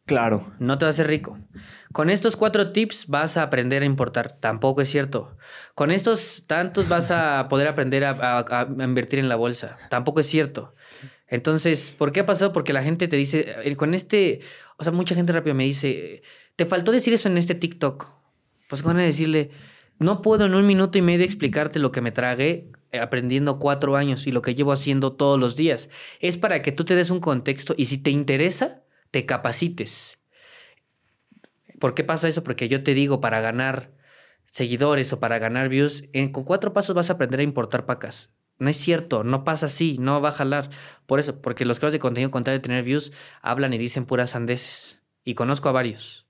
Claro. 0.06 0.52
No 0.58 0.76
te 0.78 0.84
vas 0.84 0.94
a 0.94 0.96
hacer 1.02 1.06
rico. 1.08 1.38
Con 1.92 2.10
estos 2.10 2.36
cuatro 2.36 2.72
tips 2.72 3.06
vas 3.08 3.36
a 3.36 3.42
aprender 3.42 3.82
a 3.82 3.86
importar. 3.86 4.36
Tampoco 4.38 4.82
es 4.82 4.90
cierto. 4.90 5.36
Con 5.74 5.90
estos 5.90 6.44
tantos 6.46 6.88
vas 6.88 7.10
a 7.10 7.46
poder 7.50 7.68
aprender 7.68 8.04
a, 8.04 8.10
a- 8.10 8.60
a 8.60 8.84
invertir 8.84 9.18
en 9.18 9.28
la 9.28 9.36
bolsa. 9.36 9.78
Tampoco 9.90 10.20
es 10.20 10.26
cierto. 10.26 10.72
Entonces, 11.28 11.94
¿por 11.96 12.12
qué 12.12 12.20
ha 12.20 12.26
pasado? 12.26 12.52
Porque 12.52 12.72
la 12.74 12.82
gente 12.82 13.08
te 13.08 13.16
dice, 13.16 13.54
eh, 13.64 13.76
con 13.76 13.94
este, 13.94 14.40
o 14.76 14.84
sea, 14.84 14.92
mucha 14.92 15.14
gente 15.14 15.32
rápido 15.32 15.54
me 15.54 15.64
dice, 15.64 16.22
te 16.56 16.66
faltó 16.66 16.92
decir 16.92 17.14
eso 17.14 17.28
en 17.28 17.38
este 17.38 17.54
TikTok. 17.54 18.08
Pues 18.74 18.82
van 18.82 18.98
a 18.98 19.02
decirle, 19.02 19.52
no 20.00 20.20
puedo 20.20 20.46
en 20.46 20.54
un 20.56 20.66
minuto 20.66 20.98
y 20.98 21.00
medio 21.00 21.24
explicarte 21.24 21.78
lo 21.78 21.92
que 21.92 22.00
me 22.00 22.10
tragué 22.10 22.72
eh, 22.90 22.98
aprendiendo 22.98 23.60
cuatro 23.60 23.94
años 23.94 24.26
y 24.26 24.32
lo 24.32 24.42
que 24.42 24.56
llevo 24.56 24.72
haciendo 24.72 25.12
todos 25.12 25.38
los 25.38 25.54
días. 25.54 25.88
Es 26.18 26.38
para 26.38 26.60
que 26.60 26.72
tú 26.72 26.84
te 26.84 26.96
des 26.96 27.10
un 27.10 27.20
contexto 27.20 27.76
y 27.78 27.84
si 27.84 27.98
te 27.98 28.10
interesa, 28.10 28.82
te 29.12 29.26
capacites. 29.26 30.18
¿Por 31.78 31.94
qué 31.94 32.02
pasa 32.02 32.26
eso? 32.26 32.42
Porque 32.42 32.66
yo 32.68 32.82
te 32.82 32.94
digo, 32.94 33.20
para 33.20 33.40
ganar 33.40 33.92
seguidores 34.46 35.12
o 35.12 35.20
para 35.20 35.38
ganar 35.38 35.68
views, 35.68 36.02
en- 36.12 36.32
con 36.32 36.42
cuatro 36.42 36.72
pasos 36.72 36.96
vas 36.96 37.10
a 37.10 37.12
aprender 37.12 37.38
a 37.38 37.44
importar 37.44 37.86
pacas. 37.86 38.32
No 38.58 38.68
es 38.70 38.76
cierto, 38.76 39.22
no 39.22 39.44
pasa 39.44 39.66
así, 39.66 39.98
no 40.00 40.20
va 40.20 40.30
a 40.30 40.32
jalar. 40.32 40.70
Por 41.06 41.20
eso, 41.20 41.40
porque 41.40 41.64
los 41.64 41.78
creadores 41.78 41.92
de 41.92 41.98
contenido, 42.00 42.32
con 42.32 42.42
tal 42.42 42.54
de 42.54 42.60
tener 42.60 42.82
views, 42.82 43.12
hablan 43.40 43.72
y 43.72 43.78
dicen 43.78 44.04
puras 44.04 44.30
sandeces. 44.30 44.98
Y 45.22 45.34
conozco 45.34 45.68
a 45.68 45.72
varios. 45.72 46.23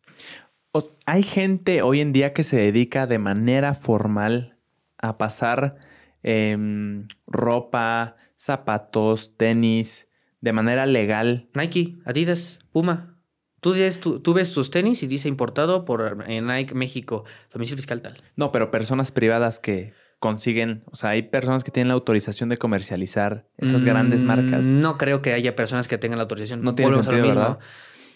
Hay 1.06 1.22
gente 1.22 1.82
hoy 1.82 2.00
en 2.00 2.12
día 2.12 2.32
que 2.32 2.42
se 2.42 2.56
dedica 2.56 3.06
de 3.06 3.18
manera 3.18 3.74
formal 3.74 4.56
a 4.98 5.18
pasar 5.18 5.76
em, 6.22 7.06
ropa, 7.26 8.16
zapatos, 8.36 9.36
tenis, 9.36 10.08
de 10.40 10.52
manera 10.52 10.86
legal. 10.86 11.48
Nike, 11.54 11.98
Adidas, 12.04 12.58
Puma. 12.72 13.18
Tú, 13.60 13.74
tú 14.20 14.34
ves 14.34 14.52
tus 14.52 14.70
tenis 14.70 15.02
y 15.02 15.06
dice 15.06 15.28
importado 15.28 15.84
por 15.84 16.24
eh, 16.26 16.40
Nike 16.42 16.74
México, 16.74 17.24
domicilio 17.52 17.76
fiscal 17.76 18.02
tal. 18.02 18.22
No, 18.36 18.52
pero 18.52 18.70
personas 18.70 19.10
privadas 19.10 19.58
que 19.58 19.94
consiguen, 20.18 20.84
o 20.90 20.96
sea, 20.96 21.10
hay 21.10 21.22
personas 21.22 21.64
que 21.64 21.70
tienen 21.70 21.88
la 21.88 21.94
autorización 21.94 22.48
de 22.48 22.56
comercializar 22.56 23.46
esas 23.58 23.84
grandes 23.84 24.24
Mm, 24.24 24.26
marcas. 24.26 24.66
No 24.66 24.98
creo 24.98 25.22
que 25.22 25.32
haya 25.32 25.54
personas 25.54 25.86
que 25.88 25.98
tengan 25.98 26.18
la 26.18 26.22
autorización. 26.22 26.62
No 26.62 26.74
tiene 26.74 26.92
sentido, 26.92 27.14
mismo. 27.22 27.28
¿verdad? 27.28 27.58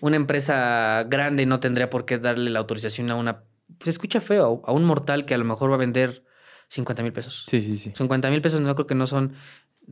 Una 0.01 0.17
empresa 0.17 1.05
grande 1.09 1.45
no 1.47 1.61
tendría 1.61 1.91
por 1.91 2.05
qué 2.05 2.19
darle 2.19 2.51
la 2.51 2.59
autorización 2.61 3.11
a 3.11 3.15
una. 3.17 3.43
Se 3.81 3.91
escucha 3.91 4.21
feo, 4.21 4.63
a 4.65 4.73
un 4.73 4.85
mortal 4.85 5.25
que 5.25 5.35
a 5.35 5.39
lo 5.39 5.45
mejor 5.45 5.71
va 5.71 5.75
a 5.75 5.79
vender 5.79 6.25
50 6.69 7.03
mil 7.03 7.13
pesos. 7.13 7.45
Sí, 7.49 7.61
sí, 7.61 7.77
sí. 7.77 7.93
50 7.95 8.31
mil 8.31 8.41
pesos 8.41 8.61
no 8.61 8.75
creo 8.75 8.87
que 8.87 8.95
no 8.95 9.07
son 9.07 9.35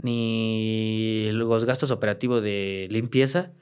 ni 0.03 1.31
los 1.33 1.65
gastos 1.65 1.91
operativos 1.91 2.43
de 2.43 2.87
limpieza 2.91 3.53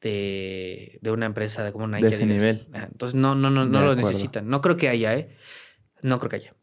de, 0.00 0.98
de 1.00 1.10
una 1.10 1.26
empresa 1.26 1.72
como 1.72 1.86
Nike. 1.86 2.04
De 2.08 2.14
ese 2.14 2.26
nivel. 2.26 2.66
Ajá, 2.72 2.88
Entonces 2.90 3.14
no, 3.14 3.34
no, 3.34 3.50
no, 3.50 3.64
no 3.64 3.78
De 3.78 3.84
lo 3.86 3.90
acuerdo. 3.92 4.08
necesitan. 4.10 4.48
No 4.48 4.60
creo 4.60 4.76
que 4.76 4.88
haya, 4.88 5.14
¿eh? 5.14 5.34
No 6.02 6.18
creo 6.18 6.30
que 6.30 6.36
haya. 6.36 6.54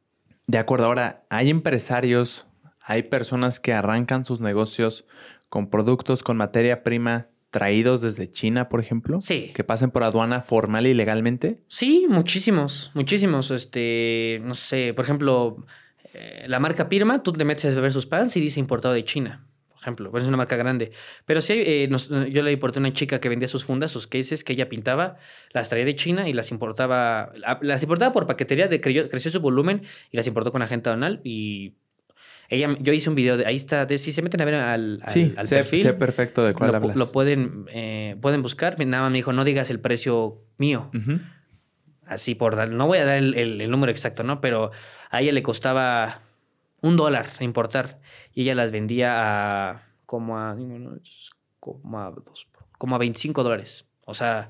De 0.48 0.58
acuerdo, 0.58 0.86
ahora 0.86 1.26
hay 1.30 1.50
empresarios, 1.50 2.46
hay 2.82 3.04
personas 3.04 3.60
que 3.60 3.74
arrancan 3.74 4.26
sus 4.26 4.42
negocios 4.42 5.06
con 5.50 5.70
productos 5.70 6.24
con 6.24 6.38
materia 6.38 6.84
prima 6.84 7.28
traídos 7.52 8.02
desde 8.02 8.32
China, 8.32 8.70
por 8.70 8.80
ejemplo, 8.80 9.22
Sí. 9.22 9.52
que 9.54 9.64
pasen 9.64 9.92
por 9.92 10.04
aduana 10.04 10.42
formal 10.42 10.88
y 10.88 10.94
legalmente. 10.94 11.60
Sí, 11.68 12.06
muchísimos, 12.10 12.92
muchísimos. 12.94 13.52
Este, 13.52 14.42
no 14.44 14.56
sé, 14.56 14.94
por 14.96 15.06
ejemplo, 15.06 15.58
eh, 16.14 16.46
la 16.48 16.60
marca 16.60 16.90
Pirma, 16.90 17.22
tú 17.24 17.34
te 17.34 17.46
metes 17.46 17.76
a 17.76 17.80
ver 17.82 17.92
sus 17.94 18.06
pants 18.08 18.36
y 18.38 18.40
dice 18.42 18.60
importado 18.60 18.94
de 18.94 19.04
China, 19.04 19.46
por 19.70 19.82
ejemplo, 19.82 20.12
es 20.18 20.24
una 20.24 20.38
marca 20.38 20.56
grande. 20.56 20.92
Pero 21.26 21.42
sí, 21.42 21.54
eh, 21.58 21.88
nos- 21.90 22.10
yo 22.10 22.42
le 22.44 22.52
importé 22.54 22.80
a 22.80 22.82
una 22.82 22.94
chica 22.94 23.20
que 23.20 23.28
vendía 23.30 23.48
sus 23.48 23.66
fundas, 23.66 23.92
sus 23.92 24.08
cases, 24.08 24.44
que 24.44 24.54
ella 24.54 24.70
pintaba, 24.70 25.18
las 25.54 25.68
traía 25.70 25.86
de 25.86 25.96
China 25.96 26.30
y 26.30 26.34
las 26.34 26.52
importaba, 26.52 27.32
la- 27.36 27.60
las 27.62 27.84
importaba 27.84 28.14
por 28.14 28.28
paquetería, 28.28 28.68
de, 28.68 28.80
creció, 28.80 29.10
creció 29.10 29.30
su 29.32 29.42
volumen 29.42 29.84
y 30.12 30.18
las 30.18 30.26
importó 30.28 30.52
con 30.54 30.62
agente 30.62 30.90
aduanal 30.90 31.20
y 31.26 31.74
ella, 32.52 32.76
yo 32.80 32.94
hice 32.94 33.10
un 33.10 33.16
video 33.16 33.38
de, 33.38 33.46
ahí 33.48 33.56
está, 33.56 33.86
de, 33.88 33.98
si 33.98 34.12
se 34.12 34.22
meten 34.22 34.42
a 34.42 34.46
ver 34.46 34.56
al, 34.56 35.00
al, 35.02 35.10
sí, 35.10 35.34
al 35.38 35.48
sé, 35.48 35.56
perfil. 35.56 35.82
sé 35.82 35.94
perfecto 35.94 36.44
de 36.44 36.54
cuál 36.54 36.72
lo, 36.72 36.78
hablas. 36.78 36.96
lo 36.98 37.12
pueden, 37.12 37.66
eh, 37.72 38.18
pueden 38.22 38.42
buscar. 38.44 38.78
Nada 38.86 39.04
más 39.04 39.12
me 39.12 39.18
dijo, 39.18 39.34
no 39.34 39.44
digas 39.44 39.70
el 39.70 39.80
precio 39.80 40.44
mío 40.58 40.90
así 42.06 42.36
por 42.36 42.56
dar, 42.58 42.70
no 42.72 42.88
voy 42.88 42.98
a 42.98 43.06
dar 43.06 43.18
el, 43.18 43.36
el- 43.36 43.62
el 43.62 43.72
número 43.72 43.90
exacto, 43.92 44.24
¿no? 44.24 44.42
Pero 44.42 44.72
a 45.10 45.22
ella 45.22 45.32
le 45.32 45.42
costaba 45.44 46.22
un 46.82 46.98
dólar 46.98 47.28
importar 47.40 48.00
y 48.34 48.42
ella 48.44 48.56
las 48.56 48.72
vendía 48.72 49.70
a 49.70 49.88
como 50.06 50.38
a, 50.38 50.56
como 51.60 52.00
a, 52.02 52.12
dos- 52.12 52.48
como 52.78 52.96
a 52.96 53.00
25 53.00 53.44
dólares. 53.44 53.86
O 54.06 54.14
sea, 54.14 54.50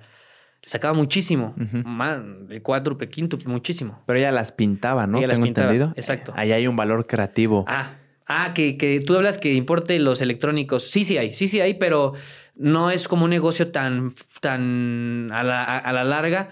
sacaba 0.64 0.94
muchísimo, 0.94 1.56
más, 1.84 2.22
el 2.50 2.62
cuádruple, 2.62 3.10
quíntuple, 3.10 3.48
muchísimo. 3.48 4.02
Pero 4.06 4.20
ella 4.20 4.32
las 4.32 4.52
pintaba, 4.52 5.08
¿no? 5.08 5.18
Ella 5.18 5.28
las 5.28 5.36
Tengo 5.36 5.46
pintaba, 5.46 5.72
entendido. 5.74 5.94
exacto. 5.98 6.34
Ahí 6.36 6.52
hay 6.52 6.68
un 6.68 6.76
valor 6.76 7.08
creativo. 7.08 7.66
Ah, 7.68 7.96
ah 8.28 8.54
que, 8.54 8.78
que 8.78 9.00
tú 9.00 9.16
hablas 9.16 9.38
que 9.38 9.54
importe 9.54 9.98
los 10.00 10.22
electrónicos. 10.22 10.90
Sí, 10.90 11.04
sí 11.04 11.18
hay, 11.18 11.34
sí, 11.34 11.48
sí 11.48 11.60
hay, 11.62 11.74
pero 11.76 12.14
no 12.56 12.92
es 12.92 13.08
como 13.08 13.26
un 13.26 13.32
negocio 13.32 13.72
tan, 13.72 14.14
tan 14.40 15.30
a 15.34 15.44
la, 15.44 15.64
a- 15.64 15.92
la 15.94 16.04
larga 16.04 16.50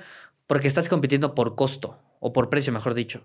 porque 0.48 0.68
estás 0.68 0.90
compitiendo 0.90 1.36
por 1.36 1.56
costo 1.56 2.00
o 2.20 2.34
por 2.34 2.50
precio, 2.50 2.74
mejor 2.74 2.94
dicho. 2.96 3.22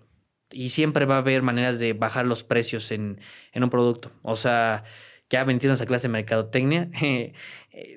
Y 0.51 0.69
siempre 0.69 1.05
va 1.05 1.15
a 1.15 1.19
haber 1.19 1.41
maneras 1.41 1.79
de 1.79 1.93
bajar 1.93 2.27
los 2.27 2.43
precios 2.43 2.91
en, 2.91 3.19
en 3.51 3.63
un 3.63 3.69
producto. 3.71 4.11
O 4.21 4.35
sea, 4.35 4.83
ya 5.29 5.43
vendiendo 5.43 5.73
esa 5.73 5.87
clase 5.87 6.07
de 6.07 6.11
mercadotecnia, 6.13 6.89
eh, 7.01 7.33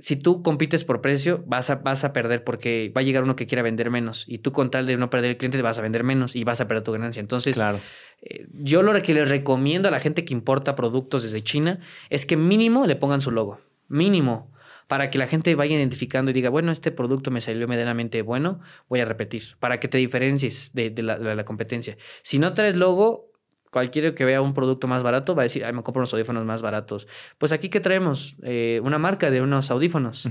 si 0.00 0.16
tú 0.16 0.42
compites 0.42 0.84
por 0.84 1.00
precio, 1.00 1.44
vas 1.46 1.70
a, 1.70 1.76
vas 1.76 2.02
a 2.04 2.12
perder 2.12 2.42
porque 2.42 2.92
va 2.96 3.00
a 3.00 3.04
llegar 3.04 3.22
uno 3.22 3.36
que 3.36 3.46
quiera 3.46 3.62
vender 3.62 3.90
menos. 3.90 4.24
Y 4.26 4.38
tú 4.38 4.50
con 4.52 4.70
tal 4.70 4.86
de 4.86 4.96
no 4.96 5.08
perder 5.10 5.30
el 5.30 5.36
cliente, 5.36 5.60
vas 5.62 5.78
a 5.78 5.82
vender 5.82 6.04
menos 6.04 6.34
y 6.34 6.44
vas 6.44 6.60
a 6.60 6.66
perder 6.68 6.84
tu 6.84 6.92
ganancia. 6.92 7.20
Entonces, 7.20 7.54
Claro. 7.54 7.80
eh, 8.22 8.46
yo 8.52 8.82
lo 8.82 9.00
que 9.02 9.14
les 9.14 9.28
recomiendo 9.28 9.88
a 9.88 9.90
la 9.90 10.00
gente 10.00 10.24
que 10.24 10.34
importa 10.34 10.74
productos 10.74 11.22
desde 11.22 11.42
China 11.42 11.80
es 12.10 12.26
que 12.26 12.36
mínimo 12.36 12.86
le 12.86 12.96
pongan 12.96 13.20
su 13.20 13.30
logo. 13.30 13.60
Mínimo. 13.88 14.52
Para 14.88 15.10
que 15.10 15.18
la 15.18 15.26
gente 15.26 15.54
vaya 15.54 15.76
identificando 15.76 16.30
y 16.30 16.34
diga, 16.34 16.48
bueno, 16.48 16.72
este 16.72 16.90
producto 16.90 17.30
me 17.30 17.42
salió 17.42 17.68
medianamente 17.68 18.22
bueno, 18.22 18.60
voy 18.88 19.00
a 19.00 19.04
repetir. 19.04 19.56
Para 19.60 19.80
que 19.80 19.86
te 19.88 19.98
diferencies 19.98 20.72
de, 20.72 20.88
de 20.90 21.02
la, 21.02 21.18
de 21.18 21.34
la 21.36 21.44
competencia. 21.44 21.96
Si 22.22 22.38
no 22.38 22.54
traes 22.54 22.74
logo, 22.74 23.27
cualquiera 23.70 24.14
que 24.14 24.24
vea 24.24 24.40
un 24.40 24.54
producto 24.54 24.86
más 24.88 25.02
barato 25.02 25.34
va 25.34 25.42
a 25.42 25.44
decir, 25.44 25.64
ay, 25.64 25.72
me 25.72 25.82
compro 25.82 26.00
unos 26.00 26.12
audífonos 26.12 26.44
más 26.44 26.62
baratos. 26.62 27.06
Pues 27.38 27.52
aquí 27.52 27.68
que 27.68 27.80
traemos 27.80 28.36
Eh, 28.42 28.80
una 28.82 28.98
marca 28.98 29.30
de 29.30 29.40
unos 29.42 29.70
audífonos. 29.70 30.28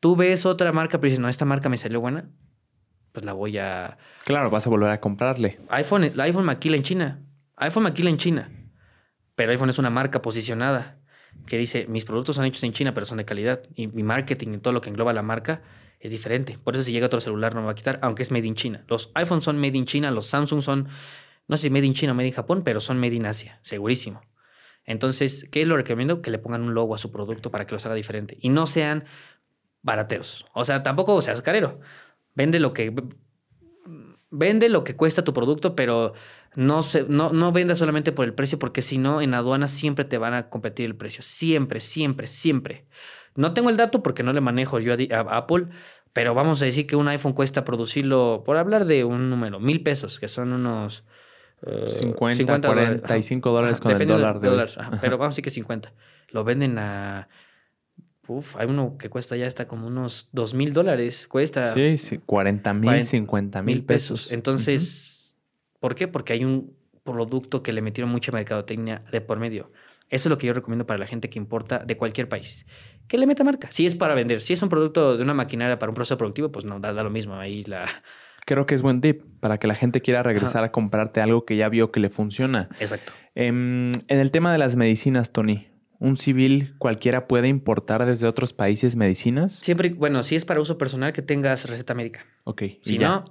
Tú 0.00 0.16
ves 0.16 0.46
otra 0.46 0.72
marca, 0.72 0.98
pero 0.98 1.10
dices, 1.10 1.20
no, 1.20 1.28
esta 1.28 1.44
marca 1.44 1.68
me 1.68 1.76
salió 1.76 2.00
buena, 2.00 2.28
pues 3.12 3.24
la 3.24 3.32
voy 3.32 3.56
a... 3.58 3.96
Claro, 4.24 4.50
vas 4.50 4.66
a 4.66 4.70
volver 4.70 4.90
a 4.90 5.00
comprarle. 5.00 5.58
iPhone, 5.68 6.04
el 6.04 6.20
iPhone 6.20 6.44
maquila 6.44 6.76
en 6.76 6.82
China. 6.82 7.22
iPhone 7.56 7.84
maquila 7.84 8.10
en 8.10 8.18
China. 8.18 8.50
Pero 9.34 9.52
iPhone 9.52 9.70
es 9.70 9.78
una 9.78 9.90
marca 9.90 10.20
posicionada 10.22 10.98
que 11.46 11.58
dice, 11.58 11.86
mis 11.88 12.04
productos 12.04 12.36
son 12.36 12.44
hechos 12.44 12.62
en 12.64 12.72
China, 12.72 12.92
pero 12.94 13.06
son 13.06 13.18
de 13.18 13.24
calidad. 13.24 13.62
Y 13.74 13.86
mi 13.88 14.02
marketing 14.02 14.54
y 14.54 14.58
todo 14.58 14.72
lo 14.72 14.80
que 14.80 14.90
engloba 14.90 15.12
la 15.12 15.22
marca 15.22 15.62
es 16.00 16.10
diferente. 16.10 16.58
Por 16.62 16.74
eso 16.74 16.84
si 16.84 16.92
llega 16.92 17.06
otro 17.06 17.20
celular 17.20 17.54
no 17.54 17.60
me 17.60 17.66
va 17.66 17.72
a 17.72 17.74
quitar, 17.74 17.98
aunque 18.02 18.22
es 18.22 18.30
made 18.30 18.46
in 18.46 18.54
China. 18.54 18.84
Los 18.88 19.10
iPhones 19.14 19.44
son 19.44 19.58
made 19.58 19.76
in 19.76 19.86
China, 19.86 20.10
los 20.10 20.26
Samsung 20.26 20.60
son, 20.60 20.88
no 21.48 21.56
sé 21.56 21.62
si 21.62 21.70
made 21.70 21.86
in 21.86 21.94
China 21.94 22.12
o 22.12 22.14
made 22.14 22.28
in 22.28 22.34
Japón, 22.34 22.62
pero 22.64 22.80
son 22.80 22.98
made 22.98 23.20
Asia, 23.26 23.60
segurísimo. 23.62 24.22
Entonces, 24.84 25.46
¿qué 25.50 25.66
lo 25.66 25.76
recomiendo? 25.76 26.22
Que 26.22 26.30
le 26.30 26.38
pongan 26.38 26.62
un 26.62 26.74
logo 26.74 26.94
a 26.94 26.98
su 26.98 27.10
producto 27.10 27.50
para 27.50 27.66
que 27.66 27.74
los 27.74 27.84
haga 27.86 27.94
diferente. 27.94 28.38
Y 28.40 28.50
no 28.50 28.66
sean 28.66 29.04
barateros. 29.82 30.46
O 30.54 30.64
sea, 30.64 30.82
tampoco 30.82 31.20
seas 31.22 31.42
carero. 31.42 31.80
Vende 32.34 32.60
lo 32.60 32.72
que 32.72 32.94
vende 34.30 34.68
lo 34.68 34.84
que 34.84 34.96
cuesta 34.96 35.24
tu 35.24 35.32
producto, 35.32 35.74
pero 35.74 36.12
no, 36.54 36.82
se, 36.82 37.04
no, 37.08 37.32
no 37.32 37.52
vendas 37.52 37.78
solamente 37.78 38.12
por 38.12 38.24
el 38.26 38.34
precio, 38.34 38.58
porque 38.58 38.82
si 38.82 38.98
no, 38.98 39.20
en 39.20 39.34
aduanas 39.34 39.70
siempre 39.70 40.04
te 40.04 40.18
van 40.18 40.34
a 40.34 40.48
competir 40.50 40.86
el 40.86 40.96
precio. 40.96 41.22
Siempre, 41.22 41.80
siempre, 41.80 42.26
siempre. 42.26 42.86
No 43.34 43.54
tengo 43.54 43.70
el 43.70 43.76
dato 43.76 44.02
porque 44.02 44.22
no 44.22 44.32
le 44.32 44.40
manejo 44.40 44.78
yo 44.78 44.92
a, 44.92 45.16
a 45.16 45.36
Apple, 45.38 45.68
pero 46.12 46.34
vamos 46.34 46.62
a 46.62 46.64
decir 46.64 46.86
que 46.86 46.96
un 46.96 47.08
iPhone 47.08 47.32
cuesta 47.32 47.64
producirlo, 47.64 48.42
por 48.44 48.56
hablar 48.56 48.86
de 48.86 49.04
un 49.04 49.30
número, 49.30 49.60
mil 49.60 49.82
pesos, 49.82 50.18
que 50.20 50.28
son 50.28 50.52
unos... 50.52 51.04
eh, 51.62 51.88
50, 51.88 52.58
dólares. 52.58 53.00
45 53.00 53.50
dólares 53.50 53.80
con 53.80 53.92
el 53.92 54.06
dólar 54.06 54.40
de 54.40 54.48
hoy. 54.48 54.54
dólar, 54.54 54.70
ajá, 54.76 54.98
Pero 55.00 55.18
vamos 55.18 55.32
a 55.32 55.32
decir 55.32 55.44
que 55.44 55.50
50. 55.50 55.92
Lo 56.30 56.44
venden 56.44 56.78
a... 56.78 57.28
Uf, 58.28 58.56
hay 58.56 58.66
uno 58.66 58.96
que 58.98 59.08
cuesta 59.08 59.36
ya 59.36 59.46
hasta 59.46 59.68
como 59.68 59.86
unos 59.86 60.28
dos 60.32 60.52
mil 60.52 60.72
dólares. 60.72 61.28
Cuesta 61.28 61.68
Sí, 61.68 61.96
sí, 61.96 62.18
40 62.18 62.74
mil, 62.74 62.84
40 62.84 63.04
50 63.04 63.62
mil 63.62 63.84
pesos. 63.84 64.32
Entonces, 64.32 65.36
¿por 65.78 65.94
qué? 65.94 66.08
Porque 66.08 66.32
hay 66.32 66.44
un 66.44 66.76
producto 67.04 67.62
que 67.62 67.72
le 67.72 67.82
metieron 67.82 68.10
mucha 68.10 68.32
mercadotecnia 68.32 69.04
de 69.12 69.20
por 69.20 69.38
medio. 69.38 69.70
Eso 70.08 70.28
es 70.28 70.30
lo 70.30 70.38
que 70.38 70.48
yo 70.48 70.52
recomiendo 70.52 70.86
para 70.86 70.98
la 70.98 71.06
gente 71.06 71.30
que 71.30 71.38
importa 71.38 71.78
de 71.78 71.96
cualquier 71.96 72.28
país. 72.28 72.66
Que 73.08 73.16
le 73.16 73.26
meta 73.26 73.44
marca. 73.44 73.68
Si 73.70 73.86
es 73.86 73.94
para 73.94 74.14
vender, 74.14 74.42
si 74.42 74.52
es 74.52 74.62
un 74.62 74.68
producto 74.68 75.16
de 75.16 75.22
una 75.22 75.34
maquinaria 75.34 75.78
para 75.78 75.90
un 75.90 75.94
proceso 75.94 76.18
productivo, 76.18 76.50
pues 76.50 76.64
no, 76.64 76.80
da, 76.80 76.92
da 76.92 77.02
lo 77.04 77.10
mismo. 77.10 77.36
Ahí 77.36 77.62
la. 77.64 77.86
Creo 78.46 78.64
que 78.64 78.74
es 78.74 78.80
buen 78.80 79.00
tip 79.02 79.22
para 79.40 79.58
que 79.58 79.66
la 79.66 79.74
gente 79.74 80.00
quiera 80.00 80.22
regresar 80.22 80.64
a 80.64 80.70
comprarte 80.72 81.20
algo 81.20 81.44
que 81.44 81.56
ya 81.56 81.68
vio 81.68 81.90
que 81.92 82.00
le 82.00 82.08
funciona. 82.08 82.68
Exacto. 82.80 83.12
Em, 83.34 83.92
en 83.92 84.18
el 84.18 84.30
tema 84.30 84.52
de 84.52 84.58
las 84.58 84.76
medicinas, 84.76 85.32
Tony, 85.32 85.68
¿un 85.98 86.16
civil 86.16 86.74
cualquiera 86.78 87.26
puede 87.26 87.48
importar 87.48 88.06
desde 88.06 88.26
otros 88.26 88.52
países 88.54 88.96
medicinas? 88.96 89.52
Siempre, 89.52 89.90
bueno, 89.90 90.22
si 90.22 90.36
es 90.36 90.44
para 90.44 90.60
uso 90.60 90.78
personal, 90.78 91.12
que 91.12 91.22
tengas 91.22 91.68
receta 91.68 91.92
médica. 91.94 92.24
Ok. 92.44 92.62
y 92.62 92.78
Si 92.82 92.98
no, 92.98 93.24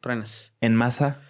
truenas. 0.00 0.52
En 0.60 0.74
masa, 0.74 1.20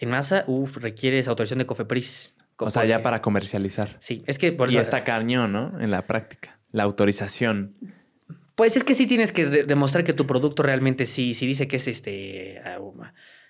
En 0.00 0.10
masa, 0.10 0.44
uff, 0.46 0.78
requieres 0.78 1.28
autorización 1.28 1.58
de 1.58 1.66
COFEPRIS. 1.66 2.36
o 2.56 2.70
sea, 2.70 2.84
ya 2.86 3.02
para 3.02 3.20
comercializar. 3.20 3.96
Sí, 4.00 4.22
es 4.26 4.38
que 4.38 4.50
por 4.52 4.68
y 4.68 4.72
eso- 4.72 4.80
está 4.80 5.04
cañón, 5.04 5.52
¿no? 5.52 5.78
En 5.80 5.90
la 5.90 6.06
práctica. 6.06 6.58
La 6.72 6.84
autorización. 6.84 7.76
Pues 8.58 8.76
es 8.76 8.82
que 8.82 8.94
sí 8.96 9.06
tienes 9.06 9.30
que 9.30 9.46
de- 9.46 9.62
demostrar 9.62 10.02
que 10.02 10.12
tu 10.12 10.26
producto 10.26 10.64
realmente 10.64 11.06
sí, 11.06 11.34
si 11.34 11.46
dice 11.46 11.68
que 11.68 11.76
es 11.76 11.86
este 11.86 12.60
ah, 12.64 12.80
um, 12.80 13.00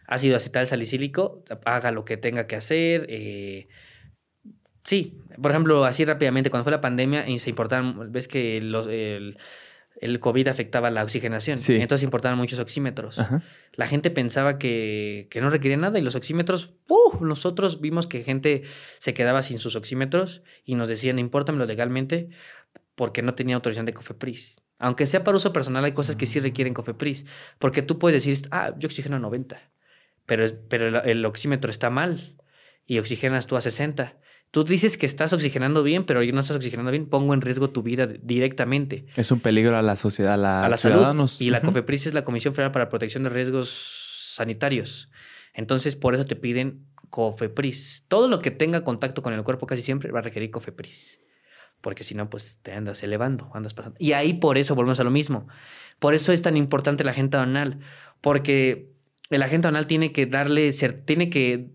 ácido 0.07 0.37
acetal 0.37 0.67
salicílico, 0.67 1.43
haga 1.65 1.91
lo 1.93 2.05
que 2.05 2.19
tenga 2.19 2.47
que 2.47 2.57
hacer. 2.57 3.07
eh, 3.09 3.69
sí, 4.85 5.19
por 5.41 5.51
ejemplo, 5.51 5.85
así 5.87 6.05
rápidamente, 6.05 6.51
cuando 6.51 6.65
fue 6.65 6.73
la 6.73 6.83
pandemia 6.83 7.27
y 7.27 7.39
se 7.39 7.49
importaban, 7.49 8.13
ves 8.13 8.29
que 8.29 8.61
los, 8.61 8.87
el, 8.87 9.39
el 10.01 10.21
COVID 10.21 10.49
afectaba 10.49 10.91
la 10.91 11.03
oxigenación, 11.05 11.57
Sí. 11.57 11.77
entonces 11.77 12.05
importaban 12.05 12.37
muchos 12.39 12.59
oxímetros. 12.59 13.19
Ajá. 13.19 13.43
La 13.73 13.87
gente 13.87 14.11
pensaba 14.11 14.59
que, 14.59 15.29
que 15.31 15.41
no 15.41 15.49
requería 15.49 15.79
nada 15.79 15.99
y 15.99 16.03
los 16.03 16.17
oxímetros, 16.17 16.75
¡uh! 16.89 17.25
nosotros 17.25 17.81
vimos 17.81 18.07
que 18.07 18.25
gente 18.25 18.65
se 18.99 19.15
quedaba 19.15 19.41
sin 19.41 19.59
sus 19.59 19.75
oxímetros 19.75 20.43
y 20.65 20.75
nos 20.75 20.89
decían, 20.89 21.19
impórtamelo 21.19 21.65
legalmente 21.65 22.29
porque 22.95 23.23
no 23.23 23.35
tenía 23.35 23.55
autorización 23.57 23.87
de 23.87 23.95
COFEPRIS. 23.95 24.61
Aunque 24.79 25.07
sea 25.07 25.25
para 25.25 25.37
uso 25.37 25.53
personal, 25.53 25.85
hay 25.85 25.93
cosas 25.93 26.17
que 26.17 26.27
sí 26.27 26.39
requieren 26.41 26.75
COFEPRIS. 26.75 27.27
Porque 27.59 27.83
tú 27.83 27.99
puedes 27.99 28.25
decir, 28.25 28.47
ah, 28.53 28.75
yo 28.79 28.87
oxigeno 28.87 29.17
a 29.17 29.19
90, 29.19 29.61
pero, 30.27 30.45
es- 30.45 30.55
pero 30.69 30.87
el, 30.89 30.97
el 31.09 31.25
oxímetro 31.27 31.71
está 31.71 31.91
mal 31.91 32.37
y 32.87 32.99
oxigenas 32.99 33.47
tú 33.47 33.57
a 33.57 33.61
60. 33.61 34.17
Tú 34.51 34.65
dices 34.65 34.97
que 34.97 35.05
estás 35.05 35.33
oxigenando 35.35 35.83
bien, 35.83 36.05
pero 36.07 36.25
no 36.25 36.41
estás 36.41 36.57
oxigenando 36.57 36.91
bien, 36.91 37.07
pongo 37.07 37.35
en 37.35 37.43
riesgo 37.43 37.69
tu 37.69 37.83
vida 37.83 38.07
directamente 38.07 39.05
Es 39.17 39.31
un 39.31 39.41
peligro 39.41 39.77
a 39.77 39.83
la 39.83 39.95
sociedad, 39.97 40.35
a, 40.35 40.37
la 40.39 40.65
a 40.65 40.69
la 40.71 40.77
ciudadanos. 40.79 41.33
salud. 41.33 41.47
Y 41.47 41.51
la. 41.51 41.61
COFEPRIS 41.61 42.07
es 42.07 42.15
la 42.15 42.25
Comisión 42.25 42.55
Federal 42.55 42.73
para 42.73 42.89
Protección 42.89 43.25
de 43.25 43.29
Riesgos 43.31 44.33
Sanitarios. 44.37 45.11
Entonces, 45.53 45.97
por 45.97 46.15
eso 46.15 46.25
te 46.25 46.37
piden 46.37 46.87
COFEPRIS. 47.11 48.05
Todo 48.09 48.29
lo 48.29 48.39
que 48.41 48.51
tenga 48.51 48.85
contacto 48.85 49.23
con 49.23 49.35
el 49.35 49.43
cuerpo 49.43 49.67
casi 49.67 49.83
siempre 49.83 50.11
va 50.13 50.21
a 50.21 50.23
requerir 50.23 50.51
COFEPRIS. 50.51 51.21
Porque 51.81 52.05
si 52.05 52.15
no, 52.15 52.29
pues 52.29 52.59
te 52.63 52.73
andas 52.73 53.03
elevando, 53.03 53.51
andas 53.55 53.75
pasando. 53.75 53.97
Y 54.01 54.13
ahí 54.13 54.35
por 54.35 54.59
eso 54.59 54.75
volvemos 54.75 54.99
a 55.01 55.05
lo 55.05 55.11
mismo. 55.11 55.47
Por 55.99 56.15
eso 56.15 56.33
es 56.33 56.43
tan 56.43 56.57
importante 56.57 57.03
el 57.05 57.09
agente 57.09 57.37
aduanal. 57.37 57.79
Porque 58.21 58.91
el 59.31 59.43
agente 59.43 59.69
aduanal 59.69 59.87
tiene 59.87 60.13
que 60.13 60.27
darle, 60.27 60.71
tiene 61.05 61.31
que 61.31 61.71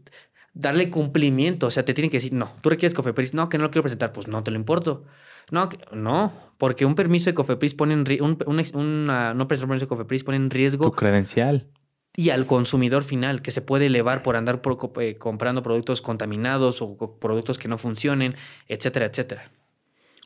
darle 0.54 0.90
cumplimiento. 0.90 1.68
O 1.68 1.72
sea, 1.72 1.86
te 1.86 1.94
tiene 1.94 2.10
que 2.10 2.18
decir, 2.18 2.34
no, 2.34 2.54
tú 2.62 2.70
requieres 2.70 2.94
COFEPRIS. 2.94 3.34
No, 3.34 3.48
que 3.50 3.58
no 3.58 3.64
lo 3.64 3.72
quiero 3.72 3.84
presentar. 3.84 4.12
Pues 4.12 4.28
no 4.28 4.44
te 4.44 4.52
lo 4.52 4.58
importo. 4.58 5.06
No, 5.52 5.70
que- 5.70 5.78
no, 5.94 6.34
porque 6.58 6.86
un 6.86 6.96
permiso 6.96 7.30
de 7.30 7.34
COFEPRIS 7.34 7.74
pone 7.76 7.94
en 7.94 8.06
un, 8.22 8.38
una, 8.74 9.34
no 9.34 9.48
presentar 9.48 9.66
un 9.66 9.70
permiso 9.70 9.86
de 9.86 9.90
COFEPRIS 9.90 10.24
pone 10.24 10.38
en 10.38 10.50
riesgo 10.50 10.86
Tu 10.86 10.92
credencial. 10.92 11.68
y 12.16 12.30
al 12.30 12.46
consumidor 12.46 13.04
final, 13.04 13.42
que 13.42 13.52
se 13.52 13.62
puede 13.62 13.88
elevar 13.88 14.24
por 14.24 14.36
andar 14.38 14.62
por 14.62 14.78
eh, 15.02 15.16
comprando 15.18 15.62
productos 15.62 16.02
contaminados 16.02 16.82
o 16.82 16.96
productos 17.20 17.58
que 17.58 17.68
no 17.68 17.78
funcionen, 17.78 18.36
etcétera, 18.68 19.08
etcétera. 19.08 19.52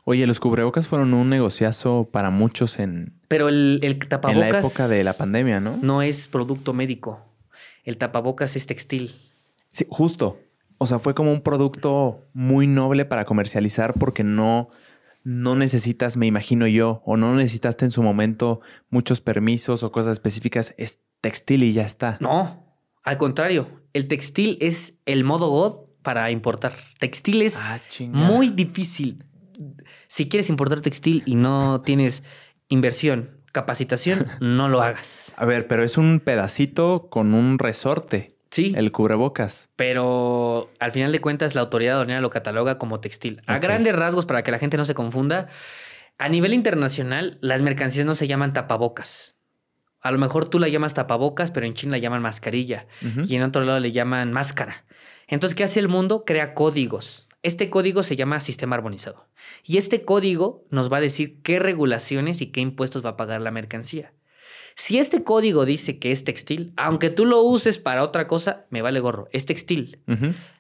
Oye, 0.10 0.26
los 0.26 0.40
cubrebocas 0.40 0.88
fueron 0.88 1.14
un 1.14 1.30
negociazo 1.30 2.08
para 2.10 2.30
muchos 2.30 2.80
en, 2.80 3.20
Pero 3.28 3.50
el, 3.50 3.82
el 3.84 3.92
en 3.92 4.00
tapabocas 4.00 4.40
la 4.52 4.60
época 4.60 4.88
de 4.88 5.04
la 5.04 5.12
pandemia, 5.12 5.60
¿no? 5.60 5.78
no 5.82 6.02
es 6.02 6.30
producto 6.30 6.72
médico. 6.72 7.20
El 7.84 7.98
tapabocas 7.98 8.56
es 8.56 8.68
textil. 8.68 9.14
Sí, 9.68 9.86
justo. 9.90 10.40
O 10.78 10.88
sea, 10.88 10.98
fue 10.98 11.14
como 11.14 11.34
un 11.34 11.42
producto 11.42 12.26
muy 12.32 12.68
noble 12.68 13.04
para 13.04 13.26
comercializar 13.26 13.96
porque 14.00 14.24
no, 14.24 14.70
no 15.26 15.58
necesitas, 15.58 16.16
me 16.16 16.26
imagino 16.26 16.68
yo, 16.68 17.02
o 17.04 17.18
no 17.18 17.36
necesitaste 17.36 17.84
en 17.84 17.92
su 17.92 18.02
momento 18.02 18.62
muchos 18.90 19.20
permisos 19.20 19.84
o 19.84 19.92
cosas 19.92 20.14
específicas. 20.14 20.74
Es 20.78 21.02
textil 21.20 21.64
y 21.64 21.74
ya 21.74 21.84
está. 21.84 22.18
No, 22.22 22.66
al 23.04 23.18
contrario, 23.18 23.82
el 23.92 24.08
textil 24.08 24.58
es 24.62 24.94
el 25.06 25.26
modo 25.26 25.50
God 25.50 25.88
para 26.02 26.32
importar. 26.32 26.72
Textil 26.98 27.42
es 27.42 27.58
Ah, 27.60 27.82
muy 28.08 28.52
difícil. 28.52 29.26
Si 30.08 30.30
quieres 30.30 30.50
importar 30.50 30.82
textil 30.82 31.24
y 31.26 31.36
no 31.36 31.82
tienes 31.82 32.24
inversión, 32.70 33.32
capacitación, 33.52 34.28
no 34.40 34.70
lo 34.70 34.82
hagas. 34.82 35.32
A 35.36 35.46
ver, 35.46 35.68
pero 35.68 35.84
es 35.84 35.98
un 35.98 36.20
pedacito 36.20 37.08
con 37.10 37.34
un 37.34 37.60
resorte, 37.60 38.36
Sí, 38.50 38.74
el 38.78 38.92
cubrebocas. 38.94 39.70
pero 39.76 40.72
al 40.80 40.92
final 40.94 41.12
de 41.12 41.20
cuentas 41.20 41.54
la 41.54 41.62
autoridad 41.62 41.96
aduanera 41.96 42.22
lo 42.22 42.30
cataloga 42.30 42.78
como 42.78 43.02
textil. 43.02 43.42
A 43.46 43.60
grandes 43.60 43.94
rasgos, 43.96 44.26
para 44.26 44.42
que 44.44 44.52
la 44.52 44.60
gente 44.60 44.78
no 44.78 44.86
se 44.86 44.94
confunda, 44.94 45.48
a 46.18 46.30
nivel 46.30 46.54
internacional 46.54 47.38
las 47.42 47.62
mercancías 47.62 48.06
no 48.06 48.16
se 48.16 48.26
llaman 48.28 48.54
tapabocas. 48.54 49.36
A 50.02 50.12
lo 50.12 50.18
mejor 50.18 50.46
tú 50.46 50.60
la 50.60 50.70
llamas 50.70 50.94
tapabocas, 50.94 51.52
pero 51.52 51.66
en 51.66 51.74
China 51.74 51.92
la 51.94 51.98
llaman 51.98 52.22
mascarilla 52.22 52.88
y 53.26 53.36
en 53.36 53.44
otro 53.44 53.64
lado 53.66 53.80
le 53.80 53.92
llaman 53.92 54.32
máscara. 54.32 54.86
Entonces, 55.28 55.54
¿qué 55.56 55.66
hace 55.66 55.80
el 55.82 55.90
mundo? 55.90 56.24
Crea 56.26 56.54
códigos. 56.54 57.27
Este 57.44 57.70
código 57.70 58.04
se 58.04 58.16
llama 58.16 58.40
sistema 58.40 58.76
armonizado. 58.76 59.28
Y 59.64 59.78
este 59.78 60.04
código 60.04 60.66
nos 60.70 60.92
va 60.92 60.98
a 60.98 61.02
decir 61.02 61.42
qué 61.44 61.60
regulaciones 61.60 62.42
y 62.42 62.48
qué 62.48 62.62
impuestos 62.62 63.06
va 63.06 63.12
a 63.12 63.18
pagar 63.18 63.42
la 63.42 63.52
mercancía. 63.52 64.14
Si 64.76 65.00
este 65.00 65.24
código 65.24 65.66
dice 65.66 65.98
que 65.98 66.12
es 66.12 66.24
textil, 66.24 66.74
aunque 66.78 67.10
tú 67.10 67.26
lo 67.26 67.42
uses 67.42 67.80
para 67.80 68.04
otra 68.04 68.28
cosa, 68.28 68.68
me 68.70 68.84
vale 68.84 69.00
gorro, 69.00 69.28
es 69.32 69.46
textil. 69.46 70.04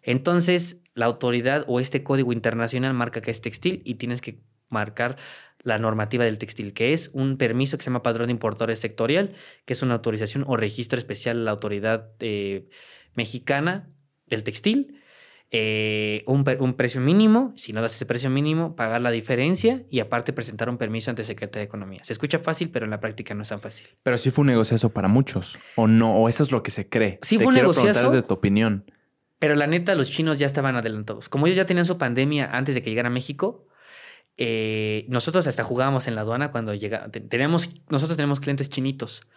Entonces, 0.01 0.81
la 0.95 1.05
autoridad 1.05 1.65
o 1.67 1.79
este 1.79 2.03
código 2.03 2.33
internacional 2.33 2.95
marca 2.95 3.21
que 3.21 3.29
es 3.29 3.41
textil 3.41 3.83
y 3.85 3.95
tienes 3.95 4.21
que 4.21 4.41
marcar 4.69 5.17
la 5.59 5.77
normativa 5.77 6.25
del 6.25 6.39
textil, 6.39 6.73
que 6.73 6.93
es 6.93 7.11
un 7.13 7.37
permiso 7.37 7.77
que 7.77 7.83
se 7.83 7.89
llama 7.89 8.01
Padrón 8.01 8.27
de 8.27 8.31
Importadores 8.31 8.79
Sectorial, 8.79 9.35
que 9.65 9.73
es 9.73 9.81
una 9.83 9.95
autorización 9.95 10.43
o 10.47 10.57
registro 10.57 10.97
especial 10.97 11.37
de 11.37 11.43
la 11.43 11.51
autoridad 11.51 12.11
eh, 12.19 12.69
mexicana 13.13 13.91
del 14.25 14.43
textil. 14.43 15.01
Eh, 15.51 16.23
un, 16.27 16.43
precio 16.75 16.99
mínimo, 16.99 17.53
si 17.55 17.71
no 17.73 17.81
das 17.81 17.95
ese 17.95 18.05
precio 18.05 18.29
mínimo, 18.29 18.75
pagar 18.75 19.01
la 19.01 19.11
diferencia 19.11 19.83
y 19.89 19.99
aparte 20.01 20.33
presentar 20.33 20.69
un 20.69 20.77
permiso 20.77 21.09
ante 21.09 21.23
Secretaría 21.23 21.61
de 21.61 21.65
Economía. 21.67 22.03
Se 22.03 22.11
escucha 22.13 22.39
fácil, 22.39 22.69
pero 22.69 22.85
en 22.85 22.91
la 22.91 22.99
práctica 22.99 23.33
no 23.33 23.43
es 23.43 23.49
tan 23.49 23.61
fácil. 23.61 23.87
Pero 24.03 24.17
sí 24.17 24.29
fue 24.29 24.41
un 24.43 24.47
negociazo 24.47 24.89
para 24.89 25.07
muchos. 25.07 25.57
O 25.75 25.87
no, 25.87 26.15
o 26.17 26.27
eso 26.29 26.43
es 26.43 26.51
lo 26.51 26.63
que 26.63 26.71
se 26.71 26.89
cree. 26.89 27.19
Sí 27.21 27.37
Te 27.37 27.43
fue 27.45 27.53
un 27.53 27.55
negociazo. 27.59 28.11
desde 28.11 28.27
tu 28.27 28.33
opinión. 28.33 28.91
Pero 29.39 29.55
la 29.55 29.67
neta, 29.67 29.95
los 29.95 30.09
chinos 30.11 30.39
ya 30.39 30.47
estaban 30.47 30.75
adelantados. 30.75 31.29
Como 31.29 31.45
ellos 31.47 31.57
ya 31.57 31.65
tenían 31.65 31.85
su 31.85 31.97
pandemia 31.97 32.49
antes 32.51 32.75
de 32.75 32.81
que 32.81 32.89
llegara 32.89 33.07
a 33.07 33.11
México, 33.11 33.67
eh, 34.37 35.05
nosotros 35.09 35.47
hasta 35.47 35.63
jugábamos 35.63 36.07
en 36.07 36.15
la 36.15 36.21
aduana 36.21 36.51
cuando 36.51 36.73
llega, 36.75 37.09
te- 37.09 37.21
teníamos, 37.21 37.69
nosotros 37.89 38.17
tenemos 38.17 38.39
clientes 38.39 38.69
chinitos, 38.69 39.27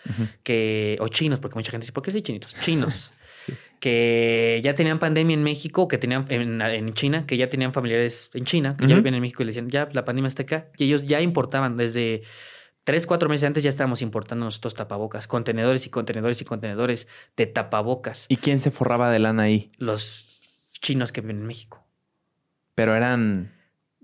que, 0.42 0.98
o 1.00 1.08
chinos, 1.08 1.38
porque 1.38 1.54
mucha 1.54 1.70
gente 1.70 1.84
dice, 1.84 1.92
¿por 1.92 2.02
qué 2.02 2.10
sí 2.10 2.20
chinitos? 2.22 2.54
Chinos, 2.62 3.12
Sí. 3.46 3.54
que 3.80 4.60
ya 4.62 4.74
tenían 4.74 4.98
pandemia 4.98 5.34
en 5.34 5.42
México, 5.42 5.88
que 5.88 5.96
tenían 5.98 6.26
en, 6.28 6.60
en 6.60 6.92
China, 6.94 7.24
que 7.26 7.36
ya 7.36 7.48
tenían 7.48 7.72
familiares 7.72 8.30
en 8.34 8.44
China, 8.44 8.76
que 8.78 8.86
ya 8.86 8.96
vivían 8.96 9.14
en 9.14 9.22
México 9.22 9.42
y 9.42 9.46
le 9.46 9.50
decían, 9.50 9.70
ya 9.70 9.88
la 9.92 10.04
pandemia 10.04 10.28
está 10.28 10.42
acá, 10.42 10.68
y 10.76 10.84
ellos 10.84 11.06
ya 11.06 11.20
importaban 11.22 11.76
desde 11.78 12.22
tres, 12.84 13.06
cuatro 13.06 13.28
meses 13.30 13.46
antes 13.46 13.62
ya 13.64 13.70
estábamos 13.70 14.02
importando 14.02 14.44
nosotros 14.44 14.74
tapabocas, 14.74 15.26
contenedores 15.26 15.86
y 15.86 15.90
contenedores 15.90 16.40
y 16.42 16.44
contenedores 16.44 17.08
de 17.36 17.46
tapabocas, 17.46 18.26
¿Y 18.28 18.36
quién 18.36 18.60
se 18.60 18.70
forraba 18.70 19.10
de 19.10 19.18
lana 19.18 19.44
ahí? 19.44 19.70
los 19.78 20.26
chinos 20.82 21.12
que 21.12 21.20
viven 21.22 21.38
en 21.38 21.46
México. 21.46 21.82
Pero 22.74 22.94
eran. 22.96 23.52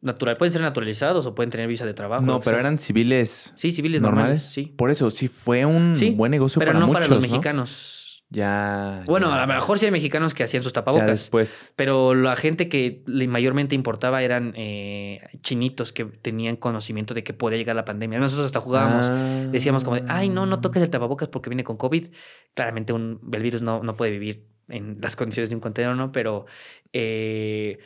Natural, 0.02 0.36
pueden 0.36 0.52
ser 0.52 0.60
naturalizados 0.62 1.24
o 1.26 1.34
pueden 1.34 1.50
tener 1.50 1.66
visa 1.66 1.84
de 1.86 1.94
trabajo. 1.94 2.22
No, 2.22 2.40
pero 2.40 2.56
sea. 2.56 2.60
eran 2.60 2.78
civiles 2.78 3.52
Sí, 3.56 3.72
civiles 3.72 4.02
normales. 4.02 4.28
normales, 4.42 4.52
sí. 4.52 4.74
Por 4.76 4.90
eso 4.90 5.10
sí 5.10 5.26
fue 5.26 5.64
un 5.64 5.96
Sí, 5.96 6.10
buen 6.10 6.30
negocio 6.30 6.60
Pero 6.60 6.70
para 6.72 6.80
no 6.80 6.86
muchos. 6.86 7.00
para 7.02 7.14
los 7.14 7.24
¿no? 7.24 7.30
mexicanos. 7.30 7.95
Ya. 8.28 9.04
Bueno, 9.06 9.28
ya. 9.28 9.36
a 9.42 9.46
lo 9.46 9.54
mejor 9.54 9.78
sí 9.78 9.84
hay 9.86 9.92
mexicanos 9.92 10.34
que 10.34 10.42
hacían 10.42 10.62
sus 10.62 10.72
Ya 10.72 10.80
tapabocas. 10.80 11.08
después. 11.10 11.72
Pero 11.76 12.14
la 12.14 12.34
gente 12.36 12.68
que 12.68 13.02
mayormente 13.06 13.74
importaba 13.74 14.22
eran 14.22 14.52
eh, 14.56 15.20
chinitos 15.42 15.92
que 15.92 16.04
tenían 16.04 16.56
conocimiento 16.56 17.14
de 17.14 17.22
que 17.22 17.32
podía 17.34 17.56
llegar 17.58 17.76
la 17.76 17.84
pandemia. 17.84 18.18
Nosotros 18.18 18.46
hasta 18.46 18.60
jugábamos. 18.60 19.06
Ah. 19.08 19.46
Decíamos 19.52 19.84
como 19.84 19.96
de, 19.96 20.04
ay, 20.08 20.28
no, 20.28 20.44
no 20.46 20.60
toques 20.60 20.82
el 20.82 20.90
tapabocas 20.90 21.28
porque 21.28 21.50
viene 21.50 21.62
con 21.64 21.76
COVID. 21.76 22.08
Claramente 22.54 22.92
un, 22.92 23.20
el 23.32 23.42
virus 23.42 23.62
no, 23.62 23.82
no 23.82 23.94
puede 23.96 24.10
vivir 24.10 24.46
en 24.68 24.98
las 25.00 25.14
condiciones 25.14 25.48
de 25.50 25.54
un 25.54 25.60
contenedor, 25.60 25.96
¿no? 25.96 26.10
Pero 26.10 26.46
eh, 26.92 27.78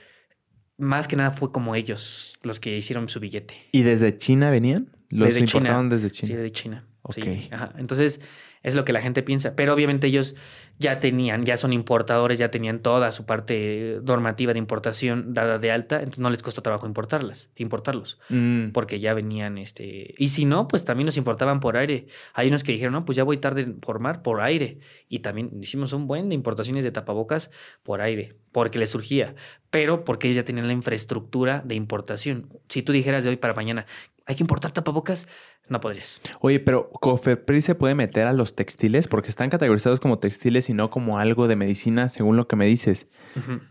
más 0.79 1.07
que 1.07 1.17
nada 1.17 1.33
fue 1.33 1.53
como 1.53 1.75
ellos 1.75 2.39
los 2.43 2.59
que 2.61 2.77
hicieron 2.79 3.09
su 3.09 3.21
billete. 3.21 3.55
¿Y 3.73 3.83
desde 3.83 4.17
China 4.17 4.51
venían? 4.51 4.97
Los 5.11 5.27
Desde 5.29 5.41
China. 5.41 5.59
importaban 5.59 5.89
desde 5.91 6.11
China. 6.11 6.29
Sí, 6.29 6.35
de 6.37 6.53
China. 6.53 6.87
Sí, 7.11 7.21
Ok. 7.21 7.53
ajá. 7.53 7.73
Entonces, 7.79 8.21
es 8.62 8.74
lo 8.74 8.85
que 8.85 8.93
la 8.93 9.01
gente 9.01 9.23
piensa. 9.23 9.55
Pero 9.57 9.74
obviamente 9.74 10.07
ellos 10.07 10.35
ya 10.78 10.99
tenían, 10.99 11.45
ya 11.45 11.59
son 11.59 11.74
importadores, 11.74 12.39
ya 12.39 12.51
tenían 12.51 12.78
toda 12.81 13.12
su 13.12 13.27
parte 13.27 13.99
normativa 14.03 14.55
de 14.55 14.59
importación 14.59 15.35
dada 15.35 15.59
de 15.59 15.70
alta, 15.70 15.97
entonces 15.97 16.20
no 16.20 16.31
les 16.31 16.43
costó 16.43 16.62
trabajo 16.62 16.87
importarlas, 16.87 17.51
importarlos, 17.57 18.19
Mm. 18.31 18.70
porque 18.73 18.99
ya 18.99 19.12
venían, 19.12 19.59
este... 19.59 20.15
Y 20.16 20.28
si 20.31 20.47
no, 20.47 20.69
pues 20.69 20.87
también 20.87 21.05
los 21.05 21.19
importaban 21.19 21.61
por 21.61 21.77
aire. 21.77 22.07
Hay 22.32 22.49
unos 22.49 22.65
que 22.65 22.73
dijeron, 22.73 22.95
no, 22.95 23.05
pues 23.05 23.16
ya 23.16 23.24
voy 23.24 23.37
tarde 23.37 23.66
por 23.66 23.99
mar, 23.99 24.23
por 24.23 24.41
aire. 24.41 24.78
Y 25.09 25.19
también 25.19 25.51
hicimos 25.61 25.93
un 25.93 26.07
buen 26.07 26.31
de 26.31 26.35
importaciones 26.35 26.82
de 26.82 26.91
tapabocas 26.93 27.51
por 27.82 28.01
aire, 28.01 28.37
porque 28.51 28.78
les 28.78 28.89
surgía, 28.89 29.35
pero 29.69 30.05
porque 30.05 30.28
ellos 30.28 30.37
ya 30.37 30.45
tenían 30.47 30.66
la 30.66 30.73
infraestructura 30.73 31.62
de 31.62 31.74
importación. 31.74 32.49
Si 32.70 32.81
tú 32.81 32.93
dijeras 32.93 33.23
de 33.23 33.31
hoy 33.31 33.37
para 33.37 33.53
mañana, 33.53 33.85
hay 34.31 34.36
que 34.36 34.43
importar 34.44 34.70
tapabocas, 34.70 35.27
no 35.69 35.81
podrías. 35.81 36.20
Oye, 36.40 36.61
pero 36.61 36.89
¿Cofepris 36.90 37.65
se 37.65 37.74
puede 37.74 37.94
meter 37.97 38.27
a 38.28 38.32
los 38.32 38.55
textiles? 38.55 39.09
Porque 39.09 39.28
están 39.28 39.51
categorizados 39.51 39.98
como 39.98 40.19
textiles 40.20 40.70
y 40.70 40.74
no 40.74 40.89
como 40.90 41.19
algo 41.19 41.48
de 41.48 41.57
medicina, 41.57 42.09
según 42.09 42.36
lo 42.36 42.47
que 42.47 42.55
me 42.57 42.66
dices. 42.66 43.09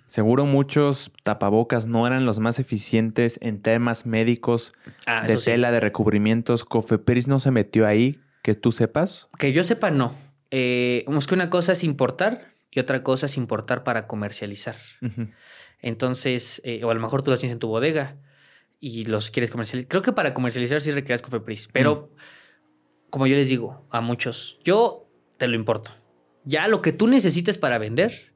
Seguro 0.06 0.46
muchos 0.46 1.12
tapabocas 1.24 1.88
no 1.88 2.06
eran 2.06 2.26
los 2.26 2.40
más 2.40 2.60
eficientes 2.60 3.40
en 3.42 3.62
temas 3.62 4.06
médicos, 4.06 4.74
Ah, 5.06 5.26
de 5.26 5.38
sí. 5.38 5.46
tela, 5.46 5.72
de 5.72 5.80
recubrimientos. 5.80 6.66
¿Cofepris 6.66 7.28
no 7.28 7.40
se 7.40 7.52
metió 7.52 7.88
ahí? 7.88 8.20
Que 8.42 8.54
tú 8.54 8.72
sepas. 8.74 9.28
Que 9.38 9.54
yo 9.54 9.64
sepa, 9.64 9.92
no. 9.92 10.14
Eh, 10.52 11.06
es 11.08 11.28
que 11.28 11.36
una 11.36 11.50
cosa 11.50 11.72
es 11.72 11.84
importar 11.84 12.52
y 12.72 12.80
otra 12.82 13.02
cosa 13.04 13.28
es 13.28 13.38
importar 13.38 13.84
para 13.84 14.08
comercializar. 14.08 14.76
Entonces, 15.82 16.62
eh, 16.66 16.84
o 16.84 16.92
a 16.92 16.94
lo 16.94 17.00
mejor 17.00 17.22
tú 17.22 17.32
los 17.32 17.40
tienes 17.40 17.54
en 17.54 17.60
tu 17.60 17.68
bodega 17.68 18.18
y 18.80 19.06
los 19.06 19.32
quieres 19.32 19.52
comercializar. 19.52 19.90
Creo 19.90 20.02
que 20.02 20.14
para 20.14 20.34
comercializar 20.34 20.82
sí 20.82 20.92
requieres 20.92 21.22
Cofepris, 21.22 21.70
pero 21.72 22.12
como 23.10 23.28
yo 23.28 23.36
les 23.36 23.50
digo 23.50 23.86
a 23.90 24.02
muchos, 24.02 24.60
yo 24.64 25.10
te 25.38 25.48
lo 25.48 25.56
importo. 25.56 25.92
Ya 26.46 26.68
lo 26.68 26.82
que 26.82 26.94
tú 26.94 27.08
necesites 27.08 27.58
para 27.58 27.78
vender 27.78 28.34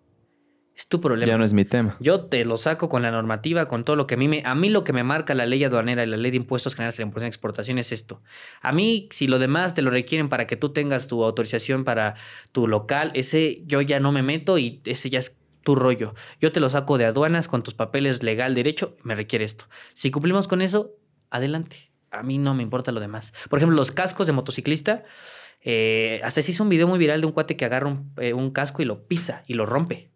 es 0.75 0.87
tu 0.87 0.99
problema. 0.99 1.27
Ya 1.27 1.37
no 1.37 1.45
es 1.45 1.53
mi 1.53 1.65
tema. 1.65 1.97
Yo 1.99 2.25
te 2.25 2.43
lo 2.45 2.57
saco 2.57 2.89
con 2.89 3.03
la 3.03 3.11
normativa, 3.11 3.67
con 3.67 3.83
todo 3.83 3.95
lo 3.95 4.07
que 4.07 4.15
a 4.15 4.17
mí 4.17 4.27
me, 4.27 4.41
a 4.43 4.55
mí 4.55 4.69
lo 4.69 4.83
que 4.83 4.91
me 4.91 5.03
marca 5.03 5.35
la 5.35 5.45
ley 5.45 5.63
aduanera 5.63 6.03
y 6.03 6.07
la 6.07 6.17
ley 6.17 6.31
de 6.31 6.37
impuestos 6.37 6.75
generales 6.75 6.97
de 6.97 7.03
la 7.03 7.07
importación 7.07 7.27
y 7.27 7.29
exportación 7.29 7.77
es 7.77 7.91
esto. 7.91 8.21
A 8.61 8.71
mí, 8.71 9.07
si 9.11 9.27
lo 9.27 9.39
demás 9.39 9.75
te 9.75 9.81
lo 9.81 9.91
requieren 9.91 10.29
para 10.29 10.47
que 10.47 10.57
tú 10.57 10.69
tengas 10.69 11.07
tu 11.07 11.23
autorización 11.23 11.83
para 11.83 12.15
tu 12.51 12.67
local, 12.67 13.11
ese 13.13 13.63
yo 13.65 13.81
ya 13.81 13.99
no 13.99 14.11
me 14.11 14.23
meto 14.23 14.57
y 14.57 14.81
ese 14.85 15.09
ya 15.09 15.19
es 15.19 15.37
tu 15.63 15.75
rollo. 15.75 16.13
Yo 16.39 16.51
te 16.51 16.59
lo 16.59 16.69
saco 16.69 16.97
de 16.97 17.05
aduanas 17.05 17.47
con 17.47 17.63
tus 17.63 17.73
papeles 17.73 18.23
legal, 18.23 18.53
derecho, 18.53 18.97
me 19.03 19.15
requiere 19.15 19.45
esto. 19.45 19.65
Si 19.93 20.11
cumplimos 20.11 20.47
con 20.47 20.61
eso, 20.61 20.91
adelante. 21.29 21.91
A 22.11 22.21
mí 22.21 22.37
no 22.37 22.53
me 22.53 22.63
importa 22.63 22.91
lo 22.91 22.99
demás. 22.99 23.33
Por 23.49 23.59
ejemplo, 23.59 23.75
los 23.75 23.91
cascos 23.91 24.27
de 24.27 24.33
motociclista. 24.33 25.03
eh, 25.65 26.19
hasta 26.23 26.41
se 26.41 26.51
hizo 26.51 26.63
un 26.63 26.69
video 26.69 26.87
muy 26.87 26.99
viral 26.99 27.21
de 27.21 27.27
un 27.27 27.33
cuate 27.33 27.55
que 27.55 27.63
agarra 27.65 27.87
un, 27.87 28.11
eh, 28.17 28.33
un 28.33 28.51
casco 28.51 28.81
y 28.81 28.85
lo 28.85 29.07
pisa 29.07 29.43
y 29.47 29.53
lo 29.53 29.65
rompe. 29.65 30.11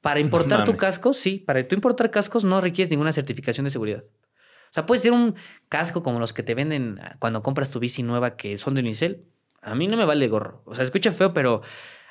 Para 0.00 0.20
importar 0.20 0.64
tu 0.64 0.76
casco, 0.76 1.12
sí, 1.12 1.38
para 1.38 1.66
tú 1.66 1.74
importar 1.74 2.10
cascos 2.10 2.44
no 2.44 2.60
requieres 2.60 2.90
ninguna 2.90 3.12
certificación 3.12 3.64
de 3.64 3.70
seguridad. 3.70 4.04
O 4.04 4.72
sea, 4.72 4.86
puede 4.86 5.00
ser 5.00 5.12
un 5.12 5.34
casco 5.68 6.02
como 6.02 6.20
los 6.20 6.32
que 6.32 6.42
te 6.42 6.54
venden 6.54 7.00
cuando 7.18 7.42
compras 7.42 7.70
tu 7.70 7.80
bici 7.80 8.02
nueva 8.02 8.36
que 8.36 8.56
son 8.56 8.74
de 8.74 8.82
Unicel. 8.82 9.24
A 9.62 9.74
mí 9.74 9.88
no 9.88 9.96
me 9.96 10.04
vale 10.04 10.28
gorro. 10.28 10.62
O 10.64 10.74
sea, 10.74 10.84
escucha 10.84 11.12
feo, 11.12 11.32
pero 11.32 11.62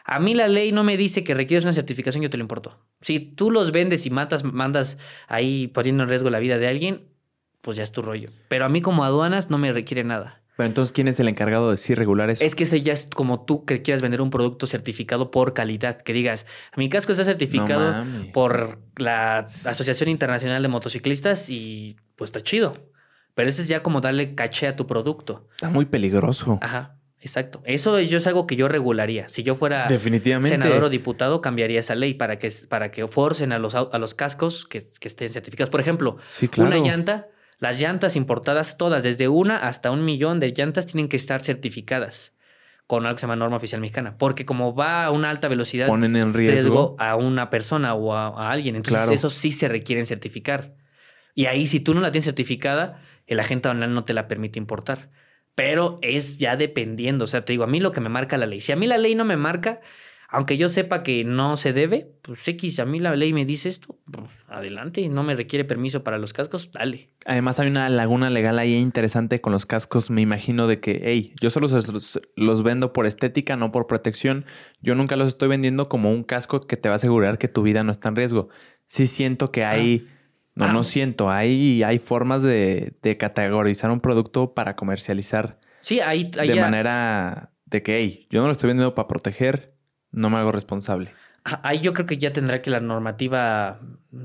a 0.06 0.20
mí 0.20 0.36
la 0.36 0.48
ley 0.48 0.72
no 0.72 0.84
me 0.84 0.98
dice 0.98 1.24
que 1.24 1.34
requieres 1.34 1.66
una 1.66 1.74
certificación, 1.74 2.22
yo 2.22 2.30
te 2.30 2.38
lo 2.38 2.44
importo. 2.44 2.78
Si 3.02 3.20
tú 3.20 3.50
los 3.50 3.72
vendes 3.72 4.06
y 4.06 4.12
matas, 4.12 4.44
mandas 4.44 5.00
ahí 5.28 5.68
poniendo 5.68 6.04
en 6.04 6.10
riesgo 6.10 6.30
la 6.30 6.40
vida 6.40 6.60
de 6.60 6.68
alguien, 6.68 7.08
pues 7.62 7.76
ya 7.76 7.84
es 7.84 7.92
tu 7.92 8.04
rollo. 8.04 8.30
Pero 8.48 8.66
a 8.66 8.70
mí 8.70 8.82
como 8.82 9.04
aduanas 9.04 9.50
no 9.50 9.58
me 9.58 9.74
requiere 9.74 10.04
nada. 10.04 10.44
Pero 10.58 10.68
entonces, 10.68 10.94
¿quién 10.94 11.08
es 11.08 11.20
el 11.20 11.28
encargado 11.28 11.72
de 11.72 11.78
sí 11.78 11.96
regular 11.96 12.30
eso? 12.30 12.44
Es 12.44 12.54
que 12.54 12.64
ese 12.64 12.82
ya 12.82 12.94
es 12.94 13.10
como 13.14 13.44
tú 13.44 13.66
que 13.66 13.82
quieras 13.82 14.02
vender 14.02 14.22
un 14.22 14.30
producto 14.30 14.68
certificado 14.68 15.32
por 15.32 15.54
calidad. 15.54 16.02
Que 16.02 16.14
digas, 16.14 16.46
mi 16.78 16.88
casco 16.88 17.12
está 17.12 17.26
certificado 17.26 18.06
por 18.32 18.80
la 18.96 19.40
Asociación 19.40 20.10
Internacional 20.10 20.62
de 20.62 20.68
Motociclistas 20.68 21.50
y 21.50 21.98
pues 22.16 22.30
está 22.30 22.42
chido. 22.42 22.92
Pero 23.34 23.50
ese 23.50 23.64
es 23.64 23.68
ya 23.68 23.84
como 23.84 24.00
darle 24.00 24.34
caché 24.36 24.68
a 24.68 24.76
tu 24.76 24.88
producto. 24.88 25.50
Está 25.56 25.70
muy 25.70 25.86
peligroso. 25.86 26.60
Ajá, 26.62 27.00
exacto. 27.22 27.62
Eso 27.66 27.98
es, 27.98 28.10
yo 28.10 28.18
es 28.18 28.28
algo 28.28 28.46
que 28.48 28.56
yo 28.56 28.68
regularía. 28.68 29.28
Si 29.30 29.44
yo 29.44 29.56
fuera 29.56 29.88
Definitivamente. 29.88 30.50
senador 30.50 30.84
o 30.86 30.90
diputado, 30.90 31.42
cambiaría 31.42 31.80
esa 31.80 31.96
ley 31.96 32.14
para 32.14 32.38
que, 32.40 32.52
para 32.70 32.92
que 32.92 33.08
forcen 33.08 33.52
a 33.52 33.60
los, 33.60 33.76
a 33.76 33.98
los 33.98 34.14
cascos 34.14 34.66
que, 34.66 34.84
que 35.00 35.08
estén 35.08 35.30
certificados. 35.30 35.70
Por 35.70 35.80
ejemplo, 35.82 36.18
Sí, 36.28 36.48
claro. 36.48 36.70
una 36.78 36.86
llanta, 36.88 37.28
las 37.60 37.80
llantas 37.80 38.16
importadas 38.16 38.78
todas, 38.78 39.02
desde 39.04 39.28
una 39.28 39.58
hasta 39.58 39.92
un 39.92 40.06
millón 40.06 40.40
de 40.40 40.52
llantas, 40.52 40.86
tienen 40.86 41.08
que 41.10 41.18
estar 41.18 41.42
certificadas 41.42 42.34
con 42.88 43.04
algo 43.08 43.16
que 43.16 43.22
se 43.22 43.24
llama 43.24 43.36
norma 43.38 43.58
oficial 43.58 43.82
mexicana. 43.82 44.16
Porque 44.20 44.46
como 44.46 44.76
va 44.76 45.06
a 45.06 45.12
una 45.12 45.32
alta 45.32 45.48
velocidad, 45.48 45.88
Ponen 45.88 46.16
en 46.16 46.34
riesgo. 46.34 46.54
riesgo 46.56 46.96
a 47.00 47.16
una 47.16 47.50
persona 47.50 47.96
o 47.96 48.14
a, 48.14 48.28
a 48.28 48.52
alguien. 48.52 48.76
Entonces, 48.76 49.02
Claro. 49.02 49.12
eso 49.14 49.32
sí 49.32 49.52
se 49.52 49.68
requieren 49.68 50.06
certificar. 50.06 50.76
Y 51.34 51.48
ahí, 51.48 51.66
si 51.66 51.80
tú 51.80 51.96
no 51.96 52.02
la 52.02 52.12
tienes 52.12 52.26
certificada, 52.26 53.02
el 53.26 53.40
agente 53.40 53.68
aduanal 53.68 53.94
no 53.96 54.04
te 54.04 54.14
la 54.14 54.28
permite 54.28 54.60
importar. 54.60 55.10
Pero 55.56 56.00
es 56.02 56.38
ya 56.38 56.58
dependiendo. 56.58 57.24
O 57.24 57.28
sea, 57.28 57.46
te 57.46 57.54
digo, 57.54 57.64
a 57.64 57.68
mí 57.68 57.80
lo 57.80 57.92
que 57.92 58.02
me 58.02 58.10
marca 58.10 58.38
la 58.38 58.46
ley. 58.46 58.60
Si 58.60 58.72
a 58.72 58.76
mí 58.76 58.88
la 58.88 58.98
ley 58.98 59.16
no 59.16 59.26
me 59.26 59.38
marca, 59.38 59.82
aunque 60.28 60.58
yo 60.58 60.68
sepa 60.68 61.02
que 61.02 61.24
no 61.24 61.56
se 61.56 61.72
debe, 61.72 62.12
pues 62.22 62.46
X, 62.48 62.80
a 62.80 62.86
mí 62.86 63.00
la 63.00 63.16
ley 63.16 63.32
me 63.32 63.46
dice 63.46 63.70
esto, 63.70 63.98
pues, 64.12 64.26
adelante, 64.50 65.08
no 65.08 65.24
me 65.24 65.36
requiere 65.36 65.66
permiso 65.66 66.04
para 66.04 66.18
los 66.18 66.34
cascos, 66.34 66.72
dale. 66.74 67.10
Además, 67.26 67.60
hay 67.60 67.70
una 67.70 67.90
laguna 67.90 68.30
legal 68.30 68.60
ahí 68.60 68.76
interesante 68.76 69.40
con 69.40 69.54
los 69.54 69.66
cascos. 69.66 70.10
Me 70.10 70.22
imagino 70.22 70.68
de 70.68 70.80
que, 70.80 71.02
hey, 71.04 71.34
yo 71.40 71.50
solo 71.50 71.68
los, 71.68 72.20
los 72.36 72.64
vendo 72.64 72.92
por 72.92 73.06
estética, 73.06 73.56
no 73.56 73.72
por 73.72 73.88
protección. 73.88 74.46
Yo 74.82 74.96
nunca 74.96 75.16
los 75.16 75.30
estoy 75.30 75.48
vendiendo 75.48 75.88
como 75.88 76.12
un 76.12 76.24
casco 76.24 76.60
que 76.60 76.76
te 76.76 76.90
va 76.90 76.96
a 76.96 76.98
asegurar 76.98 77.38
que 77.38 77.48
tu 77.48 77.62
vida 77.62 77.84
no 77.84 77.92
está 77.92 78.10
en 78.10 78.16
riesgo. 78.18 78.50
Sí 78.88 79.08
siento 79.08 79.52
que 79.52 79.64
hay... 79.64 80.06
No, 80.56 80.66
Ah. 80.66 80.74
no 80.74 80.84
siento. 80.84 81.30
Hay, 81.30 81.84
hay 81.84 82.00
formas 82.00 82.42
de, 82.42 82.94
de 83.02 83.18
categorizar 83.18 83.92
un 83.92 84.00
producto 84.00 84.54
para 84.54 84.76
comercializar 84.76 85.60
Sí, 85.82 86.00
ahí, 86.00 86.32
ahí 86.40 86.48
de 86.48 86.56
ya- 86.56 86.62
manera 86.62 87.52
de 87.66 87.84
que, 87.84 87.98
hey, 87.98 88.28
yo 88.30 88.40
no 88.42 88.48
lo 88.48 88.52
estoy 88.54 88.68
vendiendo 88.70 88.96
para 88.96 89.08
proteger, 89.08 89.76
no 90.12 90.30
me 90.30 90.38
hago 90.38 90.52
responsable. 90.52 91.12
Ah, 91.44 91.60
Ahí 91.64 91.80
yo 91.80 91.94
creo 91.94 92.06
que 92.08 92.18
ya 92.18 92.32
tendrá 92.34 92.62
que 92.62 92.70
la 92.72 92.80
normativa 92.80 93.80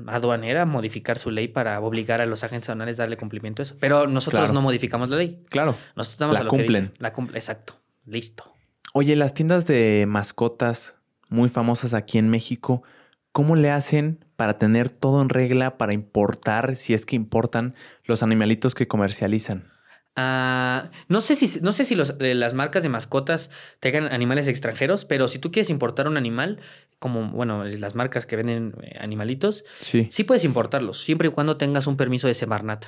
aduanera 0.07 0.65
modificar 0.65 1.17
su 1.17 1.31
ley 1.31 1.47
para 1.47 1.79
obligar 1.81 2.21
a 2.21 2.25
los 2.25 2.43
agentes 2.43 2.69
aduanales 2.69 2.99
a 2.99 3.03
darle 3.03 3.17
cumplimiento 3.17 3.61
a 3.61 3.63
eso. 3.63 3.75
Pero 3.79 4.07
nosotros 4.07 4.39
Claro. 4.41 4.53
no 4.53 4.61
modificamos 4.61 5.09
la 5.09 5.17
ley. 5.17 5.43
Claro. 5.49 5.75
Nosotros 5.95 6.13
estamos 6.13 6.33
La 6.35 6.41
a 6.41 6.43
lo 6.45 6.49
que 6.49 6.57
cumplen. 6.57 6.83
dice. 6.85 6.93
La 6.99 7.13
cumple. 7.13 7.37
Exacto. 7.37 7.75
Listo. 8.05 8.45
Oye, 8.93 9.15
las 9.15 9.33
tiendas 9.33 9.67
de 9.67 10.05
mascotas 10.07 10.95
muy 11.29 11.49
famosas 11.49 11.93
aquí 11.93 12.17
en 12.17 12.29
México, 12.29 12.83
¿cómo 13.31 13.55
le 13.55 13.69
hacen 13.71 14.25
para 14.35 14.57
tener 14.57 14.89
todo 14.89 15.21
en 15.21 15.29
regla, 15.29 15.77
para 15.77 15.93
importar, 15.93 16.75
si 16.75 16.93
es 16.93 17.05
que 17.05 17.15
importan, 17.15 17.75
los 18.05 18.23
animalitos 18.23 18.75
que 18.75 18.87
comercializan? 18.87 19.71
Ah, 20.15 20.91
no 21.07 21.21
sé 21.21 21.35
si, 21.35 21.61
no 21.61 21.71
sé 21.71 21.85
si 21.85 21.95
los- 21.95 22.15
eh, 22.19 22.35
las 22.35 22.53
marcas 22.53 22.83
de 22.83 22.89
mascotas 22.89 23.49
tengan 23.79 24.11
animales 24.11 24.47
extranjeros, 24.47 25.05
pero 25.05 25.27
si 25.29 25.39
tú 25.39 25.51
quieres 25.51 25.69
importar 25.69 26.07
un 26.07 26.17
animal, 26.17 26.59
como 26.99 27.29
bueno, 27.31 27.63
las 27.63 27.95
marcas 27.95 28.25
que 28.25 28.35
venden 28.35 28.75
eh, 28.83 28.97
animalitos, 28.99 29.63
Sí. 29.79 30.07
sí 30.11 30.23
puedes 30.25 30.43
importarlos, 30.43 31.01
siempre 31.01 31.29
y 31.29 31.31
cuando 31.31 31.55
tengas 31.57 31.87
un 31.87 31.95
permiso 31.97 32.27
de 32.27 32.33
Semarnat. 32.33 32.85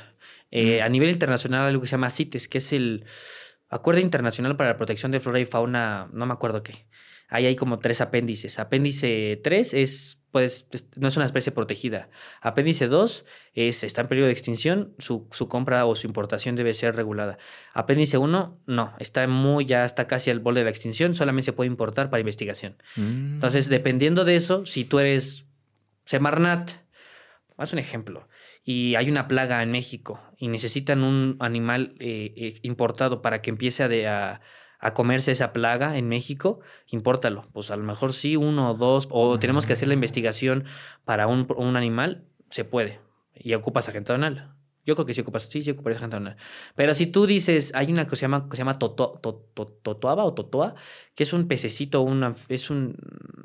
Eh, 0.51 0.79
Mm. 0.81 0.85
A 0.85 0.89
nivel 0.89 1.09
internacional 1.09 1.61
hay 1.61 1.67
algo 1.69 1.81
que 1.81 1.87
se 1.87 1.91
llama 1.93 2.09
CITES, 2.09 2.47
que 2.47 2.57
es 2.57 2.73
el 2.73 3.05
Acuerdo 3.69 4.01
Internacional 4.01 4.55
para 4.55 4.71
la 4.71 4.77
Protección 4.77 5.11
de 5.11 5.19
Flora 5.19 5.39
y 5.39 5.45
Fauna, 5.45 6.07
no 6.13 6.27
me 6.27 6.33
acuerdo 6.33 6.61
qué. 6.61 6.85
Ahí 7.27 7.47
hay 7.47 7.55
como 7.55 7.79
tres 7.79 8.01
apéndices. 8.01 8.59
Apéndice 8.59 9.41
3 9.43 9.73
es, 9.73 10.19
pues, 10.33 10.67
es- 10.71 10.87
no 10.97 11.07
es 11.07 11.15
una 11.15 11.25
especie 11.27 11.51
protegida. 11.53 12.09
Apéndice 12.41 12.87
2 12.87 13.23
es, 13.53 13.83
está 13.85 14.01
en 14.01 14.07
peligro 14.09 14.25
de 14.25 14.33
extinción, 14.33 14.93
su, 14.97 15.27
su 15.31 15.47
compra 15.47 15.85
o 15.85 15.95
su 15.95 16.07
importación 16.07 16.55
debe 16.57 16.73
ser 16.73 16.95
regulada. 16.95 17.37
Apéndice 17.73 18.17
1, 18.17 18.59
no, 18.65 18.93
está 18.99 19.25
muy, 19.27 19.65
ya 19.65 19.85
está 19.85 20.07
casi 20.07 20.31
al 20.31 20.39
borde 20.39 20.61
de 20.61 20.65
la 20.65 20.69
extinción, 20.71 21.13
solamente 21.15 21.45
se 21.45 21.53
puede 21.53 21.67
importar 21.69 22.09
para 22.09 22.19
investigación. 22.19 22.75
Mm. 22.95 23.35
Entonces, 23.35 23.69
dependiendo 23.69 24.25
de 24.25 24.35
eso, 24.35 24.65
si 24.65 24.83
tú 24.83 24.99
eres 24.99 25.45
Semarnat, 26.05 26.71
haz 27.55 27.71
un 27.71 27.79
ejemplo, 27.79 28.27
y 28.65 28.95
hay 28.95 29.09
una 29.11 29.27
plaga 29.27 29.61
en 29.61 29.71
México 29.71 30.19
y 30.37 30.47
necesitan 30.47 31.03
un 31.03 31.37
animal 31.39 31.95
eh, 31.99 32.33
eh, 32.35 32.59
importado 32.63 33.21
para 33.21 33.41
que 33.43 33.51
empiece 33.51 33.83
a, 33.83 33.87
de- 33.87 34.07
a- 34.07 34.41
a 34.83 34.93
comerse 34.93 35.31
esa 35.31 35.53
plaga 35.53 35.97
en 35.97 36.09
México, 36.09 36.59
impórtalo. 36.87 37.47
Pues 37.53 37.71
a 37.71 37.77
lo 37.77 37.83
mejor 37.83 38.11
sí, 38.11 38.35
uno 38.35 38.71
o 38.71 38.73
dos, 38.73 39.07
o 39.09 39.39
tenemos 39.39 39.65
que 39.65 39.73
hacer 39.73 39.87
la 39.87 39.93
investigación 39.93 40.65
para 41.05 41.25
un, 41.25 41.47
un 41.55 41.77
animal, 41.77 42.25
se 42.49 42.65
puede. 42.65 42.99
Y 43.33 43.53
ocupas 43.53 43.87
agente 43.87 44.11
aduanal. 44.11 44.55
Yo 44.85 44.95
creo 44.95 45.05
que 45.05 45.13
sí 45.13 45.21
ocupas, 45.21 45.43
sí, 45.43 45.63
sí 45.63 45.71
ocuparías 45.71 46.03
agente. 46.03 46.35
Pero 46.75 46.93
si 46.93 47.07
tú 47.07 47.25
dices, 47.25 47.71
hay 47.73 47.93
una 47.93 48.05
que 48.07 48.17
se 48.17 48.23
llama, 48.23 48.49
que 48.49 48.57
se 48.57 48.61
llama 48.61 48.77
toto- 48.77 49.19
to- 49.21 49.49
to- 49.53 49.79
totoaba 49.81 50.25
o 50.25 50.33
totoa, 50.33 50.75
que 51.15 51.23
es 51.23 51.31
un 51.31 51.47
pececito, 51.47 52.01
una, 52.01 52.35
es 52.49 52.69
un 52.69 52.97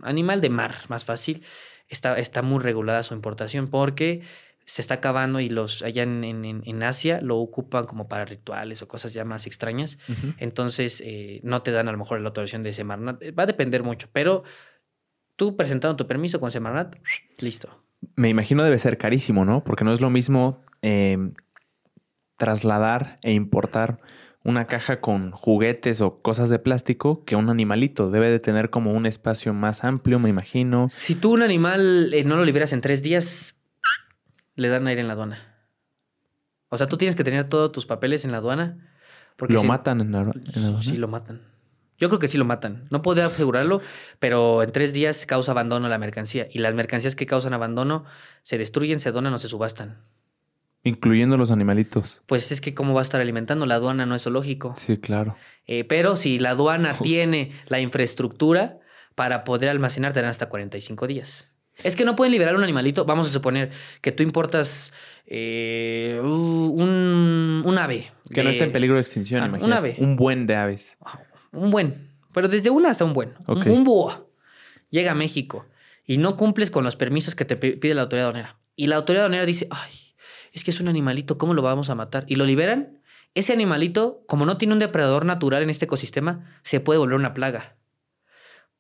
animal 0.03 0.41
de 0.41 0.51
mar, 0.51 0.75
más 0.89 1.05
fácil, 1.05 1.45
está, 1.87 2.19
está 2.19 2.43
muy 2.43 2.59
regulada 2.61 3.05
su 3.05 3.15
importación 3.15 3.69
porque 3.69 4.23
se 4.71 4.83
está 4.83 4.95
acabando 4.95 5.41
y 5.41 5.49
los 5.49 5.83
allá 5.83 6.03
en, 6.03 6.25
en- 6.25 6.45
en- 6.45 6.83
Asia 6.83 7.21
lo 7.23 7.39
ocupan 7.39 7.87
como 7.87 8.07
para 8.07 8.27
rituales 8.27 8.83
o 8.83 8.87
cosas 8.89 9.15
ya 9.15 9.25
más 9.25 9.47
extrañas. 9.47 9.97
Entonces 10.37 11.03
eh, 11.05 11.41
no 11.43 11.63
te 11.63 11.71
dan 11.73 11.89
a 11.89 11.93
lo 11.93 11.97
mejor 11.97 12.21
la 12.21 12.29
autorización 12.29 12.63
de 12.63 12.75
Semarnat. 12.75 13.23
Eh, 13.23 13.31
Va 13.31 13.45
a 13.45 13.47
depender 13.47 13.83
mucho, 13.83 14.09
pero 14.13 14.43
tú 15.37 15.57
presentando 15.57 15.97
tu 15.97 16.07
permiso 16.07 16.39
con 16.39 16.51
Semarnat, 16.51 16.97
listo. 17.39 17.83
Me 18.15 18.29
imagino 18.29 18.63
debe 18.63 18.79
ser 18.79 18.99
carísimo, 18.99 19.47
¿no? 19.47 19.65
Porque 19.65 19.85
no 19.85 19.93
es 19.95 20.03
lo 20.03 20.11
mismo 20.11 20.61
eh, 20.83 21.17
trasladar 22.37 23.19
e 23.23 23.33
importar 23.33 24.01
una 24.45 24.67
caja 24.67 25.01
con 25.01 25.33
juguetes 25.33 26.01
o 26.01 26.23
cosas 26.23 26.49
de 26.49 26.59
plástico 26.59 27.25
que 27.25 27.37
un 27.37 27.51
animalito. 27.51 28.11
Debe 28.11 28.31
de 28.31 28.39
tener 28.39 28.71
como 28.71 28.93
un 28.93 29.05
espacio 29.07 29.53
más 29.53 29.83
amplio, 29.85 30.19
me 30.19 30.29
imagino. 30.31 30.89
Si 30.91 31.15
tú 31.15 31.33
un 31.33 31.43
animal 31.43 32.13
eh, 32.15 32.25
no 32.25 32.37
lo 32.37 32.45
liberas 32.45 32.73
en 32.73 32.81
tres 32.81 33.03
días, 33.03 33.57
le 34.59 34.69
dan 34.69 34.87
aire 34.87 35.01
en 35.01 35.07
la 35.09 35.15
aduana. 35.15 35.55
O 36.69 36.77
sea, 36.77 36.87
tú 36.87 36.97
tienes 36.99 37.17
que 37.17 37.25
tener 37.25 37.45
todos 37.49 37.73
tus 37.73 37.87
papeles 37.87 38.25
en 38.25 38.33
la 38.33 38.39
aduana. 38.39 38.77
Porque 39.37 39.55
Lo 39.55 39.61
si- 39.61 39.67
matan 39.67 40.01
en 40.01 40.13
la, 40.13 40.21
en 40.21 40.33
la 40.63 40.67
aduana. 40.69 40.83
Sí, 40.83 40.97
lo 40.97 41.09
matan. 41.09 41.41
Yo 41.97 42.09
creo 42.09 42.19
que 42.21 42.29
sí 42.29 42.39
lo 42.39 42.45
matan. 42.45 42.87
No 42.91 43.03
puedo 43.03 43.25
asegurarlo, 43.27 43.81
pero 44.21 44.63
en 44.63 44.71
tres 44.71 44.93
días 44.93 45.27
causa 45.27 45.51
abandono 45.53 45.87
a 45.87 45.89
la 45.89 45.99
mercancía. 45.99 46.47
Y 46.53 46.59
las 46.59 46.75
mercancías 46.75 47.17
que 47.17 47.27
causan 47.27 47.55
abandono 47.55 48.05
se 48.43 48.59
destruyen, 48.59 49.01
se 49.01 49.11
donan 49.11 49.33
o 49.35 49.39
se 49.39 49.49
subastan. 49.49 49.99
Incluyendo 50.85 51.37
los 51.37 51.51
animalitos. 51.51 52.23
Pues 52.27 52.53
es 52.53 52.61
que 52.61 52.73
cómo 52.75 52.95
va 52.95 53.01
a 53.01 53.03
estar 53.03 53.21
alimentando 53.21 53.67
la 53.67 53.75
aduana 53.77 54.07
no 54.07 54.15
es 54.15 54.23
zoológico. 54.23 54.75
Sí, 54.77 54.99
claro. 54.99 55.37
Eh, 55.67 55.85
pero 55.85 56.15
si 56.17 56.39
la 56.39 56.51
aduana 56.51 56.93
Uf. 56.93 57.03
tiene 57.03 57.53
la 57.67 57.81
infraestructura 57.81 58.79
para 59.17 59.43
poder 59.43 59.69
almacenar, 59.71 60.13
te 60.13 60.21
dan 60.21 60.31
hasta 60.31 60.49
45 60.49 61.07
días. 61.09 61.49
Es 61.85 61.95
que 61.97 62.05
no 62.05 62.17
pueden 62.17 62.33
liberar 62.33 62.57
un 62.57 62.63
animalito. 62.65 63.05
Vamos 63.05 63.29
a 63.29 63.33
suponer 63.33 63.71
que 64.01 64.11
tú 64.13 64.23
importas 64.23 64.93
eh, 65.27 66.21
un, 66.23 67.63
un 67.65 67.79
ave. 67.79 68.11
Que 68.33 68.43
no 68.43 68.51
esté 68.51 68.65
en 68.65 68.73
peligro 68.73 68.97
de 68.97 69.01
extinción, 69.03 69.41
Ah, 69.43 69.45
un 69.45 69.51
imagínate. 69.51 69.77
ave. 69.79 69.97
Un 69.99 70.17
buen 70.17 70.47
de 70.47 70.57
aves. 70.57 70.99
Un 71.53 71.71
buen. 71.71 72.11
Pero 72.33 72.49
desde 72.49 72.71
una 72.71 72.91
hasta 72.91 73.05
un 73.05 73.13
buen. 73.13 73.35
Un-. 73.47 73.69
Un, 73.69 73.85
búho. 73.85 74.31
Llega 74.91 75.13
a 75.13 75.15
México 75.15 75.67
y 76.05 76.19
no 76.19 76.37
cumples 76.37 76.71
con 76.71 76.85
los 76.85 76.97
permisos 76.97 77.35
que 77.35 77.45
te 77.45 77.57
pi- 77.57 77.73
pide 77.77 77.95
la 77.95 78.03
autoridad 78.03 78.29
aduanera. 78.29 78.59
Y 78.77 78.87
la 78.87 78.97
autoridad 78.97 79.25
aduanera 79.27 79.47
dice, 79.47 79.67
ay, 79.71 79.93
es 80.53 80.65
que 80.65 80.71
es 80.71 80.81
un 80.81 80.89
animalito, 80.89 81.37
¿cómo 81.39 81.55
lo 81.55 81.63
vamos 81.63 81.91
a 81.91 81.95
matar? 81.95 82.25
Y 82.29 82.37
lo 82.37 82.45
liberan. 82.45 83.01
Ese 83.35 83.53
animalito, 83.53 84.25
como 84.27 84.47
no 84.47 84.57
tiene 84.57 84.73
un 84.75 84.81
depredador 84.81 85.25
natural 85.27 85.63
en 85.63 85.71
este 85.71 85.85
ecosistema, 85.85 86.59
se 86.63 86.81
puede 86.81 86.99
volver 86.99 87.17
una 87.17 87.35
plaga. 87.35 87.77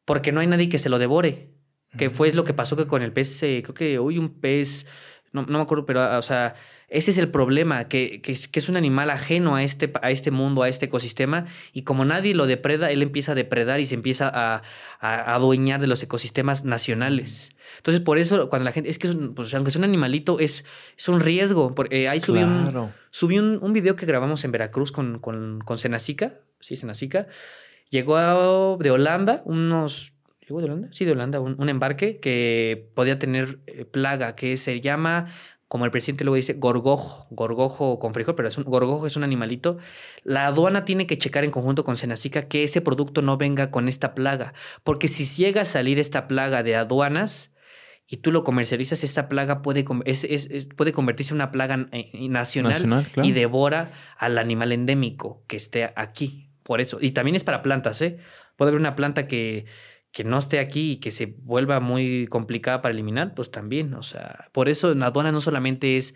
Porque 0.04 0.32
no 0.32 0.40
hay 0.40 0.46
nadie 0.46 0.68
que 0.68 0.78
se 0.78 0.88
lo 0.88 0.98
devore. 0.98 1.52
Que 1.96 2.10
fue 2.10 2.32
lo 2.32 2.44
que 2.44 2.52
pasó 2.54 2.76
que 2.76 2.86
con 2.86 3.02
el 3.02 3.12
pez, 3.12 3.42
eh, 3.42 3.62
creo 3.62 3.74
que 3.74 3.98
hoy 3.98 4.18
un 4.18 4.28
pez, 4.40 4.86
no, 5.32 5.42
no 5.42 5.58
me 5.58 5.62
acuerdo, 5.62 5.86
pero, 5.86 6.00
ah, 6.02 6.18
o 6.18 6.22
sea, 6.22 6.54
ese 6.90 7.10
es 7.10 7.18
el 7.18 7.28
problema, 7.30 7.88
que, 7.88 8.20
que, 8.22 8.32
es, 8.32 8.46
que 8.48 8.58
es 8.60 8.68
un 8.68 8.76
animal 8.76 9.10
ajeno 9.10 9.56
a 9.56 9.62
este, 9.62 9.90
a 10.02 10.10
este 10.10 10.30
mundo, 10.30 10.62
a 10.62 10.68
este 10.68 10.86
ecosistema, 10.86 11.46
y 11.72 11.82
como 11.82 12.04
nadie 12.04 12.34
lo 12.34 12.46
depreda, 12.46 12.90
él 12.90 13.02
empieza 13.02 13.32
a 13.32 13.34
depredar 13.34 13.80
y 13.80 13.86
se 13.86 13.94
empieza 13.94 14.30
a, 14.32 14.62
a 15.00 15.34
adueñar 15.34 15.80
de 15.80 15.86
los 15.86 16.02
ecosistemas 16.02 16.64
nacionales. 16.64 17.50
Entonces, 17.78 18.02
por 18.02 18.18
eso, 18.18 18.48
cuando 18.48 18.64
la 18.64 18.72
gente, 18.72 18.88
es 18.90 18.98
que, 18.98 19.08
pues, 19.08 19.54
aunque 19.54 19.70
es 19.70 19.76
un 19.76 19.84
animalito, 19.84 20.40
es, 20.40 20.64
es 20.96 21.08
un 21.08 21.20
riesgo. 21.20 21.74
Porque, 21.74 22.04
eh, 22.04 22.08
ahí 22.08 22.20
subí 22.20 22.40
un. 22.42 22.64
Subí 23.10 23.38
un, 23.38 23.58
un 23.62 23.72
video 23.74 23.94
que 23.94 24.06
grabamos 24.06 24.42
en 24.44 24.52
Veracruz 24.52 24.90
con, 24.90 25.18
con, 25.18 25.60
con 25.60 25.76
Senacica. 25.78 26.40
Sí, 26.60 26.76
Senacica. 26.76 27.26
Llegó 27.90 28.16
a- 28.16 28.76
de 28.78 28.90
Holanda 28.90 29.42
unos... 29.44 30.14
¿Llegó 30.48 30.60
de 30.60 30.66
Holanda? 30.66 30.88
Sí, 30.92 31.04
de 31.04 31.12
Holanda. 31.12 31.40
Un, 31.40 31.60
un 31.60 31.68
embarque 31.68 32.18
que 32.20 32.90
podía 32.94 33.18
tener 33.18 33.58
eh, 33.66 33.84
plaga, 33.84 34.34
que 34.34 34.56
se 34.56 34.80
llama, 34.80 35.26
como 35.68 35.84
el 35.84 35.90
presidente 35.90 36.24
luego 36.24 36.36
dice, 36.36 36.54
gorgojo. 36.54 37.26
Gorgojo 37.30 37.98
con 37.98 38.14
frijol, 38.14 38.34
pero 38.34 38.48
es 38.48 38.56
un, 38.56 38.64
gorgojo 38.64 39.06
es 39.06 39.16
un 39.16 39.24
animalito. 39.24 39.76
La 40.24 40.46
aduana 40.46 40.84
tiene 40.86 41.06
que 41.06 41.18
checar 41.18 41.44
en 41.44 41.50
conjunto 41.50 41.84
con 41.84 41.96
Senacica 41.98 42.48
que 42.48 42.64
ese 42.64 42.80
producto 42.80 43.20
no 43.20 43.36
venga 43.36 43.70
con 43.70 43.88
esta 43.88 44.14
plaga. 44.14 44.54
Porque 44.84 45.06
si 45.08 45.26
llega 45.26 45.60
a 45.62 45.64
salir 45.66 45.98
esta 45.98 46.26
plaga 46.28 46.62
de 46.62 46.76
aduanas 46.76 47.52
y 48.06 48.16
tú 48.16 48.32
lo 48.32 48.42
comercializas, 48.42 49.04
esta 49.04 49.28
plaga 49.28 49.60
puede, 49.60 49.84
com- 49.84 50.00
es- 50.06 50.24
es- 50.24 50.48
es- 50.50 50.66
puede 50.66 50.92
convertirse 50.92 51.34
en 51.34 51.36
una 51.36 51.50
plaga 51.50 51.88
eh, 51.92 52.10
nacional, 52.30 52.72
Nacional, 52.72 53.06
claro. 53.12 53.28
y 53.28 53.32
devora 53.32 53.90
al 54.16 54.38
animal 54.38 54.72
endémico 54.72 55.44
que 55.46 55.56
esté 55.56 55.92
aquí. 55.94 56.46
Por 56.62 56.80
eso. 56.80 56.98
Y 57.00 57.10
también 57.10 57.34
es 57.34 57.44
para 57.44 57.60
plantas, 57.60 58.00
¿eh? 58.00 58.16
Puede 58.56 58.70
haber 58.70 58.80
una 58.80 58.94
planta 58.96 59.26
que, 59.26 59.66
que 60.18 60.24
no 60.24 60.36
esté 60.36 60.58
aquí 60.58 60.90
y 60.90 60.96
que 60.96 61.12
se 61.12 61.26
vuelva 61.26 61.78
muy 61.78 62.26
complicada 62.26 62.82
para 62.82 62.92
eliminar, 62.92 63.34
pues 63.36 63.52
también. 63.52 63.94
O 63.94 64.02
sea, 64.02 64.48
por 64.50 64.68
eso 64.68 64.92
la 64.96 65.06
aduana 65.06 65.30
no 65.30 65.40
solamente 65.40 65.96
es 65.96 66.12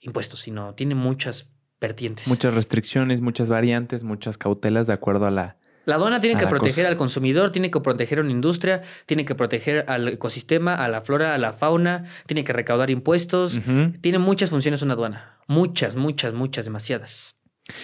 impuestos, 0.00 0.40
sino 0.40 0.72
tiene 0.72 0.94
muchas 0.94 1.50
vertientes. 1.78 2.26
Muchas 2.26 2.54
restricciones, 2.54 3.20
muchas 3.20 3.50
variantes, 3.50 4.02
muchas 4.02 4.38
cautelas 4.38 4.86
de 4.86 4.94
acuerdo 4.94 5.26
a 5.26 5.30
la... 5.30 5.58
La 5.84 5.96
aduana 5.96 6.22
tiene 6.22 6.40
que 6.40 6.46
proteger 6.46 6.84
cosa. 6.84 6.88
al 6.88 6.96
consumidor, 6.96 7.52
tiene 7.52 7.70
que 7.70 7.80
proteger 7.80 8.20
a 8.20 8.22
una 8.22 8.30
industria, 8.30 8.80
tiene 9.04 9.26
que 9.26 9.34
proteger 9.34 9.84
al 9.88 10.08
ecosistema, 10.08 10.76
a 10.76 10.88
la 10.88 11.02
flora, 11.02 11.34
a 11.34 11.38
la 11.38 11.52
fauna, 11.52 12.06
tiene 12.24 12.44
que 12.44 12.54
recaudar 12.54 12.88
impuestos. 12.88 13.58
Tiene 14.00 14.18
muchas 14.18 14.48
funciones 14.48 14.80
una 14.80 14.94
aduana. 14.94 15.36
Muchas, 15.48 15.96
muchas, 15.96 16.32
muchas, 16.32 16.64
demasiadas. 16.64 17.36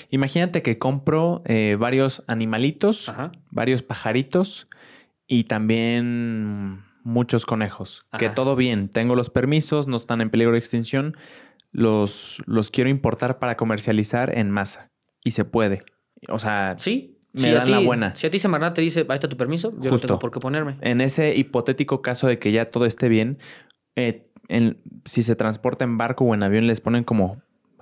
Imagínate 0.08 0.62
que 0.62 0.78
compro 0.78 1.42
eh, 1.44 1.76
varios 1.78 2.22
animalitos, 2.28 3.10
Ajá. 3.10 3.32
varios 3.50 3.82
pajaritos 3.82 4.66
y 5.32 5.44
también 5.44 6.82
muchos 7.04 7.46
conejos. 7.46 8.04
Que 8.18 8.28
todo 8.28 8.56
bien, 8.56 8.88
tengo 8.88 9.14
los 9.14 9.30
permisos, 9.30 9.86
no 9.86 9.96
están 9.96 10.20
en 10.20 10.28
peligro 10.30 10.52
de 10.52 10.58
extinción, 10.58 11.16
los, 11.72 12.42
los 12.46 12.70
quiero 12.70 12.90
importar 12.90 13.38
para 13.38 13.56
comercializar 13.56 14.36
en 14.36 14.50
masa. 14.50 14.90
Y 15.24 15.30
se 15.30 15.44
puede. 15.44 15.84
O 16.28 16.38
sea, 16.38 16.74
Sí. 16.78 17.16
Me 17.32 17.42
si 17.42 17.50
dan 17.52 17.64
ti, 17.64 17.70
la 17.70 17.78
buena. 17.78 18.16
Si 18.16 18.26
a 18.26 18.30
ti 18.32 18.40
Semarnat 18.40 18.74
te 18.74 18.80
dice, 18.82 19.06
ahí 19.08 19.14
está 19.14 19.28
tu 19.28 19.36
permiso, 19.36 19.70
yo 19.78 19.84
no 19.84 19.90
Justo. 19.90 20.08
tengo 20.08 20.18
por 20.18 20.32
qué 20.32 20.40
ponerme. 20.40 20.78
en 20.80 21.00
ese 21.00 21.36
hipotético 21.36 22.02
caso 22.02 22.26
de 22.26 22.40
que 22.40 22.50
ya 22.50 22.72
todo 22.72 22.86
esté 22.86 23.08
bien, 23.08 23.38
eh, 23.94 24.28
en- 24.48 24.78
si 25.04 25.22
se 25.22 25.36
transporta 25.36 25.84
en 25.84 25.96
barco 25.96 26.24
o 26.24 26.34
en 26.34 26.42
avión, 26.42 26.66
les 26.66 26.80
ponen 26.80 27.04
como 27.04 27.40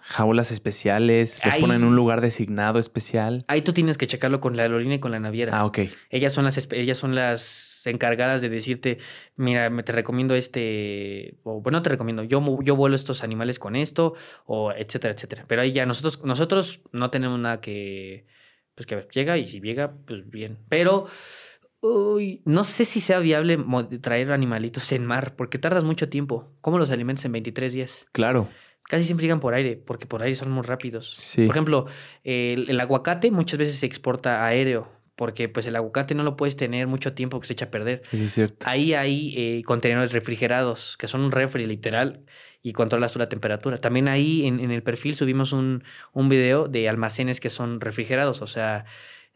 jaulas 0.09 0.51
especiales, 0.51 1.41
los 1.45 1.55
Ahí- 1.55 1.61
ponen 1.61 1.83
en 1.83 1.85
un 1.89 1.95
lugar 1.97 2.21
designado 2.21 2.79
especial. 2.79 3.45
Ahí 3.47 3.63
tú 3.63 3.73
tienes 3.73 3.99
que 3.99 4.07
checarlo 4.07 4.41
con 4.41 4.57
la 4.57 4.63
aerolínea 4.63 4.97
y 4.97 5.01
con 5.01 5.11
la 5.13 5.21
naviera. 5.21 5.57
Ah, 5.57 5.67
ok. 5.67 5.81
Ellas 6.11 6.33
son 6.33 6.45
las 6.45 6.57
ellas 6.73 6.97
son 6.99 7.15
las 7.15 7.87
encargadas 7.87 8.41
de 8.41 8.49
decirte, 8.49 8.99
mira, 9.37 9.71
me 9.71 9.83
te 9.83 9.93
recomiendo 9.93 10.35
este, 10.35 11.39
o 11.45 11.61
bueno, 11.61 11.79
no 11.79 11.83
te 11.83 11.91
recomiendo, 11.91 12.23
yo, 12.25 12.43
yo 12.63 12.75
vuelo 12.77 12.97
estos 12.97 13.23
animales 13.23 13.59
con 13.59 13.77
esto, 13.77 14.15
o 14.47 14.73
etcétera, 14.73 15.15
etcétera. 15.15 15.45
Pero 15.47 15.63
ahí 15.63 15.73
ya 15.73 15.87
nosotros, 15.87 16.25
nosotros 16.25 16.81
no 16.93 17.11
tenemos 17.11 17.39
nada 17.39 17.61
que, 17.61 18.27
pues 18.75 18.87
que 18.87 18.97
ver, 18.97 19.09
llega 19.11 19.39
y 19.39 19.47
si 19.47 19.61
llega, 19.61 19.93
pues 20.07 20.29
bien. 20.29 20.59
Pero 20.69 21.07
uy, 21.81 22.43
no 22.45 22.65
sé 22.65 22.85
si 22.85 23.01
sea 23.01 23.21
viable 23.21 23.59
traer 24.01 24.33
animalitos 24.33 24.91
en 24.93 25.07
mar, 25.07 25.35
porque 25.37 25.59
tardas 25.59 25.85
mucho 25.85 26.09
tiempo. 26.09 26.51
¿Cómo 26.61 26.79
los 26.79 26.91
alimentas 26.91 27.25
en 27.25 27.33
23 27.33 27.73
días? 27.73 28.07
Claro. 28.13 28.49
Casi 28.89 29.05
siempre 29.05 29.25
llegan 29.25 29.41
por 29.41 29.55
aire, 29.55 29.77
porque 29.77 30.07
por 30.07 30.23
aire 30.23 30.35
son 30.35 30.51
muy 30.51 30.65
rápidos. 30.65 31.15
Sí. 31.15 31.47
Por 31.47 31.55
ejemplo, 31.55 31.87
el, 32.25 32.71
el 32.71 32.81
aguacate 32.81 33.31
muchas 33.31 33.59
veces 33.59 33.77
se 33.77 33.87
exporta 33.87 34.47
aéreo, 34.47 34.91
porque 35.15 35.49
pues 35.49 35.67
el 35.67 35.77
aguacate 35.77 36.15
no 36.15 36.23
lo 36.23 36.37
puedes 36.37 36.57
tener 36.57 36.87
mucho 36.87 37.13
tiempo 37.13 37.39
que 37.39 37.47
se 37.47 37.53
echa 37.53 37.67
a 37.67 37.71
perder. 37.71 38.01
Eso 38.11 38.25
es 38.25 38.33
cierto. 38.33 38.67
Ahí 38.67 38.95
hay 38.95 39.35
eh, 39.37 39.63
contenedores 39.65 40.13
refrigerados, 40.13 40.97
que 40.97 41.07
son 41.07 41.21
un 41.21 41.33
refri 41.33 41.67
literal, 41.67 42.25
y 42.63 42.73
controlas 42.73 43.13
tú 43.13 43.19
la 43.19 43.29
temperatura. 43.29 43.79
También 43.79 44.09
ahí 44.09 44.47
en, 44.47 44.59
en 44.59 44.71
el 44.71 44.83
perfil 44.83 45.15
subimos 45.15 45.53
un, 45.53 45.85
un 46.13 46.29
video 46.29 46.67
de 46.67 46.89
almacenes 46.89 47.41
que 47.41 47.51
son 47.51 47.81
refrigerados, 47.81 48.43
o 48.43 48.47
sea... 48.47 48.85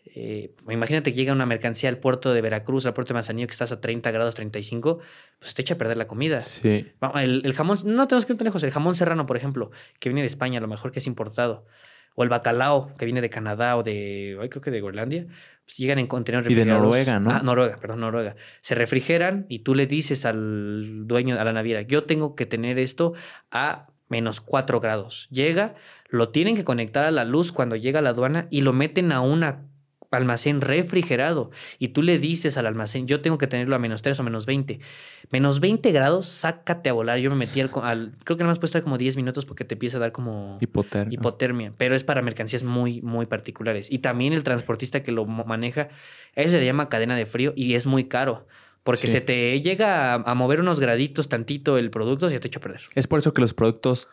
eh, 0.05 0.55
imagínate 0.69 1.13
que 1.13 1.17
llega 1.17 1.33
una 1.33 1.47
mercancía 1.47 1.89
al 1.89 1.99
puerto 1.99 2.33
de 2.35 2.41
Veracruz, 2.41 2.87
al 2.87 2.95
puerto 2.95 3.11
de 3.11 3.15
Manzanillo, 3.15 3.47
que 3.47 3.53
estás 3.53 3.73
a 3.73 3.81
30 3.81 4.11
grados, 4.11 4.35
35, 4.35 4.99
pues 5.39 5.55
te 5.55 5.63
echa 5.63 5.75
a 5.75 5.79
perder 5.79 5.97
la 5.97 6.07
comida. 6.07 6.41
Sí. 6.41 6.87
El, 7.15 7.43
el 7.45 7.53
jamón, 7.55 7.79
no 7.85 8.09
tenemos 8.09 8.27
que 8.27 8.33
ir 8.33 8.39
tan 8.39 8.47
lejos. 8.47 8.63
El 8.63 8.73
jamón 8.73 8.95
serrano, 8.95 9.27
por 9.27 9.37
ejemplo, 9.37 9.71
que 10.01 10.09
viene 10.09 10.23
de 10.23 10.27
España, 10.27 10.59
a 10.59 10.61
lo 10.61 10.69
mejor 10.69 10.91
que 10.93 10.99
es 10.99 11.07
importado. 11.07 11.67
O 12.15 12.25
el 12.25 12.29
bacalao, 12.29 12.93
que 12.99 13.07
viene 13.07 13.23
de 13.23 13.31
Canadá 13.31 13.77
o 13.77 13.83
de, 13.83 14.37
ay, 14.41 14.49
creo 14.51 14.61
que 14.61 14.71
de 14.71 14.81
Groenlandia. 14.81 15.27
pues 15.65 15.79
llegan 15.79 15.99
en 15.99 16.07
contenedores 16.07 16.51
Y 16.51 16.55
de 16.55 16.61
refrigerados. 16.65 16.85
Noruega, 16.85 17.21
¿no? 17.21 17.31
Ah, 17.31 17.41
Noruega, 17.43 17.77
perdón, 17.79 18.01
Noruega. 18.01 18.37
Se 18.61 18.75
refrigeran 18.75 19.47
y 19.49 19.61
tú 19.61 19.75
le 19.75 19.87
dices 19.87 20.27
al 20.27 21.07
dueño, 21.07 21.37
a 21.39 21.45
la 21.45 21.55
naviera, 21.55 21.81
yo 21.83 22.05
tengo 22.05 22.35
que 22.35 22.45
tener 22.45 22.79
esto 22.79 23.15
a 23.51 23.87
menos 24.09 24.43
4 24.43 24.79
grados. 24.79 25.27
Llega, 25.31 25.75
lo 26.11 26.29
tienen 26.29 26.55
que 26.55 26.65
conectar 26.65 27.05
a 27.05 27.11
la 27.11 27.25
luz 27.25 27.51
cuando 27.51 27.77
llega 27.77 28.01
a 28.01 28.03
la 28.03 28.11
aduana 28.11 28.47
y 28.51 28.61
lo 28.61 28.75
meten 28.75 29.11
a 29.11 29.23
una 29.23 29.69
almacén 30.13 30.61
refrigerado 30.61 31.51
y 31.79 31.89
tú 31.89 32.03
le 32.03 32.19
dices 32.19 32.57
al 32.57 32.67
almacén, 32.67 33.07
yo 33.07 33.21
tengo 33.21 33.39
que 33.39 33.47
tenerlo 33.47 33.75
a 33.75 33.79
menos 33.79 34.03
3 34.03 34.19
o 34.21 34.23
menos 34.23 34.47
20. 34.47 34.79
Menos 35.31 35.61
20 35.61 35.91
grados, 35.93 36.27
sácate 36.27 36.91
a 36.91 36.93
volar. 36.93 37.19
Yo 37.19 37.31
me 37.31 37.37
metí 37.37 37.61
al, 37.61 37.71
creo 37.71 38.37
que 38.37 38.43
nada 38.45 38.49
más 38.51 38.59
puede 38.59 38.69
estar 38.69 38.83
como 38.83 38.99
10 38.99 39.17
minutos 39.17 39.47
porque 39.47 39.65
te 39.65 39.75
empieza 39.75 39.97
a 39.97 40.01
dar 40.01 40.13
como 40.13 40.59
Hipotermia. 40.61 41.15
hipotermia, 41.15 41.73
pero 41.77 41.97
es 41.97 42.05
para 42.05 42.23
mercancías 42.23 42.63
muy, 42.65 43.01
muy 43.03 43.27
particulares. 43.27 43.91
Y 43.91 43.99
también 43.99 44.33
el 44.33 44.45
transportista 44.45 45.03
que 45.03 45.13
lo 45.13 45.25
maneja, 45.25 45.89
a 46.37 46.41
eso 46.41 46.51
se 46.53 46.59
le 46.61 46.67
llama 46.67 46.89
cadena 46.89 47.17
de 47.17 47.27
frío 47.27 47.53
y 47.57 47.75
es 47.75 47.87
muy 47.87 48.05
caro. 48.05 48.47
Porque 48.85 49.07
Sí. 49.07 49.13
se 49.13 49.21
te 49.21 49.61
llega 49.63 50.13
a, 50.13 50.17
a 50.17 50.35
mover 50.35 50.61
unos 50.61 50.81
graditos 50.81 51.29
tantito 51.29 51.79
el 51.79 51.91
producto 51.91 52.29
y 52.29 52.33
ya 52.33 52.41
te 52.41 52.49
echa 52.49 52.59
a 52.59 52.63
perder. 52.63 52.81
Es 52.97 53.07
por 53.07 53.21
eso 53.21 53.33
que 53.33 53.41
los 53.41 53.55
productos 53.55 54.09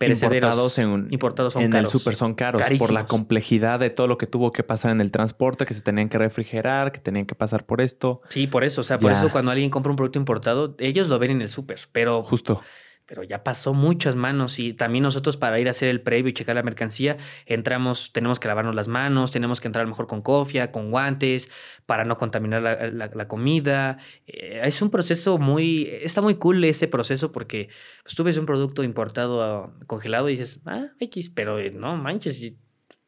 Perecederos 0.00 0.54
importados 0.54 0.78
en, 0.78 1.12
importados 1.12 1.52
son 1.52 1.62
en 1.62 1.70
caros. 1.70 1.92
el 1.94 2.00
súper 2.00 2.14
son 2.16 2.34
caros 2.34 2.62
por 2.78 2.90
la 2.90 3.04
complejidad 3.06 3.78
de 3.78 3.90
todo 3.90 4.06
lo 4.08 4.16
que 4.16 4.26
tuvo 4.26 4.50
que 4.50 4.62
pasar 4.62 4.92
en 4.92 5.00
el 5.02 5.10
transporte, 5.12 5.66
que 5.66 5.74
se 5.74 5.82
tenían 5.82 6.08
que 6.08 6.16
refrigerar, 6.16 6.90
que 6.90 7.00
tenían 7.00 7.26
que 7.26 7.34
pasar 7.34 7.66
por 7.66 7.82
esto. 7.82 8.22
Sí, 8.30 8.46
por 8.46 8.64
eso. 8.64 8.80
O 8.80 8.84
sea, 8.84 8.98
por 8.98 9.12
Ya. 9.12 9.18
eso 9.18 9.30
cuando 9.30 9.50
alguien 9.50 9.68
compra 9.70 9.90
un 9.90 9.96
producto 9.96 10.18
importado, 10.18 10.74
ellos 10.78 11.08
lo 11.08 11.18
ven 11.18 11.32
en 11.32 11.42
el 11.42 11.50
súper. 11.50 11.80
Pero 11.92 12.22
Justo. 12.22 12.62
Pero 13.10 13.24
ya 13.24 13.42
pasó 13.42 13.74
muchas 13.74 14.14
manos 14.14 14.60
y 14.60 14.72
también 14.72 15.02
nosotros 15.02 15.36
para 15.36 15.58
ir 15.58 15.66
a 15.66 15.72
hacer 15.72 15.88
el 15.88 16.00
previo 16.00 16.30
y 16.30 16.32
checar 16.32 16.54
la 16.54 16.62
mercancía, 16.62 17.16
entramos, 17.44 18.12
tenemos 18.12 18.38
que 18.38 18.46
lavarnos 18.46 18.76
las 18.76 18.86
manos, 18.86 19.32
tenemos 19.32 19.60
que 19.60 19.66
entrar 19.66 19.80
a 19.80 19.84
lo 19.84 19.88
mejor 19.88 20.06
con 20.06 20.22
cofia, 20.22 20.70
con 20.70 20.92
guantes, 20.92 21.50
para 21.86 22.04
no 22.04 22.16
contaminar 22.16 22.62
la, 22.62 23.26
comida. 23.26 23.98
Eh, 24.28 24.60
es 24.62 24.80
un 24.80 24.90
proceso 24.90 25.38
muy, 25.38 25.88
está 25.90 26.22
muy 26.22 26.36
cool 26.36 26.62
ese 26.62 26.86
proceso 26.86 27.32
porque 27.32 27.70
pues, 28.04 28.14
tú 28.14 28.22
ves 28.22 28.38
un 28.38 28.46
producto 28.46 28.84
importado 28.84 29.74
congelado 29.88 30.28
y 30.28 30.34
dices, 30.36 30.60
ah, 30.66 30.90
X, 31.00 31.30
pero 31.30 31.58
eh, 31.58 31.72
no 31.72 31.96
manches, 31.96 32.38
si 32.38 32.60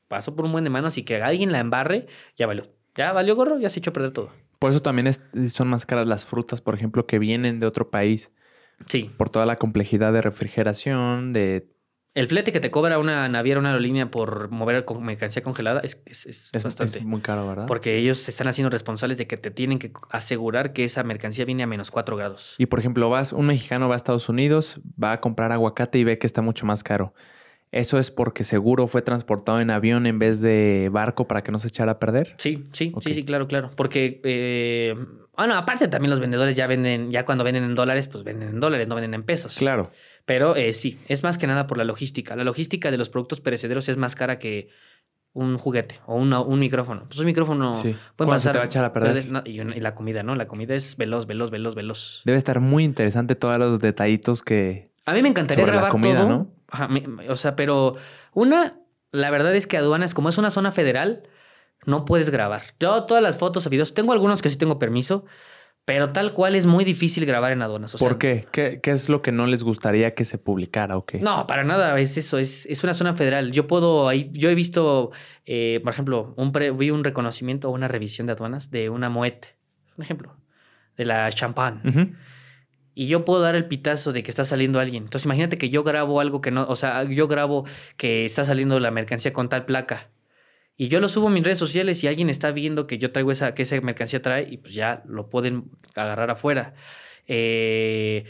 pasó 0.09 0.35
por 0.35 0.47
un 0.47 0.51
buen 0.51 0.65
de 0.65 0.71
manos 0.71 0.99
y 0.99 1.05
que 1.05 1.23
alguien 1.23 1.53
la 1.53 1.61
embarre, 1.61 2.09
ya 2.37 2.49
valió. 2.49 2.75
Ya 2.97 3.13
valió 3.13 3.37
gorro, 3.37 3.61
ya 3.61 3.71
se 3.71 3.79
echó 3.79 3.91
a 3.91 3.93
perder 3.93 4.11
todo. 4.11 4.33
Por 4.59 4.73
eso 4.73 4.83
también 4.83 5.07
es- 5.07 5.21
son 5.53 5.69
más 5.69 5.87
caras 5.87 6.09
las 6.09 6.25
frutas, 6.25 6.61
por 6.61 6.75
ejemplo, 6.75 7.07
que 7.07 7.21
vienen 7.21 7.61
de 7.61 7.67
otro 7.67 7.89
país, 7.89 8.33
Sí. 8.89 9.11
por 9.17 9.29
toda 9.31 9.47
la 9.47 9.57
complejidad 9.57 10.13
de 10.13 10.23
refrigeración, 10.23 11.33
de 11.33 11.69
El 12.15 12.27
flete 12.27 12.53
que 12.53 12.61
te 12.61 12.71
cobra 12.71 12.99
una 12.99 13.29
naviera, 13.29 13.59
una 13.59 13.71
aerolínea 13.71 14.11
por 14.11 14.51
mover 14.51 14.85
con 14.85 15.03
mercancía 15.03 15.43
congelada 15.43 15.81
es, 15.81 16.03
es, 16.07 16.27
es 16.27 16.51
es, 16.53 16.63
bastante. 16.63 16.99
es 16.99 17.05
muy 17.05 17.21
caro, 17.21 17.49
¿verdad? 17.49 17.67
Porque 17.67 17.97
ellos 17.97 18.19
se 18.19 18.31
están 18.31 18.49
haciendo 18.49 18.71
responsables 18.71 19.19
de 19.19 19.27
que 19.27 19.37
te 19.37 19.51
tienen 19.51 19.79
que 19.79 19.93
asegurar 20.11 20.73
que 20.73 20.85
esa 20.85 21.03
mercancía 21.05 21.45
viene 21.45 21.63
a 21.63 21.67
menos 21.67 21.91
4 21.91 22.17
grados. 22.17 22.55
Y 22.59 22.67
por 22.67 22.79
ejemplo, 22.79 23.09
vas, 23.09 23.33
un 23.33 23.47
mexicano 23.47 23.89
va 23.89 23.95
a 23.95 23.97
Estados 23.97 24.29
Unidos, 24.29 24.81
va 25.03 25.13
a 25.13 25.21
comprar 25.21 25.53
aguacate 25.53 25.99
y 25.99 26.05
ve 26.05 26.19
que 26.19 26.27
está 26.27 26.43
mucho 26.43 26.67
más 26.67 26.83
caro. 26.83 27.15
Eso 27.73 27.99
es 27.99 28.11
porque 28.11 28.45
seguro 28.45 28.87
fue 28.87 29.01
transportado 29.03 29.59
en 29.61 29.71
avión 29.71 30.07
en 30.07 30.19
vez 30.19 30.41
de 30.41 30.91
barco 30.93 31.27
para 31.27 31.43
que 31.43 31.51
no 31.51 31.59
se 31.59 31.69
echara 31.69 31.93
a 31.93 31.99
perder. 31.99 32.35
Sí, 32.39 32.67
sí, 32.73 32.93
sí, 33.01 33.15
sí, 33.15 33.25
claro, 33.25 33.49
claro. 33.49 33.71
Porque, 33.75 34.21
eh, 34.25 34.95
bueno, 35.37 35.55
aparte 35.57 35.89
también 35.89 36.11
los 36.11 36.21
vendedores 36.21 36.55
ya 36.55 36.67
venden, 36.67 37.11
ya 37.11 37.25
cuando 37.25 37.45
venden 37.45 37.65
en 37.65 37.75
dólares, 37.75 38.09
pues 38.09 38.25
venden 38.25 38.51
en 38.51 38.61
dólares, 38.61 38.89
no 38.89 38.95
venden 38.95 39.15
en 39.15 39.23
pesos. 39.23 39.57
Claro. 39.57 39.91
Pero 40.27 40.55
eh, 40.55 40.75
sí, 40.75 40.99
es 41.09 41.23
más 41.23 41.39
que 41.39 41.47
nada 41.47 41.67
por 41.67 41.79
la 41.79 41.85
logística. 41.85 42.37
La 42.37 42.45
logística 42.45 42.91
de 42.91 42.99
los 42.99 43.09
productos 43.09 43.41
perecederos 43.41 43.89
es 43.89 43.97
más 43.97 44.15
cara 44.15 44.39
que 44.39 44.69
un 45.33 45.57
juguete 45.57 45.99
o 46.07 46.17
una- 46.17 46.41
un 46.43 46.59
micrófono. 46.61 47.07
Pues 47.09 47.19
un 47.21 47.25
micrófono 47.27 47.73
Sí. 47.73 47.97
puede 48.17 48.27
¿Cuándo 48.29 48.33
se 48.35 48.49
pasar. 48.49 48.53
te 48.53 48.59
va 48.59 48.63
a 48.65 48.67
echar 48.67 48.85
a 48.85 48.93
perder? 48.93 49.31
no, 49.31 49.43
y, 49.47 49.61
una- 49.61 49.75
y 49.75 49.81
la 49.81 49.95
comida, 49.95 50.23
¿no? 50.23 50.35
La 50.35 50.47
comida 50.47 50.75
es 50.75 50.99
veloz, 50.99 51.27
veloz, 51.27 51.51
veloz, 51.51 51.75
veloz. 51.75 52.21
Debe 52.27 52.37
estar 52.37 52.61
muy 52.61 52.85
interesante 52.85 53.35
todos 53.35 53.57
los 53.57 53.79
detallitos 53.81 54.43
que... 54.43 54.93
A 55.07 55.15
mí 55.15 55.23
me 55.23 55.31
encantaría 55.31 55.63
Sobre 55.65 55.73
la 55.75 55.81
grabar 55.81 55.91
comida, 55.91 56.17
todo. 56.19 56.29
¿no? 56.29 56.55
O 57.29 57.37
sea, 57.37 57.57
pero 57.57 57.97
una, 58.33 58.79
la 59.11 59.31
verdad 59.31 59.55
es 59.55 59.67
que 59.67 59.77
aduanas, 59.77 60.15
como 60.15 60.29
es 60.29 60.39
una 60.39 60.51
zona 60.51 60.73
federal, 60.73 61.23
no 61.87 62.05
puedes 62.05 62.31
grabar. 62.31 62.63
Yo 62.81 63.05
todas 63.05 63.23
las 63.23 63.39
fotos 63.39 63.67
o 63.67 63.71
videos, 63.71 63.95
tengo 63.95 64.13
algunos 64.13 64.41
que 64.43 64.51
sí 64.51 64.57
tengo 64.57 64.79
permiso, 64.79 65.25
pero 65.85 66.09
tal 66.09 66.33
cual 66.33 66.55
es 66.55 66.65
muy 66.67 66.85
difícil 66.85 67.27
grabar 67.27 67.51
en 67.53 67.61
aduanas. 67.61 67.93
O 67.95 67.99
sea, 67.99 68.09
¿Por 68.09 68.17
qué? 68.19 68.47
qué? 68.53 68.79
qué 68.81 68.93
es 68.93 69.09
lo 69.09 69.21
que 69.21 69.33
no 69.33 69.47
les 69.49 69.65
gustaría 69.65 70.15
que 70.15 70.25
se 70.25 70.39
publicara 70.39 70.97
o 70.97 71.05
qué? 71.05 71.19
No, 71.19 71.47
para 71.49 71.65
nada, 71.65 71.99
es 71.99 72.17
eso, 72.17 72.39
es, 72.39 72.67
es 72.67 72.85
una 72.85 72.95
zona 72.95 73.15
federal. 73.15 73.51
Yo 73.51 73.67
puedo, 73.67 74.09
ahí, 74.09 74.31
yo 74.33 74.49
he 74.49 74.55
visto, 74.55 75.11
eh, 75.45 75.81
por 75.83 75.93
ejemplo, 75.93 76.35
un 76.37 76.53
pre- 76.53 76.71
vi 76.71 76.91
un 76.93 77.03
reconocimiento 77.03 77.69
o 77.69 77.73
una 77.73 77.89
revisión 77.89 78.29
de 78.29 78.35
aduanas 78.35 78.71
de 78.71 78.91
una 78.91 79.09
Moet, 79.11 79.47
un 79.99 80.05
ejemplo, 80.05 80.37
de 80.97 81.05
la 81.05 81.29
champán. 81.33 81.83
Ujú. 81.85 82.13
Y 82.95 83.07
yo 83.07 83.25
puedo 83.25 83.41
dar 83.43 83.55
el 83.55 83.67
pitazo 83.67 84.13
de 84.13 84.23
que 84.23 84.31
está 84.31 84.45
saliendo 84.45 84.81
alguien. 84.81 85.05
Entonces 85.05 85.25
imagínate 85.25 85.59
que 85.59 85.71
yo 85.71 85.83
grabo 85.85 86.21
algo 86.21 86.41
que 86.41 86.51
no, 86.51 86.67
o 86.69 86.77
sea, 86.77 87.05
yo 87.05 87.29
grabo 87.29 87.65
que 87.97 88.25
está 88.25 88.45
saliendo 88.45 88.79
la 88.81 88.91
mercancía 88.91 89.33
con 89.33 89.49
tal 89.49 89.65
placa. 89.65 90.11
Y 90.77 90.89
yo 90.89 91.01
lo 91.01 91.09
subo 91.09 91.29
a 91.29 91.31
mis 91.31 91.45
redes 91.45 91.59
sociales 91.59 92.03
y 92.03 92.09
alguien 92.09 92.31
está 92.31 92.51
viendo 92.51 92.87
que 92.87 92.99
yo 92.99 93.13
traigo 93.13 93.31
esa, 93.31 93.55
que 93.55 93.63
esa 93.63 93.81
mercancía 93.81 94.23
trae 94.23 94.49
y 94.51 94.57
pues 94.59 94.75
ya 94.75 95.03
lo 95.07 95.29
pueden 95.29 95.71
agarrar 95.95 96.31
afuera. 96.31 96.75
Eh, 97.27 98.25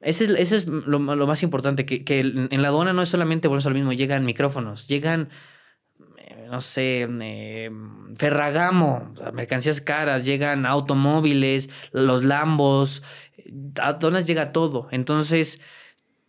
ese 0.00 0.24
es, 0.24 0.30
ese 0.30 0.56
es 0.56 0.66
lo, 0.66 0.98
más 0.98 1.42
importante, 1.42 1.86
que, 1.86 2.20
en 2.20 2.62
la 2.62 2.68
aduana 2.68 2.92
no 2.92 3.02
es 3.02 3.08
solamente, 3.08 3.48
volvemos 3.48 3.66
a 3.66 3.70
lo 3.70 3.74
mismo, 3.74 3.92
llegan 3.92 4.24
micrófonos, 4.26 4.86
llegan, 4.86 5.30
eh, 6.18 6.46
no 6.50 6.60
sé, 6.60 7.08
eh, 7.08 7.70
Ferragamo, 8.16 9.14
mercancías 9.32 9.80
caras, 9.80 10.26
llegan 10.26 10.66
automóviles, 10.66 11.70
los 11.92 12.22
Lambos, 12.22 13.02
a 13.80 13.88
aduanas 13.88 14.26
llega 14.26 14.52
todo. 14.52 14.88
Entonces, 14.90 15.60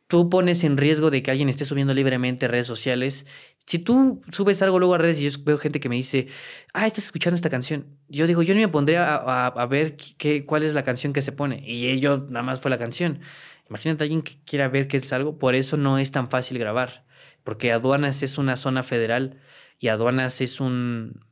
tú 0.08 0.30
pones 0.30 0.64
en 0.64 0.78
riesgo 0.78 1.12
de 1.12 1.24
que 1.24 1.32
alguien 1.32 1.50
esté 1.50 1.66
subiendo 1.66 1.94
libremente 1.94 2.48
redes 2.48 2.68
sociales. 2.68 3.26
Si 3.66 3.80
tú 3.80 4.22
subes 4.32 4.62
algo 4.62 4.80
luego 4.80 4.96
a 4.96 4.98
redes 5.00 5.20
y 5.22 5.30
yo 5.30 5.40
veo 5.44 5.58
gente 5.58 5.80
que 5.80 5.90
me 5.90 5.96
dice, 5.96 6.28
ah, 6.74 6.88
estás 6.88 7.06
escuchando 7.06 7.36
esta 7.36 7.50
canción. 7.50 7.98
Yo 8.08 8.28
digo, 8.28 8.44
yo 8.44 8.54
no 8.56 8.62
me 8.62 8.68
a- 9.16 9.48
a 9.48 9.66
ver 9.68 9.96
qué, 9.98 10.46
cuál 10.46 10.64
es 10.64 10.74
la 10.74 10.84
canción 10.84 11.14
que 11.14 11.22
se 11.22 11.32
pone. 11.32 11.64
Y 11.66 11.88
ello 11.90 12.28
nada 12.30 12.44
más 12.44 12.60
fue 12.62 12.72
la 12.72 12.78
canción. 12.78 13.22
Imagínate 13.70 14.04
a 14.04 14.06
alguien 14.06 14.22
que 14.22 14.38
quiera 14.46 14.68
ver 14.70 14.88
qué 14.88 14.98
es 14.98 15.12
algo. 15.14 15.40
Por 15.40 15.56
eso 15.56 15.78
no 15.78 15.98
es 15.98 16.12
tan 16.12 16.30
fácil 16.30 16.60
grabar. 16.60 17.06
Porque 17.44 17.72
aduanas 17.72 18.24
es 18.24 18.38
una 18.38 18.56
zona 18.58 18.84
federal 18.84 19.40
y 19.80 19.88
aduanas 19.90 20.42
es 20.42 20.60
un... 20.62 21.25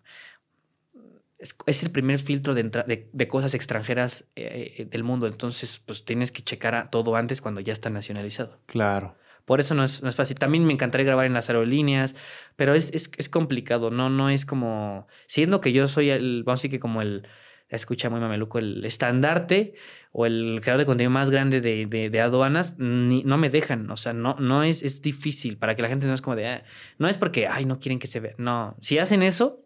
Es, 1.44 1.58
es 1.66 1.84
el 1.84 1.92
primer 1.92 2.20
filtro 2.20 2.54
de, 2.54 2.62
entra- 2.62 2.86
de, 2.86 3.10
de 3.12 3.28
cosas 3.28 3.54
extranjeras 3.54 4.30
eh, 4.38 4.76
eh, 4.78 4.86
del 4.86 5.04
mundo. 5.04 5.28
Entonces, 5.28 5.78
pues 5.86 6.06
tienes 6.06 6.32
que 6.32 6.42
checar 6.42 6.74
a 6.74 6.90
todo 6.90 7.18
antes 7.18 7.42
cuando 7.42 7.60
ya 7.60 7.74
está 7.74 7.90
nacionalizado. 7.90 8.60
Claro. 8.66 9.18
Por 9.44 9.60
eso 9.60 9.76
no 9.76 9.84
es, 9.84 10.02
no 10.02 10.08
es 10.08 10.16
fácil. 10.16 10.38
También 10.40 10.64
me 10.66 10.72
encantaría 10.72 11.06
grabar 11.06 11.26
en 11.26 11.34
las 11.34 11.50
aerolíneas, 11.50 12.16
pero 12.56 12.74
es, 12.76 12.92
es, 12.94 13.12
es 13.18 13.28
complicado, 13.28 13.92
¿no? 13.92 14.10
No 14.10 14.30
es 14.30 14.46
como. 14.46 15.06
Siendo 15.28 15.60
que 15.60 15.74
yo 15.74 15.90
soy 15.90 16.12
el, 16.12 16.44
vamos 16.46 16.60
a 16.60 16.62
decir 16.62 16.72
que 16.72 16.80
como 16.80 17.02
el, 17.02 17.28
escucha 17.68 18.10
muy 18.10 18.22
mameluco, 18.22 18.58
el 18.60 18.86
estandarte 18.86 19.74
o 20.14 20.26
el 20.26 20.60
creador 20.62 20.80
de 20.80 20.86
contenido 20.86 21.12
más 21.12 21.30
grande 21.30 21.60
de, 21.60 21.86
de, 21.88 22.22
aduanas, 22.22 22.76
no 22.78 23.38
me 23.38 23.50
dejan. 23.50 23.92
O 23.92 23.98
sea, 23.98 24.14
no, 24.14 24.38
no 24.40 24.64
es, 24.64 24.82
es 24.82 25.02
difícil 25.02 25.58
para 25.58 25.76
que 25.76 25.82
la 25.82 25.90
gente 25.90 26.08
no 26.08 26.14
es 26.14 26.22
como 26.22 26.38
de, 26.38 26.48
ah", 26.48 26.64
no 26.98 27.10
es 27.10 27.18
porque, 27.18 27.48
ay, 27.48 27.66
no 27.66 27.80
quieren 27.80 28.00
que 28.00 28.08
se 28.08 28.22
vea. 28.22 28.36
No, 28.38 28.78
si 28.80 28.98
hacen 28.98 29.24
eso, 29.24 29.66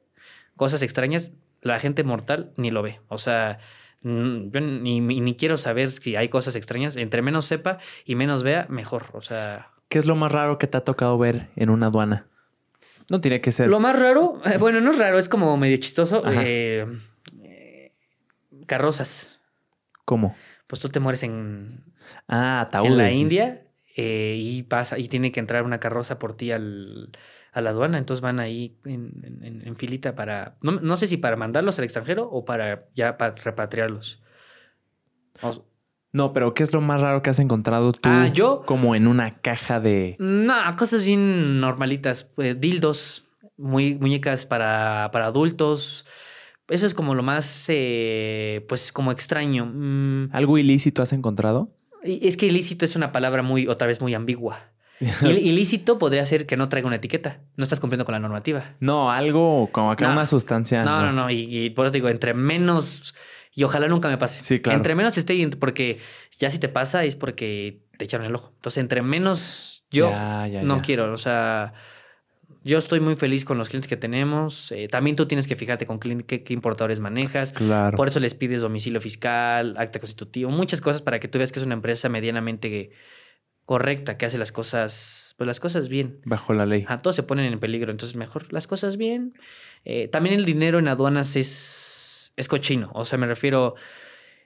cosas 0.56 0.82
extrañas, 0.82 1.34
la 1.62 1.80
gente 1.80 2.04
mortal 2.04 2.52
ni 2.58 2.72
lo 2.72 2.82
ve. 2.82 3.00
O 3.08 3.18
sea, 3.18 3.60
yo 4.02 4.62
ni, 4.62 5.00
ni 5.02 5.36
quiero 5.36 5.58
saber 5.58 5.92
si 5.92 6.16
hay 6.16 6.30
cosas 6.30 6.56
extrañas. 6.56 6.96
Entre 6.96 7.22
menos 7.22 7.46
sepa 7.46 7.80
y 8.06 8.16
menos 8.16 8.44
vea, 8.44 8.68
mejor. 8.70 9.06
O 9.14 9.22
sea. 9.22 9.72
¿Qué 9.90 10.00
es 10.00 10.06
lo 10.06 10.16
más 10.16 10.32
raro 10.32 10.58
que 10.58 10.68
te 10.68 10.78
ha 10.78 10.84
tocado 10.84 11.18
ver 11.18 11.50
en 11.56 11.70
una 11.70 11.88
aduana? 11.88 12.28
No 13.10 13.22
tiene 13.22 13.42
que 13.42 13.52
ser. 13.52 13.68
Lo 13.70 13.80
más 13.80 13.98
raro, 13.98 14.42
eh, 14.46 14.58
bueno, 14.58 14.82
no 14.82 14.92
es 14.92 14.98
raro, 14.98 15.18
es 15.18 15.30
como 15.30 15.56
medio 15.58 15.78
chistoso. 15.78 16.24
Eh, 16.26 16.86
carrozas. 18.66 19.40
¿Cómo? 20.06 20.36
Pues 20.68 20.82
tú 20.82 20.90
te 20.90 21.00
mueres 21.00 21.24
en. 21.24 21.84
Ah, 22.28 22.68
En 22.84 22.98
la 22.98 23.12
India 23.12 23.64
eh, 23.96 24.36
y 24.38 24.64
pasa, 24.64 25.00
y 25.00 25.08
tiene 25.08 25.32
que 25.32 25.40
entrar 25.40 25.64
una 25.64 25.80
carroza 25.80 26.20
por 26.20 26.38
ti 26.38 26.52
al, 26.52 27.12
a 27.58 27.62
la 27.62 27.72
aduana. 27.72 27.98
Entonces 27.98 28.22
van 28.22 28.40
ahí 28.40 28.78
en, 28.86 29.76
filita 29.78 30.16
para. 30.16 30.58
No, 30.62 30.98
sé 30.98 31.08
si 31.08 31.18
para 31.18 31.36
mandarlos 31.36 31.78
al 31.80 31.86
extranjero 31.86 32.30
o 32.30 32.46
para 32.46 32.86
ya 32.96 33.18
para 33.18 33.36
repatriarlos. 33.36 34.22
No, 36.14 36.34
pero 36.34 36.54
¿qué 36.54 36.64
es 36.64 36.72
lo 36.72 36.82
más 36.82 37.02
raro 37.02 37.22
que 37.22 37.32
has 37.32 37.40
encontrado 37.40 37.92
tú? 37.94 38.02
Ah, 38.04 38.28
yo. 38.28 38.64
Como 38.66 38.96
en 38.96 39.08
una 39.08 39.40
caja 39.42 39.80
de. 39.80 40.16
No, 40.20 40.54
cosas 40.78 41.04
bien 41.04 41.60
normalitas. 41.60 42.24
Pues, 42.24 42.60
dildos, 42.60 43.26
muy, 43.58 43.96
muñecas 43.96 44.46
para, 44.46 45.10
para 45.12 45.26
adultos. 45.26 46.06
Eso 46.70 46.86
es 46.86 46.94
como 46.94 47.16
lo 47.16 47.24
más, 47.24 47.66
eh, 47.70 48.66
pues, 48.68 48.92
como 48.92 49.12
extraño. 49.12 49.66
Mm. 49.66 50.30
¿Algo 50.32 50.58
ilícito 50.58 51.02
has 51.02 51.14
encontrado? 51.14 51.74
Es 52.04 52.38
que 52.38 52.46
ilícito 52.46 52.86
es 52.86 52.96
una 52.96 53.12
palabra 53.12 53.42
muy, 53.42 53.68
otra 53.68 53.88
vez, 53.88 54.00
muy 54.00 54.14
ambigua. 54.14 54.77
ilícito 55.22 55.98
podría 55.98 56.26
ser 56.26 56.46
que 56.46 56.58
no 56.58 56.70
traiga 56.70 56.88
una 56.88 56.98
etiqueta. 56.98 57.40
No 57.56 57.64
estás 57.64 57.80
cumpliendo 57.80 58.06
con 58.06 58.14
la 58.14 58.20
normativa. 58.20 58.76
No, 58.80 59.12
algo 59.12 59.70
como 59.72 59.92
acá 59.92 60.12
una 60.12 60.26
sustancia. 60.26 60.84
No, 60.84 61.02
no, 61.02 61.12
no. 61.12 61.30
Y, 61.30 61.70
por 61.72 61.86
eso 61.86 61.94
digo, 61.94 62.10
entre 62.10 62.34
menos. 62.34 63.16
Y 63.54 63.64
ojalá 63.64 63.88
nunca 63.88 64.10
me 64.10 64.18
pase. 64.18 64.42
Sí, 64.42 64.60
claro. 64.60 64.78
Entre 64.78 64.96
menos 64.96 65.18
esté, 65.18 65.48
porque 65.58 66.00
ya 66.40 66.50
si 66.50 66.60
te 66.60 66.70
pasa 66.70 67.04
es 67.04 67.16
porque 67.16 67.80
te 67.98 68.06
echaron 68.06 68.26
el 68.26 68.36
ojo. 68.36 68.52
Entonces, 68.56 68.82
entre 68.82 69.02
menos 69.02 69.86
yo 69.92 70.12
no 70.64 70.82
quiero. 70.82 71.12
O 71.12 71.18
sea, 71.18 71.74
yo 72.64 72.78
estoy 72.78 73.00
muy 73.00 73.16
feliz 73.16 73.46
con 73.46 73.58
los 73.58 73.70
clientes 73.70 73.88
que 73.88 73.98
tenemos. 73.98 74.72
Eh, 74.72 74.88
también 74.90 75.16
tú 75.16 75.26
tienes 75.26 75.48
que 75.48 75.56
fijarte 75.56 75.86
con 75.86 76.00
qué, 76.00 76.44
qué, 76.44 76.54
importadores 76.54 77.00
manejas. 77.00 77.52
Claro. 77.52 77.96
Por 77.96 78.10
eso 78.10 78.20
les 78.20 78.34
pides 78.34 78.62
domicilio 78.62 79.00
fiscal, 79.00 79.76
acta 79.78 80.00
constitutivo, 80.00 80.52
muchas 80.52 80.82
cosas 80.82 81.02
para 81.02 81.20
que 81.20 81.28
tú 81.28 81.38
veas 81.38 81.52
que 81.52 81.60
es 81.60 81.66
una 81.66 81.76
empresa 81.76 82.10
medianamente 82.10 82.92
correcta, 83.68 84.18
que 84.18 84.26
hace 84.26 84.38
las 84.38 84.54
cosas, 84.54 85.36
pues 85.38 85.46
las 85.46 85.60
cosas 85.60 85.90
bien. 85.90 86.22
Bajo 86.24 86.54
la 86.54 86.66
ley. 86.66 86.86
A 86.88 87.02
todos 87.02 87.18
se 87.18 87.24
ponen 87.24 87.52
en 87.52 87.60
peligro, 87.60 87.92
entonces 87.92 88.16
mejor 88.16 88.52
las 88.54 88.66
cosas 88.66 88.96
bien. 88.96 89.34
Eh, 89.84 90.08
también 90.08 90.36
el 90.36 90.46
dinero 90.46 90.80
en 90.80 90.88
aduanas 90.88 91.36
es, 91.36 92.32
es 92.38 92.48
cochino. 92.48 92.92
O 92.94 93.04
sea, 93.04 93.20
me 93.20 93.28
refiero 93.28 93.76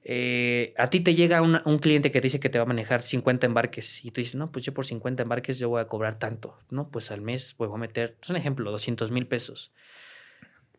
eh, 0.04 0.74
a 0.78 0.90
ti 0.90 1.02
te 1.02 1.14
llega 1.14 1.44
un 1.44 1.78
cliente 1.78 2.10
que 2.10 2.20
te 2.20 2.26
dice 2.26 2.40
que 2.40 2.50
te 2.50 2.58
va 2.58 2.64
a 2.64 2.68
manejar 2.68 3.04
50 3.04 3.46
embarques 3.46 4.04
y 4.04 4.10
tú 4.10 4.22
dices, 4.22 4.34
no, 4.34 4.52
pues 4.52 4.66
yo 4.66 4.74
por 4.74 4.86
50 4.86 5.22
embarques 5.22 5.60
yo 5.60 5.70
voy 5.70 5.82
a 5.82 5.88
cobrar 5.88 6.18
tanto, 6.18 6.58
¿no? 6.72 6.90
Pues 6.90 7.12
al 7.12 7.22
mes 7.22 7.56
voy 7.58 7.70
a 7.72 7.78
meter, 7.78 8.18
es 8.20 8.30
un 8.30 8.38
ejemplo, 8.38 8.72
200 8.72 9.12
mil 9.12 9.28
pesos. 9.28 9.72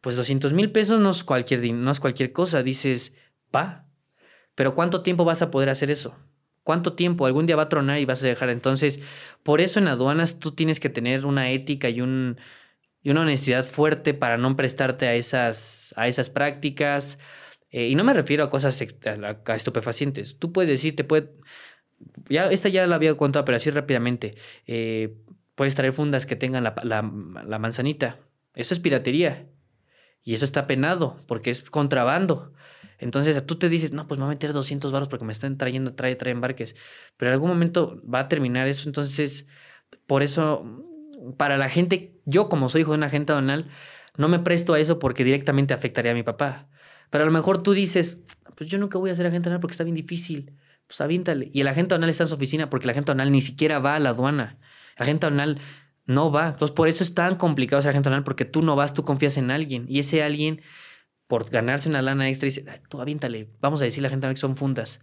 Pues 0.01 0.17
200 0.17 0.53
mil 0.53 0.73
pesos 0.73 0.99
no 0.99 1.11
es, 1.11 1.23
cualquier, 1.23 1.63
no 1.73 1.93
es 1.93 2.01
cualquier 2.01 2.33
cosa, 2.33 2.65
dices, 2.65 3.15
va, 3.55 3.87
pero 4.57 4.75
¿cuánto 4.75 5.03
tiempo 5.03 5.25
vas 5.25 5.43
a 5.43 5.53
poder 5.53 5.69
hacer 5.69 5.93
eso? 5.93 6.17
¿Cuánto 6.63 6.95
tiempo? 6.95 7.27
Algún 7.27 7.47
día 7.47 7.57
va 7.57 7.65
a 7.65 7.69
tronar 7.69 7.99
y 7.99 8.05
vas 8.05 8.23
a 8.23 8.27
dejar. 8.27 8.51
Entonces, 8.51 9.01
por 9.43 9.61
eso 9.61 9.81
en 9.81 9.89
aduanas 9.89 10.39
tú 10.39 10.53
tienes 10.53 10.81
que 10.81 10.89
tener 10.89 11.27
una 11.27 11.51
ética 11.51 11.89
y, 11.89 12.01
un, 12.01 12.39
y 13.03 13.11
una 13.11 13.23
honestidad 13.23 13.65
fuerte 13.65 14.15
para 14.15 14.37
no 14.39 14.57
prestarte 14.57 15.09
a 15.09 15.15
esas, 15.15 15.93
a 15.97 16.09
esas 16.09 16.31
prácticas, 16.31 17.19
eh, 17.73 17.89
y 17.89 17.95
no 17.95 18.05
me 18.05 18.13
refiero 18.13 18.45
a 18.45 18.51
cosas 18.51 18.81
a, 18.81 19.55
estupefacientes. 19.55 20.39
Tú 20.39 20.53
puedes 20.53 20.69
decir, 20.69 20.95
te 20.95 21.05
puede... 21.05 21.31
Ya, 22.29 22.47
esta 22.51 22.69
ya 22.69 22.87
la 22.87 22.97
había 22.97 23.17
contado, 23.17 23.45
pero 23.45 23.57
así 23.57 23.71
rápidamente. 23.71 24.37
Eh, 24.67 25.17
puedes 25.55 25.75
traer 25.75 25.93
fundas 25.93 26.27
que 26.27 26.37
tengan 26.37 26.65
la, 26.65 27.03
manzanita. 27.03 28.21
Eso 28.55 28.75
es 28.75 28.81
piratería. 28.81 29.49
Y 30.23 30.35
eso 30.35 30.45
está 30.45 30.67
penado 30.67 31.17
porque 31.27 31.51
es 31.51 31.63
contrabando. 31.63 32.53
Entonces 33.03 33.45
tú 33.45 33.57
te 33.57 33.69
dices, 33.69 33.93
no, 33.93 34.07
pues 34.07 34.19
me 34.19 34.25
voy 34.25 34.33
a 34.33 34.37
meter 34.37 34.53
200 34.53 34.93
baros 34.93 35.09
porque 35.09 35.25
me 35.25 35.33
están 35.33 35.59
trayendo, 35.59 35.95
trae, 35.95 36.15
trae 36.15 36.33
embarques. 36.33 36.77
Pero 37.17 37.31
en 37.31 37.33
algún 37.35 37.49
momento 37.49 38.01
va 38.09 38.21
a 38.21 38.29
terminar 38.29 38.69
eso. 38.69 38.89
Entonces, 38.89 39.47
por 40.07 40.23
eso, 40.23 40.65
para 41.37 41.57
la 41.57 41.69
gente, 41.69 42.21
yo 42.25 42.49
como 42.49 42.69
soy 42.69 42.83
hijo 42.83 42.93
de 42.93 42.99
una 42.99 43.07
agente 43.07 43.33
donal, 43.33 43.69
no 44.17 44.29
me 44.29 44.39
presto 44.39 44.75
a 44.75 44.81
eso 44.81 45.01
porque 45.01 45.25
directamente 45.25 45.75
afectaría 45.75 46.13
a 46.13 46.15
mi 46.15 46.23
papá. 46.23 46.69
Pero 47.11 47.25
a 47.25 47.27
lo 47.27 47.33
mejor 47.33 47.63
tú 47.63 47.73
dices, 47.73 48.23
pues 48.55 48.71
yo 48.71 48.79
nunca 48.79 48.99
voy 48.99 49.11
a 49.11 49.17
ser 49.17 49.27
agente 49.27 49.49
aduanal 49.49 49.61
porque 49.61 49.73
está 49.73 49.85
bien 49.85 49.97
difícil. 49.97 50.53
Pues 50.87 51.01
avíntale. 51.01 51.51
Y 51.53 51.61
el 51.61 51.69
agente 51.69 51.95
aduanal 51.95 52.11
está 52.11 52.23
en 52.23 52.29
su 52.29 52.37
oficina 52.37 52.71
porque 52.71 52.85
el 52.85 52.91
agente 52.91 53.11
aduanal 53.11 53.33
ni 53.33 53.41
siquiera 53.41 53.81
va 53.81 53.97
a 53.97 53.99
la 53.99 54.11
aduana. 54.11 54.59
El 54.97 55.03
agente 55.03 55.27
aduanal 55.27 55.59
no 56.07 56.31
va. 56.31 56.51
Entonces, 56.51 56.73
por 56.73 56.87
eso 56.87 57.03
es 57.03 57.15
tan 57.15 57.35
complicado 57.35 57.83
ser 57.83 57.91
agente 57.91 58.09
aduanal 58.09 58.23
porque 58.25 58.45
tú 58.45 58.63
no 58.63 58.77
vas, 58.77 58.95
tú 58.95 59.03
confías 59.03 59.37
en 59.39 59.51
alguien. 59.51 59.87
Y 59.89 59.99
ese 59.99 60.23
alguien, 60.23 60.63
por 61.33 61.49
ganarse 61.49 61.89
una 61.89 62.03
lana 62.03 62.29
extra, 62.29 62.45
dice, 62.45 62.63
tú 62.91 63.01
avíntale. 63.01 63.49
Vamos 63.63 63.81
a 63.81 63.85
decirle 63.85 64.09
a 64.09 64.11
la 64.11 64.13
agente 64.13 64.27
aduanal 64.27 64.35
que 64.35 64.41
son 64.43 64.55
fundas 64.55 65.01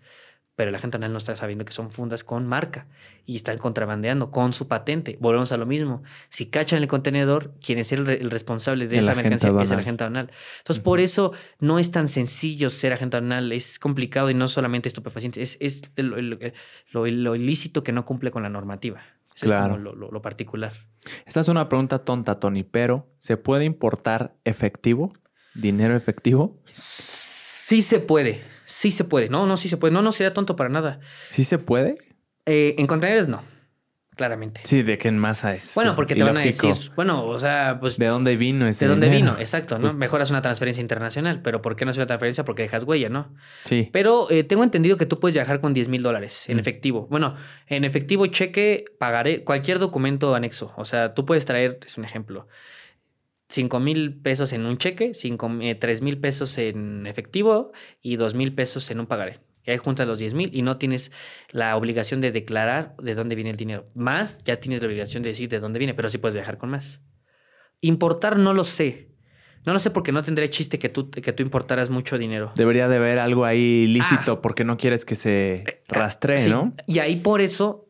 pero 0.55 0.71
la 0.71 0.77
gente 0.77 0.99
no 0.99 1.17
está 1.17 1.37
sabiendo 1.37 1.63
que 1.63 1.71
son 1.71 1.89
fundas 1.89 2.25
con 2.25 2.45
marca 2.45 2.85
y 3.25 3.37
están 3.37 3.57
contrabandeando 3.57 4.29
con 4.29 4.51
su 4.51 4.67
patente. 4.67 5.17
Volvemos 5.21 5.53
a 5.53 5.57
lo 5.57 5.65
mismo. 5.65 6.03
Si 6.27 6.47
cachan 6.47 6.81
el 6.81 6.89
contenedor, 6.89 7.53
quien 7.65 7.79
es 7.79 7.93
el, 7.93 8.29
responsable 8.29 8.89
de 8.89 8.99
esa 8.99 9.15
mercancía 9.15 9.51
es 9.61 9.71
el 9.71 9.79
agente 9.79 10.03
aduanal. 10.03 10.29
Entonces, 10.57 10.83
por 10.83 10.99
eso 10.99 11.31
no 11.61 11.79
es 11.79 11.91
tan 11.91 12.09
sencillo 12.09 12.69
ser 12.69 12.91
agente 12.91 13.15
aduanal. 13.15 13.53
Es 13.53 13.79
complicado 13.79 14.29
y 14.29 14.33
no 14.33 14.49
solamente 14.49 14.89
estupefaciente. 14.89 15.41
Es, 15.41 15.57
es 15.61 15.81
lo, 15.95 17.35
ilícito 17.37 17.81
que 17.81 17.93
no 17.93 18.03
cumple 18.03 18.29
con 18.29 18.43
la 18.43 18.49
normativa. 18.49 19.01
claro. 19.39 19.75
es 19.77 19.81
como 19.81 19.95
lo 19.95 20.21
particular. 20.21 20.73
Esta 21.25 21.39
es 21.39 21.47
una 21.47 21.69
pregunta 21.69 21.99
tonta, 21.99 22.37
Tony, 22.37 22.63
pero 22.63 23.07
¿se 23.19 23.37
puede 23.37 23.63
importar 23.63 24.35
efectivo? 24.43 25.13
¿Dinero 25.59 25.95
efectivo? 25.95 26.57
Sí 26.73 27.81
se 27.81 27.99
puede. 27.99 28.41
Sí 28.65 28.91
se 28.91 29.03
puede. 29.03 29.29
No, 29.29 29.45
no, 29.45 29.57
sí 29.57 29.69
se 29.69 29.77
puede. 29.77 29.93
No, 29.93 30.01
no 30.01 30.11
sería 30.11 30.33
tonto 30.33 30.55
para 30.55 30.69
nada. 30.69 30.99
¿Sí 31.27 31.43
se 31.43 31.57
puede? 31.57 31.95
Eh, 32.45 32.75
en 32.77 32.87
contenedores 32.87 33.27
no. 33.27 33.43
Claramente. 34.15 34.59
Sí, 34.65 34.83
de 34.83 34.97
qué 34.97 35.07
en 35.07 35.17
masa 35.17 35.55
es. 35.55 35.75
Bueno, 35.75 35.95
porque 35.95 36.13
te 36.13 36.23
van 36.23 36.35
a 36.35 36.41
decir, 36.41 36.73
bueno, 36.97 37.25
o 37.25 37.39
sea, 37.39 37.77
pues. 37.79 37.97
¿De 37.97 38.07
dónde 38.07 38.35
vino 38.35 38.67
ese 38.67 38.83
De 38.83 38.89
dónde 38.89 39.09
vino, 39.09 39.37
exacto, 39.39 39.79
¿no? 39.79 39.87
Mejoras 39.93 40.29
una 40.29 40.41
transferencia 40.41 40.81
internacional, 40.81 41.41
pero 41.41 41.61
¿por 41.61 41.77
qué 41.77 41.85
no 41.85 41.91
hace 41.91 42.01
una 42.01 42.07
transferencia? 42.07 42.43
Porque 42.43 42.63
dejas 42.63 42.83
huella, 42.83 43.07
¿no? 43.07 43.33
Sí. 43.63 43.89
Pero 43.93 44.29
eh, 44.29 44.43
tengo 44.43 44.65
entendido 44.65 44.97
que 44.97 45.05
tú 45.05 45.21
puedes 45.21 45.35
viajar 45.35 45.61
con 45.61 45.73
10 45.73 45.87
mil 45.87 46.03
dólares 46.03 46.49
en 46.49 46.57
mm. 46.57 46.59
efectivo. 46.59 47.07
Bueno, 47.09 47.37
en 47.67 47.85
efectivo, 47.85 48.25
cheque, 48.25 48.83
pagaré 48.97 49.45
cualquier 49.45 49.79
documento 49.79 50.35
anexo. 50.35 50.73
O 50.75 50.83
sea, 50.83 51.13
tú 51.13 51.25
puedes 51.25 51.45
traer, 51.45 51.79
es 51.85 51.97
un 51.97 52.03
ejemplo, 52.03 52.45
5 53.49 53.79
mil 53.79 54.21
pesos 54.21 54.53
en 54.53 54.65
un 54.65 54.77
cheque, 54.77 55.11
3 55.11 55.21
eh, 55.21 56.03
mil 56.03 56.19
pesos 56.19 56.57
en 56.57 57.07
efectivo 57.07 57.71
y 58.01 58.15
2 58.15 58.35
mil 58.35 58.53
pesos 58.53 58.89
en 58.91 58.99
un 58.99 59.07
pagaré. 59.07 59.39
Y 59.65 59.71
ahí 59.71 59.77
juntas 59.77 60.07
los 60.07 60.19
10 60.19 60.35
mil 60.35 60.51
y 60.53 60.61
no 60.61 60.77
tienes 60.77 61.11
la 61.49 61.75
obligación 61.75 62.21
de 62.21 62.31
declarar 62.31 62.95
de 63.01 63.15
dónde 63.15 63.35
viene 63.35 63.49
el 63.49 63.57
dinero. 63.57 63.87
Más, 63.95 64.43
ya 64.43 64.59
tienes 64.59 64.81
la 64.81 64.87
obligación 64.87 65.23
de 65.23 65.29
decir 65.29 65.49
de 65.49 65.59
dónde 65.59 65.79
viene, 65.79 65.93
pero 65.93 66.09
sí 66.09 66.19
puedes 66.19 66.35
viajar 66.35 66.57
con 66.57 66.69
más. 66.69 67.01
Importar 67.81 68.37
no 68.37 68.53
lo 68.53 68.63
sé. 68.63 69.09
No 69.65 69.73
lo 69.73 69.79
sé 69.79 69.89
porque 69.89 70.11
no 70.11 70.23
tendría 70.23 70.49
chiste 70.49 70.79
que 70.79 70.87
tú, 70.87 71.09
que 71.09 71.33
tú 71.33 71.43
importaras 71.43 71.89
mucho 71.89 72.17
dinero. 72.17 72.53
Debería 72.55 72.87
de 72.87 72.95
haber 72.95 73.19
algo 73.19 73.45
ahí 73.45 73.87
lícito 73.87 74.33
ah. 74.33 74.41
porque 74.41 74.63
no 74.63 74.77
quieres 74.77 75.05
que 75.05 75.15
se 75.15 75.55
eh, 75.55 75.83
rastree, 75.87 76.47
¿no? 76.47 76.73
Y 76.87 76.99
ahí 76.99 77.17
por 77.17 77.41
eso 77.41 77.88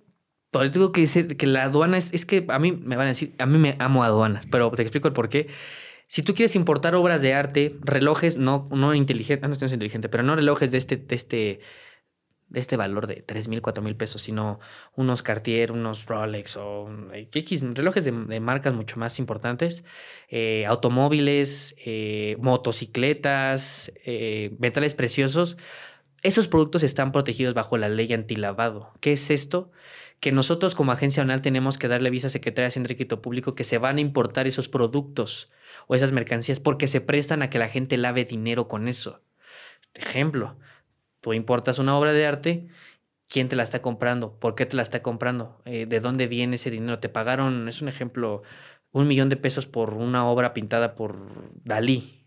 eso 0.51 0.71
tengo 0.71 0.91
que 0.91 1.01
decir 1.01 1.37
que 1.37 1.47
la 1.47 1.63
aduana 1.63 1.97
es, 1.97 2.13
es 2.13 2.25
que 2.25 2.45
a 2.49 2.59
mí 2.59 2.71
me 2.71 2.95
van 2.95 3.05
a 3.05 3.09
decir, 3.09 3.35
a 3.37 3.45
mí 3.45 3.57
me 3.57 3.75
amo 3.79 4.03
aduanas, 4.03 4.47
pero 4.47 4.71
te 4.71 4.81
explico 4.81 5.07
el 5.07 5.13
por 5.13 5.29
qué. 5.29 5.47
Si 6.07 6.23
tú 6.23 6.33
quieres 6.33 6.55
importar 6.55 6.95
obras 6.95 7.21
de 7.21 7.35
arte, 7.35 7.77
relojes 7.81 8.37
no, 8.37 8.67
no 8.71 8.95
inteligentes, 8.95 9.43
ah, 9.43 9.47
no 9.47 9.53
estoy 9.53 9.71
inteligente, 9.71 10.09
pero 10.09 10.23
no 10.23 10.35
relojes 10.35 10.71
de 10.71 10.79
este, 10.79 10.97
de 10.97 11.15
este, 11.15 11.59
de 12.49 12.59
este 12.59 12.77
valor 12.77 13.05
de 13.05 13.21
3 13.21 13.47
mil, 13.47 13.61
4 13.61 13.83
mil 13.83 13.95
pesos, 13.95 14.23
sino 14.23 14.59
unos 14.95 15.21
Cartier, 15.21 15.71
unos 15.71 16.07
Rolex 16.07 16.57
o 16.57 16.89
X, 17.13 17.61
relojes 17.75 18.03
de, 18.03 18.11
marcas 18.11 18.73
mucho 18.73 18.97
más 18.97 19.19
importantes, 19.19 19.83
eh, 20.29 20.65
automóviles, 20.65 21.75
eh, 21.85 22.37
motocicletas, 22.39 23.91
eh, 24.03 24.55
metales 24.57 24.95
preciosos. 24.95 25.57
Esos 26.23 26.47
productos 26.47 26.81
están 26.81 27.11
protegidos 27.11 27.53
bajo 27.53 27.77
la 27.77 27.87
ley 27.87 28.11
antilavado. 28.13 28.91
¿Qué 28.99 29.13
es 29.13 29.29
esto? 29.29 29.71
Que 30.19 30.31
nosotros 30.31 30.75
como 30.75 30.91
agencia 30.91 31.23
anual 31.23 31.41
tenemos 31.41 31.77
que 31.77 31.87
darle 31.87 32.09
visa 32.09 32.27
a 32.27 32.29
Secretaría 32.29 32.65
de 32.65 32.67
Hacienda 32.69 33.21
Público 33.21 33.55
que 33.55 33.63
se 33.63 33.77
van 33.77 33.97
a 33.97 34.01
importar 34.01 34.47
esos 34.47 34.67
productos 34.67 35.49
o 35.87 35.95
esas 35.95 36.11
mercancías 36.11 36.59
porque 36.59 36.87
se 36.87 37.01
prestan 37.01 37.41
a 37.41 37.49
que 37.49 37.59
la 37.59 37.69
gente 37.69 37.97
lave 37.97 38.25
dinero 38.25 38.67
con 38.67 38.87
eso. 38.87 39.21
Ejemplo, 39.93 40.57
tú 41.21 41.33
importas 41.33 41.79
una 41.79 41.97
obra 41.97 42.13
de 42.13 42.25
arte, 42.25 42.67
¿quién 43.27 43.47
te 43.47 43.55
la 43.55 43.63
está 43.63 43.81
comprando? 43.81 44.39
¿Por 44.39 44.55
qué 44.55 44.65
te 44.65 44.75
la 44.75 44.83
está 44.83 45.01
comprando? 45.01 45.61
Eh, 45.65 45.85
¿De 45.85 45.99
dónde 45.99 46.27
viene 46.27 46.55
ese 46.55 46.71
dinero? 46.71 46.99
Te 46.99 47.09
pagaron, 47.09 47.69
es 47.69 47.81
un 47.81 47.87
ejemplo, 47.87 48.43
un 48.91 49.07
millón 49.07 49.29
de 49.29 49.37
pesos 49.37 49.67
por 49.67 49.93
una 49.93 50.27
obra 50.27 50.53
pintada 50.53 50.95
por 50.95 51.53
Dalí. 51.63 52.25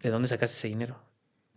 ¿De 0.00 0.10
dónde 0.10 0.28
sacaste 0.28 0.56
ese 0.56 0.68
dinero? 0.68 1.05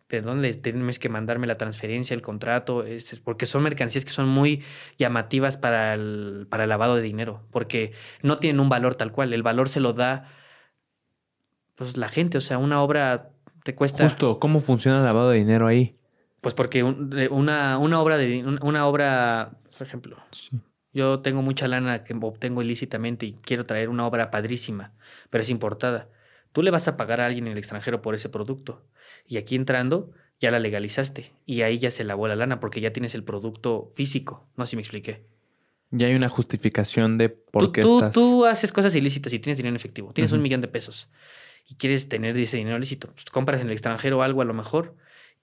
¿De 0.10 0.22
dónde 0.22 0.52
tienes 0.56 0.98
que 0.98 1.08
mandarme 1.08 1.46
la 1.46 1.58
transferencia, 1.58 2.16
el 2.16 2.24
contrato? 2.24 2.84
Es, 2.84 3.20
porque 3.20 3.46
son 3.46 3.62
mercancías 3.62 4.06
que 4.06 4.12
son 4.12 4.28
muy 4.28 4.64
llamativas 4.98 5.58
para 5.58 5.94
el, 5.94 6.48
para 6.50 6.64
el 6.64 6.70
lavado 6.70 6.96
de 6.96 7.04
dinero, 7.04 7.44
porque 7.52 7.94
no 8.24 8.38
tienen 8.38 8.60
un 8.60 8.70
valor 8.70 8.96
tal 8.96 9.12
cual. 9.12 9.34
El 9.34 9.44
valor 9.44 9.70
se 9.70 9.80
lo 9.80 9.94
da 9.94 10.32
pues, 11.76 11.96
la 11.96 12.10
gente. 12.10 12.40
O 12.40 12.42
sea, 12.42 12.58
una 12.58 12.82
obra 12.82 13.30
te 13.64 13.76
cuesta. 13.76 14.04
Justo, 14.04 14.40
¿cómo 14.40 14.62
funciona 14.62 14.98
el 14.98 15.04
lavado 15.04 15.30
de 15.30 15.38
dinero 15.38 15.68
ahí? 15.68 15.96
Pues 16.42 16.56
porque 16.56 16.84
una, 16.84 17.78
una 17.78 18.02
obra 18.02 18.18
de 18.18 18.58
una 18.62 18.88
obra, 18.88 19.52
por 19.78 19.86
ejemplo, 19.86 20.18
yo 20.94 21.20
tengo 21.20 21.42
mucha 21.42 21.68
lana 21.68 22.04
que 22.04 22.14
obtengo 22.20 22.62
ilícitamente 22.62 23.26
y 23.26 23.34
quiero 23.34 23.66
traer 23.66 23.90
una 23.90 24.08
obra 24.08 24.32
padrísima, 24.32 24.94
pero 25.30 25.44
es 25.44 25.50
importada. 25.50 26.08
Tú 26.52 26.64
le 26.64 26.72
vas 26.72 26.88
a 26.88 26.98
pagar 26.98 27.22
a 27.22 27.26
alguien 27.26 27.46
en 27.48 27.54
el 27.54 27.60
extranjero 27.60 28.02
por 28.02 28.16
ese 28.16 28.30
producto. 28.30 28.82
Y 29.30 29.38
aquí 29.38 29.56
entrando, 29.56 30.12
ya 30.40 30.52
la 30.52 30.60
legalizaste. 30.60 31.32
Y 31.46 31.62
ahí 31.62 31.78
ya 31.78 31.92
se 31.92 32.04
lavó 32.04 32.28
la 32.28 32.36
lana 32.36 32.60
porque 32.60 32.82
ya 32.82 32.92
tienes 32.92 33.14
el 33.16 33.24
producto 33.24 33.94
físico. 33.96 34.50
No 34.58 34.66
sé 34.66 34.72
si 34.72 34.76
me 34.76 34.82
expliqué. 34.82 35.24
Ya 35.92 36.08
hay 36.08 36.16
una 36.16 36.30
justificación 36.30 37.18
de 37.18 37.30
por 37.30 37.72
qué 37.72 37.82
tú, 37.82 38.00
estás... 38.00 38.14
Tú 38.14 38.46
haces 38.46 38.72
cosas 38.72 38.94
ilícitas 38.96 39.32
y 39.32 39.40
tienes 39.40 39.58
dinero 39.58 39.72
en 39.74 39.76
efectivo. 39.78 40.12
Tienes 40.14 40.32
un 40.32 40.42
millón 40.42 40.62
de 40.62 40.68
pesos 40.68 41.10
y 41.68 41.76
quieres 41.76 42.10
tener 42.10 42.38
ese 42.38 42.58
dinero 42.58 42.78
ilícito. 42.78 43.12
Pues 43.14 43.26
compras 43.26 43.62
en 43.62 43.68
el 43.68 43.74
extranjero 43.74 44.24
algo 44.24 44.42
a 44.42 44.46
lo 44.46 44.54
mejor 44.54 44.96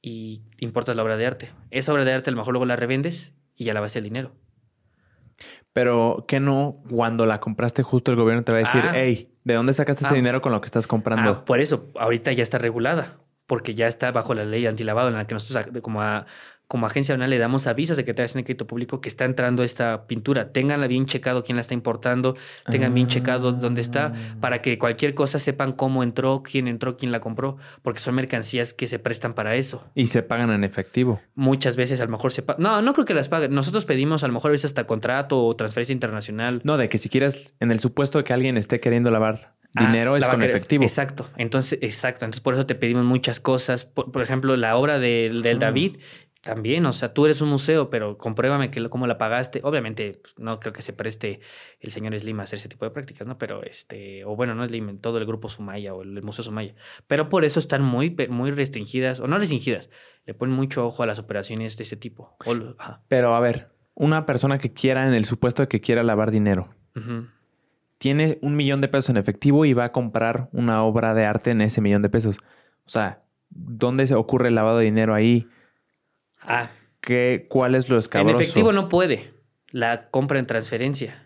y 0.03 0.43
importas 0.59 0.97
la 0.97 1.05
obra 1.05 1.17
de 1.17 1.27
arte. 1.27 1.51
Esa 1.71 1.93
obra 1.93 2.05
de 2.05 2.13
arte 2.13 2.31
a 2.31 2.33
lo 2.33 2.39
mejor 2.39 2.55
luego 2.55 2.67
la 2.67 2.77
revendes 2.77 3.33
y 3.55 3.65
ya 3.65 3.75
lavaste 3.75 4.01
el 4.01 4.05
dinero. 4.05 4.33
Pero 5.73 6.25
que 6.27 6.41
no, 6.41 6.83
cuando 6.91 7.27
la 7.27 7.39
compraste 7.39 7.83
justo 7.83 8.11
el 8.11 8.17
gobierno 8.17 8.43
te 8.43 8.51
va 8.51 8.59
a 8.59 8.61
decir, 8.63 8.83
hey, 8.95 9.29
ah. 9.31 9.41
¿de 9.45 9.55
dónde 9.55 9.75
sacaste 9.75 10.05
ese 10.05 10.15
ah. 10.15 10.17
dinero 10.17 10.41
con 10.41 10.51
lo 10.53 10.61
que 10.61 10.67
estás 10.67 10.87
comprando? 10.87 11.31
Ah, 11.31 11.45
por 11.45 11.61
eso, 11.61 11.91
ahorita 11.97 12.33
ya 12.33 12.43
está 12.43 12.59
regulada, 12.59 13.19
porque 13.47 13.75
ya 13.75 13.87
está 13.87 14.13
bajo 14.13 14.35
la 14.35 14.45
ley 14.45 14.67
antilavado 14.67 15.09
en 15.09 15.15
la 15.15 15.27
que 15.27 15.35
nosotros 15.35 15.67
como 15.83 16.03
a, 16.03 16.27
como 16.69 16.87
agencia 16.87 17.15
aduanal 17.15 17.31
le 17.31 17.39
damos 17.39 17.67
avisos 17.67 17.97
de 17.97 18.05
que 18.05 18.13
te 18.13 18.27
en 18.27 18.39
el 18.39 18.45
crédito 18.45 18.67
público 18.67 19.01
que 19.01 19.09
está 19.09 19.25
entrando 19.25 19.63
esta 19.63 20.07
pintura. 20.07 20.53
Ténganla 20.53 20.89
bien 20.89 21.07
checado 21.07 21.45
quién 21.45 21.57
la 21.57 21.61
está 21.61 21.75
importando, 21.75 22.37
tengan 22.67 22.93
bien 22.93 23.07
checado 23.07 23.53
dónde 23.53 23.81
está, 23.81 24.07
ah. 24.07 24.37
para 24.41 24.63
que 24.63 24.79
cualquier 24.79 25.15
cosa 25.15 25.39
sepan 25.39 25.73
cómo 25.73 26.03
entró, 26.03 26.43
quién 26.43 26.67
entró, 26.67 26.97
quién 26.97 27.13
la 27.13 27.21
compró, 27.21 27.57
porque 27.83 28.01
son 28.01 28.17
mercancías 28.17 28.75
que 28.75 28.89
se 28.89 28.99
prestan 28.99 29.35
para 29.35 29.55
eso. 29.55 29.85
Y 29.95 30.09
se 30.09 30.23
pagan 30.25 30.51
en 30.51 30.65
efectivo. 30.65 31.21
Muchas 31.37 31.77
veces 31.77 32.01
a 32.01 32.05
lo 32.05 32.11
mejor 32.11 32.33
se 32.33 32.43
pagan. 32.43 32.63
No, 32.63 32.83
no 32.83 32.93
creo 32.95 33.05
que 33.05 33.15
las 33.15 33.29
paguen. 33.29 33.55
Nosotros 33.55 33.85
pedimos 33.85 34.25
a 34.25 34.27
lo 34.27 34.33
mejor 34.33 34.51
a 34.51 34.53
veces 34.53 34.67
hasta 34.67 34.87
contrato 34.87 35.45
o 35.45 35.55
transferencia 35.55 35.93
internacional. 35.93 36.63
No, 36.65 36.77
de 36.79 36.89
que 36.89 36.99
si 36.99 37.09
quieres, 37.09 37.55
en 37.61 37.71
el 37.71 37.79
supuesto 37.79 38.19
de 38.19 38.25
que 38.25 38.33
alguien 38.33 38.57
esté 38.57 38.81
queriendo 38.81 39.13
lavar 39.13 39.56
ah, 39.77 39.87
dinero 39.87 40.17
es 40.17 40.27
con 40.27 40.43
efectivo. 40.43 40.83
Exacto. 40.83 41.29
Entonces, 41.37 41.79
exacto. 41.83 42.25
Entonces, 42.25 42.41
por 42.41 42.55
eso 42.55 42.67
te 42.67 42.75
pedimos 42.75 43.05
muchas 43.05 43.41
cosas. 43.41 43.85
Por, 43.85 44.23
ejemplo, 44.23 44.57
la 44.57 44.77
obra 44.77 44.99
del, 44.99 45.43
del 45.43 45.57
mm. 45.57 45.61
David 45.61 45.97
también, 46.47 46.87
o 46.87 46.93
sea, 46.93 47.13
tú 47.13 47.25
eres 47.25 47.41
un 47.41 47.49
museo, 47.49 47.91
pero 47.91 48.17
compruébame 48.17 48.71
que 48.71 48.89
cómo 48.89 49.09
la 49.09 49.19
pagaste. 49.19 49.61
Obviamente, 49.65 50.21
pues, 50.23 50.39
no 50.39 50.61
creo 50.61 50.73
que 50.73 50.81
se 50.81 50.93
preste 50.93 51.41
el 51.81 51.91
señor 51.91 52.17
Slim 52.19 52.39
a 52.39 52.45
hacer 52.45 52.61
ese 52.61 52.69
tipo 52.69 52.85
de 52.85 52.93
prácticas, 52.93 53.27
¿no? 53.27 53.37
Pero 53.37 53.65
este, 53.65 54.25
o 54.25 54.37
bueno, 54.37 54.55
no 54.55 54.65
Slim, 54.65 54.99
todo 54.99 55.19
el 55.19 55.27
grupo 55.27 55.49
Sumaya 55.49 55.93
o 55.93 56.03
el 56.03 56.23
Museo 56.23 56.45
Sumaya. 56.45 56.75
Pero 57.09 57.29
por 57.29 57.45
eso 57.45 57.59
están 57.59 57.83
muy, 57.83 58.17
muy 58.31 58.53
restringidas, 58.53 59.19
o 59.19 59.27
no 59.27 59.39
restringidas, 59.39 59.91
le 60.25 60.35
ponen 60.35 60.55
mucho 60.55 60.87
ojo 60.87 61.03
a 61.03 61.07
las 61.07 61.19
operaciones 61.19 61.77
de 61.77 61.83
ese 61.83 61.97
tipo. 61.97 62.37
Pero 63.09 63.35
a 63.35 63.41
ver, 63.41 63.73
una 63.95 64.25
persona 64.25 64.59
que 64.59 64.73
quiera, 64.73 65.09
en 65.09 65.15
el 65.15 65.25
supuesto 65.25 65.63
de 65.63 65.69
que 65.69 65.81
quiera 65.81 66.05
lavar 66.05 66.31
dinero, 66.31 66.71
tiene 67.99 68.39
un 68.43 68.57
millón 68.57 68.81
de 68.81 68.89
pesos 68.89 69.11
en 69.11 69.17
efectivo 69.17 69.65
y 69.65 69.73
va 69.73 69.85
a 69.85 69.93
comprar 69.93 70.49
una 70.53 70.83
obra 70.83 71.15
de 71.15 71.25
arte 71.25 71.51
en 71.51 71.61
ese 71.61 71.81
millón 71.81 72.03
de 72.03 72.09
pesos. 72.09 72.39
O 72.85 72.91
sea, 72.91 73.21
¿dónde 73.51 74.07
se 74.07 74.15
ocurre 74.15 74.49
el 74.49 74.55
lavado 74.55 74.79
de 74.79 74.85
dinero 74.85 75.15
ahí? 75.15 75.47
Ah. 76.41 76.71
¿Qué, 77.01 77.47
¿Cuál 77.49 77.75
es 77.75 77.89
lo 77.89 77.99
escabroso? 77.99 78.37
En 78.37 78.43
efectivo 78.43 78.73
no 78.73 78.89
puede. 78.89 79.35
La 79.71 80.11
compra 80.11 80.39
en 80.39 80.47
transferencia. 80.47 81.23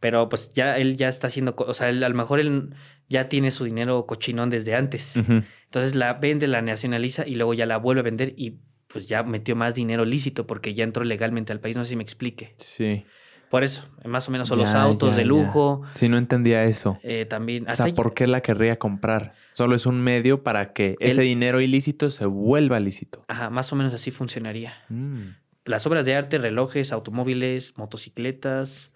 Pero 0.00 0.28
pues 0.28 0.52
ya 0.52 0.76
él 0.76 0.96
ya 0.96 1.08
está 1.08 1.28
haciendo, 1.28 1.54
o 1.56 1.74
sea, 1.74 1.88
a 1.88 1.92
lo 1.92 2.14
mejor 2.14 2.38
él 2.38 2.74
ya 3.08 3.28
tiene 3.28 3.50
su 3.50 3.64
dinero 3.64 4.06
cochinón 4.06 4.50
desde 4.50 4.74
antes. 4.74 5.16
Entonces 5.16 5.94
la 5.94 6.14
vende, 6.14 6.46
la 6.46 6.62
nacionaliza 6.62 7.26
y 7.26 7.36
luego 7.36 7.54
ya 7.54 7.64
la 7.66 7.78
vuelve 7.78 8.00
a 8.00 8.04
vender 8.04 8.34
y 8.36 8.58
pues 8.88 9.06
ya 9.06 9.22
metió 9.22 9.56
más 9.56 9.74
dinero 9.74 10.04
lícito 10.04 10.46
porque 10.46 10.74
ya 10.74 10.84
entró 10.84 11.04
legalmente 11.04 11.52
al 11.52 11.60
país. 11.60 11.76
No 11.76 11.84
sé 11.84 11.90
si 11.90 11.96
me 11.96 12.02
explique. 12.02 12.54
Sí. 12.58 13.06
Por 13.50 13.64
eso, 13.64 13.88
más 14.04 14.28
o 14.28 14.32
menos 14.32 14.48
son 14.48 14.58
los 14.58 14.70
autos 14.70 15.16
de 15.16 15.24
lujo. 15.24 15.82
Si 15.94 16.08
no 16.08 16.18
entendía 16.18 16.64
eso. 16.64 16.98
Eh, 17.02 17.26
también. 17.26 17.68
O 17.68 17.72
sea, 17.72 17.86
¿por 17.94 18.14
qué 18.14 18.26
la 18.26 18.40
querría 18.40 18.78
comprar? 18.78 19.34
Solo 19.52 19.76
es 19.76 19.86
un 19.86 20.00
medio 20.00 20.42
para 20.42 20.72
que 20.72 20.96
ese 20.98 21.22
dinero 21.22 21.60
ilícito 21.60 22.10
se 22.10 22.26
vuelva 22.26 22.80
lícito. 22.80 23.24
Ajá, 23.28 23.50
más 23.50 23.72
o 23.72 23.76
menos 23.76 23.94
así 23.94 24.10
funcionaría. 24.10 24.74
Mm. 24.88 25.36
Las 25.64 25.86
obras 25.86 26.04
de 26.04 26.16
arte, 26.16 26.38
relojes, 26.38 26.92
automóviles, 26.92 27.78
motocicletas, 27.78 28.92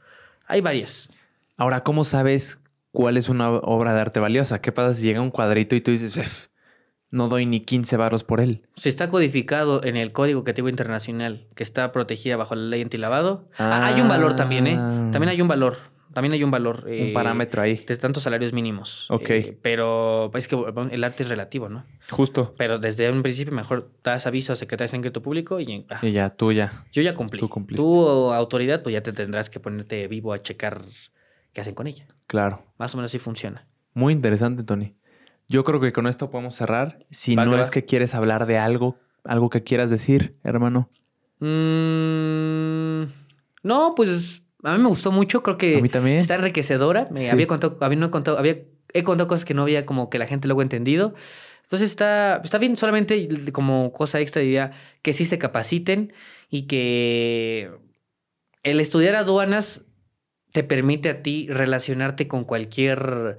hay 0.47 0.61
varias. 0.61 1.09
Ahora, 1.57 1.83
¿cómo 1.83 2.05
sabes 2.05 2.61
cuál 2.91 3.17
es 3.17 3.29
una 3.29 3.51
obra 3.51 3.95
de 3.95 4.01
arte 4.01 4.21
valiosa? 4.21 4.61
¿Qué 4.61 4.73
pasa 4.73 4.95
si 4.95 5.05
llega 5.05 5.21
un 5.21 5.31
cuadrito 5.31 5.77
y 5.77 5.81
tú 5.81 5.93
dices, 5.93 6.48
no 7.11 7.29
doy 7.29 7.47
ni 7.47 7.61
15 7.61 7.97
barros 7.97 8.25
por 8.25 8.41
él. 8.41 8.63
Si 8.77 8.89
está 8.89 9.09
codificado 9.09 9.83
en 9.85 9.97
el 9.97 10.13
Código 10.13 10.45
Creativo 10.45 10.69
Internacional, 10.69 11.47
que 11.55 11.63
está 11.63 11.93
protegida 11.93 12.37
bajo 12.37 12.55
la 12.55 12.63
ley 12.63 12.83
antilavado, 12.83 13.49
ah, 13.59 13.87
hay 13.87 14.01
un 14.01 14.09
valor 14.09 14.37
también, 14.37 14.67
¿eh? 14.67 14.75
También 14.75 15.29
hay 15.29 15.41
un 15.41 15.49
valor. 15.49 15.77
También 16.13 16.33
hay 16.33 16.43
un 16.43 16.51
valor. 16.51 16.85
un 16.87 16.93
eh, 16.93 17.11
parámetro 17.13 17.63
ahí. 17.63 17.77
De 17.77 17.97
tantos 17.97 18.23
salarios 18.23 18.53
mínimos. 18.53 19.11
Ok. 19.11 19.31
Eh, 19.31 19.59
pero 19.63 20.33
es 20.35 20.49
que 20.49 20.57
el 20.91 21.05
arte 21.05 21.23
es 21.23 21.29
relativo, 21.29 21.69
¿no? 21.69 21.85
Justo. 22.11 22.55
Pero 22.57 22.79
desde 22.79 23.11
un 23.11 23.23
principio 23.23 23.55
mejor 23.55 23.93
das 24.03 24.27
aviso 24.27 24.53
a 24.53 24.57
Secretaría 24.57 24.91
de 24.91 24.97
Secreto 24.97 25.23
Público 25.23 25.61
y, 25.61 25.87
ah, 25.91 26.01
y 26.03 26.13
ya, 26.13 26.31
tú 26.31 26.53
ya. 26.53 26.87
Yo 26.93 27.03
ya 27.03 27.15
cumplí. 27.15 27.39
Tú 27.39 27.49
cumpliste. 27.49 27.85
Tú, 27.85 28.33
autoridad, 28.33 28.83
pues 28.83 28.95
ya 28.95 29.03
te 29.03 29.13
tendrás 29.13 29.51
que 29.51 29.61
ponerte 29.61 30.09
vivo 30.09 30.33
a 30.33 30.43
checar 30.43 30.83
qué 31.53 31.61
hacen 31.61 31.75
con 31.75 31.87
ella. 31.87 32.07
Claro. 32.27 32.65
Más 32.79 32.95
o 32.95 32.97
menos 32.97 33.11
así 33.11 33.19
funciona. 33.19 33.67
Muy 33.95 34.13
interesante, 34.13 34.63
Tony. 34.63 34.95
Yo 35.49 35.65
creo 35.65 35.81
que 35.81 35.93
con 35.93 36.07
esto 36.07 36.31
podemos 36.31 36.55
cerrar. 36.55 37.05
Si 37.11 37.35
no 37.35 37.59
es 37.59 37.71
que 37.71 37.85
quieres 37.85 38.15
hablar 38.15 38.47
de 38.47 38.59
algo, 38.59 38.99
algo 39.25 39.49
que 39.49 39.63
quieras 39.63 39.89
decir, 39.89 40.37
hermano. 40.45 40.91
Mm, 41.41 43.05
no, 43.63 43.95
pues 43.97 44.43
a 44.63 44.77
mí 44.77 44.83
me 44.83 44.89
gustó 44.89 45.11
mucho. 45.11 45.43
Creo 45.43 45.57
que 45.57 45.79
está 46.17 46.35
enriquecedora. 46.35 47.09
Me 47.11 47.31
había 47.31 47.47
contado, 47.47 47.79
había, 47.81 47.99
no 47.99 48.11
contado, 48.11 48.39
había, 48.39 48.59
he 48.93 49.03
contado 49.03 49.27
cosas 49.27 49.45
que 49.45 49.55
no 49.55 49.63
había 49.63 49.87
como 49.87 50.11
que 50.11 50.19
la 50.19 50.27
gente 50.27 50.49
luego 50.49 50.63
entendido. 50.63 51.15
Entonces 51.63 51.91
está, 51.91 52.41
está 52.43 52.59
bien, 52.59 52.77
solamente 52.77 53.29
como 53.53 53.93
cosa 53.93 54.21
extra 54.21 54.41
diría 54.41 54.73
que 55.03 55.13
sí 55.13 55.25
se 55.25 55.39
capaciten 55.39 56.15
y 56.51 56.63
que 56.63 57.71
el 58.63 58.81
estudiar 58.81 59.17
aduanas 59.17 59.83
te 60.53 60.63
permite 60.63 61.11
a 61.11 61.23
ti 61.23 61.47
relacionarte 61.51 62.27
con 62.27 62.45
cualquier 62.45 63.39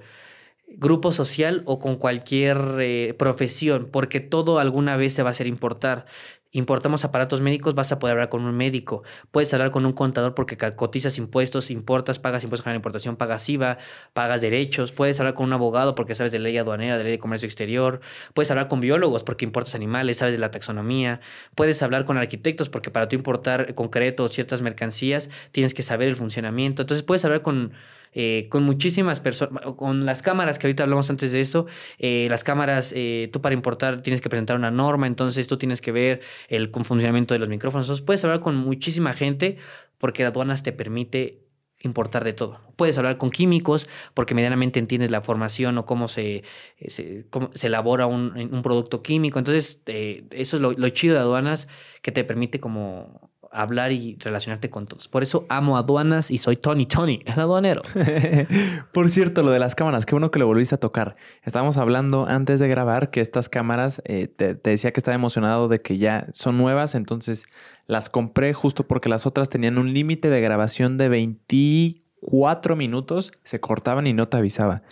grupo 0.76 1.12
social 1.12 1.62
o 1.66 1.78
con 1.78 1.96
cualquier 1.96 2.58
eh, 2.80 3.14
profesión, 3.18 3.88
porque 3.90 4.20
todo 4.20 4.58
alguna 4.58 4.96
vez 4.96 5.14
se 5.14 5.22
va 5.22 5.30
a 5.30 5.32
hacer 5.32 5.46
importar. 5.46 6.06
Importamos 6.52 7.04
aparatos 7.04 7.42
médicos, 7.42 7.76
vas 7.76 7.92
a 7.92 8.00
poder 8.00 8.14
hablar 8.14 8.28
con 8.28 8.44
un 8.44 8.56
médico. 8.56 9.04
Puedes 9.30 9.54
hablar 9.54 9.70
con 9.70 9.86
un 9.86 9.92
contador 9.92 10.34
porque 10.34 10.56
cotizas 10.74 11.16
impuestos, 11.16 11.70
importas, 11.70 12.18
pagas 12.18 12.42
impuestos 12.42 12.64
con 12.64 12.72
la 12.72 12.76
importación, 12.76 13.14
pagas 13.14 13.48
IVA, 13.48 13.78
pagas 14.14 14.40
derechos. 14.40 14.90
Puedes 14.90 15.20
hablar 15.20 15.34
con 15.34 15.46
un 15.46 15.52
abogado 15.52 15.94
porque 15.94 16.16
sabes 16.16 16.32
de 16.32 16.40
ley 16.40 16.58
aduanera, 16.58 16.98
de 16.98 17.04
ley 17.04 17.12
de 17.12 17.18
comercio 17.20 17.46
exterior. 17.46 18.00
Puedes 18.34 18.50
hablar 18.50 18.66
con 18.66 18.80
biólogos 18.80 19.22
porque 19.22 19.44
importas 19.44 19.76
animales, 19.76 20.18
sabes 20.18 20.32
de 20.32 20.38
la 20.38 20.50
taxonomía. 20.50 21.20
Puedes 21.54 21.82
hablar 21.84 22.04
con 22.04 22.18
arquitectos 22.18 22.68
porque 22.68 22.90
para 22.90 23.08
tú 23.08 23.14
importar 23.14 23.72
concreto 23.76 24.26
ciertas 24.26 24.60
mercancías 24.60 25.30
tienes 25.52 25.72
que 25.72 25.84
saber 25.84 26.08
el 26.08 26.16
funcionamiento. 26.16 26.82
Entonces 26.82 27.04
puedes 27.04 27.24
hablar 27.24 27.42
con 27.42 27.74
eh, 28.12 28.46
con 28.50 28.64
muchísimas 28.64 29.20
personas, 29.20 29.62
con 29.76 30.04
las 30.04 30.22
cámaras 30.22 30.58
que 30.58 30.66
ahorita 30.66 30.82
hablamos 30.82 31.10
antes 31.10 31.30
de 31.32 31.40
eso, 31.40 31.66
eh, 31.98 32.26
las 32.28 32.42
cámaras, 32.42 32.92
eh, 32.96 33.28
tú 33.32 33.40
para 33.40 33.54
importar 33.54 34.02
tienes 34.02 34.20
que 34.20 34.28
presentar 34.28 34.56
una 34.56 34.70
norma, 34.70 35.06
entonces 35.06 35.46
tú 35.46 35.58
tienes 35.58 35.80
que 35.80 35.92
ver 35.92 36.20
el 36.48 36.70
funcionamiento 36.70 37.34
de 37.34 37.38
los 37.38 37.48
micrófonos, 37.48 37.86
entonces 37.86 38.04
puedes 38.04 38.24
hablar 38.24 38.40
con 38.40 38.56
muchísima 38.56 39.12
gente 39.14 39.58
porque 39.98 40.24
aduanas 40.24 40.62
te 40.62 40.72
permite 40.72 41.44
importar 41.82 42.24
de 42.24 42.32
todo. 42.32 42.60
Puedes 42.76 42.98
hablar 42.98 43.16
con 43.16 43.30
químicos 43.30 43.88
porque 44.12 44.34
medianamente 44.34 44.78
entiendes 44.78 45.10
la 45.10 45.22
formación 45.22 45.78
o 45.78 45.86
cómo 45.86 46.08
se, 46.08 46.42
se, 46.88 47.26
elabora 47.62 48.06
un, 48.06 48.60
producto 48.62 49.02
químico. 49.02 49.38
Entonces, 49.38 49.82
eso 49.86 50.56
es 50.56 50.62
lo, 50.62 50.88
chido 50.90 51.14
de 51.14 51.20
aduanas 51.20 51.68
que 52.02 52.12
te 52.12 52.22
permite 52.22 52.60
como 52.60 53.29
hablar 53.50 53.92
y 53.92 54.16
relacionarte 54.20 54.70
con 54.70 54.86
todos. 54.86 55.08
Por 55.08 55.22
eso 55.22 55.44
amo 55.48 55.76
aduanas 55.76 56.30
y 56.30 56.38
soy 56.38 56.56
Tony 56.56 56.86
Tony, 56.86 57.20
el 57.26 57.38
aduanero. 57.38 57.82
Por 58.92 59.10
cierto, 59.10 59.42
lo 59.42 59.50
de 59.50 59.58
las 59.58 59.74
cámaras, 59.74 60.06
qué 60.06 60.14
bueno 60.14 60.30
que 60.30 60.38
lo 60.38 60.46
volviste 60.46 60.76
a 60.76 60.78
tocar. 60.78 61.16
Estábamos 61.42 61.76
hablando 61.76 62.26
antes 62.26 62.60
de 62.60 62.68
grabar 62.68 63.10
que 63.10 63.20
estas 63.20 63.48
cámaras, 63.48 64.02
eh, 64.04 64.28
te, 64.28 64.54
decía 64.54 64.92
que 64.92 65.00
estaba 65.00 65.14
emocionado 65.14 65.68
de 65.68 65.82
que 65.82 65.98
ya 65.98 66.26
son 66.32 66.58
nuevas, 66.58 66.94
entonces 66.94 67.44
las 67.86 68.08
compré 68.08 68.52
justo 68.54 68.86
porque 68.86 69.08
las 69.08 69.26
otras 69.26 69.48
tenían 69.48 69.78
un 69.78 69.92
límite 69.92 70.30
de 70.30 70.40
grabación 70.40 70.96
de 70.96 71.08
24 71.08 72.76
minutos, 72.76 73.32
se 73.42 73.60
cortaban 73.60 74.06
y 74.06 74.12
no 74.12 74.28
te 74.28 74.36
avisaba. 74.36 74.82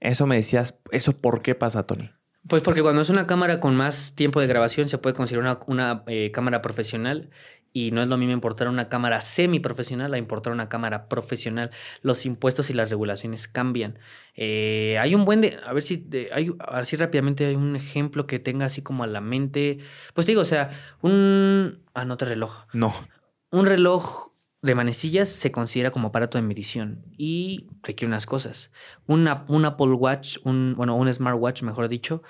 Eso 0.00 0.26
me 0.26 0.36
decías, 0.36 0.78
¿eso 0.92 1.12
por 1.12 1.42
qué 1.42 1.54
pasa, 1.54 1.84
Tony? 1.84 2.10
Pues 2.48 2.62
porque 2.62 2.82
cuando 2.82 3.02
es 3.02 3.10
una 3.10 3.26
cámara 3.26 3.58
con 3.58 3.74
más 3.74 4.14
tiempo 4.14 4.40
de 4.40 4.46
grabación 4.46 4.88
se 4.88 4.98
puede 4.98 5.16
considerar 5.16 5.58
una, 5.66 6.04
eh, 6.06 6.30
cámara 6.32 6.62
profesional 6.62 7.30
y 7.76 7.90
no 7.90 8.02
es 8.02 8.08
lo 8.08 8.16
mismo 8.16 8.32
importar 8.32 8.68
una 8.68 8.88
cámara 8.88 9.20
semiprofesional 9.20 10.14
a 10.14 10.16
importar 10.16 10.50
una 10.50 10.70
cámara 10.70 11.10
profesional. 11.10 11.70
Los 12.00 12.24
impuestos 12.24 12.70
y 12.70 12.72
las 12.72 12.88
regulaciones 12.88 13.48
cambian. 13.48 13.98
Eh, 14.34 14.96
hay 14.98 15.14
un 15.14 15.26
buen 15.26 15.42
de, 15.42 15.58
a 15.62 15.74
ver 15.74 15.82
si 15.82 16.08
hay 16.32 16.54
así 16.58 16.96
rápidamente 16.96 17.44
hay 17.44 17.54
un 17.54 17.76
ejemplo 17.76 18.26
que 18.26 18.38
tenga 18.38 18.64
así 18.64 18.80
como 18.80 19.04
a 19.04 19.06
la 19.06 19.20
mente. 19.20 19.80
Pues 20.14 20.26
digo, 20.26 20.40
o 20.40 20.46
sea, 20.46 20.70
un 21.02 21.82
ah 21.92 22.06
no 22.06 22.16
te 22.16 22.24
reloj. 22.24 22.64
No. 22.72 22.94
Un 23.50 23.66
reloj 23.66 24.32
de 24.62 24.74
manecillas 24.74 25.28
se 25.28 25.52
considera 25.52 25.90
como 25.90 26.08
aparato 26.08 26.38
de 26.38 26.42
medición 26.42 27.04
y 27.18 27.66
requiere 27.82 28.08
unas 28.08 28.24
cosas. 28.24 28.70
Una, 29.06 29.44
un 29.48 29.66
Apple 29.66 29.92
Watch, 29.92 30.38
un, 30.44 30.72
bueno, 30.78 30.96
un 30.96 31.12
smartwatch, 31.12 31.62
mejor 31.62 31.90
dicho, 31.90 32.22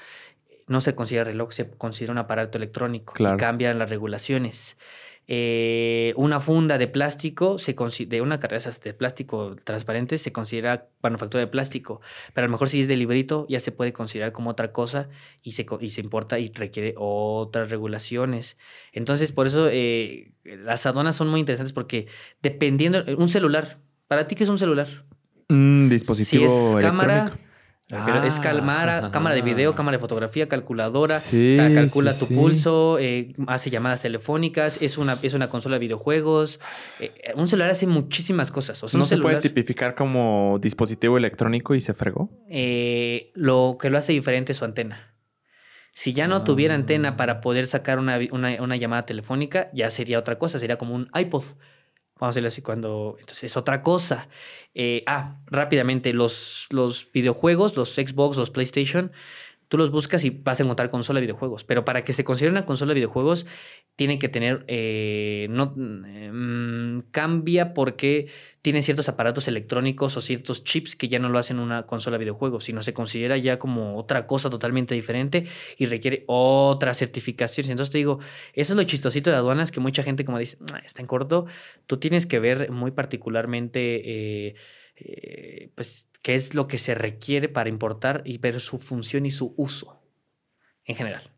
no 0.67 0.81
se 0.81 0.97
considera 0.97 1.23
reloj, 1.23 1.53
se 1.53 1.71
considera 1.71 2.11
un 2.11 2.19
aparato 2.19 2.59
electrónico 2.59 3.15
y 3.17 3.37
cambian 3.37 3.79
las 3.79 3.91
regulaciones. 3.91 4.77
Eh, 5.29 6.13
una 6.17 6.39
funda 6.39 6.79
de 6.79 6.87
plástico, 6.87 7.59
se 7.59 7.75
de 8.07 8.21
una 8.21 8.39
carrera 8.39 8.71
de 8.71 8.95
plástico 8.95 9.57
transparente, 9.65 10.19
se 10.19 10.31
considera 10.31 10.89
manufactura 11.03 11.41
de 11.41 11.49
plástico, 11.49 12.01
pero 12.33 12.45
a 12.45 12.49
lo 12.49 12.53
mejor 12.53 12.69
si 12.69 12.81
es 12.81 12.89
de 12.89 12.97
librito 12.97 13.45
ya 13.49 13.59
se 13.59 13.73
puede 13.73 13.93
considerar 13.93 14.31
como 14.31 14.51
otra 14.51 14.71
cosa 14.71 15.09
y 15.43 15.53
se, 15.53 15.67
y 15.81 15.91
se 15.91 16.01
importa 16.01 16.39
y 16.39 16.53
requiere 16.53 16.95
otras 16.97 17.71
regulaciones. 17.71 18.57
Entonces, 18.93 19.33
por 19.33 19.49
eso 19.49 19.69
eh, 19.69 20.33
las 20.45 20.87
aduanas 20.87 21.17
son 21.17 21.29
muy 21.29 21.41
interesantes 21.41 21.73
porque 21.73 22.07
dependiendo, 22.41 23.03
un 23.17 23.29
celular, 23.29 23.81
¿para 24.07 24.29
ti 24.29 24.37
qué 24.37 24.45
es 24.45 24.51
un 24.51 24.59
celular? 24.59 25.07
Un 25.49 25.89
dispositivo 25.91 26.49
si 26.49 26.77
es 26.77 26.85
cámara, 26.85 27.37
es 27.89 28.41
cámara, 28.41 29.11
cámara 29.13 29.35
de 29.35 29.43
video, 29.43 29.75
cámara 29.77 29.97
de 29.97 30.01
fotografía, 30.01 30.49
calculadora, 30.49 31.21
calcula 31.57 32.19
tu 32.19 32.27
pulso, 32.27 32.99
eh, 32.99 33.33
hace 33.47 33.71
llamadas 33.71 34.01
telefónicas, 34.01 34.83
es 34.83 34.99
una, 34.99 35.19
es 35.23 35.35
una 35.35 35.49
consola 35.49 35.77
de 35.77 35.81
videojuegos. 35.81 36.59
Eh, 36.99 37.13
un 37.37 37.47
celular 37.47 37.71
hace 37.71 37.87
muchísimas 37.87 38.51
cosas. 38.51 38.83
¿No 38.95 39.05
se 39.05 39.19
puede 39.19 39.37
tipificar 39.37 39.95
como 39.95 40.59
dispositivo 40.61 41.17
electrónico 41.17 41.77
y 41.77 41.81
se 41.81 41.95
fregó? 41.95 42.31
Eh, 42.49 43.31
lo 43.35 43.79
que 43.81 43.89
lo 43.89 43.99
hace 43.99 44.13
diferente 44.13 44.53
es 44.53 44.59
su 44.59 44.65
antena. 44.65 45.15
Si 45.93 46.13
ya 46.13 46.27
no 46.27 46.43
tuviera 46.45 46.75
antena 46.75 47.17
para 47.17 47.41
poder 47.41 47.69
sacar 47.69 47.99
una, 47.99 48.19
una 48.33 48.77
llamada 48.77 49.07
telefónica, 49.07 49.71
ya 49.73 49.91
sería 49.91 50.19
otra 50.19 50.39
cosa, 50.39 50.59
sería 50.59 50.77
como 50.77 50.95
un 50.95 51.09
iPod. 51.15 51.45
Vamos 52.19 52.35
a 52.35 52.35
decirlo 52.35 52.49
así 52.49 52.63
cuando... 52.63 53.17
Entonces 53.19 53.45
es 53.45 53.57
otra 53.57 53.83
cosa. 53.83 54.29
Eh, 54.75 55.03
ah, 55.07 55.37
rápidamente, 55.47 56.13
los, 56.13 56.67
los 56.71 57.11
videojuegos, 57.13 57.77
los 57.77 57.95
Xbox, 57.95 58.37
los 58.37 58.51
PlayStation, 58.51 59.13
tú 59.69 59.79
los 59.79 59.91
buscas 59.91 60.25
y 60.25 60.31
vas 60.31 60.61
a 60.61 60.63
encontrar 60.63 60.91
consola 60.91 61.21
de 61.21 61.27
videojuegos. 61.27 61.65
Pero 61.65 61.85
para 61.85 62.05
que 62.05 62.13
se 62.13 62.25
considere 62.25 62.53
una 62.53 62.67
consola 62.67 62.91
de 62.91 62.97
videojuegos, 62.97 63.47
tiene 63.97 64.19
que 64.19 64.29
tener. 64.29 64.65
Eh, 64.69 65.47
no 65.51 65.73
mm, 65.77 67.11
cambia 67.11 67.75
porque 67.75 68.29
tiene 68.63 68.83
ciertos 68.83 69.09
aparatos 69.09 69.49
electrónicos 69.49 70.17
o 70.17 70.21
ciertos 70.21 70.65
chips 70.65 70.97
que 70.97 71.09
ya 71.09 71.19
no 71.19 71.29
lo 71.29 71.39
hacen 71.39 71.59
una 71.59 71.87
consola 71.87 72.17
de 72.17 72.25
videojuegos, 72.25 72.65
sino 72.65 72.83
se 72.83 72.93
considera 72.93 73.37
ya 73.37 73.59
como 73.59 73.97
otra 73.97 74.27
cosa 74.27 74.51
totalmente 74.51 74.95
diferente 74.95 75.47
y 75.79 75.87
requiere 75.87 76.25
otras 76.27 76.99
certificaciones. 76.99 77.71
Entonces 77.71 77.93
te 77.93 77.99
digo, 77.99 78.19
eso 78.55 78.73
es 78.73 78.77
lo 78.77 78.85
chistosito 78.85 79.31
de 79.31 79.37
aduanas 79.37 79.71
que 79.71 79.81
mucha 79.81 80.03
gente, 80.03 80.25
como 80.25 80.39
dice, 80.39 80.59
ah, 80.73 80.81
está 80.85 81.01
en 81.01 81.07
corto. 81.07 81.47
Tú 81.87 81.99
tienes 81.99 82.27
que 82.27 82.39
ver 82.39 82.71
muy 82.71 82.91
particularmente. 82.91 84.03
Eh, 84.05 84.55
eh, 84.97 85.71
pues 85.75 86.09
qué 86.23 86.35
es 86.35 86.55
lo 86.55 86.67
que 86.67 86.79
se 86.79 86.95
requiere 86.95 87.49
para 87.49 87.69
importar 87.69 88.23
y 88.25 88.39
ver 88.39 88.61
su 88.61 88.79
función 88.79 89.27
y 89.27 89.31
su 89.31 89.55
uso 89.57 90.03
en 90.85 90.97
general. 90.97 91.31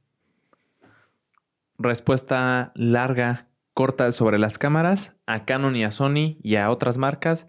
Respuesta 1.76 2.72
larga, 2.74 3.48
corta 3.74 4.10
sobre 4.12 4.38
las 4.38 4.58
cámaras. 4.58 5.14
A 5.26 5.44
Canon 5.44 5.76
y 5.76 5.84
a 5.84 5.90
Sony 5.90 6.38
y 6.42 6.56
a 6.56 6.70
otras 6.70 6.98
marcas, 6.98 7.46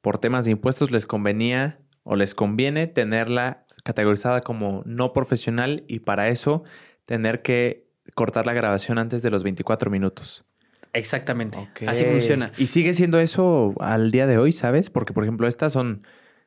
por 0.00 0.18
temas 0.18 0.44
de 0.44 0.52
impuestos 0.52 0.90
les 0.90 1.06
convenía 1.06 1.80
o 2.02 2.14
les 2.14 2.34
conviene 2.34 2.86
tenerla 2.86 3.66
categorizada 3.82 4.42
como 4.42 4.82
no 4.84 5.12
profesional 5.12 5.84
y 5.88 6.00
para 6.00 6.28
eso 6.28 6.62
tener 7.06 7.42
que 7.42 7.88
cortar 8.14 8.46
la 8.46 8.52
grabación 8.52 8.98
antes 8.98 9.22
de 9.22 9.30
los 9.30 9.42
24 9.42 9.90
minutos. 9.90 10.44
Exactamente. 10.96 11.68
Así 11.86 12.04
funciona. 12.04 12.52
Y 12.56 12.66
sigue 12.66 12.94
siendo 12.94 13.20
eso 13.20 13.74
al 13.80 14.10
día 14.10 14.26
de 14.26 14.38
hoy, 14.38 14.52
¿sabes? 14.52 14.90
Porque, 14.90 15.12
por 15.12 15.24
ejemplo, 15.24 15.46
estas 15.46 15.72
son 15.72 16.00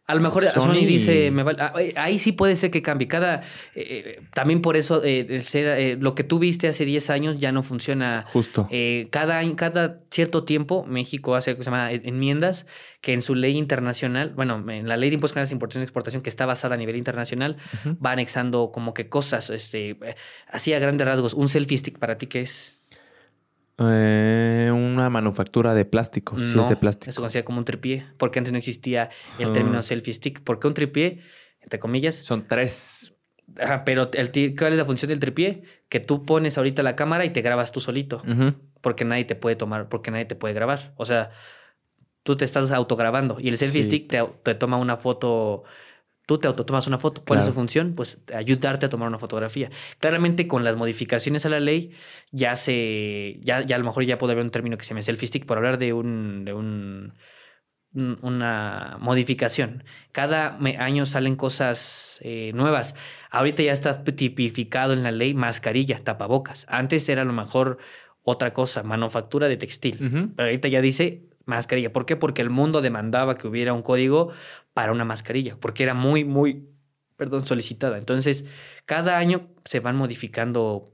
a 0.09 0.15
lo 0.15 0.21
mejor 0.21 0.43
Sony, 0.43 0.87
dice, 0.87 1.29
me 1.29 1.43
ah, 1.59 1.71
ahí 1.97 2.17
sí 2.17 2.31
puede 2.31 2.55
ser 2.55 2.71
que 2.71 2.81
cambie. 2.81 3.07
Cada, 3.07 3.41
eh, 3.75 4.15
eh, 4.17 4.21
también 4.33 4.59
por 4.59 4.75
eso 4.75 5.03
eh, 5.05 5.97
lo 5.99 6.15
que 6.15 6.23
tú 6.23 6.39
viste 6.39 6.67
hace 6.67 6.83
10 6.83 7.11
años 7.11 7.39
ya 7.39 7.51
no 7.51 7.61
funciona. 7.61 8.25
Justo. 8.33 8.67
cada, 9.11 9.55
cada 9.55 9.99
cierto 10.09 10.45
tiempo 10.45 10.83
México 10.87 11.35
hace 11.35 11.55
que 11.55 11.63
se 11.63 11.69
llama 11.69 11.91
enmiendas 11.91 12.65
que 13.01 13.13
en 13.13 13.21
su 13.21 13.35
ley 13.35 13.55
internacional, 13.55 14.31
bueno, 14.35 14.65
en 14.71 14.87
la 14.87 14.97
ley 14.97 15.11
de 15.11 15.13
impuestos 15.13 15.47
de 15.47 15.53
importación 15.53 15.83
y 15.83 15.85
exportación 15.85 16.23
que 16.23 16.29
está 16.31 16.47
basada 16.47 16.73
a 16.73 16.77
nivel 16.79 16.95
internacional, 16.95 17.57
va 18.03 18.13
anexando 18.13 18.71
como 18.73 18.95
que 18.95 19.09
cosas, 19.09 19.51
este, 19.51 19.95
así 20.47 20.73
a 20.73 20.79
grandes 20.79 21.05
rasgos. 21.05 21.35
Un 21.35 21.49
selfie 21.49 21.77
stick 21.77 21.99
para 21.99 22.17
ti, 22.17 22.25
¿qué 22.25 22.41
es? 22.41 22.78
Eh, 23.79 24.71
una 24.73 25.09
manufactura 25.09 25.73
de 25.73 25.85
plástico, 25.85 26.37
si 26.37 26.59
es 26.59 26.69
de 26.69 26.75
plástico. 26.75 27.09
Eso 27.09 27.21
considera 27.21 27.45
como 27.45 27.59
un 27.59 27.65
tripié, 27.65 28.05
porque 28.17 28.39
antes 28.39 28.51
no 28.51 28.57
existía 28.57 29.09
el 29.37 29.53
término 29.53 29.79
ah. 29.79 29.83
selfie 29.83 30.13
stick. 30.13 30.41
¿Por 30.41 30.59
qué 30.59 30.67
un 30.67 30.73
tripié? 30.73 31.19
Entre 31.61 31.79
comillas. 31.79 32.15
Son 32.15 32.45
tres. 32.47 33.15
pero 33.85 34.09
el, 34.13 34.55
¿cuál 34.57 34.73
es 34.73 34.77
la 34.77 34.85
función 34.85 35.09
del 35.09 35.19
tripié? 35.19 35.63
Que 35.87 35.99
tú 35.99 36.25
pones 36.25 36.57
ahorita 36.57 36.83
la 36.83 36.95
cámara 36.95 37.25
y 37.25 37.29
te 37.29 37.41
grabas 37.41 37.71
tú 37.71 37.79
solito. 37.79 38.21
Porque 38.81 39.05
nadie 39.05 39.25
te 39.25 39.35
puede 39.35 39.55
tomar, 39.55 39.89
porque 39.89 40.11
nadie 40.11 40.25
te 40.25 40.35
puede 40.35 40.53
grabar. 40.53 40.93
O 40.95 41.05
sea, 41.05 41.31
tú 42.23 42.35
te 42.35 42.45
estás 42.45 42.71
autograbando 42.71 43.37
y 43.39 43.49
el 43.49 43.57
selfie 43.57 43.83
stick 43.83 44.09
te, 44.09 44.23
te, 44.43 44.55
toma 44.55 44.77
una 44.77 44.97
foto 44.97 45.63
tú 46.29 46.37
te 46.37 46.47
autotomas 46.47 46.85
una 46.85 46.99
foto. 46.99 47.23
¿Cuál 47.25 47.39
es 47.39 47.45
su 47.45 47.53
función? 47.53 47.95
Pues 47.95 48.19
ayudarte 48.31 48.85
a 48.85 48.89
tomar 48.89 49.07
una 49.07 49.17
fotografía. 49.17 49.71
Claramente 49.97 50.47
con 50.47 50.63
las 50.63 50.75
modificaciones 50.75 51.43
a 51.47 51.49
la 51.49 51.59
ley 51.59 51.89
ya 52.31 52.55
se, 52.55 53.39
ya, 53.41 53.61
ya 53.61 53.77
a 53.77 53.79
lo 53.79 53.85
mejor 53.85 54.03
ya 54.03 54.19
puede 54.19 54.33
haber 54.33 54.45
un 54.45 54.51
término 54.51 54.77
que 54.77 54.85
se 54.85 54.89
llama 54.89 55.01
selfie 55.01 55.27
stick 55.27 55.47
por 55.47 55.57
hablar 55.57 55.79
de 55.79 55.91
un, 55.91 56.45
de 56.45 56.53
un 56.53 57.13
una 58.21 58.97
modificación. 59.01 59.83
Cada 60.11 60.59
año 60.77 61.07
salen 61.07 61.35
cosas 61.35 62.19
eh, 62.21 62.51
nuevas. 62.53 62.93
Ahorita 63.31 63.63
ya 63.63 63.71
está 63.71 64.03
tipificado 64.03 64.93
en 64.93 65.01
la 65.01 65.11
ley 65.11 65.33
mascarilla, 65.33 66.03
tapabocas. 66.03 66.67
Antes 66.69 67.09
era 67.09 67.23
a 67.23 67.25
lo 67.25 67.33
mejor 67.33 67.79
otra 68.21 68.53
cosa, 68.53 68.83
manufactura 68.83 69.47
de 69.47 69.57
textil. 69.57 69.97
Pero 70.35 70.47
ahorita 70.47 70.67
ya 70.67 70.81
dice 70.81 71.23
mascarilla. 71.45 71.91
¿Por 71.91 72.05
qué? 72.05 72.15
Porque 72.15 72.43
el 72.43 72.51
mundo 72.51 72.81
demandaba 72.81 73.39
que 73.39 73.47
hubiera 73.47 73.73
un 73.73 73.81
código 73.81 74.31
para 74.79 74.93
una 74.93 75.03
mascarilla, 75.03 75.57
porque 75.59 75.83
era 75.83 75.93
muy, 75.93 76.23
muy, 76.23 76.69
perdón, 77.17 77.45
solicitada. 77.45 77.97
Entonces, 77.97 78.45
cada 78.85 79.17
año 79.17 79.49
se 79.65 79.81
van 79.81 79.97
modificando, 79.97 80.93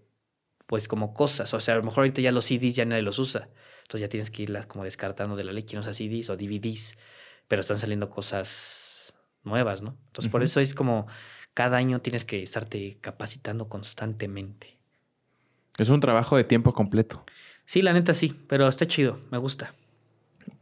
pues, 0.65 0.87
como 0.87 1.13
cosas. 1.13 1.53
O 1.53 1.59
sea, 1.59 1.75
a 1.75 1.77
lo 1.77 1.83
mejor 1.83 1.99
ahorita 1.99 2.19
ya 2.19 2.31
los 2.31 2.45
CDs 2.45 2.75
ya 2.75 2.83
nadie 2.85 3.03
los 3.03 3.19
usa. 3.19 3.47
Entonces 3.83 4.01
ya 4.01 4.09
tienes 4.09 4.31
que 4.31 4.41
irlas 4.41 4.65
como 4.65 4.83
descartando 4.83 5.35
de 5.35 5.43
la 5.43 5.53
ley, 5.53 5.67
no 5.73 5.81
usa 5.81 5.93
CDs 5.93 6.31
o 6.31 6.35
DVDs, 6.35 6.97
pero 7.47 7.59
están 7.59 7.77
saliendo 7.77 8.09
cosas 8.09 9.13
nuevas, 9.43 9.83
¿no? 9.83 9.95
Entonces, 10.07 10.31
por 10.31 10.41
eso 10.41 10.59
es 10.61 10.73
como 10.73 11.05
cada 11.53 11.77
año 11.77 12.01
tienes 12.01 12.25
que 12.25 12.41
estarte 12.41 12.97
capacitando 13.01 13.69
constantemente. 13.69 14.79
Es 15.77 15.89
un 15.89 15.99
trabajo 15.99 16.37
de 16.37 16.43
tiempo 16.43 16.73
completo. 16.73 17.23
Sí, 17.65 17.83
la 17.83 17.93
neta 17.93 18.15
sí, 18.15 18.33
pero 18.47 18.67
está 18.67 18.87
chido, 18.87 19.19
me 19.29 19.37
gusta. 19.37 19.75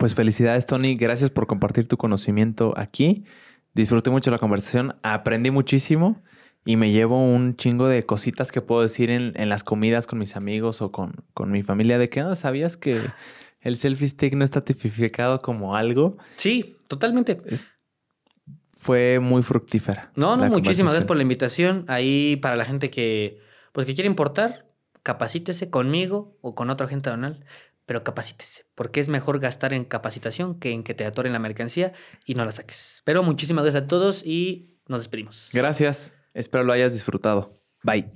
Pues 0.03 0.15
felicidades, 0.15 0.65
Tony. 0.65 0.97
Gracias 0.97 1.29
por 1.29 1.47
compartir 1.47 1.87
tu 1.87 1.95
conocimiento 1.95 2.73
aquí. 2.75 3.23
Disfruté 3.73 4.09
mucho 4.09 4.31
la 4.31 4.37
conversación, 4.37 4.97
aprendí 5.01 5.49
muchísimo 5.49 6.21
y 6.65 6.75
me 6.75 6.91
llevo 6.91 7.25
un 7.25 7.55
chingo 7.55 7.87
de 7.87 8.05
cositas 8.05 8.51
que 8.51 8.59
puedo 8.59 8.81
decir 8.81 9.09
en, 9.09 9.47
las 9.47 9.63
comidas 9.63 10.05
con 10.05 10.19
mis 10.19 10.35
amigos 10.35 10.81
o 10.81 10.91
con, 10.91 11.23
con 11.33 11.51
mi 11.51 11.63
familia. 11.63 11.97
¿De 11.97 12.09
qué 12.09 12.21
no 12.21 12.35
sabías 12.35 12.75
que 12.75 12.99
el 13.61 13.77
selfie 13.77 14.09
stick 14.09 14.33
no 14.33 14.43
está 14.43 14.59
tipificado 14.65 15.41
como 15.41 15.77
algo? 15.77 16.17
Sí, 16.35 16.75
totalmente. 16.89 17.41
fue 18.77 19.21
muy 19.21 19.41
fructífera. 19.41 20.11
No, 20.17 20.35
no, 20.35 20.47
muchísimas 20.47 20.91
gracias 20.91 21.07
por 21.07 21.15
la 21.15 21.23
invitación. 21.23 21.85
Ahí 21.87 22.35
para 22.35 22.57
la 22.57 22.65
gente 22.65 22.89
que, 22.89 23.39
pues, 23.71 23.87
que 23.87 23.93
quiere 23.93 24.09
importar, 24.09 24.65
capacítese 25.01 25.69
conmigo 25.69 26.35
o 26.41 26.55
con 26.55 26.69
otra 26.69 26.89
gente 26.89 27.09
donal 27.09 27.45
pero 27.85 28.03
capacítese, 28.03 28.65
porque 28.75 28.99
es 28.99 29.09
mejor 29.09 29.39
gastar 29.39 29.73
en 29.73 29.85
capacitación 29.85 30.59
que 30.59 30.71
en 30.71 30.83
que 30.83 30.93
te 30.93 31.05
atoren 31.05 31.33
la 31.33 31.39
mercancía 31.39 31.93
y 32.25 32.35
no 32.35 32.45
la 32.45 32.51
saques. 32.51 33.01
Pero 33.05 33.23
muchísimas 33.23 33.63
gracias 33.63 33.83
a 33.83 33.87
todos 33.87 34.25
y 34.25 34.79
nos 34.87 35.01
despedimos. 35.01 35.49
Gracias. 35.53 36.13
Espero 36.33 36.63
lo 36.63 36.73
hayas 36.73 36.93
disfrutado. 36.93 37.61
Bye. 37.83 38.09